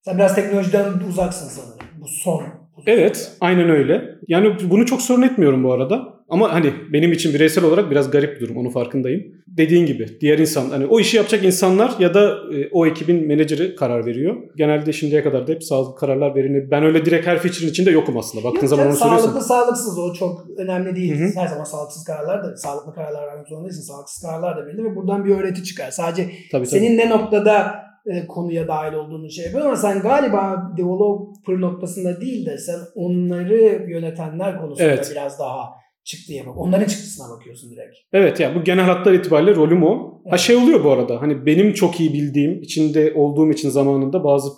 Sen 0.04 0.16
biraz 0.16 0.34
teknolojiden 0.34 0.92
uzaksın 1.08 1.48
sanırım. 1.48 1.78
Bu 2.00 2.06
son. 2.08 2.42
Evet, 2.86 3.32
aynen 3.40 3.70
öyle. 3.70 4.18
Yani 4.28 4.56
bunu 4.70 4.86
çok 4.86 5.02
sorun 5.02 5.22
etmiyorum 5.22 5.64
bu 5.64 5.72
arada. 5.72 6.14
Ama 6.34 6.52
hani 6.52 6.72
benim 6.92 7.12
için 7.12 7.34
bireysel 7.34 7.64
olarak 7.64 7.90
biraz 7.90 8.10
garip 8.10 8.36
bir 8.36 8.40
durum. 8.40 8.56
Onun 8.56 8.70
farkındayım. 8.70 9.22
Dediğin 9.46 9.86
gibi 9.86 10.20
diğer 10.20 10.38
insan 10.38 10.70
hani 10.70 10.86
o 10.86 11.00
işi 11.00 11.16
yapacak 11.16 11.44
insanlar 11.44 11.94
ya 11.98 12.14
da 12.14 12.28
e, 12.54 12.68
o 12.72 12.86
ekibin 12.86 13.26
menajeri 13.26 13.76
karar 13.76 14.06
veriyor. 14.06 14.36
Genelde 14.56 14.92
şimdiye 14.92 15.22
kadar 15.22 15.46
da 15.46 15.52
hep 15.52 15.64
sağlıklı 15.64 16.00
kararlar 16.00 16.34
verilir. 16.34 16.70
Ben 16.70 16.84
öyle 16.84 17.04
direkt 17.04 17.26
her 17.26 17.38
feature'ın 17.38 17.70
içinde 17.70 17.90
yokum 17.90 18.16
aslında. 18.18 18.44
Baktığın 18.44 18.60
Yok 18.60 18.68
zaman 18.68 18.86
onu 18.86 18.96
soruyorsan. 18.96 19.26
Sağlıklı 19.26 19.44
sağlıksız 19.48 19.98
o 19.98 20.12
çok 20.14 20.44
önemli 20.58 20.96
değil. 20.96 21.20
Hı 21.20 21.24
hı. 21.24 21.40
Her 21.40 21.46
zaman 21.46 21.64
sağlıksız 21.64 22.04
kararlar 22.04 22.44
da 22.44 22.56
sağlıklı 22.56 22.94
kararlar 22.94 23.26
vermek 23.26 23.48
zorunda 23.48 23.68
değilsin. 23.68 23.92
Sağlıksız 23.92 24.22
kararlar 24.22 24.56
da 24.56 24.66
verilir 24.66 24.84
ve 24.84 24.96
buradan 24.96 25.24
bir 25.24 25.36
öğreti 25.36 25.64
çıkar. 25.64 25.90
Sadece 25.90 26.22
Tabii, 26.24 26.36
tabii. 26.52 26.66
senin 26.66 26.98
ne 26.98 27.10
noktada 27.10 27.74
e, 28.06 28.26
konuya 28.26 28.68
dahil 28.68 28.92
olduğunu 28.92 29.30
şey 29.30 29.44
yapıyor 29.44 29.66
ama 29.66 29.76
sen 29.76 30.00
galiba 30.00 30.72
developer 30.76 31.60
noktasında 31.60 32.20
değil 32.20 32.46
de 32.46 32.58
sen 32.58 32.78
onları 32.94 33.90
yönetenler 33.90 34.60
konusunda 34.60 34.88
Evet. 34.88 35.08
biraz 35.12 35.38
daha 35.38 35.83
çıktıya 36.04 36.46
bak. 36.46 36.58
Onların 36.58 36.86
çıktısına 36.86 37.36
bakıyorsun 37.36 37.70
direkt. 37.70 37.96
Evet 38.12 38.40
ya 38.40 38.54
bu 38.54 38.64
genel 38.64 38.84
hatlar 38.84 39.12
itibariyle 39.12 39.54
rolüm 39.54 39.82
o. 39.82 40.14
Ha 40.14 40.28
Evet. 40.30 40.40
şey 40.40 40.56
oluyor 40.56 40.84
bu 40.84 40.90
arada. 40.90 41.22
Hani 41.22 41.46
benim 41.46 41.72
çok 41.74 42.00
iyi 42.00 42.12
bildiğim, 42.12 42.62
içinde 42.62 43.12
olduğum 43.14 43.50
için 43.52 43.68
zamanında 43.70 44.24
bazı 44.24 44.48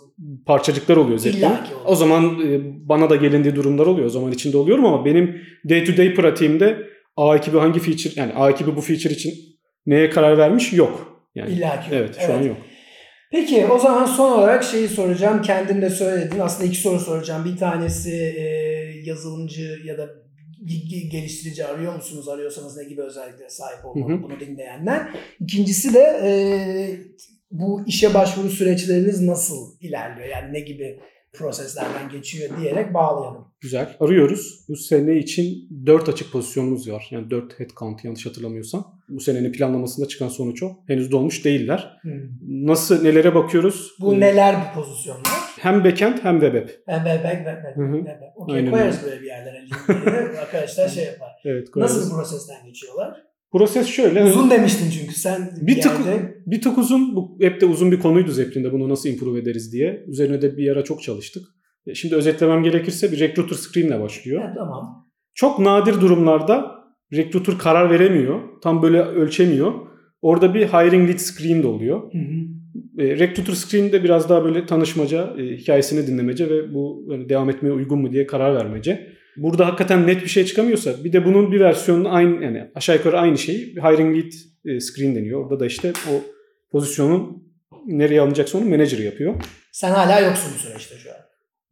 parçacıklar 0.46 0.96
oluyor 0.96 1.18
olur. 1.18 1.26
O 1.86 1.94
zaman 1.94 2.24
e, 2.24 2.60
bana 2.88 3.10
da 3.10 3.16
gelindiği 3.16 3.54
durumlar 3.54 3.86
oluyor. 3.86 4.06
O 4.06 4.10
zaman 4.10 4.32
içinde 4.32 4.56
oluyorum 4.56 4.84
ama 4.84 5.04
benim 5.04 5.36
day 5.68 5.84
to 5.84 5.96
day 5.96 6.14
pratiğimde 6.14 6.76
A 7.16 7.36
ekibi 7.36 7.58
hangi 7.58 7.80
feature 7.80 8.20
yani 8.20 8.32
A 8.32 8.50
ekibi 8.50 8.76
bu 8.76 8.80
feature 8.80 9.12
için 9.14 9.34
neye 9.86 10.10
karar 10.10 10.38
vermiş 10.38 10.72
yok. 10.72 11.22
Yani 11.34 11.50
İlla 11.52 11.80
ki 11.80 11.88
olur. 11.90 11.96
evet 11.96 12.16
şu 12.26 12.34
an 12.34 12.42
yok. 12.42 12.56
Peki 13.32 13.66
o 13.66 13.78
zaman 13.78 14.06
son 14.06 14.38
olarak 14.38 14.64
şeyi 14.64 14.88
soracağım. 14.88 15.42
Kendin 15.42 15.82
de 15.82 15.90
söyledin. 15.90 16.38
Aslında 16.38 16.68
iki 16.68 16.78
soru 16.78 17.00
soracağım. 17.00 17.44
Bir 17.44 17.56
tanesi 17.56 18.10
e, 18.38 18.42
yazılımcı 19.04 19.78
ya 19.84 19.98
da 19.98 20.08
ge- 20.66 20.86
ge- 20.88 21.08
geliştirici 21.08 21.64
arıyor 21.66 21.94
musunuz? 21.94 22.28
Arıyorsanız 22.28 22.76
ne 22.76 22.84
gibi 22.84 23.02
özelliklere 23.02 23.50
sahip 23.50 23.84
olmalı 23.86 24.12
Hı 24.12 24.16
hı. 24.16 24.22
bunu 24.22 24.40
dinleyenler. 24.40 25.08
İkincisi 25.40 25.94
de 25.94 26.20
e, 26.24 26.30
bu 27.50 27.82
işe 27.86 28.14
başvuru 28.14 28.48
süreçleriniz 28.48 29.20
nasıl 29.20 29.80
ilerliyor? 29.80 30.28
Yani 30.28 30.52
ne 30.52 30.60
gibi 30.60 31.00
proseslerden 31.32 32.08
geçiyor 32.10 32.50
diyerek 32.60 32.94
bağlayalım. 32.94 33.44
Güzel. 33.60 33.96
Arıyoruz. 34.00 34.64
Bu 34.68 34.76
sene 34.76 35.16
için 35.18 35.68
4 35.86 36.08
açık 36.08 36.32
pozisyonumuz 36.32 36.90
var. 36.90 37.08
Yani 37.10 37.30
4 37.30 37.60
headcount 37.60 38.04
yanlış 38.04 38.26
hatırlamıyorsam. 38.26 39.00
Bu 39.08 39.20
senenin 39.20 39.52
planlamasında 39.52 40.08
çıkan 40.08 40.28
sonuç 40.28 40.62
o. 40.62 40.70
Henüz 40.86 41.12
dolmuş 41.12 41.44
değiller. 41.44 41.98
Nasıl 42.48 43.02
nelere 43.02 43.34
bakıyoruz? 43.34 43.92
Bu 44.00 44.14
Ee, 44.14 44.20
neler 44.20 44.56
bu 44.60 44.80
pozisyonlar? 44.82 45.45
Hem 45.60 45.84
backend 45.84 46.18
hem 46.22 46.40
web 46.40 46.54
app. 46.54 46.70
Ben. 46.86 47.82
Hı 47.82 47.86
hı. 47.88 47.92
ben- 47.94 48.04
ben. 48.06 48.32
Okey, 48.36 48.70
koyarız 48.70 49.00
böyle 49.04 49.20
bir 49.22 49.26
yerlere. 49.26 49.62
linkleri. 49.62 50.38
Arkadaşlar 50.40 50.88
şey 50.88 51.04
yapar. 51.04 51.28
Evet. 51.44 51.70
koyarız. 51.70 51.96
Nasıl 51.96 52.10
bir 52.10 52.14
prosesten 52.16 52.66
geçiyorlar? 52.66 53.22
Proses 53.52 53.86
şöyle. 53.86 54.24
Uzun 54.24 54.50
demiştin 54.50 54.90
çünkü 54.90 55.14
sen 55.14 55.50
Bir 55.60 55.80
tık, 55.80 55.92
yerde- 56.06 56.34
bir 56.46 56.62
tık 56.62 56.78
uzun. 56.78 57.16
Bu 57.16 57.38
hep 57.40 57.60
de 57.60 57.66
uzun 57.66 57.92
bir 57.92 58.00
konuydu 58.00 58.30
Zeppelin'de. 58.30 58.72
Bunu 58.72 58.88
nasıl 58.88 59.08
improve 59.08 59.38
ederiz 59.38 59.72
diye. 59.72 60.04
Üzerine 60.08 60.42
de 60.42 60.56
bir 60.56 60.72
ara 60.72 60.84
çok 60.84 61.02
çalıştık. 61.02 61.42
E, 61.86 61.94
Şimdi 61.94 62.14
özetlemem 62.14 62.62
gerekirse 62.62 63.12
bir 63.12 63.20
recruiter 63.20 63.56
screen'le 63.56 64.00
başlıyor. 64.00 64.42
Ha, 64.42 64.52
tamam. 64.56 65.06
Çok 65.34 65.58
nadir 65.58 66.00
durumlarda 66.00 66.70
recruiter 67.12 67.58
karar 67.58 67.90
veremiyor. 67.90 68.40
Tam 68.62 68.82
böyle 68.82 69.00
ölçemiyor. 69.02 69.72
Orada 70.22 70.54
bir 70.54 70.66
hiring 70.66 71.08
lead 71.10 71.18
screen 71.18 71.62
de 71.62 71.66
oluyor. 71.66 72.02
Hı 72.12 72.18
hı. 72.18 72.55
E, 72.98 73.18
recruiter 73.18 73.52
screen 73.52 73.92
de 73.92 74.04
biraz 74.04 74.28
daha 74.28 74.44
böyle 74.44 74.66
tanışmaca, 74.66 75.34
e, 75.38 75.42
hikayesini 75.42 76.06
dinlemece 76.06 76.50
ve 76.50 76.74
bu 76.74 77.06
devam 77.28 77.50
etmeye 77.50 77.72
uygun 77.72 78.00
mu 78.00 78.12
diye 78.12 78.26
karar 78.26 78.54
vermece. 78.54 79.16
Burada 79.36 79.66
hakikaten 79.66 80.06
net 80.06 80.22
bir 80.22 80.28
şey 80.28 80.44
çıkamıyorsa 80.44 81.04
bir 81.04 81.12
de 81.12 81.24
bunun 81.24 81.52
bir 81.52 81.60
versiyonunu 81.60 82.14
aynı 82.14 82.44
yani 82.44 82.70
aşağı 82.74 82.96
yukarı 82.96 83.18
aynı 83.18 83.38
şey 83.38 83.56
hiring 83.56 84.16
lead 84.16 84.32
e, 84.64 84.80
screen 84.80 85.14
deniyor. 85.14 85.40
Orada 85.44 85.60
da 85.60 85.66
işte 85.66 85.92
o 86.10 86.12
pozisyonun 86.70 87.46
nereye 87.86 88.20
alınacaksa 88.20 88.58
onu 88.58 88.64
manager 88.64 88.98
yapıyor. 88.98 89.34
Sen 89.72 89.90
hala 89.90 90.20
yoksun 90.20 90.52
bu 90.54 90.58
süreçte 90.58 90.94
şu 90.96 91.10
an. 91.10 91.16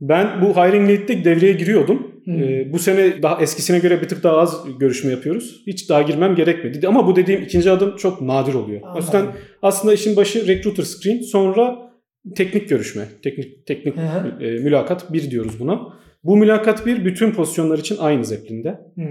Ben 0.01 0.43
bu 0.43 0.57
hiring 0.57 0.91
lead'de 0.91 1.25
devreye 1.25 1.53
giriyordum. 1.53 2.14
Hmm. 2.25 2.43
Ee, 2.43 2.73
bu 2.73 2.79
sene 2.79 3.23
daha 3.23 3.43
eskisine 3.43 3.79
göre 3.79 4.03
bir 4.03 4.09
tık 4.09 4.23
daha 4.23 4.37
az 4.37 4.65
görüşme 4.79 5.11
yapıyoruz. 5.11 5.63
Hiç 5.67 5.89
daha 5.89 6.03
girmem 6.03 6.35
gerekmedi. 6.35 6.89
Ama 6.89 7.07
bu 7.07 7.17
dediğim 7.17 7.43
ikinci 7.43 7.71
adım 7.71 7.97
çok 7.97 8.21
nadir 8.21 8.55
oluyor. 8.55 8.81
O 8.95 8.99
yüzden 8.99 9.27
aslında 9.63 9.95
işin 9.95 10.17
başı 10.17 10.47
recruiter 10.47 10.83
screen 10.83 11.21
sonra 11.21 11.93
teknik 12.37 12.69
görüşme. 12.69 13.09
Teknik 13.23 13.67
teknik 13.67 13.95
e, 14.41 14.47
mülakat 14.47 15.13
bir 15.13 15.31
diyoruz 15.31 15.61
buna. 15.61 15.81
Bu 16.25 16.37
mülakat 16.37 16.87
bir 16.87 17.05
bütün 17.05 17.33
pozisyonlar 17.33 17.79
için 17.79 17.97
aynı 17.99 18.25
Zeppelin'de. 18.25 18.69
Hı. 18.69 19.03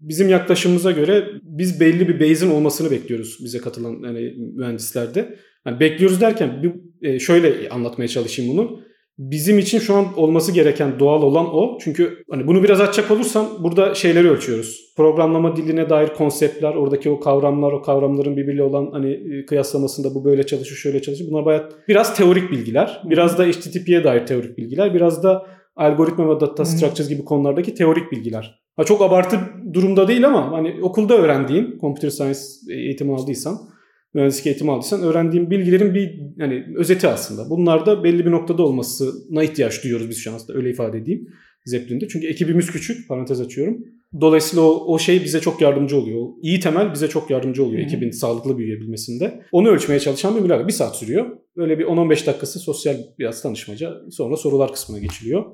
Bizim 0.00 0.28
yaklaşımımıza 0.28 0.90
göre 0.90 1.24
biz 1.42 1.80
belli 1.80 2.08
bir 2.08 2.20
base'in 2.20 2.50
olmasını 2.50 2.90
bekliyoruz 2.90 3.38
bize 3.44 3.58
katılan 3.58 4.02
yani 4.04 4.34
mühendislerde. 4.56 5.36
Yani 5.66 5.80
bekliyoruz 5.80 6.20
derken 6.20 6.62
bir, 6.62 6.72
e, 7.08 7.18
şöyle 7.18 7.68
anlatmaya 7.68 8.08
çalışayım 8.08 8.52
bunu. 8.52 8.80
Bizim 9.18 9.58
için 9.58 9.78
şu 9.78 9.94
an 9.94 10.06
olması 10.16 10.52
gereken 10.52 10.98
doğal 10.98 11.22
olan 11.22 11.54
o. 11.54 11.78
Çünkü 11.80 12.24
hani 12.30 12.46
bunu 12.46 12.62
biraz 12.62 12.80
açacak 12.80 13.10
olursam 13.10 13.46
burada 13.60 13.94
şeyleri 13.94 14.30
ölçüyoruz. 14.30 14.92
Programlama 14.96 15.56
diline 15.56 15.90
dair 15.90 16.08
konseptler, 16.08 16.74
oradaki 16.74 17.10
o 17.10 17.20
kavramlar, 17.20 17.72
o 17.72 17.82
kavramların 17.82 18.36
birbiriyle 18.36 18.62
olan 18.62 18.88
hani 18.92 19.10
e, 19.10 19.46
kıyaslamasında 19.46 20.14
bu 20.14 20.24
böyle 20.24 20.46
çalışır, 20.46 20.76
şöyle 20.76 21.02
çalışır. 21.02 21.26
Bunlar 21.30 21.44
bayağı 21.44 21.70
biraz 21.88 22.16
teorik 22.16 22.50
bilgiler. 22.50 23.02
Biraz 23.04 23.38
da 23.38 23.44
HTTP'ye 23.44 24.04
dair 24.04 24.26
teorik 24.26 24.58
bilgiler. 24.58 24.94
Biraz 24.94 25.22
da 25.22 25.46
algoritma 25.76 26.36
ve 26.36 26.40
data 26.40 26.64
structures 26.64 27.08
gibi 27.08 27.24
konulardaki 27.24 27.74
teorik 27.74 28.12
bilgiler. 28.12 28.62
Ha, 28.76 28.84
çok 28.84 29.02
abartı 29.02 29.40
durumda 29.72 30.08
değil 30.08 30.26
ama 30.26 30.52
hani 30.52 30.74
okulda 30.82 31.16
öğrendiğim, 31.16 31.78
computer 31.80 32.10
science 32.10 32.40
eğitimi 32.70 33.14
aldıysan, 33.14 33.58
mühendislik 34.14 34.46
eğitimi 34.46 34.70
aldıysan 34.70 35.02
öğrendiğim 35.02 35.50
bilgilerin 35.50 35.94
bir 35.94 36.20
hani 36.38 36.64
özeti 36.76 37.08
aslında. 37.08 37.50
Bunlar 37.50 37.86
da 37.86 38.04
belli 38.04 38.26
bir 38.26 38.30
noktada 38.30 38.62
olmasına 38.62 39.42
ihtiyaç 39.42 39.84
duyuyoruz 39.84 40.10
biz 40.10 40.18
şu 40.18 40.30
an 40.30 40.34
aslında 40.34 40.58
öyle 40.58 40.70
ifade 40.70 40.98
edeyim 40.98 41.28
Zeppelin'de. 41.64 42.08
Çünkü 42.08 42.26
ekibimiz 42.26 42.70
küçük, 42.70 43.08
parantez 43.08 43.40
açıyorum. 43.40 43.84
Dolayısıyla 44.20 44.64
o, 44.64 44.94
o 44.94 44.98
şey 44.98 45.24
bize 45.24 45.40
çok 45.40 45.60
yardımcı 45.60 45.96
oluyor. 45.96 46.28
İyi 46.42 46.60
temel 46.60 46.92
bize 46.92 47.08
çok 47.08 47.30
yardımcı 47.30 47.64
oluyor 47.64 47.78
Hı 47.78 47.82
hı. 47.82 47.86
ekibin 47.86 48.10
sağlıklı 48.10 48.58
büyüyebilmesinde. 48.58 49.42
Onu 49.52 49.68
ölçmeye 49.68 50.00
çalışan 50.00 50.36
bir 50.36 50.40
mülakat. 50.40 50.68
Bir 50.68 50.72
saat 50.72 50.96
sürüyor. 50.96 51.26
Böyle 51.56 51.78
bir 51.78 51.84
10-15 51.84 52.26
dakikası 52.26 52.58
sosyal 52.58 52.96
biraz 53.18 53.42
tanışmaca. 53.42 53.92
Sonra 54.10 54.36
sorular 54.36 54.72
kısmına 54.72 55.00
geçiliyor. 55.00 55.44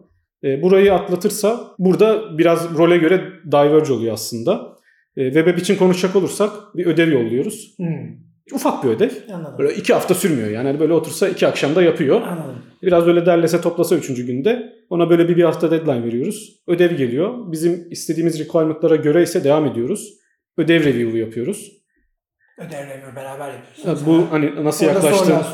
E, 0.45 0.63
burayı 0.63 0.95
atlatırsa 0.95 1.75
burada 1.79 2.39
biraz 2.39 2.79
role 2.79 2.99
göre 2.99 3.23
diverge 3.47 3.93
oluyor 3.93 4.15
aslında. 4.15 4.79
E, 5.17 5.25
web 5.25 5.47
app 5.47 5.59
için 5.59 5.77
konuşacak 5.77 6.17
olursak 6.17 6.53
bir 6.77 6.87
ödev 6.87 7.13
yolluyoruz. 7.13 7.75
Hmm, 7.77 8.28
Ufak 8.53 8.84
bir 8.84 8.88
ödev. 8.88 9.11
anladım. 9.34 9.55
Böyle 9.59 9.74
iki 9.74 9.92
hafta 9.94 10.14
sürmüyor 10.14 10.51
yani. 10.51 10.66
Hani 10.66 10.80
böyle 10.80 10.92
otursa 10.92 11.28
iki 11.28 11.46
akşamda 11.46 11.82
yapıyor. 11.82 12.22
Anladım. 12.22 12.55
Biraz 12.82 13.07
böyle 13.07 13.26
derlese 13.26 13.61
toplasa 13.61 13.96
üçüncü 13.96 14.26
günde 14.26 14.72
ona 14.90 15.11
böyle 15.11 15.28
bir, 15.28 15.36
bir 15.36 15.44
hafta 15.44 15.70
deadline 15.70 16.05
veriyoruz. 16.05 16.62
Ödev 16.66 16.96
geliyor. 16.96 17.53
Bizim 17.53 17.86
istediğimiz 17.90 18.38
requirement'lara 18.40 18.96
göre 18.96 19.22
ise 19.22 19.44
devam 19.44 19.66
ediyoruz. 19.66 20.09
Ödev 20.57 20.84
review'u 20.84 21.16
yapıyoruz. 21.16 21.72
Ödevleri 22.59 23.16
beraber 23.16 23.53
yapıyorsunuz. 23.55 24.01
Ya 24.01 24.07
bu 24.07 24.26
hani 24.30 24.64
nasıl 24.64 24.86
soruluyor. 24.86 25.26
yani. 25.28 25.44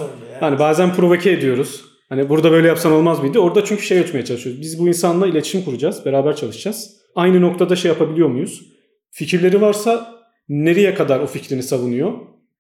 Hani 0.41 0.59
bazen 0.59 0.95
provoke 0.95 1.31
ediyoruz. 1.31 1.85
Hani 2.09 2.29
burada 2.29 2.51
böyle 2.51 2.69
yapsan 2.69 2.93
olmaz 2.93 3.21
mıydı? 3.21 3.39
Orada 3.39 3.65
çünkü 3.65 3.83
şey 3.83 3.99
ölçmeye 3.99 4.25
çalışıyoruz. 4.25 4.61
Biz 4.61 4.79
bu 4.79 4.89
insanla 4.89 5.27
iletişim 5.27 5.65
kuracağız. 5.65 6.05
Beraber 6.07 6.37
çalışacağız. 6.37 6.97
Aynı 7.15 7.41
noktada 7.41 7.77
şey 7.77 7.89
yapabiliyor 7.89 8.29
muyuz? 8.29 8.63
Fikirleri 9.11 9.61
varsa 9.61 10.15
nereye 10.49 10.95
kadar 10.95 11.21
o 11.21 11.27
fikrini 11.27 11.63
savunuyor? 11.63 12.13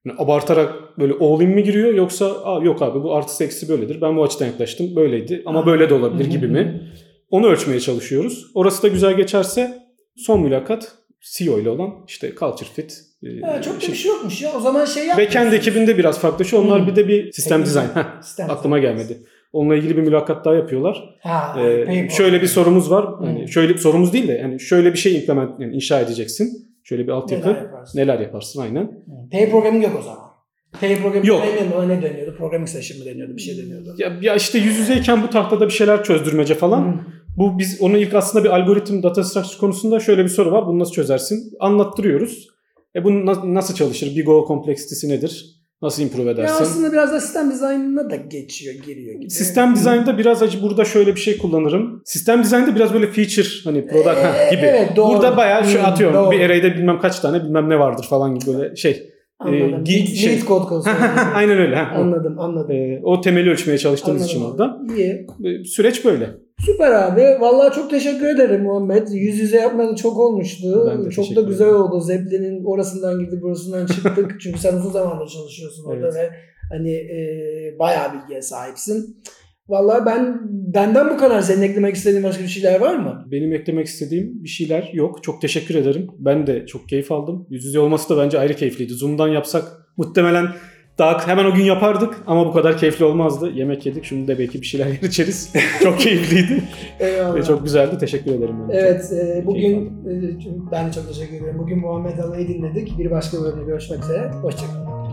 Yani 0.04 0.18
abartarak 0.18 0.98
böyle 0.98 1.12
all 1.20 1.40
in 1.40 1.48
mi 1.50 1.62
giriyor 1.64 1.94
yoksa 1.94 2.26
Aa, 2.44 2.64
yok 2.64 2.82
abi 2.82 3.02
bu 3.02 3.14
artı 3.14 3.44
eksi 3.44 3.68
böyledir. 3.68 4.00
Ben 4.00 4.16
bu 4.16 4.24
açıdan 4.24 4.46
yaklaştım. 4.46 4.96
Böyleydi 4.96 5.42
ama 5.46 5.66
böyle 5.66 5.90
de 5.90 5.94
olabilir 5.94 6.30
gibi 6.30 6.48
mi? 6.48 6.90
Onu 7.30 7.46
ölçmeye 7.46 7.80
çalışıyoruz. 7.80 8.46
Orası 8.54 8.82
da 8.82 8.88
güzel 8.88 9.16
geçerse 9.16 9.78
son 10.16 10.40
mülakat 10.40 10.92
CEO 11.20 11.58
ile 11.60 11.70
olan 11.70 11.90
işte 12.08 12.32
culture 12.40 12.68
fit. 12.74 13.00
e, 13.22 13.40
Ha, 13.46 13.62
çok 13.62 13.76
da 13.76 13.80
şey- 13.80 13.90
bir 13.92 13.96
şey 13.98 14.10
yokmuş 14.12 14.42
ya. 14.42 14.50
O 14.56 14.60
zaman 14.60 14.84
şey 14.84 15.02
Ve 15.02 15.06
yapmıyorsunuz. 15.06 15.32
kendi 15.42 15.56
ekibinde 15.56 15.98
biraz 15.98 16.18
farklı. 16.18 16.44
Şu 16.44 16.58
onlar 16.58 16.80
Hmm. 16.80 16.86
bir 16.86 16.96
de 16.96 17.08
bir 17.08 17.32
sistem 17.32 17.66
Sistem 17.66 18.50
aklıma 18.50 18.76
design. 18.76 18.86
gelmedi. 18.92 19.18
Onunla 19.52 19.76
ilgili 19.76 19.96
bir 19.96 20.02
mülakat 20.02 20.44
daha 20.44 20.54
yapıyorlar. 20.54 21.14
Ha, 21.22 21.60
Ee, 21.60 22.08
şöyle 22.10 22.42
bir 22.42 22.46
sorumuz 22.46 22.90
var. 22.90 23.18
Hmm. 23.20 23.48
Şöyle 23.48 23.78
sorumuz 23.78 24.12
değil 24.12 24.28
de 24.28 24.32
yani 24.32 24.60
şöyle 24.60 24.92
bir 24.92 24.98
şey 24.98 25.16
implement 25.16 25.60
yani 25.60 25.74
inşa 25.74 26.00
edeceksin. 26.00 26.73
Şöyle 26.84 27.06
bir 27.06 27.12
altyapı. 27.12 27.48
Neler 27.48 27.62
yaparsın? 27.62 27.98
Neler 27.98 28.20
yaparsın 28.20 28.60
aynen. 28.60 29.04
Pair 29.32 29.50
programming 29.50 29.84
yok 29.84 29.96
o 29.98 30.02
zaman. 30.02 30.18
Pair 30.80 30.96
programming 30.96 31.26
Yok. 31.26 31.42
ona 31.76 31.86
ne 31.86 32.02
deniyordu? 32.02 32.36
Programming 32.38 32.68
session 32.68 32.98
mı 32.98 33.04
deniyordu? 33.04 33.36
Bir 33.36 33.40
şey 33.42 33.58
deniyordu. 33.58 33.94
Ya, 33.98 34.18
ya 34.22 34.34
işte 34.34 34.58
yüz 34.58 34.78
yüzeyken 34.78 35.22
bu 35.22 35.30
tahtada 35.30 35.66
bir 35.66 35.72
şeyler 35.72 36.04
çözdürmece 36.04 36.54
falan. 36.54 36.92
Hı. 36.92 37.00
Bu 37.36 37.58
biz 37.58 37.80
onun 37.80 37.94
ilk 37.98 38.14
aslında 38.14 38.44
bir 38.44 38.50
algoritm 38.50 39.02
data 39.02 39.24
structure 39.24 39.58
konusunda 39.58 40.00
şöyle 40.00 40.24
bir 40.24 40.28
soru 40.28 40.52
var. 40.52 40.66
Bunu 40.66 40.78
nasıl 40.78 40.92
çözersin? 40.92 41.52
Anlattırıyoruz. 41.60 42.48
E 42.96 43.04
bu 43.04 43.26
na- 43.26 43.54
nasıl 43.54 43.74
çalışır? 43.74 44.16
Big 44.16 44.28
O 44.28 44.44
kompleksitesi 44.44 45.08
nedir? 45.08 45.53
Nasıl 45.82 46.02
improve 46.02 46.24
Ya 46.24 46.30
edersin? 46.32 46.62
aslında 46.64 46.92
biraz 46.92 47.12
da 47.12 47.20
sistem 47.20 47.50
dizaynına 47.50 48.10
da 48.10 48.16
geçiyor, 48.16 48.74
giriyor 48.86 49.14
gibi. 49.20 49.30
Sistem 49.30 49.74
dizaynda 49.74 50.18
biraz 50.18 50.42
acı 50.42 50.62
burada 50.62 50.84
şöyle 50.84 51.14
bir 51.14 51.20
şey 51.20 51.38
kullanırım. 51.38 52.02
Sistem 52.04 52.42
dizaynda 52.42 52.74
biraz 52.74 52.94
böyle 52.94 53.06
feature 53.06 53.46
hani 53.64 53.86
product 53.86 54.08
Ee, 54.18 54.50
gibi. 54.56 54.60
evet, 54.66 54.96
doğru. 54.96 55.08
Burada 55.14 55.36
bayağı 55.36 55.64
şu 55.64 55.78
Hmm, 55.78 55.84
atıyorum 55.84 56.16
doğru. 56.16 56.30
bir 56.30 56.40
array'de 56.40 56.74
bilmem 56.74 56.98
kaç 57.00 57.20
tane 57.20 57.44
bilmem 57.44 57.70
ne 57.70 57.78
vardır 57.78 58.06
falan 58.10 58.34
gibi 58.34 58.56
böyle 58.58 58.76
şey. 58.76 59.13
Anladım. 59.38 59.84
git- 59.84 60.08
şey- 60.16 60.40
code 60.40 60.64
konusu. 60.68 60.90
Aynen 61.34 61.58
öyle. 61.58 61.76
Ha. 61.76 61.96
anladım, 61.96 62.38
anladım. 62.38 62.70
E, 62.76 63.00
o 63.04 63.20
temeli 63.20 63.50
ölçmeye 63.50 63.78
çalıştığımız 63.78 64.22
Anladım 64.22 64.36
için 64.38 64.50
orada. 64.50 64.78
İyi. 64.96 65.26
E, 65.44 65.64
süreç 65.64 66.04
böyle. 66.04 66.30
Süper 66.66 66.92
abi. 66.92 67.20
Vallahi 67.40 67.74
çok 67.74 67.90
teşekkür 67.90 68.26
ederim 68.26 68.62
Muhammed. 68.62 69.08
Yüz 69.08 69.38
yüze 69.38 69.56
yapmadı 69.56 69.96
çok 69.96 70.18
olmuştu. 70.18 70.86
Ben 70.90 71.04
de 71.04 71.10
çok 71.10 71.36
da 71.36 71.40
güzel 71.40 71.64
ederim. 71.66 71.80
oldu. 71.80 72.00
Zeppelin'in 72.00 72.64
orasından 72.64 73.18
girdik 73.18 73.42
burasından 73.42 73.86
çıktık. 73.86 74.36
Çünkü 74.40 74.58
sen 74.58 74.74
uzun 74.76 74.90
zamandır 74.90 75.28
çalışıyorsun 75.28 75.84
orada 75.84 76.06
Evet. 76.06 76.14
ve 76.14 76.30
hani 76.72 76.92
e, 76.92 77.18
bayağı 77.78 78.08
bilgiye 78.14 78.42
sahipsin. 78.42 79.16
Vallahi 79.68 80.06
ben 80.06 80.40
benden 80.50 81.10
bu 81.10 81.16
kadar. 81.16 81.40
Senin 81.40 81.62
eklemek 81.62 81.94
istediğin 81.94 82.22
başka 82.24 82.42
bir 82.42 82.48
şeyler 82.48 82.80
var 82.80 82.94
mı? 82.94 83.24
Benim 83.30 83.52
eklemek 83.52 83.86
istediğim 83.86 84.44
bir 84.44 84.48
şeyler 84.48 84.90
yok. 84.92 85.22
Çok 85.22 85.40
teşekkür 85.40 85.74
ederim. 85.74 86.06
Ben 86.18 86.46
de 86.46 86.66
çok 86.66 86.88
keyif 86.88 87.12
aldım. 87.12 87.46
Yüz 87.50 87.64
yüze 87.64 87.78
olması 87.78 88.16
da 88.16 88.22
bence 88.22 88.38
ayrı 88.38 88.54
keyifliydi. 88.54 88.92
Zoom'dan 88.92 89.28
yapsak 89.28 89.64
muhtemelen 89.96 90.46
daha 90.98 91.26
hemen 91.28 91.44
o 91.44 91.54
gün 91.54 91.62
yapardık 91.64 92.14
ama 92.26 92.46
bu 92.46 92.52
kadar 92.52 92.78
keyifli 92.78 93.04
olmazdı. 93.04 93.50
Yemek 93.50 93.86
yedik. 93.86 94.04
Şimdi 94.04 94.28
de 94.28 94.38
belki 94.38 94.60
bir 94.60 94.66
şeyler 94.66 94.86
yer 94.86 95.02
içeriz. 95.02 95.52
çok 95.82 95.98
keyifliydi. 96.00 96.62
Eyvallah. 97.00 97.34
Ve 97.34 97.42
çok 97.42 97.64
güzeldi. 97.64 97.98
Teşekkür 97.98 98.30
ederim. 98.30 98.54
Ben. 98.68 98.74
Evet, 98.74 99.12
e, 99.12 99.42
bugün 99.46 99.86
e, 99.86 100.72
ben 100.72 100.88
de 100.88 100.92
çok 100.92 101.08
teşekkür 101.08 101.36
ederim. 101.36 101.58
Bugün 101.58 101.78
Muhammed 101.78 102.18
Alay'ı 102.18 102.48
dinledik. 102.48 102.98
Bir 102.98 103.10
başka 103.10 103.42
bölümde 103.42 103.64
görüşmek 103.64 104.04
üzere. 104.04 104.30
Hoşçakalın. 104.42 105.03